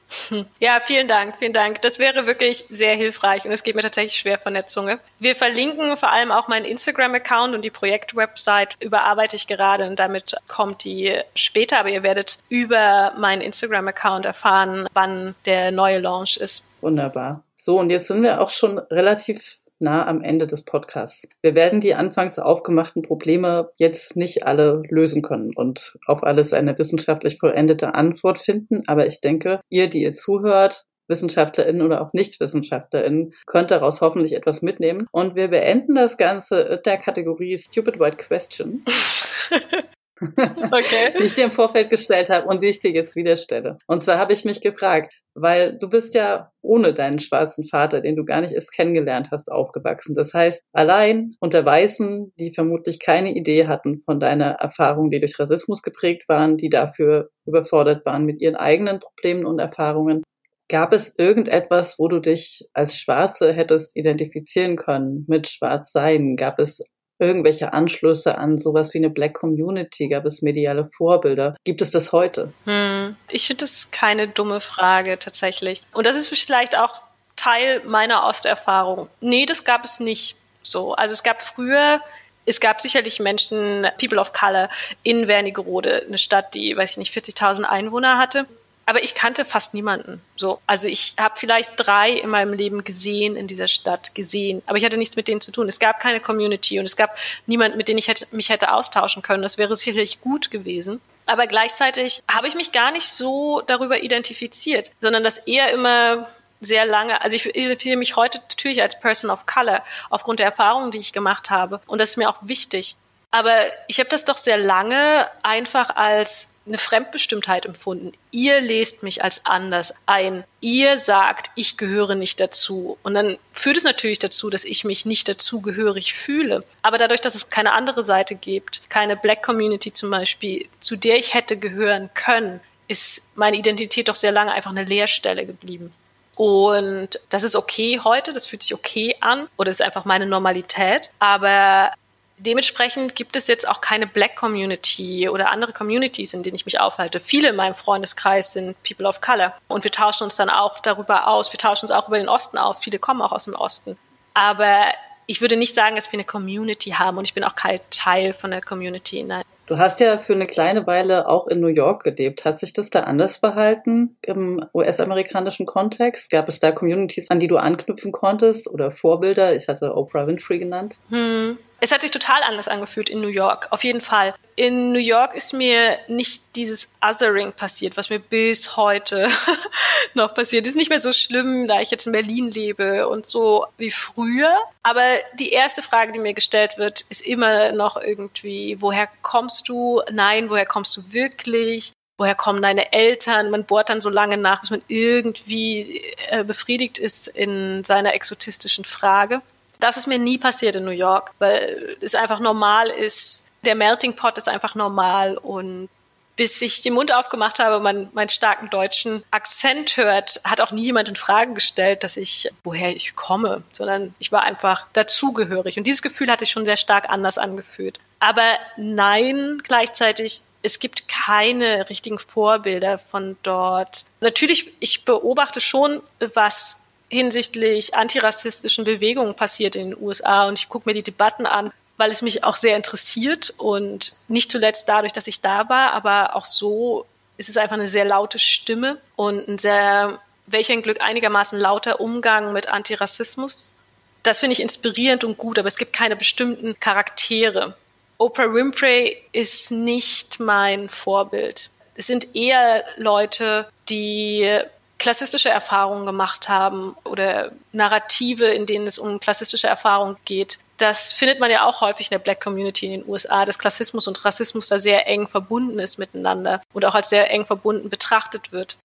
Ja, 0.61 0.79
vielen 0.85 1.09
Dank, 1.09 1.37
vielen 1.39 1.53
Dank. 1.53 1.83
Das 1.83 1.99
wäre 1.99 2.27
wirklich 2.27 2.65
sehr 2.69 2.95
hilfreich 2.95 3.45
und 3.45 3.53
es 3.53 3.63
geht 3.63 3.75
mir 3.75 3.83
tatsächlich 3.83 4.17
schwer 4.17 4.39
von 4.39 4.55
der 4.55 4.67
Zunge. 4.67 4.99
Wir 5.19 5.35
verlinken 5.35 5.97
vor 5.97 6.13
allem 6.13 6.33
auch 6.33 6.49
meinen 6.49 6.65
Instagram-Account 6.65 7.55
und 7.55 7.65
die 7.65 7.71
Projektwebsite 7.71 8.77
überarbeite 8.81 9.37
ich 9.37 9.47
gerade 9.47 9.87
und 9.87 9.99
damit 9.99 10.37
kommt 10.49 10.85
die 10.85 11.21
später, 11.35 11.79
aber 11.79 11.91
ihr 11.91 12.03
werdet 12.03 12.39
über 12.49 13.13
meinen 13.19 13.43
Instagram-Account 13.43 14.27
erfahren, 14.27 14.89
wann 14.95 15.35
der 15.45 15.71
neue 15.73 15.99
Launch 15.99 16.37
ist. 16.37 16.65
Wunderbar. 16.81 17.43
So, 17.57 17.79
und 17.79 17.91
jetzt 17.91 18.09
sind 18.09 18.23
wir 18.23 18.41
auch 18.41 18.51
schon 18.51 18.79
relativ 18.79 19.59
nah 19.79 20.07
am 20.07 20.23
Ende 20.23 20.47
des 20.47 20.65
Podcasts. 20.65 21.29
Wir 21.43 21.55
werden 21.55 21.81
die 21.81 21.95
anfangs 21.95 22.39
aufgemachten 22.39 23.03
Probleme 23.03 23.71
jetzt 23.77 24.17
nicht 24.17 24.47
alle 24.47 24.83
lösen 24.89 25.23
können 25.23 25.53
und 25.55 25.97
auf 26.07 26.23
alles 26.23 26.53
eine 26.53 26.79
wissenschaftlich 26.79 27.39
vollendete 27.39 27.95
Antwort 27.95 28.39
finden, 28.39 28.83
aber 28.87 29.07
ich 29.07 29.21
denke, 29.21 29.61
ihr, 29.69 29.89
die 29.89 30.03
ihr 30.03 30.13
zuhört, 30.13 30.85
WissenschaftlerInnen 31.09 31.83
oder 31.83 32.03
auch 32.03 32.13
NichtwissenschaftlerInnen 32.13 33.33
könnt 33.47 33.71
daraus 33.71 34.01
hoffentlich 34.01 34.35
etwas 34.35 34.63
mitnehmen. 34.63 35.07
Und 35.13 35.37
wir 35.37 35.49
beenden 35.49 35.95
das 35.95 36.17
Ganze 36.17 36.69
mit 36.71 36.87
der 36.87 36.99
Kategorie 36.99 37.57
Stupid 37.59 38.01
White 38.01 38.17
Question. 38.17 38.85
okay. 40.21 41.13
die 41.19 41.25
ich 41.25 41.35
dir 41.35 41.45
im 41.45 41.51
Vorfeld 41.51 41.91
gestellt 41.91 42.31
habe 42.31 42.47
und 42.47 42.63
die 42.63 42.69
ich 42.69 42.79
dir 42.79 42.91
jetzt 42.91 43.17
wieder 43.17 43.37
stelle. 43.37 43.79
Und 43.87 44.03
zwar 44.03 44.19
habe 44.19 44.33
ich 44.33 44.45
mich 44.45 44.61
gefragt, 44.61 45.15
weil 45.35 45.79
du 45.79 45.89
bist 45.89 46.15
ja 46.15 46.51
ohne 46.63 46.95
deinen 46.95 47.19
schwarzen 47.19 47.67
Vater, 47.67 48.01
den 48.01 48.17
du 48.17 48.25
gar 48.25 48.41
nicht 48.41 48.55
erst 48.55 48.73
kennengelernt 48.73 49.29
hast, 49.31 49.53
aufgewachsen. 49.53 50.15
Das 50.15 50.33
heißt, 50.33 50.65
allein 50.73 51.35
unter 51.41 51.65
Weißen, 51.65 52.33
die 52.39 52.55
vermutlich 52.55 52.99
keine 52.99 53.35
Idee 53.35 53.67
hatten 53.67 54.03
von 54.05 54.19
deiner 54.19 54.53
Erfahrung, 54.53 55.11
die 55.11 55.21
durch 55.21 55.39
Rassismus 55.39 55.83
geprägt 55.83 56.29
waren, 56.29 56.57
die 56.57 56.71
dafür 56.71 57.29
überfordert 57.47 58.07
waren 58.07 58.25
mit 58.25 58.41
ihren 58.41 58.57
eigenen 58.57 59.01
Problemen 59.01 59.45
und 59.45 59.59
Erfahrungen. 59.59 60.23
Gab 60.69 60.93
es 60.93 61.15
irgendetwas, 61.17 61.97
wo 61.99 62.09
du 62.09 62.19
dich 62.19 62.69
als 62.73 62.99
Schwarze 62.99 63.53
hättest 63.53 63.97
identifizieren 63.97 64.75
können 64.75 65.25
mit 65.29 65.49
Schwarzsein? 65.49 66.35
Gab 66.35 66.59
es 66.59 66.83
irgendwelche 67.19 67.73
Anschlüsse 67.73 68.39
an 68.39 68.59
sowas 68.59 68.93
wie 68.95 68.99
eine 68.99 69.11
Black 69.11 69.35
Community? 69.35 70.09
Gab 70.09 70.25
es 70.27 70.43
mediale 70.43 70.89
Vorbilder? 70.97 71.57
Gibt 71.65 71.81
es 71.83 71.91
das 71.91 72.13
heute? 72.13 72.53
Hm. 72.65 73.17
Ich 73.31 73.47
finde 73.47 73.63
das 73.63 73.91
keine 73.91 74.29
dumme 74.29 74.61
Frage 74.61 75.19
tatsächlich. 75.19 75.83
Und 75.93 76.07
das 76.07 76.17
ist 76.17 76.29
vielleicht 76.29 76.77
auch 76.77 77.03
Teil 77.37 77.83
meiner 77.87 78.27
Osterfahrung. 78.27 79.09
Nee, 79.21 79.47
das 79.47 79.65
gab 79.65 79.85
es 79.85 80.01
nicht 80.01 80.37
so. 80.63 80.95
Also 80.95 81.13
es 81.15 81.23
gab 81.23 81.43
früher 81.43 82.01
es 82.49 82.61
gab 82.61 82.81
sicherlich 82.81 83.19
Menschen, 83.19 83.89
People 83.99 84.21
of 84.21 84.33
Color 84.33 84.71
in 85.03 85.27
Wernigerode, 85.27 86.05
eine 86.07 86.17
Stadt, 86.17 86.55
die, 86.55 86.77
weiß 86.77 86.93
ich 86.93 86.97
nicht, 86.99 87.13
40.000 87.13 87.65
Einwohner 87.65 88.19
hatte 88.19 88.47
aber 88.87 89.03
ich 89.03 89.15
kannte 89.15 89.45
fast 89.45 89.75
niemanden. 89.75 90.23
So, 90.37 90.61
also 90.67 90.87
ich 90.87 91.15
habe 91.19 91.35
vielleicht 91.37 91.73
drei 91.77 92.13
in 92.13 92.31
meinem 92.31 92.53
Leben 92.53 92.85
gesehen 92.85 93.37
in 93.37 93.49
dieser 93.49 93.69
Stadt 93.69 94.15
gesehen, 94.15 94.63
aber 94.67 94.79
ich 94.79 94.85
hatte 94.85 94.97
nichts 94.97 95.17
mit 95.17 95.29
denen 95.29 95.41
zu 95.41 95.51
tun. 95.51 95.69
Es 95.69 95.81
gab 95.81 96.01
keine 96.01 96.21
Community 96.21 96.79
und 96.79 96.87
es 96.87 96.97
gab 96.97 97.17
niemanden, 97.47 97.77
mit 97.77 97.89
dem 97.89 97.99
ich 97.99 98.09
hätte, 98.09 98.27
mich 98.31 98.49
hätte 98.49 98.73
austauschen 98.73 99.23
können. 99.23 99.43
Das 99.43 99.59
wäre 99.59 99.77
sicherlich 99.77 100.21
gut 100.21 100.53
gewesen. 100.53 101.01
Aber 101.27 101.49
gleichzeitig 101.49 102.23
habe 102.31 102.47
ich 102.47 102.55
mich 102.55 102.71
gar 102.71 102.93
nicht 102.93 103.09
so 103.09 103.61
darüber 103.61 104.01
identifiziert, 104.01 104.93
sondern 105.01 105.25
das 105.25 105.39
eher 105.39 105.73
immer 105.73 106.29
sehr 106.61 106.87
lange, 106.87 107.21
also 107.21 107.37
ich 107.37 107.45
identifiziere 107.47 107.99
mich 107.99 108.17
heute 108.17 108.39
natürlich 108.39 108.81
als 108.81 108.99
Person 108.99 109.31
of 109.31 109.47
Color 109.47 109.83
aufgrund 110.09 110.39
der 110.39 110.47
Erfahrungen, 110.47 110.91
die 110.91 110.99
ich 110.99 111.13
gemacht 111.13 111.51
habe. 111.51 111.81
Und 111.87 112.01
das 112.01 112.11
ist 112.11 112.17
mir 112.17 112.31
auch 112.31 112.39
wichtig. 112.43 112.97
Aber 113.37 113.67
ich 113.87 113.99
habe 113.99 114.09
das 114.09 114.25
doch 114.25 114.39
sehr 114.39 114.57
lange 114.57 115.27
einfach 115.43 115.95
als 115.95 116.59
eine 116.67 116.79
Fremdbestimmtheit 116.79 117.67
empfunden. 117.67 118.13
Ihr 118.31 118.63
lest 118.63 119.03
mich 119.03 119.23
als 119.23 119.45
anders 119.45 119.93
ein. 120.07 120.45
Ihr 120.63 120.99
sagt, 120.99 121.51
ich 121.55 121.77
gehöre 121.77 122.15
nicht 122.15 122.41
dazu. 122.41 122.97
Und 123.03 123.13
dann 123.13 123.37
führt 123.53 123.77
es 123.77 123.85
natürlich 123.85 124.19
dazu, 124.19 124.49
dass 124.49 124.65
ich 124.65 124.85
mich 124.85 125.05
nicht 125.05 125.29
dazugehörig 125.29 126.15
fühle. 126.15 126.65
Aber 126.81 126.97
dadurch, 126.97 127.21
dass 127.21 127.35
es 127.35 127.51
keine 127.51 127.75
andere 127.75 128.05
Seite 128.05 128.37
gibt, 128.37 128.89
keine 128.89 129.19
Black 129.19 129.43
Community 129.43 129.93
zum 129.93 130.09
Beispiel, 130.09 130.67
zu 130.81 130.97
der 130.97 131.19
ich 131.19 131.35
hätte 131.35 131.59
gehören 131.59 132.09
können, 132.15 132.61
ist 132.89 133.37
meine 133.37 133.59
Identität 133.59 134.09
doch 134.09 134.17
sehr 134.17 134.33
lange 134.33 134.53
einfach 134.53 134.71
eine 134.71 134.85
Leerstelle 134.85 135.45
geblieben. 135.45 135.93
Und 136.37 137.21
das 137.29 137.43
ist 137.43 137.55
okay 137.55 138.01
heute, 138.03 138.33
das 138.33 138.47
fühlt 138.47 138.63
sich 138.63 138.73
okay 138.73 139.15
an 139.21 139.47
oder 139.59 139.71
ist 139.71 139.83
einfach 139.83 140.07
meine 140.07 140.25
Normalität. 140.25 141.11
Aber 141.19 141.93
Dementsprechend 142.39 143.15
gibt 143.15 143.35
es 143.35 143.47
jetzt 143.47 143.67
auch 143.67 143.81
keine 143.81 144.07
Black 144.07 144.37
Community 144.37 145.29
oder 145.29 145.51
andere 145.51 145.73
Communities, 145.73 146.35
in 146.35 146.43
denen 146.43 146.57
ich 146.57 146.67
mich 146.67 146.81
aufhalte. 146.81 147.19
Viele 147.19 147.49
in 147.49 147.57
meinem 147.57 147.75
Freundeskreis 147.75 148.53
sind 148.53 148.77
People 148.83 149.07
of 149.07 149.21
Color. 149.23 149.55
Und 149.69 149.85
wir 149.85 149.91
tauschen 149.91 150.25
uns 150.25 150.37
dann 150.37 150.51
auch 150.51 150.81
darüber 150.81 151.29
aus. 151.29 151.53
Wir 151.53 151.59
tauschen 151.59 151.87
uns 151.87 151.91
auch 151.91 152.09
über 152.09 152.19
den 152.19 152.29
Osten 152.29 152.59
auf. 152.59 152.81
Viele 152.81 152.99
kommen 152.99 153.23
auch 153.23 153.33
aus 153.33 153.45
dem 153.45 153.55
Osten. 153.55 153.97
Aber 154.35 154.85
ich 155.27 155.41
würde 155.41 155.57
nicht 155.57 155.75
sagen, 155.75 155.97
dass 155.97 156.13
wir 156.13 156.19
eine 156.19 156.25
Community 156.25 156.91
haben. 156.91 157.17
Und 157.17 157.27
ich 157.27 157.33
bin 157.33 157.43
auch 157.43 157.55
kein 157.55 157.81
Teil 157.91 158.35
von 158.35 158.51
der 158.51 158.61
Community. 158.61 159.23
Nein. 159.23 159.43
Du 159.67 159.79
hast 159.79 159.99
ja 159.99 160.19
für 160.19 160.35
eine 160.35 160.47
kleine 160.47 160.87
Weile 160.87 161.29
auch 161.29 161.49
in 161.49 161.61
New 161.61 161.67
York 161.67 162.05
gelebt. 162.05 162.45
Hat 162.45 162.59
sich 162.59 162.73
das 162.73 162.91
da 162.91 163.01
anders 163.01 163.39
verhalten 163.39 164.17
im 164.23 164.65
US-amerikanischen 164.73 165.67
Kontext? 165.67 166.31
Gab 166.31 166.49
es 166.49 166.61
da 166.61 166.71
Communities, 166.71 167.31
an 167.31 167.41
die 167.41 167.49
du 167.49 167.57
anknüpfen 167.57 168.13
konntest 168.13 168.69
oder 168.69 168.93
Vorbilder? 168.93 169.57
Ich 169.57 169.67
hatte 169.67 169.97
Oprah 169.97 170.27
Winfrey 170.29 170.59
genannt. 170.59 170.99
Hm. 171.09 171.59
Es 171.87 171.93
hat 171.93 172.01
sich 172.01 172.11
total 172.11 172.43
anders 172.43 172.67
angefühlt 172.67 173.09
in 173.09 173.21
New 173.21 173.29
York, 173.29 173.69
auf 173.71 173.85
jeden 173.85 174.01
Fall. 174.01 174.35
In 174.57 174.91
New 174.91 174.99
York 174.99 175.37
ist 175.37 175.53
mir 175.53 176.01
nicht 176.09 176.43
dieses 176.57 176.93
Othering 177.01 177.53
passiert, 177.53 177.97
was 177.97 178.11
mir 178.11 178.19
bis 178.19 178.77
heute 178.77 179.29
noch 180.15 180.35
passiert. 180.35 180.67
Ist 180.67 180.75
nicht 180.75 180.91
mehr 180.91 181.01
so 181.01 181.13
schlimm, 181.13 181.69
da 181.69 181.81
ich 181.81 181.93
jetzt 181.93 182.09
in 182.09 182.13
Berlin 182.13 182.51
lebe 182.51 183.09
und 183.09 183.25
so 183.25 183.67
wie 183.79 183.93
früher. 183.93 184.53
Aber 184.83 185.05
die 185.39 185.51
erste 185.51 185.81
Frage, 185.81 186.11
die 186.11 186.19
mir 186.19 186.35
gestellt 186.35 186.77
wird, 186.77 187.03
ist 187.03 187.25
immer 187.25 187.71
noch 187.71 187.97
irgendwie, 187.97 188.79
woher 188.81 189.09
kommst 189.23 189.69
du? 189.69 190.03
Nein, 190.11 190.51
woher 190.51 190.67
kommst 190.67 190.97
du 190.97 191.13
wirklich? 191.13 191.93
woher 192.19 192.35
kommen 192.35 192.63
deine 192.63 192.95
Eltern? 192.95 193.51
Man 193.51 193.65
bohrt 193.65 193.91
dann 193.91 194.01
so 194.01 194.09
lange 194.09 194.39
nach, 194.39 194.63
bis 194.63 194.71
man 194.71 194.81
irgendwie 194.89 196.03
äh, 196.31 196.45
befriedigt 196.45 196.97
ist 196.97 197.29
in 197.29 197.85
seiner 197.85 198.15
exotistischen 198.15 198.87
Frage. 198.87 199.43
Das 199.87 199.97
ist 199.97 200.09
mir 200.09 200.19
nie 200.19 200.37
passiert 200.37 200.75
in 200.75 200.85
New 200.85 200.91
York, 200.91 201.31
weil 201.39 201.97
es 202.01 202.17
einfach 202.17 202.41
normal 202.41 202.89
ist. 202.89 203.53
Der 203.65 203.77
Melting 203.77 204.17
Pot 204.17 204.37
ist 204.37 204.49
einfach 204.49 204.75
normal 204.75 205.37
und 205.37 205.89
bis 206.35 206.61
ich 206.61 206.83
den 206.83 206.93
Mund 206.93 207.15
aufgemacht 207.15 207.61
habe, 207.61 207.79
man 207.79 208.09
meinen 208.13 208.29
starken 208.29 208.69
deutschen 208.69 209.23
Akzent 209.31 209.97
hört, 209.97 210.41
hat 210.43 210.61
auch 210.61 210.73
nie 210.73 210.83
jemand 210.83 211.09
in 211.09 211.15
Frage 211.15 211.55
gestellt, 211.55 212.03
dass 212.03 212.17
ich, 212.17 212.51
woher 212.65 212.97
ich 212.97 213.15
komme, 213.15 213.63
sondern 213.71 214.13
ich 214.19 214.33
war 214.33 214.43
einfach 214.43 214.89
dazugehörig. 214.93 215.79
Und 215.79 215.87
dieses 215.87 216.03
Gefühl 216.03 216.33
hatte 216.33 216.43
ich 216.43 216.51
schon 216.51 216.65
sehr 216.65 216.77
stark 216.77 217.09
anders 217.09 217.39
angefühlt. 217.39 218.01
Aber 218.19 218.59
nein, 218.77 219.59
gleichzeitig, 219.63 220.43
es 220.63 220.81
gibt 220.81 221.07
keine 221.07 221.89
richtigen 221.89 222.19
Vorbilder 222.19 222.99
von 222.99 223.37
dort. 223.45 224.07
Natürlich, 224.19 224.73
ich 224.81 225.05
beobachte 225.05 225.61
schon, 225.61 226.03
was 226.35 226.86
hinsichtlich 227.09 227.95
antirassistischen 227.95 228.85
Bewegungen 228.85 229.35
passiert 229.35 229.77
in 229.77 229.91
den 229.91 230.01
USA 230.01 230.47
und 230.47 230.59
ich 230.59 230.69
gucke 230.69 230.89
mir 230.89 230.95
die 230.95 231.03
Debatten 231.03 231.47
an, 231.47 231.73
weil 231.97 232.11
es 232.11 232.23
mich 232.23 232.45
auch 232.45 232.57
sehr 232.57 232.77
interessiert 232.77 233.55
und 233.57 234.13
nicht 234.29 234.51
zuletzt 234.51 234.89
dadurch, 234.89 235.13
dass 235.13 235.27
ich 235.27 235.41
da 235.41 235.69
war, 235.69 235.93
aber 235.93 236.37
auch 236.37 236.45
so 236.45 237.07
ist 237.37 237.49
es 237.49 237.57
einfach 237.57 237.77
eine 237.77 237.89
sehr 237.89 238.05
laute 238.05 238.39
Stimme 238.39 238.99
und 239.15 239.47
ein 239.49 239.59
sehr, 239.59 240.21
welch 240.47 240.71
ein 240.71 240.83
Glück, 240.83 241.03
einigermaßen 241.03 241.59
lauter 241.59 242.01
Umgang 242.01 242.53
mit 242.53 242.69
Antirassismus. 242.69 243.77
Das 244.23 244.41
finde 244.41 244.55
ich 244.55 244.61
inspirierend 244.61 245.23
und 245.23 245.39
gut, 245.39 245.59
aber 245.59 245.69
es 245.69 245.77
gibt 245.77 245.93
keine 245.93 246.17
bestimmten 246.17 246.79
Charaktere. 246.81 247.77
Oprah 248.19 248.53
Winfrey 248.53 249.23
ist 249.33 249.71
nicht 249.71 250.41
mein 250.41 250.89
Vorbild. 250.89 251.71
Es 251.95 252.07
sind 252.07 252.35
eher 252.35 252.85
Leute, 252.97 253.69
die 253.89 254.61
klassistische 254.99 255.51
Erfahrungen 255.51 256.07
gemacht 256.07 256.49
haben 256.49 256.97
oder 257.05 257.53
Narrative, 257.73 258.47
in 258.47 258.67
denen 258.67 258.87
es 258.87 258.99
um 258.99 259.21
klassistische 259.21 259.67
Erfahrungen 259.67 260.17
geht. 260.25 260.59
Das 260.79 261.13
findet 261.13 261.41
man 261.41 261.51
ja 261.51 261.67
auch 261.67 261.81
häufig 261.81 262.11
in 262.11 262.15
der 262.15 262.19
Black 262.19 262.43
Community 262.43 262.87
in 262.87 263.01
den 263.01 263.09
USA, 263.09 263.45
dass 263.45 263.59
Klassismus 263.59 264.07
und 264.09 264.25
Rassismus 264.25 264.69
da 264.69 264.79
sehr 264.79 265.07
eng 265.07 265.27
verbunden 265.27 265.79
ist 265.79 265.99
miteinander 265.99 266.61
und 266.73 266.85
auch 266.85 266.95
als 266.95 267.09
sehr 267.09 267.31
eng 267.31 267.47
verbunden 267.47 267.89
betrachtet 267.89 268.53
wird. 268.53 268.79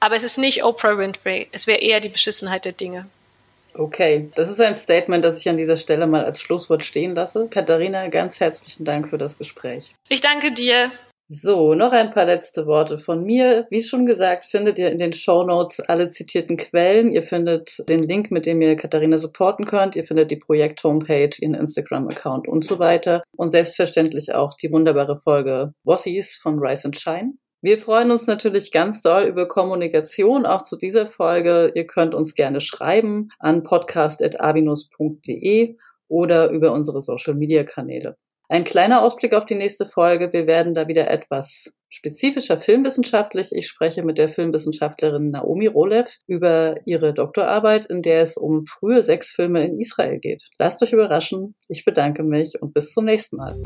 Aber 0.00 0.16
es 0.16 0.22
ist 0.22 0.38
nicht 0.38 0.64
Oprah 0.64 0.98
Winfrey, 0.98 1.48
es 1.52 1.66
wäre 1.66 1.80
eher 1.80 2.00
die 2.00 2.08
Beschissenheit 2.08 2.64
der 2.64 2.72
Dinge. 2.72 3.06
Okay, 3.76 4.30
das 4.36 4.48
ist 4.48 4.60
ein 4.60 4.76
Statement, 4.76 5.24
das 5.24 5.40
ich 5.40 5.48
an 5.48 5.56
dieser 5.56 5.76
Stelle 5.76 6.06
mal 6.06 6.24
als 6.24 6.40
Schlusswort 6.40 6.84
stehen 6.84 7.14
lasse. 7.14 7.48
Katharina, 7.48 8.06
ganz 8.08 8.38
herzlichen 8.38 8.84
Dank 8.84 9.10
für 9.10 9.18
das 9.18 9.36
Gespräch. 9.36 9.94
Ich 10.08 10.20
danke 10.20 10.52
dir. 10.52 10.92
So, 11.36 11.74
noch 11.74 11.90
ein 11.90 12.12
paar 12.12 12.26
letzte 12.26 12.64
Worte 12.64 12.96
von 12.96 13.24
mir. 13.24 13.66
Wie 13.68 13.82
schon 13.82 14.06
gesagt, 14.06 14.44
findet 14.44 14.78
ihr 14.78 14.92
in 14.92 14.98
den 14.98 15.12
Show 15.12 15.42
Notes 15.42 15.80
alle 15.80 16.10
zitierten 16.10 16.56
Quellen. 16.56 17.10
Ihr 17.10 17.24
findet 17.24 17.82
den 17.88 18.02
Link, 18.02 18.30
mit 18.30 18.46
dem 18.46 18.62
ihr 18.62 18.76
Katharina 18.76 19.18
supporten 19.18 19.66
könnt. 19.66 19.96
Ihr 19.96 20.06
findet 20.06 20.30
die 20.30 20.36
Projekt-Homepage, 20.36 21.30
ihren 21.40 21.54
Instagram-Account 21.54 22.46
und 22.46 22.64
so 22.64 22.78
weiter. 22.78 23.24
Und 23.36 23.50
selbstverständlich 23.50 24.32
auch 24.32 24.54
die 24.54 24.70
wunderbare 24.70 25.20
Folge 25.24 25.74
Bossies 25.82 26.36
von 26.36 26.60
Rise 26.60 26.84
and 26.84 26.96
Shine. 26.96 27.32
Wir 27.62 27.78
freuen 27.78 28.12
uns 28.12 28.28
natürlich 28.28 28.70
ganz 28.70 29.02
doll 29.02 29.24
über 29.24 29.48
Kommunikation, 29.48 30.46
auch 30.46 30.62
zu 30.62 30.76
dieser 30.76 31.08
Folge. 31.08 31.72
Ihr 31.74 31.88
könnt 31.88 32.14
uns 32.14 32.36
gerne 32.36 32.60
schreiben 32.60 33.30
an 33.40 33.64
podcast.abinus.de 33.64 35.76
oder 36.06 36.50
über 36.50 36.70
unsere 36.70 37.02
Social-Media-Kanäle. 37.02 38.16
Ein 38.54 38.62
kleiner 38.62 39.02
Ausblick 39.02 39.34
auf 39.34 39.46
die 39.46 39.56
nächste 39.56 39.84
Folge. 39.84 40.32
Wir 40.32 40.46
werden 40.46 40.74
da 40.74 40.86
wieder 40.86 41.10
etwas 41.10 41.72
spezifischer 41.88 42.60
filmwissenschaftlich. 42.60 43.48
Ich 43.50 43.66
spreche 43.66 44.04
mit 44.04 44.16
der 44.16 44.28
Filmwissenschaftlerin 44.28 45.30
Naomi 45.30 45.66
Rolev 45.66 46.18
über 46.28 46.76
ihre 46.84 47.14
Doktorarbeit, 47.14 47.86
in 47.86 48.00
der 48.00 48.22
es 48.22 48.36
um 48.36 48.64
frühe 48.64 49.02
Sexfilme 49.02 49.66
in 49.66 49.80
Israel 49.80 50.20
geht. 50.20 50.50
Lasst 50.56 50.80
euch 50.84 50.92
überraschen. 50.92 51.56
Ich 51.66 51.84
bedanke 51.84 52.22
mich 52.22 52.52
und 52.60 52.72
bis 52.74 52.92
zum 52.92 53.06
nächsten 53.06 53.38
Mal. 53.38 53.60